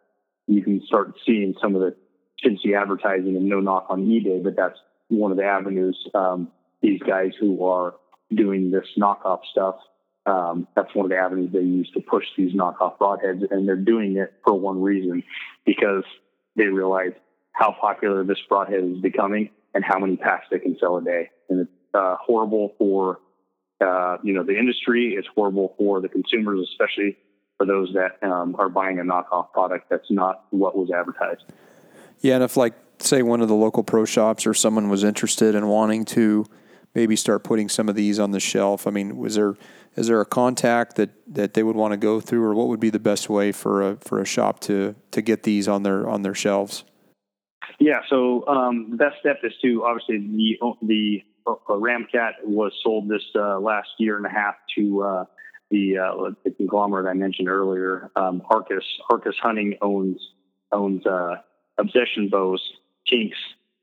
you 0.47 0.63
can 0.63 0.83
start 0.87 1.15
seeing 1.27 1.55
some 1.61 1.75
of 1.75 1.83
the 1.83 1.95
chintzy 2.45 2.81
advertising 2.81 3.37
and 3.37 3.49
no 3.49 3.61
knock 3.61 3.87
on 3.89 4.07
eBay, 4.07 4.43
but 4.43 4.57
that's 4.57 4.79
one 5.09 5.31
of 5.31 5.37
the 5.37 5.45
avenues. 5.45 5.97
Um, 6.15 6.49
these 6.83 7.01
guys 7.01 7.33
who 7.39 7.65
are 7.65 7.95
doing 8.35 8.71
this 8.71 8.87
knockoff 8.99 9.41
stuff, 9.51 9.77
um, 10.27 10.67
that's 10.75 10.95
one 10.95 11.07
of 11.07 11.11
the 11.11 11.17
avenues 11.17 11.51
they 11.53 11.61
use 11.61 11.91
to 11.95 12.01
push 12.01 12.25
these 12.37 12.55
knockoff 12.55 12.99
broadheads, 12.99 13.51
and 13.51 13.69
they're 13.69 13.77
doing 13.77 14.17
it 14.17 14.33
for 14.45 14.55
one 14.55 14.83
reason, 14.83 15.23
because 15.67 16.05
they 16.57 16.65
realize 16.67 17.13
how 17.53 17.75
popular 17.81 18.25
this 18.25 18.39
broadhead 18.49 18.85
is 18.85 19.01
becoming 19.01 19.51
and 19.75 19.85
how 19.85 19.99
many 19.99 20.17
packs 20.17 20.47
they 20.51 20.59
can 20.59 20.77
sell 20.79 20.97
a 20.97 21.03
day. 21.03 21.31
And 21.49 21.61
it's 21.61 21.71
uh, 21.95 22.17
horrible 22.21 22.75
for 22.79 23.21
uh, 23.81 24.19
you 24.23 24.33
know 24.33 24.45
the 24.45 24.59
industry. 24.59 25.15
It's 25.17 25.29
horrible 25.35 25.75
for 25.79 26.01
the 26.01 26.09
consumers, 26.09 26.69
especially 26.71 27.19
for 27.57 27.67
those 27.67 27.95
that 27.95 28.27
um, 28.27 28.57
are 28.59 28.69
buying 28.69 28.99
a 28.99 29.03
knockoff 29.03 29.53
product 29.53 29.89
that's 29.91 30.11
not 30.11 30.45
what 30.51 30.77
was 30.77 30.91
advertised. 30.91 31.45
Yeah, 32.21 32.35
and 32.37 32.45
if 32.45 32.57
like 32.57 32.75
say 32.99 33.23
one 33.23 33.41
of 33.41 33.49
the 33.49 33.55
local 33.55 33.83
pro 33.83 34.05
shops 34.05 34.47
or 34.47 34.55
someone 34.55 34.89
was 34.89 35.05
interested 35.05 35.55
in 35.55 35.67
wanting 35.67 36.05
to 36.05 36.47
maybe 36.95 37.17
start 37.17 37.43
putting 37.45 37.69
some 37.69 37.89
of 37.89 37.95
these 37.95 38.19
on 38.19 38.31
the 38.31 38.41
shelf, 38.41 38.87
I 38.87 38.91
mean, 38.91 39.17
was 39.17 39.35
there 39.35 39.57
is 39.97 40.09
there 40.09 40.21
a 40.21 40.27
contact 40.27 40.97
that, 40.97 41.11
that 41.35 41.55
they 41.55 41.63
would 41.63 41.77
want 41.77 41.93
to 41.93 41.97
go 41.97 42.21
through, 42.21 42.43
or 42.43 42.55
what 42.55 42.67
would 42.67 42.81
be 42.81 42.91
the 42.91 42.99
best 42.99 43.29
way 43.29 43.53
for 43.53 43.83
a 43.83 43.97
for 43.97 44.21
a 44.21 44.25
shop 44.25 44.61
to 44.61 44.95
to 45.11 45.23
get 45.23 45.43
these 45.43 45.69
on 45.69 45.83
their 45.83 46.09
on 46.09 46.23
their 46.23 46.35
shelves? 46.35 46.85
Yeah, 47.81 48.01
so 48.09 48.47
um, 48.47 48.91
the 48.91 48.97
best 48.97 49.17
step 49.21 49.39
is 49.43 49.53
to 49.63 49.85
obviously 49.85 50.19
the 50.19 50.59
the 50.83 51.23
uh, 51.47 51.55
Ramcat 51.69 52.45
was 52.45 52.73
sold 52.83 53.09
this 53.09 53.23
uh, 53.35 53.59
last 53.59 53.89
year 53.99 54.17
and 54.17 54.27
a 54.27 54.31
half 54.31 54.55
to 54.77 55.03
uh, 55.03 55.25
the, 55.71 55.99
uh, 55.99 56.31
the 56.45 56.51
conglomerate 56.53 57.07
I 57.07 57.15
mentioned 57.15 57.49
earlier, 57.49 58.11
um, 58.17 58.43
Arcus. 58.49 58.85
Arcus 59.11 59.37
Hunting 59.43 59.77
owns 59.83 60.17
owns 60.73 61.05
uh, 61.07 61.37
Obsession 61.79 62.29
Bows, 62.31 62.63
Tinks, 63.09 63.37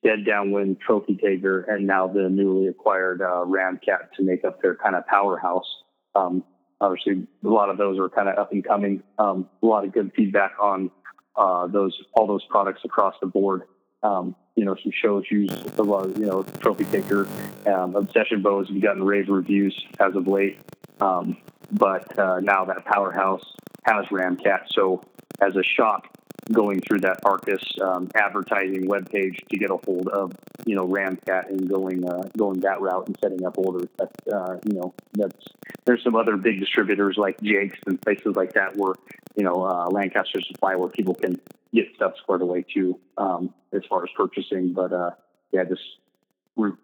Dead 0.04 0.26
Downwind, 0.26 0.80
Trophy 0.80 1.16
Taker, 1.16 1.62
and 1.62 1.86
now 1.86 2.08
the 2.08 2.30
newly 2.30 2.68
acquired 2.68 3.22
uh, 3.22 3.46
Ramcat 3.46 4.12
to 4.18 4.24
make 4.24 4.44
up 4.44 4.62
their 4.62 4.76
kind 4.76 4.96
of 4.96 5.06
powerhouse. 5.08 5.68
Um, 6.16 6.44
obviously, 6.80 7.28
a 7.44 7.48
lot 7.48 7.70
of 7.70 7.78
those 7.78 8.00
are 8.00 8.10
kind 8.10 8.28
of 8.28 8.38
up 8.38 8.52
and 8.52 8.64
coming. 8.66 9.04
Um, 9.20 9.48
a 9.62 9.66
lot 9.66 9.86
of 9.86 9.94
good 9.94 10.12
feedback 10.16 10.54
on 10.60 10.90
uh, 11.36 11.68
those 11.68 11.98
all 12.14 12.28
those 12.28 12.44
products 12.50 12.82
across 12.84 13.16
the 13.22 13.28
board. 13.28 13.64
Um, 14.04 14.36
you 14.56 14.66
know, 14.66 14.76
some 14.82 14.92
shows 14.92 15.24
use 15.30 15.52
a 15.78 15.84
lot 15.84 16.06
of, 16.06 16.18
you 16.18 16.26
know, 16.26 16.44
Trophy 16.60 16.86
Taker, 16.86 17.28
um, 17.68 17.96
Obsession 17.96 18.42
Bows 18.42 18.68
have 18.68 18.82
gotten 18.82 19.04
rave 19.04 19.30
reviews 19.30 19.80
as 20.00 20.16
of 20.16 20.28
late. 20.28 20.60
Um, 21.00 21.38
but 21.72 22.18
uh, 22.20 22.40
now 22.42 22.66
that 22.66 22.84
powerhouse 22.86 23.44
has 23.86 24.06
Ramcat. 24.08 24.64
So 24.70 25.04
as 25.40 25.56
a 25.56 25.64
shop 25.64 26.11
going 26.52 26.82
through 26.82 27.00
that 27.00 27.20
Arcus 27.24 27.64
um, 27.82 28.10
advertising 28.16 28.88
webpage 28.88 29.38
to 29.50 29.58
get 29.58 29.70
a 29.70 29.78
hold 29.78 30.08
of, 30.10 30.34
you 30.66 30.76
know 30.76 30.88
Ramcat 30.88 31.50
and 31.50 31.70
going 31.70 32.08
uh, 32.08 32.30
going 32.38 32.60
that 32.62 32.82
route 32.82 33.08
and 33.08 33.18
setting 33.22 33.46
up 33.46 33.58
orders. 33.58 33.88
That's 33.98 34.28
uh, 34.34 34.58
you 34.66 34.74
know 34.74 34.94
that's 35.14 35.46
there's 35.86 36.04
some 36.04 36.16
other 36.16 36.38
big 36.38 36.60
distributors 36.60 37.18
like 37.18 37.40
Jake's 37.42 37.80
and 37.86 38.02
places 38.02 38.36
like 38.36 38.54
that 38.54 38.76
where 38.76 38.96
you 39.36 39.44
know 39.44 39.64
uh, 39.66 39.88
Lancaster 39.90 40.42
Supply 40.42 40.76
where 40.76 40.90
people 40.90 41.16
can 41.16 41.40
get 41.74 41.88
stuff 41.96 42.14
squared 42.18 42.42
away 42.42 42.66
too 42.74 43.00
um, 43.18 43.54
as 43.74 43.82
far 43.90 44.04
as 44.04 44.10
purchasing. 44.16 44.74
But 44.74 44.94
uh, 44.94 45.12
yeah, 45.52 45.64
just 45.64 45.82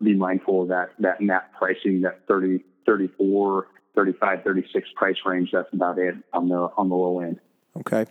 be 0.02 0.16
mindful 0.16 0.64
of 0.64 0.68
that 0.70 0.92
that 1.00 1.22
map 1.22 1.54
pricing 1.58 2.02
that 2.02 2.22
30, 2.28 2.64
34, 2.86 3.68
35, 3.96 4.44
36 4.44 4.90
price 4.96 5.18
range. 5.26 5.50
That's 5.52 5.72
about 5.74 6.00
it 6.00 6.16
on 6.34 6.50
the 6.50 6.70
on 6.78 6.90
the 6.90 6.96
low 6.96 7.20
end. 7.20 7.40
Okay. 7.80 8.06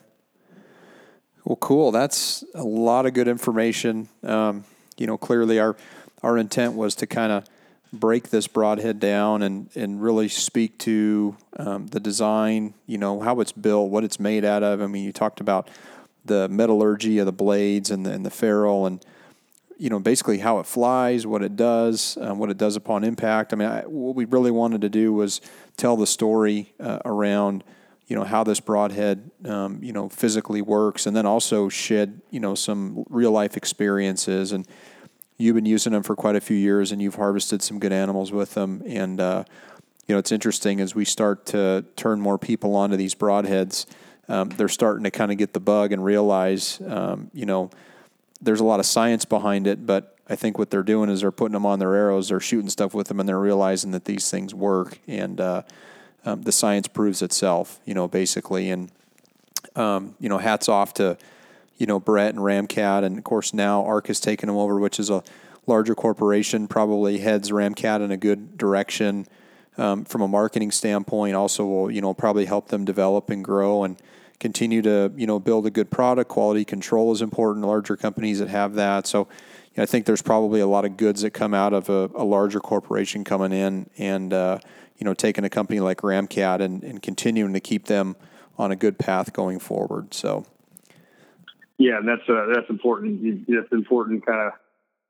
Well, 1.47 1.55
cool. 1.61 1.93
That's 1.93 2.43
a 2.57 2.65
lot 2.65 3.07
of 3.07 3.15
good 3.15 3.29
information. 3.29 4.09
Um, 4.25 4.65
you 4.97 5.07
know, 5.07 5.17
clearly 5.17 5.61
our 5.61 5.77
our 6.21 6.37
intent 6.37 6.75
was 6.75 6.97
to 6.97 7.07
kind 7.07 7.31
of 7.31 7.47
break 7.93 8.31
this 8.31 8.49
broadhead 8.49 8.99
down 8.99 9.43
and 9.43 9.71
and 9.77 10.03
really 10.03 10.27
speak 10.29 10.77
to 10.79 11.37
um, 11.57 11.87
the 11.87 12.01
design. 12.01 12.75
You 12.89 12.99
know, 12.99 13.21
how 13.21 13.39
it's 13.39 13.53
built, 13.53 13.93
what 13.93 14.03
it's 14.03 14.19
made 14.19 14.45
out 14.45 14.65
of. 14.65 14.83
I 14.83 14.89
mean, 14.89 15.05
you 15.05 15.13
talked 15.13 15.41
about 15.41 15.71
the 16.25 16.49
metallurgy 16.49 17.19
of 17.19 17.27
the 17.27 17.33
blades 17.33 17.93
and 17.93 18.05
the, 18.05 18.11
and 18.11 18.27
the 18.27 18.31
ferrule 18.31 18.85
and 18.85 19.07
you 19.79 19.89
know 19.89 20.01
basically 20.01 20.39
how 20.39 20.59
it 20.59 20.67
flies, 20.67 21.29
what 21.29 21.45
it 21.45 21.55
does, 21.55 22.19
um, 22.23 22.41
what 22.41 22.51
it 22.51 22.59
does 22.59 22.75
upon 22.75 23.05
impact. 23.05 23.53
I 23.53 23.57
mean, 23.57 23.69
I, 23.69 23.83
what 23.83 24.17
we 24.17 24.25
really 24.25 24.51
wanted 24.51 24.81
to 24.81 24.89
do 24.89 25.13
was 25.13 25.41
tell 25.77 25.97
the 25.97 26.09
story 26.09 26.75
uh, 26.81 26.99
around 27.05 27.63
you 28.07 28.15
know 28.15 28.25
how 28.25 28.45
this 28.45 28.61
broadhead 28.61 29.31
um, 29.45 29.83
you 29.83 29.93
know 29.93 30.09
physically 30.09 30.63
works, 30.63 31.07
and 31.07 31.17
then 31.17 31.27
also 31.27 31.69
shed 31.69 32.21
you 32.31 32.41
know 32.41 32.55
some 32.55 33.05
real 33.09 33.33
life 33.33 33.57
experiences. 33.57 34.53
And 34.53 34.67
you've 35.39 35.55
been 35.55 35.67
using 35.67 35.93
them 35.93 36.03
for 36.03 36.15
quite 36.15 36.37
a 36.37 36.41
few 36.41 36.57
years, 36.57 36.93
and 36.93 37.03
you've 37.03 37.17
harvested 37.17 37.63
some 37.63 37.79
good 37.79 37.93
animals 37.93 38.33
with 38.33 38.55
them. 38.55 38.83
And 38.87 39.21
uh, 39.21 39.45
you 40.07 40.15
know 40.15 40.19
it's 40.19 40.33
interesting 40.33 40.81
as 40.81 40.95
we 40.95 41.05
start 41.05 41.47
to 41.47 41.85
turn 41.97 42.21
more 42.21 42.39
people 42.39 42.77
onto 42.77 42.97
these 42.97 43.15
broadheads, 43.15 43.87
um, 44.29 44.51
they're 44.51 44.69
starting 44.69 45.05
to 45.05 45.11
kind 45.11 45.33
of 45.33 45.39
get 45.39 45.53
the 45.53 45.61
bug 45.61 45.93
and 45.93 46.05
realize 46.05 46.81
um, 46.87 47.31
you 47.35 47.47
know 47.47 47.71
there's 48.41 48.61
a 48.61 48.65
lot 48.65 48.81
of 48.81 48.87
science 48.87 49.25
behind 49.25 49.67
it, 49.67 49.87
but 49.87 50.17
I 50.29 50.37
think 50.37 50.59
what 50.59 50.71
they're 50.71 50.83
doing 50.83 51.09
is 51.09 51.21
they're 51.21 51.31
putting 51.31 51.55
them 51.55 51.67
on 51.67 51.79
their 51.79 51.95
arrows, 51.95 52.29
they're 52.29 52.41
shooting 52.41 52.69
stuff 52.69 52.95
with 52.95 53.09
them, 53.09 53.21
and 53.21 53.29
they're 53.29 53.39
realizing 53.39 53.93
that 53.93 54.05
these 54.05 54.31
things 54.31 54.55
work. 54.55 54.99
And 55.07 55.41
uh, 55.41 55.63
um, 56.27 56.43
the 56.43 56.53
science 56.53 56.89
proves 56.89 57.23
itself, 57.23 57.81
you 57.87 57.95
know, 57.95 58.09
basically. 58.09 58.69
And, 58.69 58.91
um, 59.77 60.17
you 60.19 60.29
know, 60.29 60.39
hats 60.39 60.69
off 60.69 60.93
to, 60.95 61.17
you 61.79 61.87
know, 61.87 62.01
Brett 62.01 62.35
and 62.35 62.43
Ramcat. 62.43 63.05
And 63.05 63.17
of 63.17 63.25
course, 63.25 63.55
now 63.55 63.85
ARC 63.85 64.09
has 64.09 64.21
taken 64.21 64.49
them 64.49 64.57
over, 64.57 64.79
which 64.79 64.99
is 64.99 65.09
a 65.09 65.23
larger 65.67 65.95
corporation, 65.95 66.67
probably 66.67 67.19
heads 67.19 67.51
Ramcat 67.51 68.05
in 68.05 68.11
a 68.11 68.17
good 68.17 68.59
direction 68.59 69.27
um, 69.79 70.05
from 70.05 70.21
a 70.21 70.29
marketing 70.29 70.73
standpoint. 70.73 71.37
Also, 71.37 71.65
will, 71.65 71.91
you 71.91 72.01
know, 72.01 72.13
probably 72.13 72.45
help 72.45 72.69
them 72.69 72.85
develop 72.85 73.31
and 73.31 73.45
grow 73.45 73.85
and 73.85 73.97
continue 74.41 74.83
to, 74.83 75.13
you 75.17 75.27
know, 75.27 75.39
build 75.39 75.67
a 75.67 75.71
good 75.71 75.91
product. 75.91 76.29
Quality 76.29 76.65
control 76.65 77.13
is 77.13 77.23
important. 77.23 77.65
Larger 77.65 77.97
companies 77.97 78.41
that 78.41 78.49
have 78.49 78.75
that. 78.75 79.07
So, 79.07 79.29
I 79.79 79.85
think 79.85 80.07
there's 80.07 80.23
probably 80.23 80.61
a 80.61 80.67
lot 80.67 80.87
of 80.87 80.97
goods 80.97 81.21
that 81.21 81.33
come 81.33 81.53
out 81.53 81.75
of 81.75 81.91
a, 81.91 82.11
a 82.15 82.25
larger 82.25 82.61
corporation 82.61 83.25
coming 83.25 83.53
in 83.53 83.91
and, 83.99 84.33
uh, 84.33 84.59
you 84.99 85.05
know, 85.05 85.15
taking 85.15 85.45
a 85.45 85.51
company 85.51 85.81
like 85.81 85.99
Ramcat 85.99 86.61
and, 86.61 86.83
and 86.83 87.03
continuing 87.03 87.53
to 87.55 87.61
keep 87.61 87.87
them 87.87 88.17
on 88.59 88.73
a 88.73 88.77
good 88.77 88.99
path 88.99 89.33
going 89.33 89.59
forward. 89.59 90.15
So, 90.15 90.47
yeah, 91.79 91.99
and 91.99 92.09
that's 92.09 92.29
uh, 92.29 92.47
that's 92.55 92.71
important. 92.71 93.47
That's 93.49 93.73
important. 93.73 94.25
Kind 94.25 94.41
of, 94.41 94.53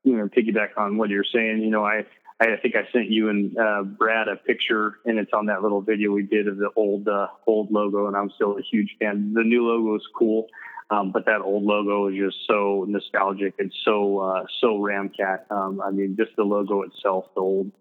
you 0.03 0.17
know, 0.17 0.27
piggyback 0.27 0.77
on 0.77 0.97
what 0.97 1.09
you're 1.09 1.23
saying. 1.23 1.61
You 1.61 1.69
know, 1.69 1.85
I 1.85 2.05
I 2.39 2.57
think 2.61 2.75
I 2.75 2.91
sent 2.91 3.09
you 3.09 3.29
and 3.29 3.57
uh, 3.57 3.83
Brad 3.83 4.27
a 4.27 4.35
picture, 4.35 4.99
and 5.05 5.17
it's 5.17 5.31
on 5.33 5.47
that 5.47 5.63
little 5.63 5.81
video 5.81 6.11
we 6.11 6.23
did 6.23 6.47
of 6.47 6.57
the 6.57 6.69
old 6.75 7.07
uh, 7.07 7.27
old 7.47 7.71
logo, 7.71 8.07
and 8.07 8.15
I'm 8.15 8.29
still 8.35 8.57
a 8.57 8.61
huge 8.61 8.95
fan. 8.99 9.33
The 9.33 9.43
new 9.43 9.65
logo 9.65 9.95
is 9.95 10.05
cool, 10.15 10.47
um, 10.91 11.11
but 11.11 11.25
that 11.25 11.41
old 11.41 11.63
logo 11.63 12.09
is 12.09 12.15
just 12.15 12.37
so 12.47 12.85
nostalgic 12.87 13.55
and 13.57 13.73
so 13.83 14.19
uh, 14.19 14.45
so 14.61 14.77
Ramcat. 14.77 15.49
Um, 15.49 15.81
I 15.81 15.89
mean, 15.89 16.15
just 16.15 16.35
the 16.35 16.43
logo 16.43 16.83
itself, 16.83 17.25
the 17.33 17.41
old 17.41 17.71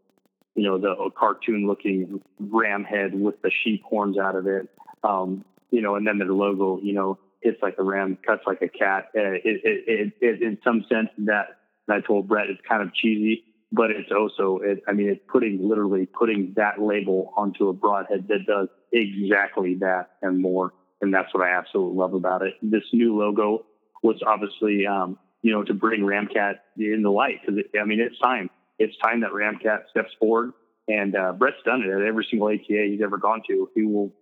you 0.56 0.62
know, 0.62 0.78
the 0.78 1.10
cartoon 1.16 1.66
looking 1.66 2.20
ram 2.40 2.82
head 2.82 3.14
with 3.14 3.40
the 3.42 3.50
sheep 3.62 3.82
horns 3.84 4.18
out 4.18 4.34
of 4.34 4.46
it. 4.46 4.68
Um, 5.04 5.44
you 5.70 5.82
know, 5.82 5.96
and 5.96 6.06
then 6.06 6.18
the 6.18 6.24
logo, 6.24 6.80
you 6.82 6.94
know, 6.94 7.18
hits 7.42 7.58
like 7.62 7.76
a 7.78 7.82
ram, 7.82 8.18
cuts 8.26 8.42
like 8.46 8.62
a 8.62 8.68
cat. 8.68 9.10
Uh, 9.14 9.36
it, 9.44 9.60
it, 9.62 10.12
it, 10.20 10.42
in 10.42 10.58
some 10.64 10.84
sense 10.90 11.10
that 11.18 11.58
I 11.88 12.00
told 12.00 12.26
Brett, 12.26 12.48
it's 12.48 12.60
kind 12.66 12.82
of 12.82 12.94
cheesy, 12.94 13.44
but 13.70 13.90
it's 13.90 14.10
also, 14.10 14.60
I 14.88 14.92
mean, 14.92 15.10
it's 15.10 15.20
putting 15.28 15.68
literally 15.68 16.06
putting 16.06 16.54
that 16.56 16.80
label 16.80 17.34
onto 17.36 17.68
a 17.68 17.72
broadhead 17.74 18.26
that 18.28 18.46
does 18.46 18.68
exactly 18.92 19.76
that 19.80 20.10
and 20.22 20.40
more. 20.40 20.72
And 21.02 21.12
that's 21.12 21.32
what 21.34 21.46
I 21.46 21.50
absolutely 21.50 21.98
love 21.98 22.14
about 22.14 22.42
it. 22.42 22.54
This 22.62 22.82
new 22.94 23.18
logo 23.18 23.66
was 24.02 24.16
obviously, 24.26 24.86
um, 24.86 25.18
you 25.42 25.52
know, 25.52 25.62
to 25.64 25.74
bring 25.74 26.00
Ramcat 26.00 26.54
in 26.78 27.02
the 27.02 27.10
light 27.10 27.40
because 27.44 27.62
I 27.78 27.84
mean, 27.84 28.00
it's 28.00 28.18
time 28.18 28.48
it's 28.78 28.96
time 28.98 29.20
that 29.20 29.30
Ramcat 29.30 29.88
steps 29.90 30.10
forward. 30.18 30.52
And 30.88 31.16
uh, 31.16 31.32
Brett's 31.32 31.56
done 31.64 31.82
it 31.82 31.90
at 31.90 32.02
every 32.06 32.26
single 32.30 32.48
ATA 32.48 32.86
he's 32.90 33.00
ever 33.02 33.18
gone 33.18 33.42
to. 33.48 33.68
He 33.74 33.82
will 33.82 34.12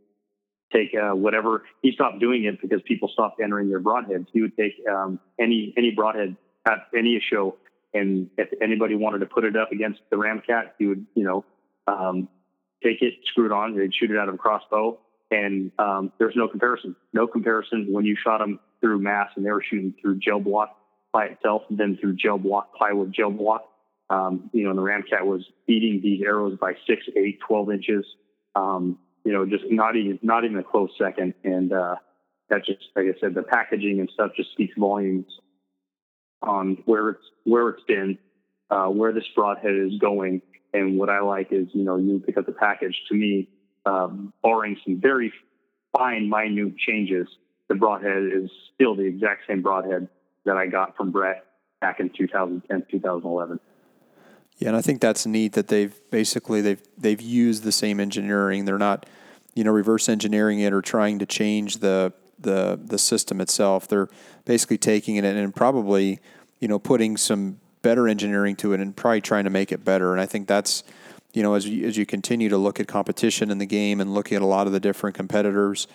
take 0.72 0.94
uh, 0.94 1.14
whatever. 1.14 1.64
He 1.82 1.93
stopped 1.93 2.20
doing 2.20 2.44
it 2.44 2.60
because 2.60 2.81
people 2.86 3.09
stopped 3.12 3.40
entering 3.40 3.68
their 3.68 3.81
broadheads. 3.81 4.26
He 4.32 4.40
would 4.40 4.56
take 4.56 4.72
um, 4.90 5.20
any 5.39 5.74
any 5.76 5.90
broadhead 5.90 6.36
at 6.66 6.86
any 6.97 7.22
show, 7.31 7.56
and 7.93 8.31
if 8.39 8.48
anybody 8.62 8.94
wanted 8.94 9.18
to 9.18 9.26
put 9.26 9.44
it 9.44 9.56
up 9.56 9.72
against 9.72 10.01
the 10.10 10.16
Ramcat, 10.16 10.70
he 10.78 10.86
would 10.86 11.06
you 11.14 11.24
know 11.24 11.44
um, 11.86 12.28
take 12.82 13.02
it, 13.02 13.14
screw 13.26 13.47
it 13.47 13.52
on, 13.52 13.76
they'd 13.76 13.94
shoot 13.94 14.10
it 14.10 14.18
out 14.18 14.28
of 14.28 14.35
a 14.35 14.39
crossbow, 14.39 14.98
and 15.31 15.70
um, 15.78 16.12
there's 16.18 16.35
no 16.35 16.48
comparison. 16.48 16.97
No 17.12 17.26
comparison 17.26 17.89
when 17.90 18.05
you 18.05 18.16
shot 18.16 18.39
them 18.39 18.59
through 18.81 18.98
mass 19.01 19.31
and 19.36 19.44
they 19.44 19.51
were 19.51 19.62
shooting 19.62 19.94
through 20.01 20.18
gel 20.18 20.40
block 20.40 20.76
by 21.12 21.26
itself, 21.26 21.62
and 21.68 21.78
then 21.78 21.98
through 22.01 22.16
gel 22.16 22.39
block 22.39 22.74
plywood 22.74 23.12
gel 23.12 23.31
block 23.31 23.64
um, 24.10 24.51
you 24.52 24.64
know, 24.64 24.70
and 24.70 24.78
the 24.78 24.82
Ramcat 24.82 25.24
was 25.24 25.44
beating 25.66 26.01
these 26.02 26.22
arrows 26.22 26.59
by 26.60 26.74
six, 26.86 27.02
eight, 27.16 27.39
12 27.47 27.70
inches. 27.70 28.05
Um, 28.55 28.98
you 29.24 29.32
know, 29.32 29.47
just 29.47 29.64
not 29.70 29.97
even, 29.97 30.18
not 30.22 30.44
even 30.44 30.59
a 30.59 30.62
close 30.62 30.90
second. 30.98 31.35
And, 31.44 31.72
uh, 31.72 31.97
that 32.51 32.64
just, 32.66 32.81
like 32.94 33.06
I 33.06 33.18
said, 33.20 33.35
the 33.35 33.43
packaging 33.43 34.01
and 34.01 34.10
stuff 34.12 34.32
just 34.36 34.52
speaks 34.52 34.74
volumes 34.76 35.26
on 36.43 36.78
where 36.85 37.10
it's, 37.10 37.24
where 37.44 37.70
it's 37.70 37.82
been, 37.85 38.18
uh, 38.70 38.86
where 38.86 39.12
this 39.12 39.24
broadhead 39.35 39.74
is 39.74 39.98
going. 39.98 40.43
And 40.74 40.98
what 40.98 41.09
I 41.09 41.20
like 41.20 41.48
is, 41.52 41.68
you 41.72 41.85
know, 41.85 41.97
you 41.97 42.22
pick 42.24 42.36
up 42.36 42.44
the 42.44 42.52
package 42.52 42.97
to 43.09 43.14
me, 43.14 43.48
um, 43.86 44.32
barring 44.43 44.76
some 44.85 45.01
very 45.01 45.32
fine, 45.97 46.28
minute 46.28 46.76
changes, 46.76 47.28
the 47.68 47.74
broadhead 47.74 48.24
is 48.32 48.51
still 48.74 48.94
the 48.94 49.05
exact 49.05 49.43
same 49.48 49.62
broadhead 49.62 50.09
that 50.44 50.56
I 50.56 50.66
got 50.66 50.97
from 50.97 51.10
Brett 51.10 51.44
back 51.81 52.01
in 52.01 52.10
2010, 52.10 52.86
2011. 52.90 53.59
Yeah, 54.59 54.68
and 54.68 54.76
I 54.76 54.82
think 54.82 55.01
that's 55.01 55.26
neat 55.26 55.52
that 55.55 55.68
they've 55.68 55.94
basically 56.10 56.60
they've 56.60 56.82
they've 56.97 57.20
used 57.20 57.64
the 57.64 57.72
same 57.72 58.01
engineering. 58.01 58.64
They're 58.64 58.78
not, 58.78 59.06
you 59.55 59.64
know, 59.64 59.72
reverse 59.72 60.09
engineering 60.09 60.60
it 60.60 60.72
or 60.72 60.81
trying 60.81 61.18
to 61.18 61.26
change 61.26 61.78
the 61.78 62.12
the 62.39 62.78
the 62.82 62.98
system 62.98 63.40
itself. 63.40 63.89
They're 63.89 64.09
basically 64.44 64.78
taking 64.78 65.16
it 65.16 65.24
and 65.24 65.55
probably, 65.55 66.20
you 66.60 66.68
know, 66.68 66.78
putting 66.78 67.16
some 67.16 67.60
better 67.82 68.09
engineering 68.09 68.56
to 68.56 68.72
it 68.72 68.81
and 68.81 68.97
probably 68.97 69.20
trying 69.20 69.44
to 69.44 69.51
make 69.51 69.70
it 69.70 69.85
better. 69.85 70.12
And 70.12 70.20
I 70.20 70.26
think 70.26 70.48
that's, 70.48 70.85
you 71.32 71.43
know, 71.43 71.55
as 71.55 71.68
you, 71.68 71.86
as 71.86 71.97
you 71.97 72.06
continue 72.06 72.48
to 72.48 72.56
look 72.56 72.81
at 72.81 72.89
competition 72.89 73.51
in 73.51 73.59
the 73.59 73.66
game 73.66 74.01
and 74.01 74.14
looking 74.14 74.36
at 74.36 74.43
a 74.43 74.47
lot 74.47 74.66
of 74.66 74.72
the 74.72 74.81
different 74.81 75.14
competitors, 75.14 75.86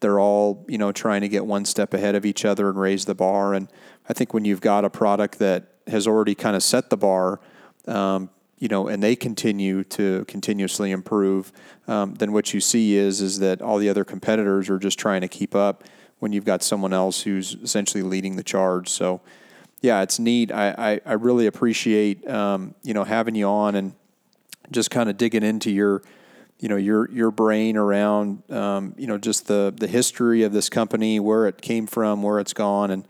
they're 0.00 0.20
all, 0.20 0.64
you 0.68 0.76
know, 0.76 0.92
trying 0.92 1.22
to 1.22 1.28
get 1.28 1.46
one 1.46 1.64
step 1.64 1.94
ahead 1.94 2.14
of 2.14 2.26
each 2.26 2.44
other 2.44 2.68
and 2.68 2.78
raise 2.78 3.06
the 3.06 3.14
bar. 3.14 3.54
And 3.54 3.68
I 4.08 4.12
think 4.12 4.34
when 4.34 4.44
you've 4.44 4.60
got 4.60 4.84
a 4.84 4.90
product 4.90 5.38
that 5.38 5.72
has 5.86 6.06
already 6.06 6.34
kind 6.34 6.54
of 6.54 6.62
set 6.62 6.90
the 6.90 6.96
bar, 6.96 7.40
um, 7.88 8.30
you 8.58 8.68
know, 8.68 8.88
and 8.88 9.02
they 9.02 9.14
continue 9.14 9.84
to 9.84 10.24
continuously 10.26 10.90
improve, 10.90 11.52
um, 11.86 12.14
then 12.14 12.32
what 12.32 12.52
you 12.52 12.60
see 12.60 12.96
is 12.96 13.20
is 13.20 13.38
that 13.38 13.62
all 13.62 13.78
the 13.78 13.88
other 13.88 14.04
competitors 14.04 14.68
are 14.68 14.78
just 14.78 14.98
trying 14.98 15.20
to 15.20 15.28
keep 15.28 15.54
up 15.54 15.84
when 16.18 16.32
you've 16.32 16.44
got 16.44 16.62
someone 16.62 16.92
else 16.92 17.22
who's 17.22 17.54
essentially 17.62 18.02
leading 18.02 18.34
the 18.34 18.42
charge. 18.42 18.88
So, 18.88 19.20
yeah, 19.80 20.02
it's 20.02 20.18
neat. 20.18 20.50
I 20.50 20.74
I, 20.76 21.00
I 21.06 21.12
really 21.12 21.46
appreciate 21.46 22.28
um, 22.28 22.74
you 22.82 22.94
know 22.94 23.04
having 23.04 23.34
you 23.34 23.46
on 23.46 23.74
and 23.74 23.94
just 24.70 24.90
kind 24.90 25.08
of 25.08 25.16
digging 25.16 25.44
into 25.44 25.70
your 25.70 26.02
you 26.58 26.68
know 26.68 26.76
your 26.76 27.08
your 27.10 27.30
brain 27.30 27.76
around 27.76 28.42
um, 28.50 28.94
you 28.98 29.06
know 29.06 29.18
just 29.18 29.46
the 29.46 29.72
the 29.76 29.86
history 29.86 30.42
of 30.42 30.52
this 30.52 30.68
company, 30.68 31.20
where 31.20 31.46
it 31.46 31.62
came 31.62 31.86
from, 31.86 32.22
where 32.22 32.40
it's 32.40 32.52
gone, 32.52 32.90
and 32.90 33.06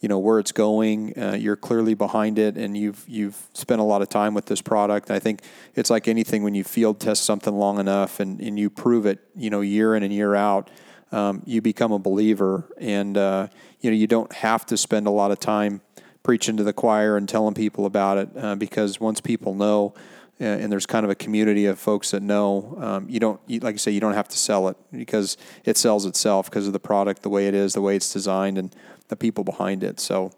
you 0.00 0.08
know 0.08 0.18
where 0.18 0.38
it's 0.38 0.52
going. 0.52 1.18
Uh, 1.18 1.36
you're 1.38 1.56
clearly 1.56 1.94
behind 1.94 2.38
it, 2.38 2.56
and 2.56 2.76
you've 2.76 3.04
you've 3.08 3.48
spent 3.52 3.80
a 3.80 3.84
lot 3.84 4.02
of 4.02 4.08
time 4.08 4.34
with 4.34 4.46
this 4.46 4.60
product. 4.60 5.10
I 5.10 5.18
think 5.18 5.42
it's 5.74 5.90
like 5.90 6.08
anything 6.08 6.42
when 6.42 6.54
you 6.54 6.64
field 6.64 7.00
test 7.00 7.24
something 7.24 7.54
long 7.54 7.78
enough 7.78 8.20
and, 8.20 8.40
and 8.40 8.58
you 8.58 8.70
prove 8.70 9.06
it, 9.06 9.18
you 9.34 9.50
know, 9.50 9.60
year 9.60 9.94
in 9.94 10.02
and 10.02 10.12
year 10.12 10.34
out, 10.34 10.70
um, 11.10 11.42
you 11.46 11.60
become 11.60 11.92
a 11.92 11.98
believer, 11.98 12.64
and 12.78 13.16
uh, 13.16 13.48
you 13.80 13.90
know 13.90 13.96
you 13.96 14.06
don't 14.06 14.32
have 14.32 14.64
to 14.66 14.76
spend 14.76 15.06
a 15.06 15.10
lot 15.10 15.30
of 15.30 15.40
time 15.40 15.80
preaching 16.22 16.56
to 16.58 16.62
the 16.62 16.72
choir 16.72 17.16
and 17.16 17.28
telling 17.28 17.54
people 17.54 17.86
about 17.86 18.18
it 18.18 18.28
uh, 18.36 18.54
because 18.54 19.00
once 19.00 19.20
people 19.20 19.54
know, 19.54 19.94
and 20.40 20.70
there's 20.70 20.86
kind 20.86 21.04
of 21.04 21.10
a 21.10 21.14
community 21.14 21.66
of 21.66 21.78
folks 21.78 22.12
that 22.12 22.22
know, 22.22 22.76
um, 22.80 23.08
you 23.08 23.18
don't, 23.18 23.40
you, 23.46 23.60
like 23.60 23.74
I 23.74 23.78
say, 23.78 23.90
you 23.90 24.00
don't 24.00 24.14
have 24.14 24.28
to 24.28 24.38
sell 24.38 24.68
it 24.68 24.76
because 24.92 25.36
it 25.64 25.76
sells 25.76 26.06
itself 26.06 26.48
because 26.48 26.66
of 26.66 26.72
the 26.72 26.80
product, 26.80 27.22
the 27.22 27.28
way 27.28 27.48
it 27.48 27.54
is, 27.54 27.72
the 27.72 27.80
way 27.80 27.96
it's 27.96 28.12
designed, 28.12 28.56
and 28.58 28.74
the 29.08 29.16
people 29.16 29.42
behind 29.44 29.82
it. 29.82 29.98
So, 29.98 30.32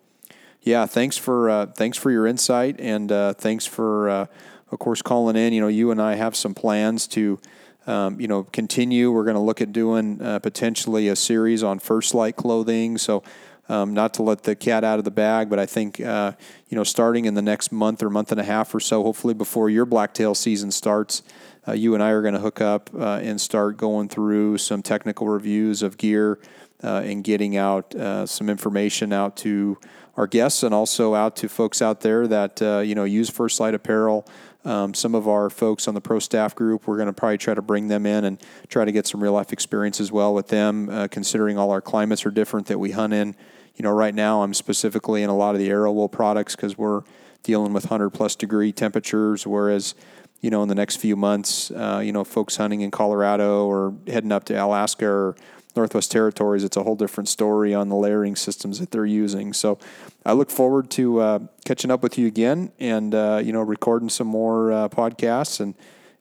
yeah, 0.63 0.87
thanks 0.87 1.17
for 1.17 1.51
uh, 1.51 1.67
thanks 1.67 1.99
for 1.99 2.11
your 2.11 2.27
insight, 2.27 2.81
and 2.81 3.11
uh, 3.13 3.35
thanks 3.35 3.67
for, 3.67 4.09
uh, 4.09 4.27
of 4.71 4.79
course, 4.79 5.03
calling 5.03 5.37
in. 5.37 5.53
You 5.53 5.61
know, 5.61 5.69
you 5.69 5.91
and 5.91 6.01
I 6.01 6.15
have 6.15 6.35
some 6.35 6.55
plans 6.55 7.07
to 7.09 7.39
um, 7.87 8.21
you 8.21 8.29
know, 8.29 8.45
continue. 8.45 9.11
We're 9.11 9.25
going 9.25 9.37
to 9.37 9.41
look 9.41 9.61
at 9.61 9.73
doing 9.73 10.21
uh, 10.23 10.39
potentially 10.39 11.09
a 11.09 11.17
series 11.17 11.63
on 11.63 11.79
First 11.79 12.15
Lite 12.15 12.37
clothing. 12.37 12.99
So, 12.99 13.23
um, 13.71 13.95
not 13.95 14.15
to 14.15 14.23
let 14.25 14.43
the 14.43 14.57
cat 14.57 14.83
out 14.83 14.99
of 14.99 15.05
the 15.05 15.13
bag, 15.13 15.49
but 15.49 15.61
I 15.61 15.65
think 15.65 16.01
uh, 16.01 16.33
you 16.69 16.77
know, 16.77 16.83
starting 16.83 17.25
in 17.25 17.35
the 17.35 17.43
next 17.43 17.71
month 17.71 18.03
or 18.03 18.11
month 18.11 18.33
and 18.33 18.41
a 18.41 18.45
half 18.45 18.75
or 18.75 18.81
so, 18.81 19.05
hopefully 19.05 19.33
before 19.33 19.71
your 19.71 19.87
blacktail 19.87 20.35
season 20.35 20.73
starts, 20.73 21.23
uh, 21.69 21.73
you 21.73 21.95
and 21.95 22.03
I 22.03 22.11
are 22.11 22.21
going 22.21 22.35
to 22.35 22.41
hook 22.41 22.61
up 22.61 22.91
uh, 22.93 23.21
and 23.23 23.41
start 23.41 23.77
going 23.77 24.09
through 24.09 24.59
some 24.59 24.83
technical 24.83 25.29
reviews 25.29 25.83
of 25.83 25.99
gear 25.99 26.41
uh, 26.83 27.03
and 27.05 27.23
getting 27.23 27.57
out 27.57 27.95
uh, 27.95 28.27
some 28.27 28.49
information 28.49 29.13
out 29.13 29.37
to 29.39 29.79
our 30.17 30.27
guests 30.27 30.65
and 30.65 30.75
also 30.75 31.15
out 31.15 31.37
to 31.37 31.49
folks 31.49 31.81
out 31.81 32.01
there 32.01 32.27
that 32.27 32.61
you 32.85 32.97
know 32.97 33.05
use 33.05 33.31
First 33.31 33.61
Lite 33.61 33.75
apparel. 33.75 34.27
Um, 34.65 34.93
some 34.93 35.15
of 35.15 35.27
our 35.27 35.49
folks 35.49 35.89
on 35.89 35.95
the 35.95 36.03
pro 36.03 36.19
staff 36.19 36.55
group, 36.55 36.87
we're 36.87 36.97
going 36.97 37.07
to 37.07 37.15
probably 37.15 37.39
try 37.39 37.55
to 37.55 37.63
bring 37.63 37.89
them 37.89 38.05
in 38.05 38.25
and 38.25 38.43
try 38.69 38.85
to 38.85 38.93
get 38.93 39.07
some 39.07 39.23
real 39.23 39.33
life 39.33 39.53
experience 39.53 40.01
as 40.01 40.13
well 40.13 40.35
with 40.35 40.49
them, 40.49 40.91
uh, 40.91 41.09
considering 41.09 41.57
all 41.57 41.71
our 41.71 41.81
climates 41.81 42.27
are 42.27 42.31
different 42.31 42.67
that 42.67 42.79
we 42.79 42.91
hunt 42.91 43.15
in. 43.15 43.37
You 43.81 43.85
know, 43.85 43.93
right 43.93 44.15
now 44.15 44.43
I'm 44.43 44.53
specifically 44.53 45.23
in 45.23 45.31
a 45.31 45.35
lot 45.35 45.55
of 45.55 45.59
the 45.59 45.71
AeroWool 45.71 46.13
products 46.13 46.55
because 46.55 46.77
we're 46.77 47.01
dealing 47.43 47.73
with 47.73 47.85
100 47.85 48.11
plus 48.11 48.37
degree 48.37 48.73
temperatures, 48.73 49.47
whereas 49.47 49.95
you 50.43 50.51
know, 50.51 50.63
in 50.63 50.69
the 50.69 50.75
next 50.75 50.97
few 50.97 51.17
months, 51.17 51.71
uh, 51.71 52.03
you 52.05 52.13
know, 52.13 52.23
folks 52.23 52.57
hunting 52.57 52.83
in 52.83 52.91
Colorado 52.91 53.65
or 53.65 53.95
heading 54.07 54.33
up 54.33 54.45
to 54.45 54.55
Alaska 54.55 55.07
or 55.07 55.35
Northwest 55.75 56.13
Territories, 56.13 56.63
it's 56.63 56.77
a 56.77 56.83
whole 56.83 56.95
different 56.95 57.31
story 57.31 57.73
on 57.73 57.89
the 57.89 57.97
layering 57.97 58.37
systems 58.37 58.81
that 58.81 58.91
they're 58.91 59.07
using. 59.07 59.55
So 59.55 59.79
I 60.27 60.35
look 60.35 60.51
forward 60.51 60.91
to 60.91 61.21
uh, 61.21 61.39
catching 61.65 61.91
up 61.91 62.03
with 62.03 62.19
you 62.19 62.27
again 62.27 62.73
and, 62.79 63.15
uh, 63.15 63.41
you 63.43 63.55
know, 63.55 63.63
recording 63.63 64.11
some 64.11 64.27
more 64.27 64.73
uh, 64.73 64.89
podcasts 64.91 65.59
and, 65.59 65.75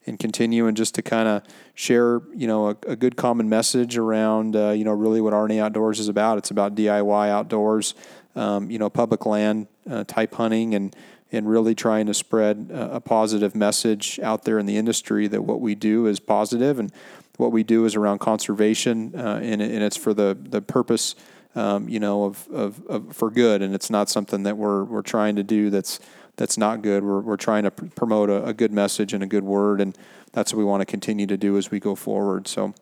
and 0.10 0.20
continue 0.20 0.68
and 0.68 0.76
just 0.76 0.96
to 0.96 1.02
kind 1.02 1.30
of 1.30 1.44
share, 1.76 2.22
you 2.36 2.48
know, 2.48 2.70
a, 2.70 2.78
a, 2.88 2.96
good 2.96 3.16
common 3.16 3.48
message 3.48 3.98
around, 3.98 4.56
uh, 4.56 4.72
you 4.72 4.84
know, 4.84 4.92
really 4.92 5.22
what 5.22 5.34
RNA 5.34 5.60
Outdoors 5.60 6.00
is 6.00 6.10
about. 6.10 6.38
It's 6.38 6.52
about 6.52 6.76
DIY 6.76 7.30
outdoors, 7.30 7.96
um, 8.36 8.70
you 8.70 8.80
know, 8.80 8.90
public 8.90 9.26
land 9.26 9.68
uh, 9.90 10.04
type 10.04 10.34
hunting 10.34 10.76
and, 10.76 10.94
and 11.32 11.48
really 11.48 11.76
trying 11.76 12.08
to 12.08 12.14
spread 12.14 12.70
a 12.74 13.00
positive 13.00 13.56
message 13.56 14.20
out 14.22 14.44
there 14.44 14.60
in 14.60 14.66
the 14.66 14.78
industry 14.78 15.28
that 15.28 15.44
what 15.44 15.62
we 15.62 15.76
do 15.76 16.08
is 16.08 16.20
positive 16.20 16.80
and 16.80 16.92
what 17.38 17.52
we 17.54 17.64
do 17.64 17.86
is 17.86 17.96
around 17.96 18.20
conservation, 18.20 19.14
uh, 19.16 19.40
and, 19.42 19.62
and, 19.62 19.82
it's 19.82 19.96
for 19.96 20.14
the 20.14 20.38
the 20.38 20.62
purpose, 20.62 21.16
um, 21.56 21.88
you 21.88 22.00
know, 22.00 22.26
of, 22.26 22.46
of, 22.52 22.86
of, 22.88 23.16
for 23.16 23.32
good, 23.32 23.62
and 23.62 23.74
it's 23.74 23.90
not 23.90 24.10
something 24.10 24.44
that 24.44 24.58
we're 24.58 24.84
we're 24.84 25.02
trying 25.02 25.38
to 25.38 25.44
do 25.44 25.70
that's 25.70 26.02
that's 26.40 26.58
not 26.58 26.82
good. 26.82 27.04
We're 27.04 27.20
we're 27.20 27.38
trying 27.38 27.64
to 27.64 27.72
pr- 27.72 27.86
promote 27.96 28.30
a, 28.30 28.46
a, 28.46 28.54
good 28.54 28.72
message 28.72 29.14
and 29.14 29.22
a 29.22 29.28
good 29.28 29.44
word, 29.44 29.82
and 29.82 29.96
that's 30.32 30.54
what 30.54 30.60
we 30.60 30.64
want 30.64 30.80
to 30.80 30.86
continue 30.86 31.28
to 31.28 31.36
do 31.36 31.58
as 31.58 31.70
we 31.70 31.80
go 31.80 31.94
forward. 31.96 32.48
So. 32.48 32.74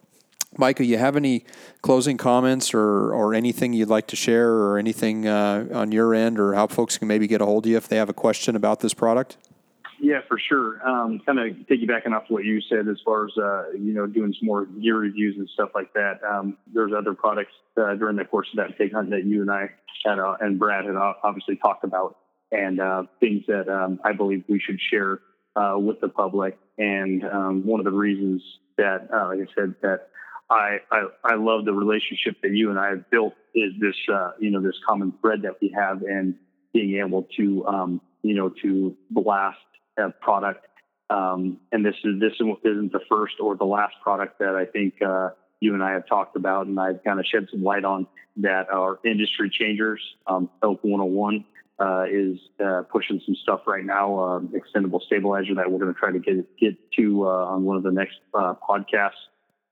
Micah, 0.57 0.85
you 0.85 0.97
have 0.97 1.17
any 1.17 1.43
closing 1.81 2.17
comments 2.17 2.73
or, 2.73 3.13
or 3.13 3.34
anything 3.34 3.73
you'd 3.73 3.89
like 3.89 4.07
to 4.07 4.15
share 4.15 4.49
or 4.49 4.77
anything 4.77 5.27
uh, 5.27 5.67
on 5.73 5.91
your 5.91 6.15
end 6.15 6.39
or 6.39 6.53
how 6.53 6.67
folks 6.67 6.97
can 6.97 7.09
maybe 7.09 7.27
get 7.27 7.41
a 7.41 7.45
hold 7.45 7.65
of 7.65 7.69
you 7.69 7.77
if 7.77 7.89
they 7.89 7.97
have 7.97 8.07
a 8.07 8.13
question 8.13 8.55
about 8.55 8.79
this 8.79 8.93
product? 8.93 9.35
Yeah, 9.99 10.21
for 10.25 10.39
sure. 10.39 10.81
Um, 10.88 11.19
kind 11.25 11.38
of 11.38 11.47
piggybacking 11.67 12.15
off 12.15 12.23
what 12.29 12.45
you 12.45 12.61
said 12.61 12.88
as 12.88 12.97
far 13.03 13.25
as, 13.25 13.38
uh, 13.38 13.71
you 13.73 13.93
know, 13.93 14.07
doing 14.07 14.34
some 14.39 14.47
more 14.47 14.65
gear 14.65 14.97
reviews 14.97 15.35
and 15.38 15.49
stuff 15.49 15.71
like 15.75 15.93
that. 15.93 16.21
Um, 16.23 16.57
there's 16.73 16.93
other 16.97 17.13
products 17.13 17.51
uh, 17.75 17.95
during 17.95 18.15
the 18.15 18.25
course 18.25 18.47
of 18.53 18.57
that 18.57 18.77
pig 18.77 18.93
hunt 18.93 19.09
that 19.09 19.25
you 19.25 19.41
and 19.41 19.51
I 19.51 19.69
had, 20.05 20.17
uh, 20.17 20.38
and 20.39 20.57
Brad 20.57 20.85
had 20.85 20.95
obviously 20.95 21.57
talked 21.57 21.84
about 21.84 22.17
and 22.52 22.80
uh, 22.80 23.03
things 23.19 23.44
that 23.48 23.69
um, 23.69 23.99
I 24.03 24.14
believe 24.14 24.44
we 24.48 24.60
should 24.60 24.80
share 24.80 25.19
uh, 25.56 25.78
with 25.78 25.99
the 26.02 26.10
public. 26.10 26.57
And 26.78 27.24
um, 27.24 27.65
one 27.65 27.80
of 27.80 27.86
the 27.86 27.91
reasons 27.91 28.41
that, 28.78 29.07
uh, 29.14 29.28
like 29.28 29.40
I 29.40 29.53
said, 29.56 29.76
that 29.82 30.10
I, 30.49 30.78
I, 30.91 31.07
I 31.24 31.36
love 31.36 31.65
the 31.65 31.74
relationship 31.74 32.38
that 32.41 32.52
you 32.52 32.69
and 32.69 32.80
I 32.80 32.90
have 32.90 33.10
built 33.10 33.34
is 33.53 33.74
this, 33.82 33.95
you 34.40 34.52
know, 34.52 34.61
this 34.61 34.76
common 34.88 35.14
thread 35.22 35.41
that 35.41 35.56
we 35.61 35.74
have 35.76 36.03
and 36.03 36.36
being 36.74 37.02
able 37.03 37.28
to, 37.38 37.65
um, 37.65 38.02
you 38.22 38.36
know, 38.36 38.53
to 38.61 38.95
blast 39.10 39.57
a 39.98 40.10
product. 40.11 40.65
Um, 41.10 41.57
and 41.72 41.86
this 41.86 41.95
is 42.03 42.19
this 42.19 42.34
isn't 42.34 42.91
the 42.91 42.99
first 43.10 43.36
or 43.40 43.56
the 43.56 43.65
last 43.65 43.95
product 44.03 44.40
that 44.40 44.56
I 44.56 44.65
think 44.65 45.02
uh, 45.02 45.30
you 45.60 45.74
and 45.74 45.82
I 45.82 45.91
have 45.91 46.07
talked 46.07 46.36
about, 46.36 46.68
and 46.68 46.80
I've 46.80 47.03
kind 47.03 47.19
of 47.19 47.26
shed 47.26 47.48
some 47.52 47.64
light 47.64 47.86
on 47.86 48.07
that 48.38 48.69
are 48.69 48.99
industry 49.06 49.49
changers. 49.49 50.02
Um, 50.28 50.49
Elk 50.61 50.84
101 50.84 51.45
uh, 51.79 52.05
is 52.09 52.39
uh, 52.63 52.81
pushing 52.91 53.21
some 53.25 53.35
stuff 53.35 53.61
right 53.67 53.85
now, 53.85 54.17
uh, 54.17 54.39
extendable 54.39 55.01
stabilizer 55.01 55.53
that 55.55 55.71
we're 55.71 55.79
going 55.79 55.93
to 55.93 55.99
try 55.99 56.11
to 56.11 56.19
get 56.19 56.57
get 56.57 56.75
to 56.97 57.27
uh, 57.27 57.45
on 57.45 57.63
one 57.63 57.77
of 57.77 57.83
the 57.83 57.91
next 57.91 58.17
uh, 58.33 58.53
podcasts. 58.67 59.11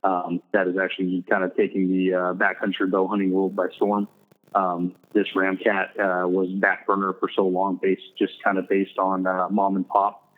Um, 0.04 0.42
that 0.54 0.68
is 0.68 0.76
actually 0.78 1.24
kind 1.28 1.44
of 1.44 1.56
taking 1.58 1.88
the 1.88 2.14
uh, 2.14 2.34
backcountry 2.34 2.92
bow 2.92 3.08
hunting 3.08 3.32
world 3.32 3.56
by 3.56 3.68
storm. 3.76 4.08
Um, 4.54 4.96
this 5.14 5.26
Ramcat 5.36 6.00
uh, 6.00 6.28
was 6.28 6.50
back 6.60 6.86
burner 6.86 7.14
for 7.20 7.28
so 7.36 7.48
long, 7.48 7.80
based 7.82 8.04
just 8.18 8.34
kind 8.44 8.60
of 8.60 8.70
based 8.70 9.00
on 9.00 9.24
mom 9.52 9.76
and 9.76 9.88
pop. 9.88 10.30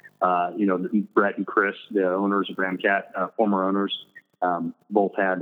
You 0.57 0.65
know, 0.65 0.87
Brett 1.13 1.37
and 1.37 1.45
Chris, 1.45 1.75
the 1.91 2.07
owners 2.07 2.49
of 2.49 2.55
Ramcat, 2.55 3.35
former 3.35 3.67
owners, 3.67 3.93
um, 4.41 4.73
both 4.89 5.11
had 5.17 5.41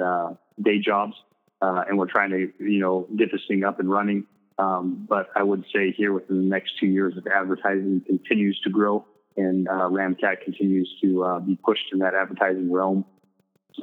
day 0.59 0.79
jobs, 0.79 1.13
and 1.61 1.99
we're 1.99 2.09
trying 2.09 2.31
to 2.31 2.51
you 2.59 2.79
know 2.79 3.07
get 3.15 3.31
this 3.31 3.41
thing 3.47 3.63
up 3.63 3.79
and 3.79 3.91
running. 3.91 4.25
Um, 4.57 5.05
but 5.07 5.29
I 5.35 5.43
would 5.43 5.65
say 5.73 5.91
here 5.91 6.13
within 6.13 6.37
the 6.37 6.49
next 6.49 6.79
two 6.79 6.87
years, 6.87 7.13
if 7.17 7.25
advertising 7.27 8.01
continues 8.05 8.59
to 8.63 8.69
grow 8.69 9.05
and 9.37 9.67
Ramcat 9.67 10.43
continues 10.45 10.89
to 11.01 11.41
be 11.45 11.57
pushed 11.57 11.91
in 11.91 11.99
that 11.99 12.13
advertising 12.13 12.71
realm, 12.71 13.03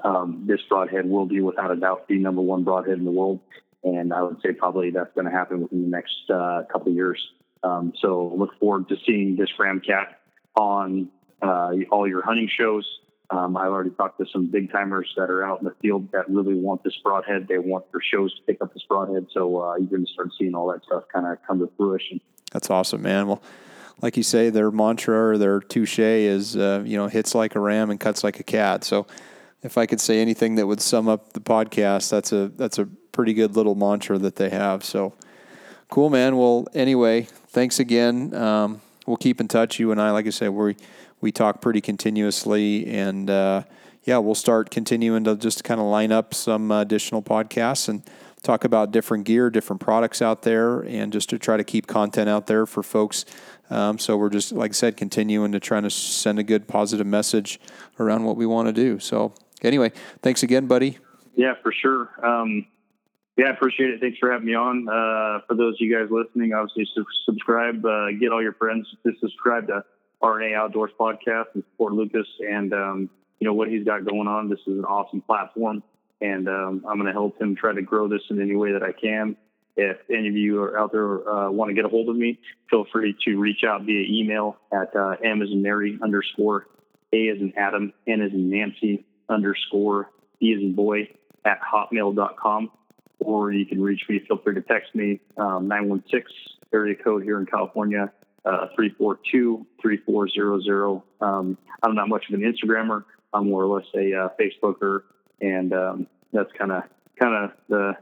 um, 0.03 0.45
this 0.47 0.61
broadhead 0.71 1.07
will 1.07 1.27
be 1.27 1.43
without 1.43 1.71
a 1.71 1.77
doubt 1.77 2.09
the 2.09 2.17
number 2.17 2.41
one 2.41 2.65
broadhead 2.65 2.97
in 2.97 3.05
the 3.05 3.11
world 3.11 3.41
and 3.85 4.13
I 4.13 4.23
would 4.23 4.41
say 4.43 4.53
probably 4.53 4.91
that's 4.91 5.13
going 5.15 5.27
to 5.27 5.31
happen 5.31 5.63
within 5.63 5.83
the 5.83 5.89
next 5.89 6.31
uh, 6.31 6.63
couple 6.71 6.89
of 6.89 6.95
years. 6.95 7.21
Um, 7.63 7.93
so 8.01 8.33
look 8.37 8.59
forward 8.59 8.89
to 8.89 8.97
seeing 9.07 9.37
this 9.37 9.49
Ramcat 9.59 10.15
on 10.57 11.09
uh, 11.41 11.73
all 11.91 12.09
your 12.09 12.23
hunting 12.25 12.49
shows. 12.49 12.87
Um, 13.33 13.57
I've 13.57 13.71
already 13.71 13.91
talked 13.91 14.19
to 14.19 14.27
some 14.31 14.47
big 14.47 14.71
timers 14.71 15.11
that 15.17 15.31
are 15.31 15.43
out 15.43 15.61
in 15.61 15.65
the 15.65 15.75
field 15.81 16.13
that 16.13 16.29
really 16.29 16.55
want 16.55 16.85
this 16.85 16.95
broadhead. 17.03 17.49
They 17.49 17.57
want 17.59 17.91
their 17.91 18.03
shows 18.03 18.35
to 18.35 18.43
pick 18.43 18.61
up 18.61 18.75
this 18.75 18.85
broadhead. 18.87 19.27
So 19.33 19.63
uh, 19.63 19.77
you're 19.77 19.89
going 19.89 20.05
to 20.05 20.13
start 20.13 20.29
seeing 20.39 20.55
all 20.55 20.71
that 20.71 20.85
stuff 20.85 21.05
kind 21.13 21.27
of 21.27 21.39
come 21.47 21.59
to 21.61 21.71
fruition. 21.79 22.21
That's 22.53 22.69
awesome, 22.69 23.01
man. 23.01 23.29
Well, 23.29 23.43
like 24.03 24.19
you 24.19 24.23
say, 24.23 24.51
their 24.51 24.71
mantra 24.71 25.31
or 25.31 25.39
their 25.39 25.61
touche 25.61 25.99
is, 25.99 26.57
uh, 26.57 26.83
you 26.85 26.99
know, 26.99 27.09
hits 27.09 27.35
like 27.35 27.55
a 27.55 27.61
ram 27.61 27.91
and 27.91 27.99
cuts 27.99 28.23
like 28.23 28.39
a 28.39 28.43
cat. 28.43 28.85
So 28.85 29.07
if 29.63 29.79
I 29.79 29.87
could 29.87 30.01
say 30.01 30.21
anything 30.21 30.57
that 30.57 30.67
would 30.67 30.83
sum 30.83 31.09
up 31.09 31.33
the 31.33 31.41
podcast, 31.41 32.11
that's 32.11 32.33
a 32.33 32.49
that's 32.49 32.79
a 32.79 32.87
pretty 33.13 33.33
good 33.33 33.57
little 33.57 33.75
mantra 33.75 34.19
that 34.19 34.37
they 34.37 34.51
have. 34.51 34.85
So 34.85 35.15
cool, 35.89 36.11
man. 36.11 36.37
Well, 36.37 36.67
anyway, 36.75 37.23
thanks 37.49 37.79
again. 37.79 38.35
Um, 38.35 38.83
we'll 39.07 39.17
keep 39.17 39.41
in 39.41 39.49
touch. 39.49 39.79
You 39.79 39.91
and 39.93 40.03
I, 40.03 40.11
like 40.11 40.27
I 40.27 40.31
said, 40.31 40.51
we 40.51 40.77
we 41.23 41.33
talk 41.33 41.63
pretty 41.63 41.81
continuously, 41.81 42.87
and 42.87 43.31
uh, 43.31 43.63
yeah, 44.03 44.19
we'll 44.19 44.35
start 44.35 44.71
continuing 44.71 45.25
to 45.25 45.37
just 45.37 45.65
kind 45.65 45.81
of 45.81 45.87
line 45.87 46.13
up 46.13 46.35
some 46.35 46.71
additional 46.71 47.23
podcasts 47.23 47.89
and 47.89 48.03
talk 48.43 48.65
about 48.65 48.91
different 48.91 49.25
gear, 49.25 49.49
different 49.49 49.81
products 49.81 50.21
out 50.21 50.43
there, 50.43 50.81
and 50.81 51.13
just 51.13 51.31
to 51.31 51.39
try 51.39 51.57
to 51.57 51.65
keep 51.65 51.87
content 51.87 52.29
out 52.29 52.49
there 52.49 52.67
for 52.67 52.83
folks. 52.83 53.25
Um, 53.71 53.99
so 53.99 54.17
we're 54.17 54.31
just, 54.31 54.51
like 54.53 54.73
I 54.73 54.75
said, 54.75 54.97
continuing 54.97 55.53
to 55.53 55.61
try 55.61 55.81
to 55.81 55.89
send 55.89 56.41
a 56.41 56.43
good, 56.43 56.67
positive 56.67 57.07
message 57.07 57.61
around 58.01 58.25
what 58.25 58.37
we 58.37 58.45
want 58.45 58.67
to 58.67 58.73
do. 58.73 58.99
So 58.99 59.33
anyway, 59.63 59.93
thanks 60.23 60.43
again, 60.43 60.67
buddy. 60.67 60.99
Yeah, 61.37 61.55
for 61.63 61.73
sure. 61.73 62.11
Um, 62.23 62.67
yeah, 63.39 63.47
I 63.47 63.51
appreciate 63.51 63.91
it. 63.91 64.01
Thanks 64.01 64.19
for 64.19 64.31
having 64.31 64.47
me 64.47 64.55
on. 64.55 64.89
Uh, 64.89 65.41
for 65.47 65.55
those 65.55 65.75
of 65.75 65.81
you 65.81 65.97
guys 65.97 66.11
listening, 66.11 66.53
obviously 66.53 66.87
su- 66.95 67.07
subscribe, 67.25 67.87
uh, 67.87 68.11
get 68.21 68.33
all 68.33 68.43
your 68.43 68.53
friends 68.55 68.87
to 69.07 69.13
subscribe 69.21 69.69
to 69.69 69.85
RNA 70.23 70.55
Outdoors 70.57 70.91
podcast 70.99 71.47
and 71.55 71.65
support 71.73 71.93
Lucas 71.93 72.27
and, 72.41 72.73
um, 72.73 73.11
you 73.41 73.47
know, 73.47 73.55
what 73.55 73.69
he's 73.69 73.85
got 73.85 74.05
going 74.05 74.29
on. 74.29 74.49
This 74.49 74.61
is 74.61 74.79
an 74.79 74.85
awesome 74.85 75.21
platform 75.21 75.83
and, 76.21 76.49
um, 76.49 76.85
I'm 76.89 76.97
going 76.97 77.07
to 77.07 77.13
help 77.13 77.41
him 77.41 77.57
try 77.57 77.75
to 77.75 77.83
grow 77.83 78.09
this 78.09 78.23
in 78.31 78.41
any 78.41 78.55
way 78.55 78.73
that 78.73 78.83
I 78.83 78.93
can. 78.93 79.37
If 79.77 79.97
any 80.11 80.29
of 80.29 80.37
you 80.37 80.63
are 80.63 80.79
out 80.79 80.93
there, 80.93 81.29
uh, 81.29 81.51
want 81.51 81.71
to 81.71 81.75
get 81.75 81.85
a 81.85 81.89
hold 81.89 82.09
of 82.09 82.17
me, 82.17 82.39
feel 82.71 82.85
free 82.93 83.17
to 83.25 83.37
reach 83.37 83.65
out 83.67 83.83
via 83.83 84.05
email 84.09 84.59
at, 84.73 84.95
uh, 84.95 85.17
Mary 85.23 85.99
underscore 86.03 86.67
A 87.13 87.29
as 87.29 87.39
in 87.39 87.53
Adam, 87.57 87.93
N 88.07 88.21
as 88.21 88.33
in 88.33 88.51
Nancy 88.51 89.05
underscore 89.29 90.11
B 90.39 90.53
as 90.53 90.61
in 90.61 90.75
boy 90.75 91.09
at 91.45 91.59
hotmail.com 91.61 92.71
or 93.19 93.53
you 93.53 93.67
can 93.67 93.83
reach 93.83 94.03
me. 94.09 94.21
Feel 94.29 94.39
free 94.39 94.55
to 94.55 94.63
text 94.63 94.95
me, 94.95 95.21
um, 95.37 95.69
916 95.69 96.23
area 96.73 96.95
code 96.95 97.23
here 97.23 97.39
in 97.39 97.47
California, 97.47 98.13
uh, 98.45 98.67
342-3400. 98.79 101.03
Um, 101.21 101.59
I'm 101.83 101.95
not 101.95 102.09
much 102.09 102.25
of 102.29 102.35
an 102.35 102.43
Instagrammer. 102.43 103.05
I'm 103.33 103.49
more 103.49 103.65
or 103.65 103.79
less 103.79 103.87
a 103.95 104.13
uh, 104.15 104.29
Facebooker, 104.39 105.05
and 105.41 105.73
um, 105.73 106.07
that's 106.33 106.53
kind 106.59 106.73
of 106.73 106.83
kind 107.19 107.45
of 107.45 107.53
the 107.69 107.97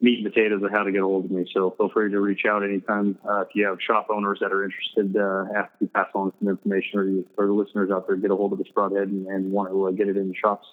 meat 0.00 0.24
and 0.24 0.32
potatoes 0.32 0.62
of 0.62 0.70
how 0.70 0.82
to 0.82 0.92
get 0.92 1.02
a 1.02 1.04
hold 1.04 1.26
of 1.26 1.30
me. 1.30 1.46
So 1.54 1.74
feel 1.76 1.90
free 1.90 2.10
to 2.10 2.20
reach 2.20 2.42
out 2.48 2.64
anytime 2.64 3.18
uh, 3.28 3.42
if 3.42 3.48
you 3.54 3.66
have 3.66 3.78
shop 3.86 4.06
owners 4.10 4.38
that 4.40 4.52
are 4.52 4.64
interested. 4.64 5.16
Uh, 5.16 5.44
ask 5.54 5.78
to 5.80 5.86
pass 5.88 6.08
on 6.14 6.32
some 6.38 6.48
information, 6.48 6.98
or, 6.98 7.04
you, 7.04 7.26
or 7.36 7.46
the 7.46 7.52
listeners 7.52 7.90
out 7.90 8.06
there 8.06 8.16
get 8.16 8.30
a 8.30 8.36
hold 8.36 8.52
of 8.52 8.58
this 8.58 8.68
broadhead 8.68 9.08
and, 9.08 9.26
and 9.26 9.52
want 9.52 9.70
to 9.70 9.88
uh, 9.88 9.90
get 9.90 10.08
it 10.08 10.16
in 10.16 10.28
the 10.28 10.34
shops. 10.34 10.66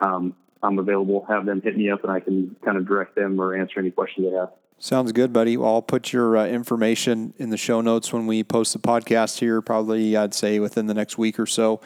Um, 0.00 0.34
I'm 0.62 0.78
available. 0.78 1.24
Have 1.28 1.46
them 1.46 1.60
hit 1.62 1.76
me 1.76 1.90
up, 1.90 2.02
and 2.02 2.10
I 2.10 2.20
can 2.20 2.56
kind 2.64 2.76
of 2.76 2.86
direct 2.86 3.14
them 3.14 3.40
or 3.40 3.54
answer 3.54 3.78
any 3.78 3.90
questions 3.90 4.28
they 4.28 4.36
have. 4.36 4.50
Sounds 4.84 5.12
good, 5.12 5.32
buddy. 5.32 5.56
Well, 5.56 5.76
I'll 5.76 5.80
put 5.80 6.12
your 6.12 6.36
uh, 6.36 6.46
information 6.46 7.32
in 7.38 7.48
the 7.48 7.56
show 7.56 7.80
notes 7.80 8.12
when 8.12 8.26
we 8.26 8.44
post 8.44 8.74
the 8.74 8.78
podcast 8.78 9.38
here, 9.38 9.62
probably, 9.62 10.14
I'd 10.14 10.34
say, 10.34 10.58
within 10.58 10.88
the 10.88 10.92
next 10.92 11.16
week 11.16 11.40
or 11.40 11.46
so. 11.46 11.80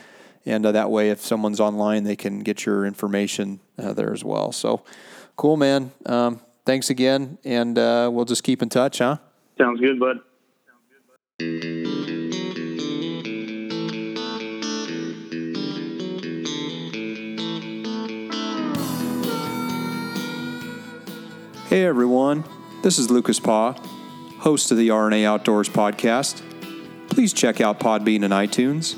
And 0.44 0.66
uh, 0.66 0.72
that 0.72 0.90
way, 0.90 1.10
if 1.10 1.20
someone's 1.20 1.60
online, 1.60 2.02
they 2.02 2.16
can 2.16 2.40
get 2.40 2.66
your 2.66 2.84
information 2.84 3.60
uh, 3.78 3.92
there 3.92 4.12
as 4.12 4.24
well. 4.24 4.50
So 4.50 4.82
cool, 5.36 5.56
man. 5.56 5.92
Um, 6.06 6.40
thanks 6.66 6.90
again. 6.90 7.38
And 7.44 7.78
uh, 7.78 8.10
we'll 8.12 8.24
just 8.24 8.42
keep 8.42 8.62
in 8.62 8.68
touch, 8.68 8.98
huh? 8.98 9.18
Sounds 9.58 9.78
good, 9.78 10.00
bud. 10.00 10.18
Hey, 21.68 21.84
everyone. 21.84 22.42
This 22.80 23.00
is 23.00 23.10
Lucas 23.10 23.40
Paw, 23.40 23.72
host 24.38 24.70
of 24.70 24.78
the 24.78 24.90
RNA 24.90 25.24
Outdoors 25.24 25.68
podcast. 25.68 26.40
Please 27.10 27.32
check 27.32 27.60
out 27.60 27.80
Podbean 27.80 28.22
and 28.22 28.32
iTunes. 28.32 28.96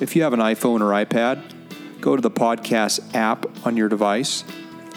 If 0.00 0.14
you 0.14 0.22
have 0.22 0.32
an 0.32 0.38
iPhone 0.38 0.80
or 0.80 0.92
iPad, 1.04 1.42
go 2.00 2.14
to 2.14 2.22
the 2.22 2.30
podcast 2.30 3.16
app 3.16 3.44
on 3.66 3.76
your 3.76 3.88
device, 3.88 4.44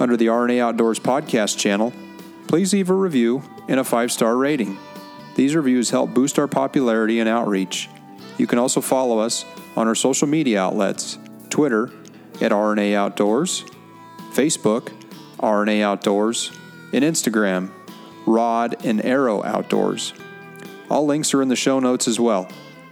under 0.00 0.16
the 0.16 0.28
RNA 0.28 0.60
Outdoors 0.60 0.98
podcast 0.98 1.58
channel, 1.58 1.92
please 2.46 2.72
leave 2.72 2.88
a 2.88 2.94
review 2.94 3.42
and 3.68 3.78
a 3.78 3.84
five 3.84 4.10
star 4.10 4.38
rating. 4.38 4.78
These 5.34 5.54
reviews 5.54 5.90
help 5.90 6.14
boost 6.14 6.38
our 6.38 6.48
popularity 6.48 7.20
and 7.20 7.28
outreach. 7.28 7.90
You 8.38 8.46
can 8.46 8.58
also 8.58 8.80
follow 8.80 9.18
us 9.18 9.44
on 9.76 9.86
our 9.86 9.94
social 9.94 10.26
media 10.26 10.62
outlets 10.62 11.18
Twitter 11.50 11.90
at 12.40 12.52
RNA 12.52 12.94
Outdoors, 12.94 13.64
Facebook, 14.32 14.94
RNA 15.40 15.82
Outdoors, 15.82 16.50
and 16.94 17.04
Instagram, 17.04 17.70
Rod 18.26 18.82
and 18.86 19.04
Arrow 19.04 19.44
Outdoors. 19.44 20.14
All 20.88 21.04
links 21.04 21.34
are 21.34 21.42
in 21.42 21.48
the 21.48 21.56
show 21.56 21.80
notes 21.80 22.08
as 22.08 22.18
well. 22.18 22.48